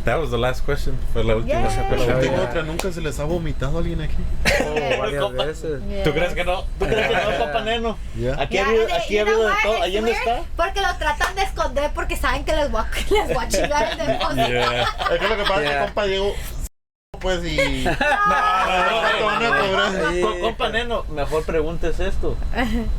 That 0.06 0.20
was 0.20 0.30
the 0.30 0.38
last 0.38 0.64
question. 0.64 0.96
Fue 1.12 1.24
la 1.24 1.34
última. 1.34 1.62
Yay. 1.68 1.88
fue 1.88 1.96
la 1.98 2.06
Tengo 2.06 2.18
última. 2.20 2.42
otra, 2.44 2.62
nunca 2.62 2.92
se 2.92 3.00
les 3.00 3.18
ha 3.18 3.24
vomitado 3.24 3.78
alguien 3.78 4.00
aquí. 4.00 4.14
Oh, 4.62 4.98
varias 5.02 5.32
veces. 5.32 5.82
Yeah. 5.88 6.04
¿Tú 6.04 6.12
crees 6.12 6.32
que 6.32 6.44
no? 6.44 6.62
¿Tú 6.78 6.86
crees 6.86 7.08
que 7.08 7.14
no, 7.14 7.38
compa 7.38 7.62
Neno? 7.62 7.98
Aquí 8.38 8.54
Yeah, 8.54 8.64
ha 8.64 8.68
habido, 8.68 8.86
aquí 8.94 9.18
ha 9.18 9.22
habido 9.22 9.48
de 9.48 9.54
todo. 9.64 9.74
It's 9.74 9.82
¿Ahí 9.82 9.94
dónde 9.96 10.10
weird 10.12 10.28
está? 10.28 10.42
Porque 10.56 10.80
lo 10.80 10.96
tratan 10.96 11.34
de 11.34 11.42
esconder 11.42 11.90
porque 11.92 12.16
saben 12.16 12.44
que 12.44 12.54
les 12.54 12.70
voy 12.70 12.82
a, 12.82 12.90
les 13.10 13.34
voy 13.34 13.44
a 13.44 13.48
chingar 13.48 14.00
el. 14.00 14.46
Yeah. 14.46 14.82
Es 15.12 15.18
que 15.18 15.28
lo 15.28 15.36
que 15.38 15.42
pasa 15.42 15.64
es 15.64 15.70
que 15.70 15.84
compa 15.86 16.06
pues 17.26 17.44
y. 17.44 17.84
No, 17.86 19.24
van 19.26 19.42
a 19.44 19.58
cobrar. 19.58 20.12
Sí. 20.12 20.20
Co- 20.20 20.38
Compa 20.40 20.68
Neno, 20.68 21.04
mejor 21.10 21.44
pregunta 21.44 21.88
es 21.88 21.98
esto. 22.00 22.36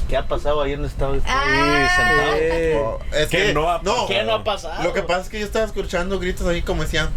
¿Qué 0.10 0.18
ha 0.18 0.28
pasado 0.28 0.62
ahí 0.62 0.72
donde 0.74 0.88
estaba 0.90 1.14
usted 1.14 1.30
Ah. 1.32 1.90
sentado? 1.96 2.38
Sí. 2.38 2.78
Oh, 2.78 3.16
es 3.16 3.28
¿Qué 3.30 3.38
que 3.48 3.54
no 3.54 3.70
ha 3.70 3.80
pasado? 3.82 4.08
¿Qué 4.08 4.24
no 4.24 4.34
ha 4.34 4.44
pasado? 4.44 4.84
Lo 4.84 4.94
que 4.94 5.02
pasa 5.04 5.22
es 5.22 5.30
que 5.30 5.40
yo 5.40 5.46
estaba 5.46 5.64
escuchando 5.66 6.20
gritos 6.20 6.46
ahí 6.48 6.62
como 6.62 6.82
decían. 6.84 7.10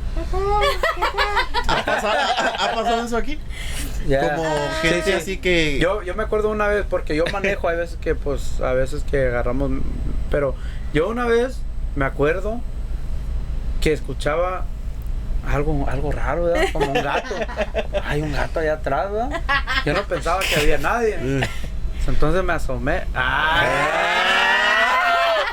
¿Ha 1.69 1.85
pasado, 1.85 2.13
ha- 2.19 2.65
ha 2.65 2.75
pasado 2.75 3.05
eso 3.05 3.17
aquí? 3.17 3.39
Yeah. 4.07 4.35
Como 4.37 4.45
Sí, 4.83 4.89
gente 4.89 5.03
sí. 5.05 5.13
así 5.13 5.37
que. 5.39 5.79
Yo, 5.81 6.03
yo 6.03 6.15
me 6.15 6.23
acuerdo 6.23 6.49
una 6.51 6.69
vez, 6.69 6.85
porque 6.89 7.15
yo 7.17 7.25
manejo, 7.33 7.69
hay 7.69 7.77
veces 7.77 7.97
que, 8.01 8.15
pues, 8.15 8.61
a 8.61 8.73
veces 8.73 9.05
que 9.09 9.27
agarramos, 9.27 9.71
pero 10.31 10.55
yo 10.95 11.09
una 11.09 11.27
vez 11.27 11.59
me 11.97 12.05
acuerdo 12.05 12.61
que 13.81 13.93
escuchaba 13.93 14.65
algo, 15.49 15.87
algo 15.89 16.13
raro, 16.13 16.45
¿verdad? 16.45 16.65
Como 16.73 16.87
un 16.87 16.95
gato. 16.95 17.35
Hay 18.05 18.23
un 18.23 18.33
gato 18.33 18.61
allá 18.61 18.75
atrás, 18.75 19.11
¿verdad? 19.13 19.41
Yo 19.85 19.93
no 19.95 20.03
pensaba 20.03 20.41
que 20.41 20.57
había 20.61 20.79
nadie. 20.79 21.19
Entonces 22.07 22.43
me 22.43 22.53
asomé. 22.55 23.03
¡Ah! 23.15 23.65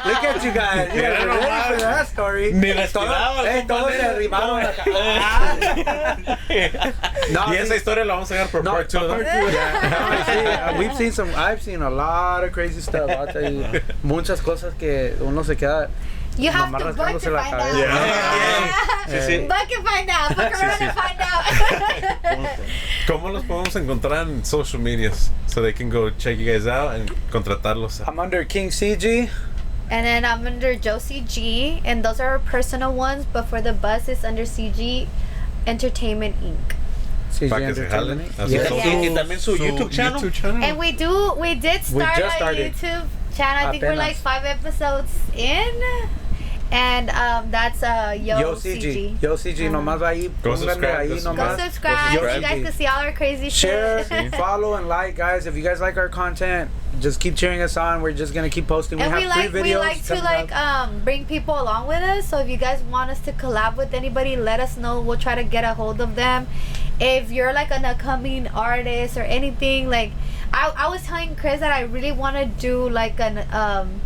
Look 0.05 0.23
at 0.23 0.41
you 0.41 0.51
guys. 0.53 0.93
You 0.95 1.01
guys 1.01 1.19
are 1.19 1.27
ready 1.27 1.73
for 1.73 1.77
that 1.81 2.07
story. 2.07 2.51
Todos- 2.53 2.77
estiraba, 2.85 3.43
eh, 3.49 3.65
todos 3.67 3.91
se 3.91 4.01
arrimaron 4.03 4.61
acá. 4.65 4.83
No, 7.31 7.53
Y 7.53 7.57
esa 7.57 7.75
historia 7.75 8.05
la 8.05 8.13
vamos 8.13 8.31
a 8.31 8.35
dejar 8.35 8.49
por 8.49 8.63
No, 8.63 8.71
part 8.71 8.89
two, 8.89 9.01
¿no? 9.01 9.07
part 9.09 9.19
two, 9.25 9.49
yeah. 9.51 10.69
No, 10.71 10.75
uh, 10.75 10.79
we've 10.79 10.95
seen 10.95 11.11
some, 11.11 11.29
I've 11.35 11.61
seen 11.61 11.81
a 11.81 11.89
lot 11.89 12.45
of 12.45 12.53
crazy 12.53 12.79
stuff. 12.81 13.09
I'll 13.09 13.27
tell 13.27 13.51
you. 13.51 13.65
Muchas 14.03 14.41
cosas 14.41 14.73
que 14.75 15.13
uno 15.19 15.43
se 15.43 15.57
queda. 15.57 15.89
You 16.37 16.51
have 16.51 16.69
Nomás 16.69 16.79
to 16.79 16.85
book 16.93 16.97
rascándose 16.97 17.21
to 17.23 17.29
la 17.31 17.43
find 17.43 17.57
cabeza. 17.57 17.77
out. 17.77 17.77
Yeah. 17.79 18.73
Sí, 19.07 19.19
sí. 19.27 19.47
Book 19.47 19.71
and 19.75 19.87
find 19.87 20.09
out. 20.09 20.29
Book 20.35 20.53
around 20.53 20.81
and 20.81 20.93
find 20.95 21.19
out. 21.21 22.59
¿Cómo 23.07 23.29
los 23.31 23.43
podemos 23.43 23.75
encontrar 23.75 24.27
en 24.27 24.43
social 24.45 24.79
medias? 24.81 25.31
So 25.47 25.61
they 25.61 25.73
can 25.73 25.89
go 25.89 26.09
check 26.11 26.37
you 26.37 26.45
guys 26.51 26.67
out 26.67 26.93
and 26.95 27.09
contratarlos. 27.31 28.07
I'm 28.07 28.19
under 28.19 28.43
King 28.43 28.69
CG 28.69 29.29
And 29.89 30.05
then 30.05 30.25
I'm 30.25 30.45
under 30.45 30.75
Josie 30.75 31.21
G, 31.21 31.81
and 31.85 32.03
those 32.03 32.19
are 32.19 32.27
our 32.31 32.39
personal 32.39 32.93
ones. 32.93 33.25
But 33.31 33.43
for 33.45 33.61
the 33.61 33.71
bus, 33.71 34.09
it's 34.09 34.25
under 34.25 34.43
CG 34.43 35.07
Entertainment 35.65 36.35
Inc. 36.43 36.75
Sí, 37.31 37.47
Pa' 37.49 37.55
sí, 37.59 37.67
que 37.67 37.75
se 37.75 37.85
jalen. 37.89 38.19
entertainment. 38.19 38.37
Así 38.37 38.51
Yes. 38.51 38.67
son. 38.67 38.77
Yeah. 38.77 39.01
Y 39.01 39.15
también 39.15 39.39
su, 39.39 39.55
YouTube 39.57 39.89
channel. 39.91 40.19
YouTube 40.19 40.33
channel. 40.33 40.63
And 40.63 40.77
we 40.77 40.91
do, 40.91 41.33
we 41.39 41.55
did 41.55 41.81
We 41.93 42.01
start 42.03 42.17
just 42.17 42.35
a 42.35 42.37
started. 42.37 42.73
YouTube 42.73 43.05
channel. 43.37 43.67
I 43.67 43.71
think 43.71 43.81
we're 43.83 43.93
Apenas. 43.93 43.97
like 43.97 44.15
five 44.17 44.43
episodes 44.45 45.11
in, 45.35 45.71
and 46.71 47.09
um, 47.11 47.49
that's 47.49 47.81
uh 47.81 48.15
Yo, 48.19 48.39
Yo 48.39 48.55
CG. 48.55 48.81
CG. 48.81 49.21
Yo 49.21 49.35
CG, 49.35 49.67
Ajá. 49.67 49.71
nomás 49.71 50.01
ahí. 50.01 50.29
Go 50.43 50.51
pónganle 50.51 50.57
subscribe, 50.73 50.97
ahí 50.99 51.07
go 51.09 51.15
Go 51.15 51.33
nomás. 51.33 51.59
subscribe. 51.59 52.13
Yo 52.13 52.19
so 52.21 52.35
you 52.35 52.41
guys 52.41 52.63
can 52.63 52.71
see 52.73 52.85
all 52.85 52.99
our 52.99 53.11
crazy 53.13 53.49
Share, 53.49 54.03
shit. 54.09 54.35
follow, 54.35 54.75
and 54.75 54.87
like, 54.89 55.15
guys. 55.15 55.45
If 55.47 55.55
you 55.55 55.63
guys 55.63 55.79
like 55.79 55.95
our 55.97 56.09
content, 56.09 56.69
just 56.99 57.19
keep 57.19 57.35
cheering 57.35 57.61
us 57.61 57.77
on. 57.77 58.01
We're 58.01 58.11
just 58.11 58.33
gonna 58.33 58.49
keep 58.49 58.67
posting. 58.67 58.99
and 58.99 59.13
we 59.13 59.19
we 59.19 59.23
have 59.23 59.29
like 59.37 59.49
three 59.51 59.61
we 59.61 59.69
videos. 59.69 59.79
like 59.79 60.01
to 60.03 60.07
coming 60.15 60.23
like 60.23 60.51
up. 60.51 60.87
um 60.89 60.99
bring 61.05 61.25
people 61.25 61.53
along 61.59 61.87
with 61.87 62.01
us. 62.03 62.27
So 62.27 62.39
if 62.39 62.49
you 62.49 62.57
guys 62.57 62.81
want 62.83 63.11
us 63.11 63.19
to 63.21 63.31
collab 63.31 63.77
with 63.77 63.93
anybody, 63.93 64.35
let 64.35 64.59
us 64.59 64.75
know. 64.77 64.99
We'll 64.99 65.17
try 65.19 65.35
to 65.35 65.43
get 65.43 65.63
a 65.63 65.73
hold 65.73 66.01
of 66.01 66.15
them. 66.15 66.47
If 66.99 67.31
you're 67.31 67.53
like 67.53 67.71
an 67.71 67.85
upcoming 67.85 68.47
artist 68.49 69.15
or 69.17 69.21
anything, 69.21 69.87
like 69.89 70.11
I, 70.51 70.73
I 70.75 70.89
was 70.89 71.03
telling 71.03 71.35
Chris 71.35 71.59
that 71.59 71.71
I 71.71 71.81
really 71.81 72.11
want 72.11 72.35
to 72.37 72.45
do 72.45 72.89
like 72.89 73.19
an 73.19 73.45
um 73.53 74.01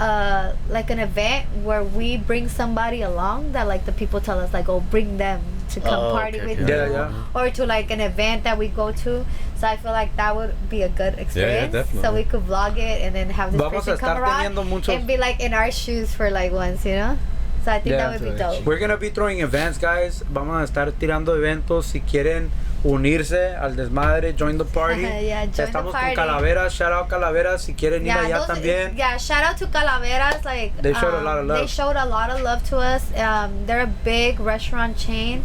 uh 0.00 0.52
like 0.68 0.90
an 0.90 0.98
event 0.98 1.46
where 1.62 1.82
we 1.84 2.16
bring 2.16 2.48
somebody 2.48 3.02
along 3.02 3.52
that 3.52 3.66
like 3.68 3.84
the 3.84 3.92
people 3.92 4.20
tell 4.20 4.38
us 4.40 4.52
like 4.52 4.68
oh 4.68 4.80
bring 4.80 5.18
them 5.18 5.40
to 5.68 5.80
come 5.80 5.94
Oh, 5.94 6.12
party 6.12 6.38
okay, 6.40 6.46
with 6.46 6.60
okay. 6.62 6.86
you 6.86 6.92
Yeah, 6.92 7.10
yeah. 7.10 7.24
or 7.34 7.50
to 7.50 7.66
like 7.66 7.90
an 7.90 8.00
event 8.00 8.44
that 8.44 8.56
we 8.58 8.68
go 8.68 8.92
to 8.92 9.24
so 9.56 9.66
i 9.66 9.76
feel 9.76 9.92
like 9.92 10.14
that 10.16 10.34
would 10.34 10.54
be 10.68 10.82
a 10.82 10.88
good 10.88 11.18
experience 11.18 11.88
so 12.00 12.12
we 12.12 12.24
could 12.24 12.42
vlog 12.46 12.76
it 12.76 13.00
and 13.02 13.14
then 13.14 13.30
have 13.30 13.52
this 13.52 13.60
Vamos 13.60 13.84
person 13.84 13.96
come 13.98 14.18
around 14.18 14.54
muchos. 14.68 14.88
and 14.94 15.06
be 15.06 15.16
like 15.16 15.40
in 15.40 15.54
our 15.54 15.70
shoes 15.70 16.12
for 16.14 16.30
like 16.30 16.52
once 16.52 16.84
you 16.84 16.94
know 16.96 17.16
so 17.64 17.70
i 17.72 17.78
think 17.78 17.92
Yeah, 17.94 18.10
that 18.10 18.20
would 18.20 18.32
be 18.32 18.36
dope 18.36 18.64
We're 18.66 18.78
gonna 18.80 18.96
be 18.98 19.10
throwing 19.10 19.38
events, 19.40 19.78
guys. 19.78 20.22
Vamos 20.28 20.56
a 20.58 20.64
estar 20.66 20.90
tirando 20.98 21.36
eventos. 21.36 21.84
Si 21.84 22.00
quieren 22.00 22.50
unirse 22.84 23.54
al 23.54 23.76
desmadre, 23.76 24.34
join 24.36 24.58
the 24.58 24.64
party. 24.64 25.02
Yeah, 25.02 25.44
join 25.46 25.52
the 25.52 25.62
Estamos 25.64 25.92
party. 25.92 26.14
con 26.14 26.26
Calaveras. 26.26 26.72
Shout 26.74 26.92
out 26.92 27.08
Calaveras. 27.08 27.62
Si 27.62 27.74
quieren 27.74 28.04
ir 28.06 28.12
allá 28.12 28.38
those- 28.38 28.46
también. 28.48 28.96
yeah 28.96 29.16
shout 29.18 29.44
out 29.44 29.56
to 29.56 29.66
calaveras 29.68 30.44
like 30.44 30.72
They 30.82 30.92
showed 30.94 31.14
a 31.14 31.18
um, 31.18 31.24
lot 31.24 31.38
of 31.38 31.46
they 31.48 31.60
love. 31.60 31.70
showed 31.70 31.96
a 31.96 32.04
lot 32.06 32.30
of 32.30 32.40
love 32.42 32.62
to 32.70 32.78
us 32.78 33.02
um 33.16 33.66
they're 33.66 33.82
a 33.82 33.94
big 34.04 34.40
restaurant 34.40 34.96
chain 34.96 35.44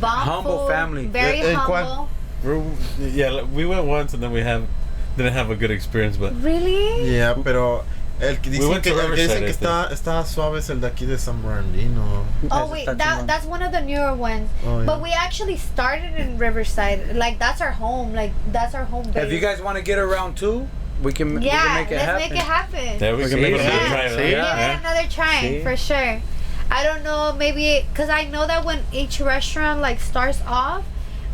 bomb 0.00 0.20
Humble 0.28 0.66
food, 0.66 0.68
family. 0.72 1.06
very 1.06 1.40
Eh, 1.40 1.50
eh, 1.50 1.54
humble 1.54 2.08
yeah, 3.00 3.30
like, 3.30 3.46
we 3.52 3.66
went 3.66 3.84
once 3.84 4.14
and 4.14 4.22
then 4.22 4.30
we 4.32 4.42
have 4.42 4.62
didn't 5.16 5.32
have 5.32 5.50
a 5.50 5.56
good 5.56 5.72
experience, 5.72 6.16
but 6.16 6.32
really 6.44 7.10
Yeah, 7.16 7.34
pero 7.42 7.84
el 8.20 8.36
que 8.36 8.50
We 8.50 8.56
dicen 8.58 8.68
went 8.70 8.82
que, 8.84 8.90
to 8.90 9.00
el 9.00 9.06
que, 9.06 9.16
dicen 9.16 9.40
Riverside, 9.40 9.40
que 9.40 9.46
I 9.46 9.50
está, 9.50 9.90
está 9.92 10.24
suave 10.26 10.58
es 10.58 10.70
el 10.70 10.80
de 10.80 10.86
aquí 10.88 11.06
de 11.06 11.18
San 11.18 11.42
Bernardino. 11.42 12.24
Oh 12.50 12.66
wait, 12.66 12.86
that 12.86 13.26
that's 13.26 13.46
one 13.46 13.62
of 13.62 13.72
the 13.72 13.80
newer 13.80 14.14
ones. 14.14 14.48
Oh, 14.64 14.80
yeah. 14.80 14.86
But 14.86 15.00
we 15.00 15.12
actually 15.12 15.56
started 15.56 16.14
in 16.16 16.38
Riverside. 16.38 17.16
Like 17.16 17.38
that's 17.38 17.60
our 17.60 17.72
home. 17.72 18.12
Like 18.14 18.32
that's 18.52 18.74
our 18.74 18.84
home 18.84 19.10
base. 19.10 19.24
If 19.24 19.32
you 19.32 19.40
guys 19.40 19.60
want 19.62 19.76
to 19.76 19.82
get 19.82 19.98
around 19.98 20.36
too, 20.36 20.66
we 21.02 21.12
can, 21.12 21.34
we 21.34 21.46
yeah, 21.46 21.62
can 21.62 21.74
make 21.82 21.90
it 21.92 21.94
let's 21.96 22.06
happen. 22.06 22.20
make 22.20 22.32
it 22.32 22.44
happen. 22.44 22.98
yeah, 23.00 23.14
we 23.16 23.28
can 23.28 23.40
make 23.40 23.52
maybe 23.52 23.58
another 23.58 23.68
yeah. 23.68 24.16
Give 24.16 24.30
Yeah. 24.30 24.72
it 24.74 24.80
another 24.80 25.08
try 25.08 25.40
See? 25.40 25.62
for 25.62 25.76
sure. 25.76 26.20
I 26.70 26.82
don't 26.82 27.02
know, 27.02 27.32
maybe 27.38 27.86
because 27.92 28.10
I 28.10 28.24
know 28.24 28.46
that 28.46 28.64
when 28.64 28.82
each 28.92 29.20
restaurant 29.20 29.80
like 29.80 30.00
starts 30.00 30.40
off, 30.46 30.84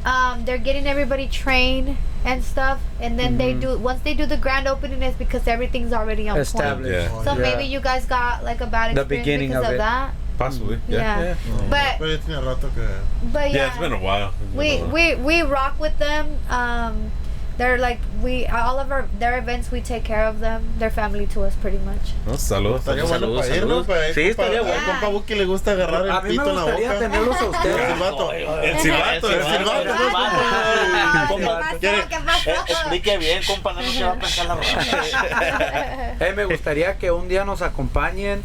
um, 0.05 0.45
they're 0.45 0.59
getting 0.59 0.87
everybody 0.87 1.27
trained 1.29 1.97
and 2.25 2.43
stuff, 2.43 2.81
and 3.01 3.19
then 3.19 3.37
they 3.37 3.53
Mhm. 3.55 3.61
do 3.61 3.79
once 3.79 4.01
they 4.01 4.15
do 4.15 4.25
the 4.27 4.37
grand 4.39 4.67
opening 4.67 5.03
it's 5.03 5.17
because 5.17 5.47
everything's 5.47 5.93
already 5.93 6.29
on 6.29 6.37
point. 6.37 6.47
Established. 6.49 7.11
Yeah. 7.13 7.23
So 7.25 7.33
Yeah. 7.35 7.43
maybe 7.43 7.65
you 7.65 7.81
guys 7.81 8.07
got 8.07 8.43
like 8.45 8.61
a 8.63 8.67
bad 8.67 8.97
The 8.97 9.03
experience 9.03 9.25
beginning 9.27 9.49
because 9.51 9.65
of 9.65 9.69
of, 9.69 9.75
it. 9.75 9.79
that. 9.79 10.11
Possibly. 10.39 10.79
Yeah. 10.89 10.99
Yeah. 10.99 11.21
yeah. 11.29 11.35
But 11.71 11.99
Pero 11.99 12.11
ya 12.11 12.19
tiene 12.19 12.41
rato 12.43 12.69
que. 12.75 12.87
but 13.33 13.51
yeah, 13.53 13.57
Yeah, 13.57 13.67
it's 13.69 13.79
been 13.79 13.93
a 13.93 13.99
while. 14.01 14.33
It's 14.43 14.51
been 14.51 14.57
we 14.57 14.71
while. 14.83 14.91
we 14.91 15.43
we 15.43 15.43
rock 15.43 15.79
with 15.79 15.97
them 15.99 16.39
um 16.51 17.13
they're 17.57 17.79
like 17.79 18.01
we 18.21 18.47
all 18.49 18.81
of 18.81 18.91
our 18.91 19.05
their 19.21 19.39
events 19.39 19.71
we 19.71 19.81
take 19.81 20.03
care 20.03 20.27
of 20.27 20.41
them 20.41 20.61
they're 20.79 20.91
family 20.91 21.25
to 21.27 21.45
us 21.45 21.55
pretty 21.63 21.79
much 21.79 22.13
No, 22.27 22.37
salud. 22.37 22.77
Estaría 22.79 23.05
bueno 23.05 23.27
Saludos, 23.27 23.43
para 23.47 23.57
ir, 23.57 23.63
¿no? 23.63 23.69
saludos. 23.69 23.87
Para 23.87 24.09
ir, 24.09 24.15
Sí, 24.15 24.23
estaría 24.23 24.59
al 24.59 24.65
bueno. 24.67 24.83
compa 24.87 25.09
Buki 25.09 25.35
le 25.37 25.45
gusta 25.45 25.71
agarrar 25.73 26.07
el 26.07 26.29
pito 26.29 26.49
en 26.51 26.57
la 26.57 26.63
gustaría 26.63 26.89
boca. 26.89 26.99
tenerlos 27.01 27.37
a 27.37 27.45
El 27.45 27.51
ustedes. 27.51 27.93
silbato. 27.93 28.33
El 28.33 28.79
silbato, 28.81 29.31
el 29.31 29.43
silbato. 29.45 29.93
¿Qué 29.95 31.45
pasó? 31.47 31.79
¿Quiere- 31.79 32.09
¿Qué 32.09 32.17
pasó? 32.25 32.51
Eh, 32.51 32.55
explique 32.69 33.19
bien, 33.19 33.43
compa, 33.47 33.73
no 33.73 33.83
se 33.83 34.03
va 34.05 34.11
a 34.11 34.15
pensar 34.15 34.47
la 34.47 34.55
verdad. 34.57 36.17
Eh, 36.21 36.33
me 36.35 36.45
gustaría 36.45 36.99
que 36.99 37.11
un 37.11 37.29
día 37.29 37.45
nos 37.45 37.63
acompañen 37.63 38.43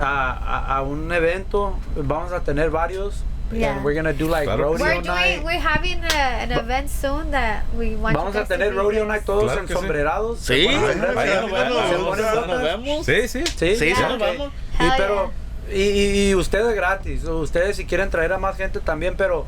a, 0.00 0.32
a, 0.32 0.76
a 0.76 0.82
un 0.82 1.10
evento. 1.12 1.78
Vamos 1.96 2.32
a 2.32 2.40
tener 2.40 2.70
varios. 2.70 3.22
Yeah. 3.52 3.76
And 3.76 3.84
we're 3.84 3.94
gonna 3.94 4.12
do 4.12 4.26
like 4.26 4.44
Claro. 4.46 4.72
rodeo 4.72 4.84
we're 4.84 5.02
night. 5.02 5.34
doing 5.42 5.44
we're 5.44 5.60
having 5.60 6.02
a, 6.02 6.42
an 6.42 6.50
event 6.52 6.88
soon 6.90 7.30
that 7.30 7.62
we 7.76 7.94
want 7.94 8.16
Vamos 8.16 8.34
a 8.36 8.44
tener 8.46 8.74
rodeo 8.74 9.04
night 9.04 9.24
todos 9.24 9.44
Claro 9.44 9.60
en 9.60 9.66
que 9.66 9.74
sí. 9.74 10.66
nos 10.66 12.32
vemos, 12.34 12.62
vemos. 12.62 13.06
Sí, 13.06 13.28
sí. 13.28 13.44
Sí, 13.46 13.76
Sí, 13.76 13.92
nos 14.00 14.18
vamos. 14.18 14.50
Y 14.80 14.84
pero 14.96 15.30
y, 15.72 15.80
y- 15.82 16.28
y 16.30 16.34
ustedes 16.34 16.74
gratis, 16.74 17.24
ustedes 17.24 17.76
si 17.76 17.84
quieren 17.86 18.10
traer 18.10 18.32
a 18.32 18.38
más 18.38 18.56
gente 18.56 18.80
también, 18.80 19.14
pero 19.16 19.46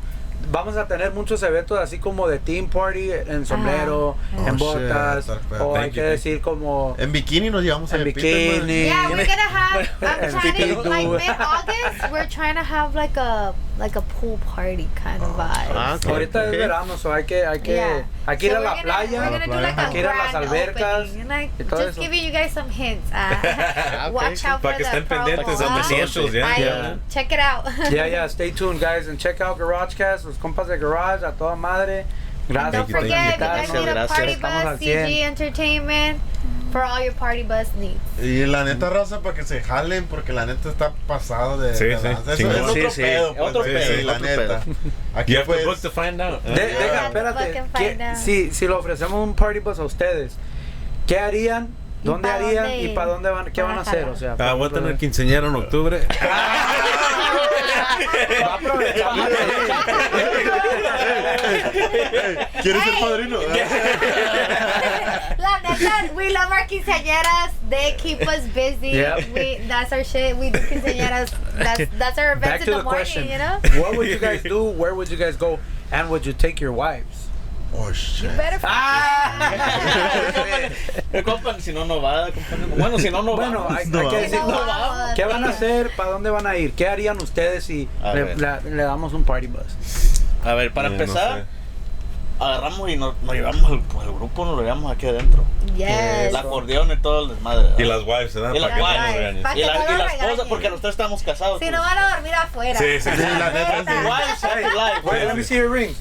vamos 0.51 0.77
a 0.77 0.87
tener 0.87 1.11
muchos 1.11 1.43
eventos 1.43 1.77
así 1.77 1.99
como 1.99 2.27
de 2.27 2.39
team 2.39 2.69
party 2.69 3.11
en 3.11 3.45
sombrero, 3.45 4.15
Oh, 4.37 4.47
en 4.47 4.57
botas, 4.57 5.29
o 5.59 5.75
hay 5.75 5.91
que 5.91 6.01
decir 6.01 6.39
como 6.41 6.95
En 6.97 7.11
bikini 7.11 7.49
nos 7.49 7.63
llevamos 7.63 7.91
en 7.93 8.01
a 8.01 8.03
bikini. 8.03 8.85
Yeah, 8.85 9.09
we're 9.09 9.25
gonna 9.25 9.49
have. 9.49 9.89
I'm 10.01 10.39
trying 10.39 10.75
to 10.83 10.89
like 10.89 11.07
mid 11.09 11.35
August. 11.39 12.11
We're 12.11 12.29
trying 12.29 12.55
to 12.55 12.63
have 12.63 12.95
like 12.95 13.17
a 13.19 13.53
like 13.77 13.95
a 13.95 14.01
pool 14.01 14.39
party 14.39 14.87
kind 14.95 15.21
of 15.21 15.35
vibe. 15.35 15.71
Ah, 15.75 15.97
Ahorita 16.07 16.45
es 16.45 16.51
verano, 16.51 16.97
so 16.97 17.11
hay 17.13 17.23
que 17.25 17.45
hay 17.45 17.59
que 17.59 17.75
Yeah. 17.75 18.03
hay 18.25 18.37
que 18.37 18.47
ir 18.47 18.51
So 18.53 18.57
a 18.57 18.59
we're 18.59 18.65
la 18.65 18.71
gonna- 18.71 18.83
playa, 18.83 19.21
like 19.61 19.79
hay 19.79 19.91
que 19.91 19.99
ir 19.99 20.07
a 20.07 20.15
las 20.15 20.35
albercas. 20.35 21.09
opening, 21.09 21.27
like, 21.27 21.51
y 21.59 21.63
todo 21.63 21.79
just 21.85 21.91
eso. 21.97 22.01
giving 22.01 22.23
you 22.25 22.31
guys 22.31 22.51
some 22.53 22.69
hints. 22.69 23.11
Uh, 23.11 23.17
ok. 24.07 24.13
watch 24.13 24.45
out 24.45 24.61
Para 24.61 24.73
for 24.73 24.77
que 24.77 24.83
the 24.83 24.89
estén 24.89 25.05
pendientes 25.07 25.45
promo. 25.45 25.67
on 25.67 25.73
the 25.75 25.79
Ah. 25.95 26.05
socials, 26.07 26.33
yeah. 26.33 26.47
Ahí, 26.47 26.59
Yeah. 26.65 26.95
Check 27.09 27.31
it 27.31 27.39
out. 27.39 27.65
Yeah, 27.91 28.05
yeah, 28.07 28.27
stay 28.29 28.51
tuned 28.51 28.79
guys 28.79 29.07
and 29.07 29.19
check 29.19 29.39
out 29.41 29.57
GarageCast, 29.59 30.25
los 30.25 30.37
compas 30.37 30.67
de 30.67 30.77
Garage 30.77 31.23
a 31.23 31.31
toda 31.31 31.55
madre. 31.55 32.05
Gracias 32.49 32.85
por 32.89 33.01
invitarnos. 33.05 33.37
Gracias. 33.85 34.07
party 34.07 34.31
Estamos 34.31 34.65
al 34.65 34.71
bus, 34.77 34.79
100. 34.79 35.05
CG 35.07 35.21
Entertainment, 35.23 36.19
for 36.71 36.81
all 36.83 37.03
your 37.03 37.13
party 37.13 37.43
bus 37.43 37.73
needs. 37.75 37.99
Y 38.21 38.45
la 38.45 38.63
neta 38.63 38.89
raza 38.89 39.21
para 39.21 39.35
que 39.35 39.43
se 39.43 39.61
jalen 39.61 40.05
porque 40.05 40.33
la 40.33 40.45
neta 40.45 40.69
está 40.69 40.93
pasada 41.07 41.57
de, 41.57 41.75
Sí, 41.75 41.85
de 41.85 41.97
sí. 41.97 42.07
Eso 42.07 42.35
chingón. 42.35 42.55
es 42.55 42.61
otro 42.61 42.73
Sí, 42.89 42.95
sí. 42.95 43.01
pedo, 43.01 43.35
pues, 43.35 43.49
Otro 43.49 43.63
sí, 43.63 43.69
pedo, 43.71 43.95
sí, 43.97 44.03
la 44.03 44.13
otro 44.13 44.25
neta. 44.25 44.61
You 44.65 44.73
Aquí 45.15 45.35
have 45.35 45.45
to 45.45 45.51
book 45.53 45.61
pues 45.65 45.81
to 45.81 45.91
find 45.91 46.21
out. 46.21 46.43
De- 46.43 46.51
Uh, 46.51 46.55
deja, 46.55 46.77
Yeah. 46.79 47.07
espérate. 47.07 47.45
Fucking 47.45 47.63
¿qué- 47.73 47.89
find 47.89 48.01
out. 48.01 48.17
si, 48.17 48.51
si 48.51 48.67
le 48.67 48.73
ofrecemos 48.73 49.13
un 49.27 49.33
party 49.35 49.59
bus 49.59 49.79
a 49.79 49.83
ustedes, 49.83 50.35
¿qué 51.07 51.19
harían? 51.19 51.69
¿Y 52.03 52.07
¿Dónde 52.07 52.29
harían? 52.29 52.63
dónde 52.65 52.77
¿Y 52.83 52.87
para 52.93 53.07
dónde 53.11 53.29
van? 53.29 53.51
¿Qué 53.51 53.61
van 53.61 53.77
a 53.77 53.81
hacer? 53.81 54.03
O 54.09 54.15
sea, 54.15 54.35
Ah, 54.39 54.53
voy 54.53 54.67
a 54.67 54.71
tener 54.71 54.97
quinceañera 54.97 55.47
en 55.47 55.55
octubre. 55.55 55.99
Va 58.41 58.45
a 58.45 58.55
aprovechar. 58.55 59.09
¿Quieres 62.61 62.83
ser 62.83 62.93
padrino? 62.99 63.39
La 65.37 65.59
neta, 65.61 66.13
we 66.15 66.29
love 66.31 66.51
our 66.51 66.65
quinceañeras. 66.67 67.51
They 67.69 67.95
keep 67.97 68.21
us 68.27 68.45
busy. 68.53 68.89
Yep. 68.91 69.29
We 69.33 69.59
that's 69.67 69.91
our 69.91 70.03
shit. 70.03 70.35
We 70.37 70.49
do 70.51 70.59
quinceañeras. 70.59 71.31
That's 71.57 71.89
that's 71.97 72.17
our 72.17 72.35
Back 72.35 72.61
events 72.61 72.65
to 72.65 72.71
in 72.71 72.77
the 72.77 72.77
the 72.77 72.83
morning. 72.83 73.03
question. 73.03 73.27
You 73.29 73.37
know. 73.37 73.59
What 73.81 73.97
would 73.97 74.07
you 74.07 74.19
guys 74.19 74.43
do? 74.43 74.63
Where 74.63 74.93
would 74.95 75.09
you 75.09 75.17
guys 75.17 75.35
go? 75.37 75.59
And 75.91 76.09
would 76.09 76.25
you 76.25 76.33
take 76.33 76.59
your 76.59 76.73
wives? 76.73 77.26
Oh 77.73 77.87
You 77.89 77.93
shit. 77.93 78.37
better. 78.37 78.59
Eh, 81.13 81.23
compa, 81.25 81.59
si 81.59 81.73
no, 81.73 81.85
no 81.85 82.01
va. 82.01 82.25
compa. 82.31 82.55
Bueno, 82.77 82.97
si 82.99 83.09
no, 83.09 83.21
no 83.21 83.31
va. 83.37 83.49
Bueno, 83.49 83.67
hay, 83.69 83.85
No 83.87 83.99
hay 83.99 84.07
que 84.09 84.15
decir, 84.21 84.39
No 84.39 84.47
vamos. 84.65 85.13
¿qué 85.15 85.25
van 85.25 85.43
a 85.43 85.49
hacer? 85.49 85.91
¿Para 85.95 86.11
dónde 86.11 86.29
van 86.29 86.47
a 86.47 86.55
ir? 86.55 86.73
¿Qué 86.73 86.87
harían 86.87 87.17
ustedes 87.21 87.63
si 87.65 87.87
le, 88.13 88.35
la- 88.37 88.61
le 88.61 88.83
damos 88.83 89.13
un 89.13 89.23
party 89.23 89.47
bus? 89.47 89.61
A 90.45 90.53
ver, 90.53 90.73
para 90.73 90.87
Eh, 90.87 90.91
no 90.91 91.03
empezar, 91.03 91.39
sé. 91.39 91.45
agarramos 92.43 92.89
y 92.89 92.95
nos, 92.97 93.15
nos 93.23 93.33
llevamos 93.35 93.65
al, 93.65 93.81
al 94.01 94.13
grupo, 94.13 94.45
nos 94.45 94.55
lo 94.55 94.61
llevamos 94.63 94.91
aquí 94.91 95.07
adentro. 95.07 95.43
Yes. 95.75 95.89
El 96.29 96.35
acordeón 96.35 96.91
y 96.91 96.97
todo 96.97 97.23
el 97.23 97.29
desmadre. 97.35 97.69
Y 97.77 97.83
las 97.87 98.01
wives, 98.03 98.33
¿verdad? 98.33 98.53
Y 98.53 98.59
las 98.59 98.71
Para 98.71 98.75
que 98.75 98.81
no 98.81 98.87
wives. 98.87 99.37
y 99.39 99.41
la, 99.41 99.55
y 99.55 99.61
nos 99.61 99.67
la 99.67 100.05
esposa, 100.05 100.07
regañen. 100.27 100.49
porque 100.49 100.69
nosotros 100.69 100.91
estamos 100.93 101.21
casados. 101.23 101.59
Si 101.59 101.65
pues. 101.65 101.71
no 101.75 101.81
van 101.81 101.97
a 101.97 102.09
dormir 102.15 102.33
afuera. 102.33 102.79
Sí, 102.79 102.99
sí, 103.01 103.09
sí. 103.11 103.21
la 103.39 103.49
neta, 103.51 103.83
sí. 103.85 103.91
Wives, 104.07 104.43
happy 104.43 104.63
life. 104.63 105.01
Wait, 105.03 105.23
let 105.27 105.33
me 105.35 105.43
see 105.43 105.57
your 105.57 105.69
rings. 105.69 105.97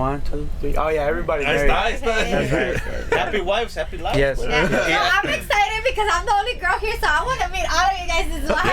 One, 0.00 0.22
two, 0.22 0.48
three. 0.60 0.74
Oh 0.76 0.88
yeah, 0.88 1.04
everybody. 1.06 1.44
Ahí 1.44 1.56
está, 1.58 1.84
ahí 1.84 1.94
está. 1.94 3.16
Happy 3.18 3.40
wives, 3.40 3.74
happy 3.76 3.98
life. 3.98 4.16
Yes. 4.16 4.38
pues. 4.38 4.48
Yeah. 4.48 4.68
So. 4.68 5.28
I'm 5.28 5.28
excited 5.28 5.80
because 5.84 6.08
I'm 6.10 6.24
the 6.24 6.32
only 6.32 6.54
girl 6.54 6.78
here, 6.80 6.96
so 6.98 7.06
I 7.06 7.22
want 7.22 7.38
to 7.40 7.48
meet 7.52 7.66
all 7.68 7.84
of 7.84 7.96
you 8.00 8.06
guys 8.08 8.28
as 8.32 8.48
well. 8.48 8.64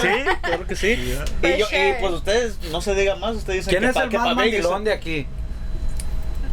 Sí, 0.00 0.24
claro 0.42 0.66
que 0.68 0.76
sí. 0.76 0.92
Y, 1.42 1.56
yo, 1.58 1.66
sure. 1.66 1.88
y 1.88 1.92
pues 2.00 2.12
ustedes, 2.14 2.58
no 2.70 2.80
se 2.80 2.94
digan 2.94 3.18
más, 3.18 3.34
ustedes 3.34 3.66
dicen 3.66 3.70
¿Quién 3.70 3.82
que 3.82 3.88
es 3.88 3.94
pa- 3.94 4.02
el 4.04 4.08
que 4.10 4.18
más 4.18 4.36
mandilón 4.36 4.84
de 4.84 4.92
aquí? 4.92 5.26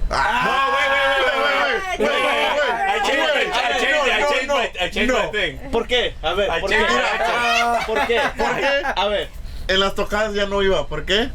No, 0.10 0.16
güey, 0.18 0.88
güey, 0.90 1.06
güey, 1.22 1.36
güey, 1.36 1.58
güey. 1.98 2.10
güey, 2.10 2.22
güey, 2.56 2.86
I 2.88 3.00
changed 3.06 3.22
I 3.22 3.78
changed- 3.80 4.10
I 4.10 4.22
no, 4.22 4.28
changed 4.30 4.48
no, 4.48 4.56
my- 4.56 4.72
I 4.80 4.90
changed 4.90 5.14
no. 5.14 5.20
my 5.24 5.32
thing. 5.32 5.58
¿Por 5.72 5.88
qué? 5.88 6.14
A 6.24 6.34
ver, 6.34 6.50
I 6.50 6.60
¿por 6.62 6.70
qué? 6.70 6.76
changed 6.78 6.94
my- 6.96 7.86
¿Por 7.86 8.08
qué? 8.08 8.22
¿Por 8.38 8.56
qué? 8.56 8.82
A 8.96 9.06
ver. 9.08 9.30
En 9.68 9.80
las 9.80 9.94
tocadas 9.96 10.34
ya 10.34 10.46
no 10.48 10.62
iba, 10.64 10.88
¿por 10.88 11.06
qué? 11.06 11.30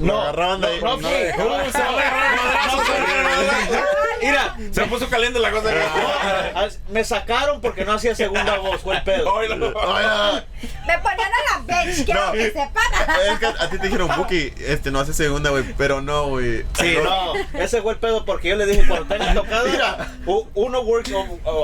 Lo 0.00 0.06
No, 0.06 0.20
agarraban 0.22 0.60
de 0.62 0.66
ahí. 0.68 0.80
no, 0.80 0.96
no, 0.96 0.98
Mira, 4.22 4.56
Se 4.72 4.84
puso 4.86 5.08
caliente 5.08 5.38
la 5.38 5.50
cosa. 5.50 5.70
Ah, 6.54 6.68
me 6.90 7.04
sacaron 7.04 7.60
porque 7.60 7.84
no 7.84 7.92
hacía 7.92 8.14
segunda 8.14 8.58
voz, 8.58 8.80
fue 8.82 8.96
el 8.96 9.02
pedo. 9.02 9.32
Oílo. 9.32 9.66
Oye, 9.74 10.44
Me 10.86 10.98
ponían 10.98 11.30
a 11.32 11.58
la 11.58 11.64
bench, 11.64 12.04
quiero 12.04 12.26
No. 12.26 12.32
que 12.32 12.46
sepan. 12.46 12.82
es 13.32 13.38
que 13.38 13.46
a 13.46 13.70
ti 13.70 13.78
te 13.78 13.84
dijeron, 13.86 14.10
Buki, 14.16 14.52
este 14.66 14.90
no 14.90 15.00
hace 15.00 15.12
segunda, 15.14 15.50
güey, 15.50 15.64
pero 15.76 16.00
no, 16.02 16.26
güey. 16.26 16.64
Sí, 16.78 16.96
no, 17.02 17.32
ese 17.58 17.80
fue 17.82 17.92
el 17.94 17.98
pedo 17.98 18.24
porque 18.24 18.48
yo 18.48 18.56
le 18.56 18.66
dije 18.66 18.84
cuando 18.86 19.06
tenga 19.06 19.32
tocada, 19.34 20.12
u- 20.26 20.46
uno 20.54 20.80
works 20.82 21.10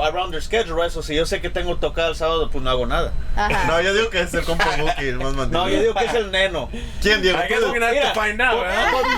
around 0.03 0.31
their 0.31 0.41
schedule, 0.41 0.85
eso 0.85 1.03
si 1.03 1.15
yo 1.15 1.25
sé 1.25 1.41
que 1.41 1.49
tengo 1.49 1.77
tocada 1.77 2.09
el 2.09 2.15
sábado, 2.15 2.49
pues 2.49 2.63
no 2.63 2.69
hago 2.69 2.85
nada. 2.85 3.13
Ajá. 3.35 3.65
No, 3.65 3.81
yo 3.81 3.93
digo 3.93 4.09
que 4.09 4.21
es 4.21 4.33
el 4.33 4.43
compa 4.45 4.75
Buki, 4.77 5.07
el 5.07 5.17
más 5.17 5.33
mandilón. 5.33 5.51
No, 5.51 5.69
yo 5.69 5.79
digo 5.81 5.93
que 5.93 6.05
es 6.05 6.13
el 6.13 6.31
neno. 6.31 6.69
¿Quién, 7.01 7.21
Diego? 7.21 7.37
I 7.37 7.47
guess 7.47 7.59
we're 7.61 7.73
gonna 7.73 7.87
have 7.87 7.93
Mira, 7.95 8.13
to 8.13 8.19
find 8.21 8.41
out? 8.41 8.63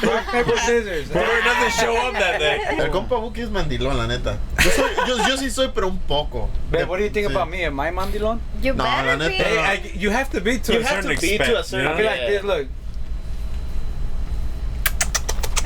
Rock, 0.03 0.31
paper, 0.31 0.57
scissors. 0.59 1.07
Robert 1.09 1.43
doesn't 1.45 1.71
show 1.79 1.95
up 2.07 2.13
that 2.19 2.39
day. 2.39 2.59
El 2.77 2.89
compa 2.89 3.15
Buki 3.17 3.28
es 3.37 3.49
mandilón, 3.49 3.97
la 3.97 4.07
neta. 4.07 4.37
Yo, 4.63 4.71
soy, 4.71 4.89
yo, 5.07 5.27
yo 5.27 5.37
sí 5.37 5.49
soy, 5.49 5.71
pero 5.73 5.87
un 5.87 5.99
poco. 5.99 6.49
Babe, 6.71 6.85
what 6.85 6.97
do 6.99 7.05
you 7.05 7.11
think 7.11 7.27
Sí. 7.27 7.33
about 7.35 7.49
me? 7.49 7.65
Am 7.65 7.79
I 7.79 7.91
mandilon? 7.91 8.39
You 8.61 8.73
No, 8.73 8.83
better 8.83 9.05
la 9.05 9.15
be. 9.27 9.29
neta. 9.29 9.43
Hey, 9.43 9.57
I, 9.59 9.97
you 9.97 10.11
have 10.11 10.29
to 10.31 10.41
be 10.41 10.57
to 10.59 10.73
You 10.73 10.79
a 10.79 10.83
have 10.83 10.89
certain 11.03 11.15
to 11.15 11.21
be 11.21 11.33
extent. 11.35 11.51
to 11.51 11.59
a 11.59 11.63
certain- 11.63 11.85
you 11.85 11.89
I 11.89 11.91
know? 11.91 11.97
feel 11.97 12.05
like 12.05 12.27
this, 12.27 12.43
look. 12.43 12.67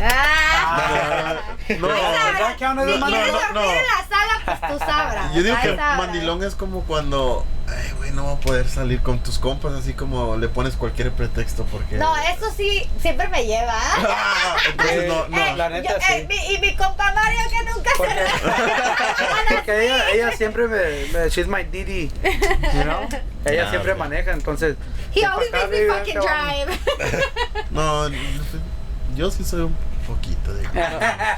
Ah. 0.02 1.40
No, 1.80 1.88
Ahí 1.90 2.02
sabrás. 2.02 2.40
that 2.40 2.58
count 2.60 2.80
as 2.80 2.88
a 2.88 2.94
Si 2.94 3.00
mandilón? 3.00 3.10
quieres 3.10 3.34
No, 3.34 3.40
dormir 3.40 3.54
no, 3.54 3.62
no. 3.62 3.72
en 3.72 3.84
la 3.84 4.08
sala, 4.10 4.42
pues 4.46 4.72
tú 4.72 4.80
sabrás. 4.80 5.34
Yo 5.34 5.44
digo 5.44 5.56
que 5.62 5.68
sabrás. 5.70 5.98
mandilón 5.98 6.44
es 6.44 6.56
como 6.56 6.82
cuando, 6.84 7.46
ay, 7.70 7.92
güey, 7.98 8.12
no 8.12 8.26
va 8.26 8.32
a 8.34 8.40
poder 8.40 8.68
salir 8.68 9.02
con 9.02 9.20
tus 9.24 9.40
compas, 9.40 9.74
así 9.74 9.94
como 9.94 10.36
le 10.38 10.50
pones 10.50 10.76
cualquier 10.76 11.12
pretexto 11.12 11.64
porque. 11.66 11.96
No, 11.98 12.16
eso 12.18 12.52
sí, 12.56 12.90
siempre 13.02 13.28
me 13.30 13.46
lleva. 13.46 13.74
Ah, 13.78 14.56
Entonces, 14.70 15.08
no, 15.08 15.28
no. 15.30 15.38
Eh, 15.38 15.56
la 15.56 15.70
neta, 15.70 15.90
yo- 15.94 16.00
sí. 16.06 16.14
eh, 16.14 16.26
mi- 16.28 16.54
y 16.54 16.58
mi 16.60 16.76
compa 16.76 17.14
Mario 17.14 17.40
que 17.50 17.72
nunca 17.72 17.90
se 17.92 17.98
Porque- 17.98 18.14
re- 18.14 18.30
Porque 19.56 19.86
ella, 19.86 20.10
ella 20.10 20.32
siempre 20.38 20.68
me, 20.68 21.06
me, 21.14 21.30
she's 21.30 21.48
my 21.48 21.64
Didi, 21.64 22.12
you 22.74 22.84
know? 22.84 23.08
Ella 23.46 23.66
Ah, 23.68 23.70
siempre 23.72 23.92
ok. 23.92 23.98
maneja, 24.00 24.32
entonces. 24.32 24.78
He 25.14 25.26
always 25.26 25.52
makes 25.52 25.68
me 25.70 25.86
fucking 25.88 26.20
drive. 26.20 26.80
No, 27.72 28.10
yo 29.16 29.30
sí 29.32 29.44
soy 29.44 29.62
un 29.62 29.76
poquito 30.08 30.54
de. 30.54 30.64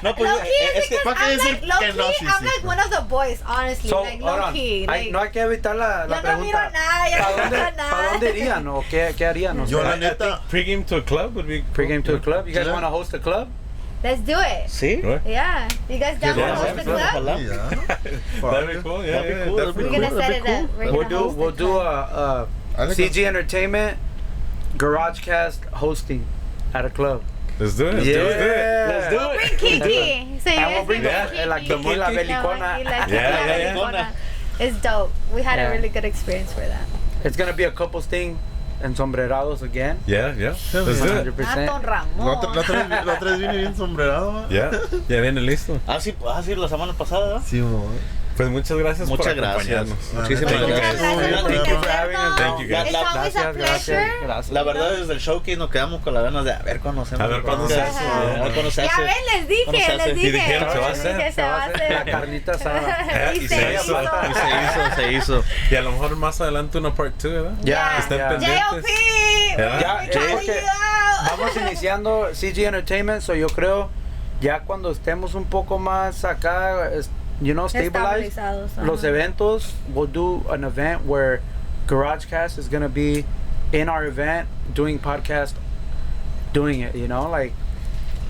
No, 0.01 0.15
pues 0.15 0.29
low 0.31 0.39
eh, 0.39 0.43
key, 0.43 0.79
es 0.79 0.87
que 0.89 0.97
¿para 1.03 1.15
qué 1.17 1.23
I'm 1.25 1.37
decir 1.37 1.51
like, 1.53 1.67
low 1.67 1.79
que 1.79 1.93
no? 1.93 2.03
Sí, 2.09 2.25
I'm 2.25 2.39
sí, 2.39 2.45
like 2.45 2.67
one 2.67 2.79
of 2.79 2.89
the 2.89 3.01
boys, 3.07 3.41
honestly, 3.45 3.89
So, 3.89 4.01
like 4.01 4.21
hold 4.21 4.39
low 4.39 4.45
on. 4.47 4.53
key. 4.53 4.85
Ay, 4.87 5.01
Like, 5.03 5.11
no 5.11 5.19
hay 5.19 5.29
que 5.31 5.41
evitar 5.41 5.75
la, 5.75 6.05
la 6.07 6.21
yo 6.21 6.21
no 6.23 6.37
miro 6.39 6.57
pregunta. 6.57 6.69
nada, 6.71 7.09
yo 7.09 7.17
¿Para 7.17 7.29
no 7.29 7.41
dónde, 7.43 7.57
miro 7.57 7.71
nada. 7.77 7.89
¿Para 7.91 8.11
dónde 8.11 8.29
irían 8.31 8.67
o 8.67 8.83
qué, 8.89 9.13
qué 9.17 9.25
harían? 9.25 9.59
O 9.59 9.65
Yo, 9.65 9.81
sea, 9.81 9.89
la 9.91 9.95
I 9.95 9.99
neta. 9.99 10.37
think 10.49 10.49
pregame 10.49 10.85
to 10.87 10.95
a 10.97 11.01
club 11.03 11.35
would 11.35 11.47
be 11.47 11.61
cool. 11.61 11.73
Pregame 11.73 12.03
to 12.05 12.15
a 12.15 12.19
club. 12.19 12.47
You 12.47 12.53
guys 12.53 12.65
Yeah. 12.65 12.73
want 12.73 12.83
to 12.85 12.89
host 12.89 13.13
a 13.13 13.19
club? 13.19 13.47
Let's 14.03 14.21
do 14.21 14.37
it. 14.39 14.67
Sí. 14.69 15.01
Right? 15.03 15.21
Yeah. 15.25 15.67
You 15.89 15.97
guys 15.97 16.19
down 16.19 16.37
Yeah, 16.37 16.49
to 16.51 16.55
host 16.55 16.75
yeah, 16.75 16.83
the 16.83 16.91
yeah. 16.91 17.11
club? 17.11 17.25
Ojalá. 17.25 17.39
Ya. 18.41 18.51
That'd 18.51 18.69
be 18.75 18.81
cool. 18.83 19.03
Yeah, 19.05 19.11
That'd 19.13 19.27
be 19.27 19.39
yeah, 19.39 19.45
cool, 19.45 19.55
that'd 19.57 19.75
be 19.75 19.83
We're 19.83 19.89
definitely. 19.89 19.89
gonna 19.91 20.09
Cool, 20.09 20.19
set 20.19 20.27
that'd 20.29 20.37
it 20.37 20.43
be 20.45 20.51
up. 20.51 20.59
cool. 20.59 20.77
We're 20.77 20.85
We'll 20.85 20.93
gonna 21.03 21.09
do 21.09 21.17
host 21.17 21.37
we'll 21.37 21.51
the 21.51 21.57
do 21.57 21.65
club. 21.65 22.09
a, 22.11 22.77
a 22.77 22.81
Alex, 22.81 22.99
CG 22.99 23.25
Entertainment 23.25 23.97
GarageCast 24.77 25.65
hosting 25.73 26.25
at 26.73 26.85
a 26.85 26.89
club. 26.89 27.21
Let's 27.59 27.73
do 27.77 27.87
it. 27.87 27.93
Let's 27.95 28.05
Yeah. 28.07 28.13
do 28.15 28.27
it. 28.29 28.87
Let's 28.89 29.09
do 29.09 29.15
We'll 29.17 29.31
it. 29.31 29.59
bring 29.59 29.81
Kiki. 29.81 30.39
So 30.43 30.49
you 30.49 30.55
guys 30.57 30.85
bring 30.85 31.01
the- 31.03 31.09
bring 31.31 31.47
la 31.49 31.57
Kiki. 31.59 31.69
tequila 31.69 32.09
No, 32.11 32.15
belicona. 32.17 32.79
Yeah, 32.79 33.07
yeah, 33.07 33.57
yeah. 33.57 33.73
belicona. 33.73 34.07
It's 34.59 34.77
dope. 34.81 35.11
We 35.33 35.41
had 35.43 35.57
Yeah. 35.59 35.67
a 35.67 35.71
really 35.71 35.89
good 35.89 36.05
experience 36.05 36.51
for 36.53 36.61
that. 36.67 36.85
It's 37.23 37.37
gonna 37.37 37.53
be 37.53 37.63
a 37.63 37.71
couples 37.71 38.05
thing 38.07 38.37
and 38.83 38.95
sombrerados 38.95 39.61
again. 39.63 39.99
Yeah, 40.05 40.33
yeah. 40.37 40.49
Let's 40.51 40.71
do 40.71 40.91
it. 40.91 40.99
100%. 40.99 41.47
Ah, 41.47 41.55
Don 41.55 41.65
La 41.65 41.77
otra, 41.77 41.89
la, 41.89 41.95
Ramón. 41.95 42.57
otra 42.57 42.87
vez, 42.87 43.05
la 43.05 43.13
otra 43.13 43.31
vez 43.31 43.39
vine 43.39 43.57
bien 43.57 43.75
sombrerado. 43.75 44.33
¿va? 44.33 44.47
Ya, 44.49 44.71
ya 45.09 45.21
viene 45.21 45.39
listo. 45.41 45.79
Ah, 45.87 45.99
sí, 45.99 46.13
ah, 46.27 46.41
sí, 46.43 46.55
la 46.55 46.67
semana 46.67 46.93
pasada. 46.93 47.41
Sí, 47.41 47.61
mo. 47.61 47.87
Pues 48.35 48.49
muchas 48.49 48.77
gracias 48.77 49.07
Muchas 49.07 49.27
por 49.27 49.35
gracias. 49.35 49.77
acompañarnos. 49.77 50.13
Muchísimas 50.13 50.53
Thank 50.53 50.61
you, 50.61 50.67
gracias. 50.67 51.01
gracias 51.01 52.59
you 52.59 52.67
Gracias, 52.67 53.13
gracias, 53.13 53.53
pleasure. 53.55 54.11
gracias. 54.23 54.51
La 54.53 54.63
verdad, 54.63 54.91
desde 54.97 55.13
el 55.13 55.19
showcase 55.19 55.55
nos 55.57 55.69
quedamos 55.69 56.01
con 56.01 56.13
las 56.13 56.23
ganas 56.23 56.43
de 56.43 56.53
a 56.53 56.59
ver 56.59 56.79
cuándo 56.81 57.03
hacemos. 57.03 57.21
A 57.21 57.27
ver 57.27 57.41
cuándo 57.43 57.67
se 57.67 57.81
hace. 57.81 58.03
A 58.05 58.43
ver 58.43 58.51
cuándo 58.53 58.71
se 58.71 58.83
Ya 58.83 58.91
ven, 58.97 59.07
les 59.39 59.47
dije, 59.47 59.63
¿Cómo 59.65 59.77
se 59.79 59.95
les 59.97 60.07
Y 60.07 60.13
dije. 60.13 60.31
dijeron, 60.31 60.71
se 60.71 60.77
va 60.79 60.87
a 60.87 60.91
hacer. 60.91 61.33
se 61.33 61.41
va 61.41 61.63
a 61.63 61.65
hacer. 61.65 61.91
La 61.91 62.05
carnita 62.05 62.51
asada. 62.53 63.31
Y 63.35 63.37
Y 63.37 63.47
se 63.47 63.55
se 63.55 63.73
hizo. 63.73 64.01
Y 64.01 64.33
se 64.33 64.49
hizo, 64.49 64.95
se 64.95 65.11
hizo. 65.13 65.43
Y 65.71 65.75
a 65.75 65.81
lo 65.81 65.91
mejor 65.93 66.15
más 66.17 66.41
adelante 66.41 66.77
una 66.77 66.93
part 66.93 67.13
2, 67.21 67.31
¿verdad? 67.31 67.51
Ya, 67.63 67.97
Estén 67.99 68.17
ya. 68.17 68.29
pendientes. 68.29 68.85
JOP. 68.85 69.57
Ya, 69.57 70.01
out. 70.01 70.09
Vamos 71.31 71.55
iniciando 71.55 72.27
CG 72.33 72.65
Entertainment, 72.65 73.21
so 73.21 73.33
yo 73.33 73.47
creo 73.47 73.89
ya 74.41 74.59
cuando 74.61 74.91
estemos 74.91 75.33
un 75.33 75.45
poco 75.45 75.79
más 75.79 76.25
acá, 76.25 76.89
you 77.41 77.53
know, 77.53 77.67
stabilized, 77.67 78.37
Estabilizados, 78.37 78.85
los 78.85 79.03
eventos, 79.03 79.73
we'll 79.93 80.07
do 80.07 80.43
an 80.49 80.63
event 80.63 81.05
where 81.05 81.41
GarageCast 81.87 82.57
is 82.57 82.67
gonna 82.69 82.89
be 82.89 83.25
in 83.73 83.89
our 83.89 84.05
event 84.05 84.47
doing 84.73 84.99
podcast, 84.99 85.53
doing 86.53 86.79
it, 86.81 86.95
you 86.95 87.07
know, 87.07 87.29
like 87.29 87.53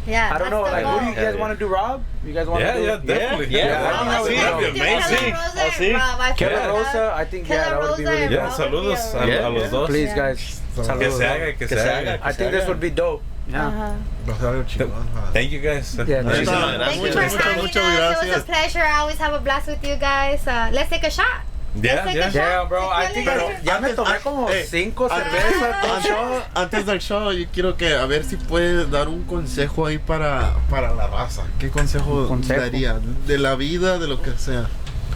Yeah, 0.08 0.32
I 0.34 0.38
don't 0.38 0.52
know, 0.52 0.64
the 0.66 0.72
like 0.72 0.86
who 0.86 1.00
do 1.00 1.06
you 1.10 1.16
goal. 1.16 1.24
guys 1.26 1.36
want 1.36 1.54
to 1.54 1.60
do, 1.60 1.68
Rob? 1.68 2.04
You 2.24 2.34
guys 2.34 2.46
want 2.48 2.62
to 2.62 2.66
Yeah, 2.68 2.76
do? 2.76 2.82
yeah, 2.84 2.98
definitely. 3.18 3.56
Yeah, 3.56 3.66
yeah. 3.66 3.90
I 3.90 3.90
think 3.98 4.10
that 4.10 4.22
would 4.22 4.32
Sí, 4.32 4.36
that'd 4.38 4.74
be 4.74 4.80
amazing. 4.80 5.34
Kela 5.34 5.34
Rosa 5.34 5.58
oh, 5.58 5.70
Así. 5.70 5.94
Rob, 5.94 6.20
I 6.22 6.32
Kela 6.34 6.68
Rosa. 6.70 7.14
I 7.16 7.26
think 7.26 7.50
yeah, 7.50 7.70
that 7.70 7.82
would 7.82 7.98
be 7.98 8.06
really. 8.06 8.34
Yeah, 8.36 8.44
Rob 8.46 8.54
saludos 8.54 9.14
a- 9.16 9.18
a, 9.18 9.28
Yeah, 9.28 9.48
a 9.48 9.50
los 9.50 9.72
dos. 9.72 9.88
Please, 9.90 10.10
Yeah. 10.10 10.16
guys, 10.16 10.62
Que 10.76 10.84
saludos. 10.84 11.18
se 11.18 11.26
haga, 11.26 11.46
que, 11.46 11.58
Que 11.58 11.68
se, 11.68 11.76
se 11.76 11.90
haga. 11.90 12.12
haga. 12.14 12.20
I 12.24 12.34
think 12.34 12.52
this 12.52 12.68
would 12.68 12.80
be 12.80 12.90
dope. 12.92 13.24
Yeah. 13.50 13.68
Ajá. 13.68 13.96
Thank 14.26 15.52
you 15.52 15.60
guys. 15.62 15.96
Yeah, 16.08 16.22
Muchas 16.24 16.48
thank 16.50 17.02
you. 17.02 17.12
for 17.12 17.20
Muchas, 17.20 17.34
having 17.36 17.66
us. 17.66 17.76
It 17.76 17.76
was 17.76 17.86
gracias. 18.16 18.42
a 18.42 18.46
pleasure. 18.46 18.80
I 18.84 19.00
always 19.00 19.18
have 19.18 19.34
a 19.34 19.40
blast 19.40 19.68
with 19.68 19.84
you 19.84 19.96
guys. 19.98 20.46
Uh, 20.48 20.70
let's 20.74 20.90
take 20.90 21.04
a 21.04 21.12
shot. 21.12 21.42
Yeah, 21.76 22.10
yeah. 22.10 22.32
Yeah, 22.32 22.66
bro, 22.70 22.88
I 22.90 23.08
think 23.08 23.28
later. 23.28 23.60
ya 23.62 23.80
me 23.82 23.90
tomé 23.94 24.18
como 24.24 24.48
eh, 24.50 24.64
cinco 24.66 25.10
antes- 25.12 25.30
cervezas, 25.30 25.84
antes-. 25.84 26.44
Antes 26.56 26.86
del 26.86 27.00
show, 27.02 27.32
yo 27.34 27.46
quiero 27.52 27.76
que 27.76 27.94
a 27.94 28.06
ver 28.06 28.24
si 28.24 28.38
puedes 28.38 28.90
dar 28.90 29.10
un 29.10 29.24
consejo 29.26 29.86
ahí 29.86 29.98
para, 29.98 30.54
para 30.70 30.94
la 30.94 31.08
raza. 31.08 31.44
¿Qué 31.60 31.70
consejo, 31.70 32.30
consejo. 32.30 32.62
daría? 32.62 32.98
De 33.28 33.38
la 33.38 33.56
vida, 33.56 34.00
de 34.00 34.08
lo 34.08 34.22
que 34.22 34.32
sea. 34.38 34.68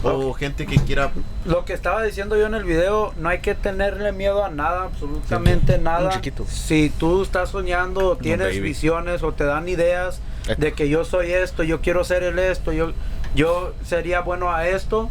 O 0.03 0.33
gente 0.33 0.65
que 0.65 0.77
quiera. 0.77 1.11
Lo 1.45 1.65
que 1.65 1.73
estaba 1.73 2.03
diciendo 2.03 2.37
yo 2.37 2.45
en 2.45 2.55
el 2.55 2.63
video, 2.63 3.13
no 3.17 3.29
hay 3.29 3.39
que 3.39 3.55
tenerle 3.55 4.11
miedo 4.11 4.45
a 4.45 4.49
nada, 4.49 4.83
absolutamente 4.83 5.77
nada. 5.77 6.09
chiquito. 6.11 6.45
Si 6.47 6.89
tú 6.89 7.23
estás 7.23 7.49
soñando, 7.49 8.17
tienes 8.17 8.61
visiones 8.61 9.23
o 9.23 9.33
te 9.33 9.43
dan 9.43 9.67
ideas 9.67 10.21
de 10.57 10.73
que 10.73 10.89
yo 10.89 11.03
soy 11.03 11.31
esto, 11.31 11.63
yo 11.63 11.81
quiero 11.81 12.03
ser 12.03 12.23
el 12.23 12.39
esto, 12.39 12.71
yo, 12.71 12.93
yo 13.35 13.73
sería 13.85 14.21
bueno 14.21 14.51
a 14.51 14.67
esto, 14.67 15.09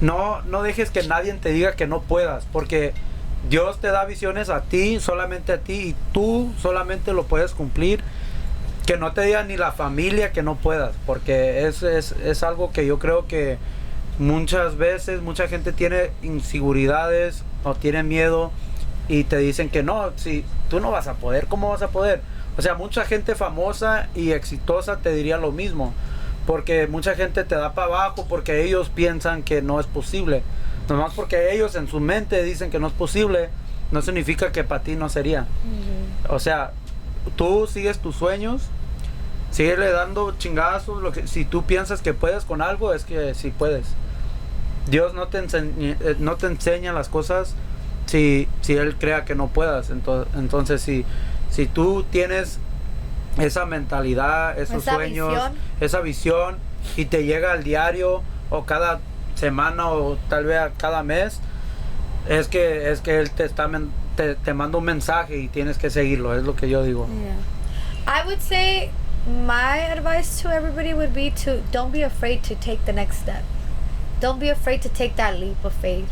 no, 0.00 0.42
no 0.42 0.62
dejes 0.62 0.90
que 0.90 1.04
nadie 1.04 1.32
te 1.34 1.50
diga 1.50 1.72
que 1.72 1.86
no 1.86 2.02
puedas, 2.02 2.44
porque 2.52 2.92
Dios 3.48 3.80
te 3.80 3.88
da 3.88 4.04
visiones 4.04 4.50
a 4.50 4.62
ti, 4.62 5.00
solamente 5.00 5.52
a 5.52 5.58
ti, 5.58 5.72
y 5.72 5.96
tú 6.12 6.52
solamente 6.60 7.12
lo 7.12 7.24
puedes 7.24 7.52
cumplir. 7.52 8.00
Que 8.86 8.96
no 8.96 9.12
te 9.12 9.22
diga 9.22 9.44
ni 9.44 9.56
la 9.56 9.70
familia 9.70 10.32
que 10.32 10.42
no 10.42 10.56
puedas, 10.56 10.96
porque 11.06 11.68
es, 11.68 11.84
es, 11.84 12.12
es 12.24 12.42
algo 12.42 12.72
que 12.72 12.84
yo 12.84 12.98
creo 12.98 13.28
que 13.28 13.56
muchas 14.18 14.76
veces 14.76 15.22
mucha 15.22 15.48
gente 15.48 15.72
tiene 15.72 16.10
inseguridades 16.22 17.44
o 17.64 17.74
tiene 17.74 18.02
miedo 18.02 18.50
y 19.08 19.24
te 19.24 19.38
dicen 19.38 19.68
que 19.68 19.82
no, 19.82 20.12
si 20.16 20.44
tú 20.68 20.80
no 20.80 20.90
vas 20.90 21.08
a 21.08 21.14
poder, 21.14 21.46
¿cómo 21.46 21.70
vas 21.70 21.82
a 21.82 21.88
poder? 21.88 22.20
O 22.56 22.62
sea, 22.62 22.74
mucha 22.74 23.04
gente 23.04 23.34
famosa 23.34 24.08
y 24.14 24.32
exitosa 24.32 24.98
te 24.98 25.12
diría 25.12 25.38
lo 25.38 25.52
mismo, 25.52 25.94
porque 26.46 26.86
mucha 26.86 27.14
gente 27.14 27.44
te 27.44 27.54
da 27.54 27.72
para 27.72 27.86
abajo 27.88 28.26
porque 28.28 28.62
ellos 28.64 28.90
piensan 28.90 29.42
que 29.42 29.62
no 29.62 29.80
es 29.80 29.86
posible. 29.86 30.42
Nomás 30.88 31.14
porque 31.14 31.54
ellos 31.54 31.74
en 31.76 31.88
su 31.88 32.00
mente 32.00 32.42
dicen 32.42 32.70
que 32.70 32.78
no 32.78 32.88
es 32.88 32.92
posible, 32.92 33.48
no 33.90 34.02
significa 34.02 34.52
que 34.52 34.64
para 34.64 34.82
ti 34.82 34.96
no 34.96 35.08
sería. 35.08 35.46
O 36.28 36.38
sea, 36.38 36.72
tú 37.36 37.66
sigues 37.66 37.98
tus 37.98 38.16
sueños, 38.16 38.62
síguele 39.50 39.90
dando 39.90 40.32
chingazos. 40.38 41.02
Lo 41.02 41.12
que, 41.12 41.26
si 41.26 41.44
tú 41.44 41.64
piensas 41.64 42.02
que 42.02 42.12
puedes 42.14 42.44
con 42.44 42.62
algo, 42.62 42.92
es 42.92 43.04
que 43.04 43.34
sí 43.34 43.52
puedes. 43.56 43.86
Dios 44.86 45.14
no 45.14 45.28
te, 45.28 45.38
enseña, 45.38 45.96
eh, 46.00 46.16
no 46.18 46.36
te 46.36 46.46
enseña 46.46 46.92
las 46.92 47.08
cosas 47.08 47.54
si, 48.06 48.48
si 48.62 48.74
Él 48.74 48.96
crea 48.96 49.24
que 49.24 49.34
no 49.34 49.48
puedas. 49.48 49.90
Entonces, 49.90 50.32
entonces 50.36 50.82
si, 50.82 51.04
si 51.50 51.66
tú 51.66 52.04
tienes 52.10 52.58
esa 53.38 53.64
mentalidad, 53.66 54.58
esos 54.58 54.82
Esa 54.82 54.94
sueños, 54.94 55.30
visión. 55.30 55.52
esa 55.80 56.00
visión, 56.00 56.56
y 56.96 57.06
te 57.06 57.24
llega 57.24 57.52
al 57.52 57.64
diario 57.64 58.22
o 58.50 58.64
cada 58.64 59.00
semana 59.34 59.88
o 59.88 60.18
tal 60.28 60.44
vez 60.44 60.60
cada 60.76 61.02
mes, 61.02 61.40
es 62.28 62.48
que, 62.48 62.90
es 62.90 63.00
que 63.00 63.18
Él 63.18 63.30
te, 63.30 63.44
está, 63.44 63.68
te, 64.16 64.34
te 64.34 64.54
manda 64.54 64.78
un 64.78 64.84
mensaje 64.84 65.38
y 65.38 65.48
tienes 65.48 65.78
que 65.78 65.90
seguirlo, 65.90 66.36
es 66.36 66.42
lo 66.44 66.54
que 66.54 66.68
yo 66.68 66.82
digo. 66.82 67.06
Yeah. 67.06 67.36
I 68.06 68.26
would 68.26 68.40
say 68.40 68.90
my 69.46 69.78
advice 69.78 70.42
to 70.42 70.50
everybody 70.50 70.92
would 70.92 71.14
be 71.14 71.30
to 71.44 71.62
don't 71.70 71.92
be 71.92 72.02
afraid 72.02 72.42
to 72.44 72.54
take 72.56 72.84
the 72.84 72.92
next 72.92 73.18
step. 73.18 73.44
Don't 74.22 74.38
be 74.38 74.48
afraid 74.48 74.80
to 74.82 74.88
take 74.88 75.16
that 75.16 75.38
leap 75.42 75.64
of 75.64 75.72
faith. 75.72 76.08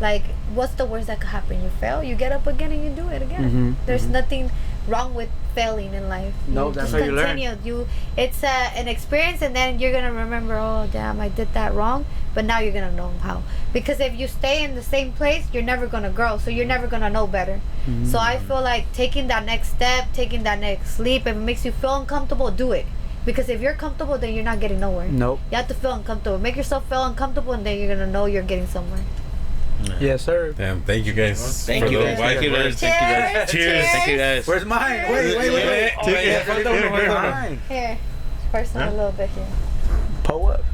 Like, 0.00 0.24
what's 0.54 0.74
the 0.74 0.84
worst 0.84 1.06
that 1.08 1.18
could 1.20 1.30
happen? 1.30 1.62
You 1.64 1.70
fail, 1.80 2.04
you 2.04 2.14
get 2.14 2.30
up 2.30 2.46
again, 2.46 2.70
and 2.70 2.84
you 2.84 2.90
do 2.90 3.08
it 3.08 3.22
again. 3.22 3.44
Mhm, 3.50 3.86
There's 3.86 4.04
mhm. 4.06 4.18
nothing 4.18 4.50
wrong 4.86 5.14
with 5.14 5.30
failing 5.54 5.92
in 5.94 6.08
life. 6.08 6.34
No, 6.46 6.68
you 6.68 6.74
that's 6.74 6.92
how 6.92 6.98
you 6.98 7.12
learn. 7.12 7.38
You, 7.64 7.88
it's 8.16 8.44
uh, 8.44 8.70
an 8.80 8.86
experience, 8.86 9.40
and 9.42 9.56
then 9.56 9.80
you're 9.80 9.92
gonna 9.96 10.12
remember. 10.12 10.54
Oh, 10.56 10.86
damn, 10.92 11.20
I 11.26 11.28
did 11.40 11.48
that 11.54 11.74
wrong. 11.74 12.04
But 12.34 12.44
now 12.44 12.58
you're 12.60 12.76
gonna 12.76 12.92
know 12.92 13.10
how. 13.22 13.42
Because 13.72 13.98
if 13.98 14.12
you 14.20 14.28
stay 14.28 14.62
in 14.62 14.76
the 14.76 14.82
same 14.82 15.12
place, 15.12 15.44
you're 15.52 15.68
never 15.72 15.86
gonna 15.88 16.10
grow. 16.20 16.38
So 16.38 16.50
you're 16.50 16.70
never 16.76 16.86
gonna 16.86 17.10
know 17.10 17.26
better. 17.26 17.60
So 18.04 18.18
I 18.18 18.36
feel 18.38 18.60
like 18.60 18.84
taking 18.92 19.28
that 19.32 19.44
next 19.46 19.70
step, 19.70 20.12
taking 20.12 20.42
that 20.44 20.58
next 20.60 21.00
leap, 21.00 21.22
if 21.26 21.34
it 21.34 21.40
makes 21.40 21.64
you 21.64 21.72
feel 21.72 21.96
uncomfortable, 21.96 22.50
do 22.50 22.72
it. 22.72 22.84
Because 23.28 23.50
if 23.50 23.60
you're 23.60 23.74
comfortable, 23.74 24.16
then 24.16 24.32
you're 24.32 24.42
not 24.42 24.58
getting 24.58 24.80
nowhere. 24.80 25.06
Nope. 25.06 25.38
You 25.50 25.58
have 25.58 25.68
to 25.68 25.74
feel 25.74 25.92
uncomfortable. 25.92 26.38
Make 26.38 26.56
yourself 26.56 26.88
feel 26.88 27.04
uncomfortable, 27.04 27.52
and 27.52 27.60
then 27.60 27.78
you're 27.78 27.92
gonna 27.94 28.06
know 28.06 28.24
you're 28.24 28.42
getting 28.42 28.66
somewhere. 28.66 29.04
Yes, 30.00 30.22
sir. 30.22 30.54
Damn, 30.56 30.80
thank 30.80 31.04
you 31.04 31.12
guys. 31.12 31.36
Thank 31.66 31.84
for 31.84 31.92
you 31.92 31.98
the 31.98 32.04
guys. 32.04 32.16
Thank 32.16 32.40
you 32.40 32.50
guys. 32.56 32.80
Thank 32.80 32.96
you 32.96 33.04
guys. 33.04 33.50
Cheers. 33.52 33.84
Thank 33.84 34.08
you 34.08 34.16
guys. 34.16 34.46
Where's 34.48 34.64
mine? 34.64 35.12
Wait, 35.12 35.36
wait, 35.36 35.52
wait. 35.52 35.66
Wait. 35.68 36.42
falta 36.48 36.70
uno, 36.72 36.88
falta 36.88 37.04
uno. 37.04 37.20
Mine. 37.20 37.60
Here, 37.68 37.98
first 38.50 38.74
one 38.74 38.88
a 38.88 38.96
little 38.96 39.12
bit 39.12 39.28
here. 39.28 39.52
Pull 40.24 40.46
up. 40.46 40.64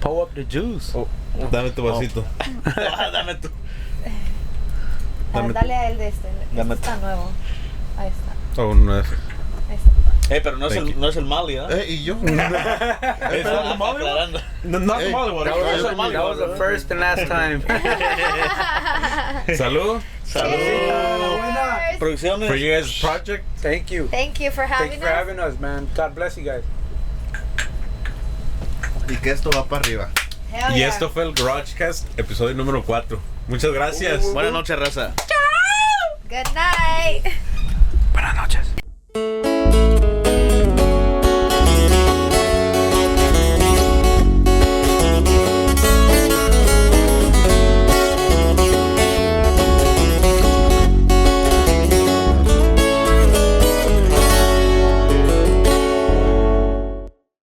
Pull 0.00 0.20
up 0.20 0.34
the 0.34 0.42
juice. 0.42 0.90
Oh, 0.98 1.06
dame 1.54 1.70
tu 1.70 1.82
vasito. 1.86 2.26
Dame 3.14 3.38
tú. 3.38 3.54
Ah, 4.02 5.38
Dame- 5.38 5.54
dale 5.54 5.74
a 5.74 5.90
él 5.94 5.96
de 5.96 6.08
este. 6.08 6.26
Este 6.26 6.56
Dame- 6.58 6.74
está 6.74 6.98
nuevo. 6.98 7.30
Ahí 7.96 8.10
está. 8.10 8.34
Oh, 8.60 8.74
no 8.74 8.98
es. 10.24 10.30
Está. 10.30 10.34
Eh, 10.36 10.40
pero 10.42 10.56
no 10.56 10.66
es, 10.68 10.74
Thank 10.74 10.88
el, 10.90 11.00
no 11.00 11.08
es 11.08 11.16
el 11.16 11.24
Mali, 11.24 11.56
¿ah? 11.58 11.66
Eh, 11.70 11.86
y 11.88 12.04
yo. 12.04 12.14
Está 12.22 13.72
aclarando. 13.72 14.40
No, 14.62 14.78
no 14.80 14.98
Hey, 14.98 15.10
Mollywood. 15.12 15.44
that 15.44 15.56
was- 15.56 16.12
That 16.12 16.24
was 16.24 16.38
the 16.38 16.56
first 16.56 16.90
and 16.90 17.00
last 17.00 17.26
time. 17.28 17.60
Salud. 19.56 20.02
Cheers. 20.32 21.98
Producciones. 21.98 22.48
For 22.48 22.56
you 22.56 22.72
guys' 22.74 22.98
project. 23.00 23.44
Thank 23.58 23.90
you. 23.90 24.08
Thank 24.08 24.40
you 24.40 24.50
for 24.50 24.66
Thank 24.66 24.72
having 24.74 24.92
you 24.92 24.98
for 25.00 25.06
us. 25.08 25.14
having 25.14 25.38
us, 25.38 25.58
man. 25.60 25.86
God 25.94 26.14
bless 26.14 26.36
you 26.36 26.44
guys. 26.44 26.64
Y 29.08 29.16
que 29.16 29.30
esto 29.32 29.50
va 29.50 29.64
para 29.66 29.82
arriba. 29.82 30.08
Hell 30.50 30.72
Y 30.72 30.78
yeah. 30.78 30.88
esto 30.88 31.10
fue 31.10 31.24
el 31.24 31.32
Garagecast, 31.34 32.06
episodio 32.18 32.54
número 32.54 32.82
4. 32.82 33.20
Muchas 33.48 33.70
gracias. 33.72 34.24
Buenas 34.32 34.52
noches, 34.52 34.78
raza. 34.78 35.12
Good 36.28 36.48
night. 36.54 37.24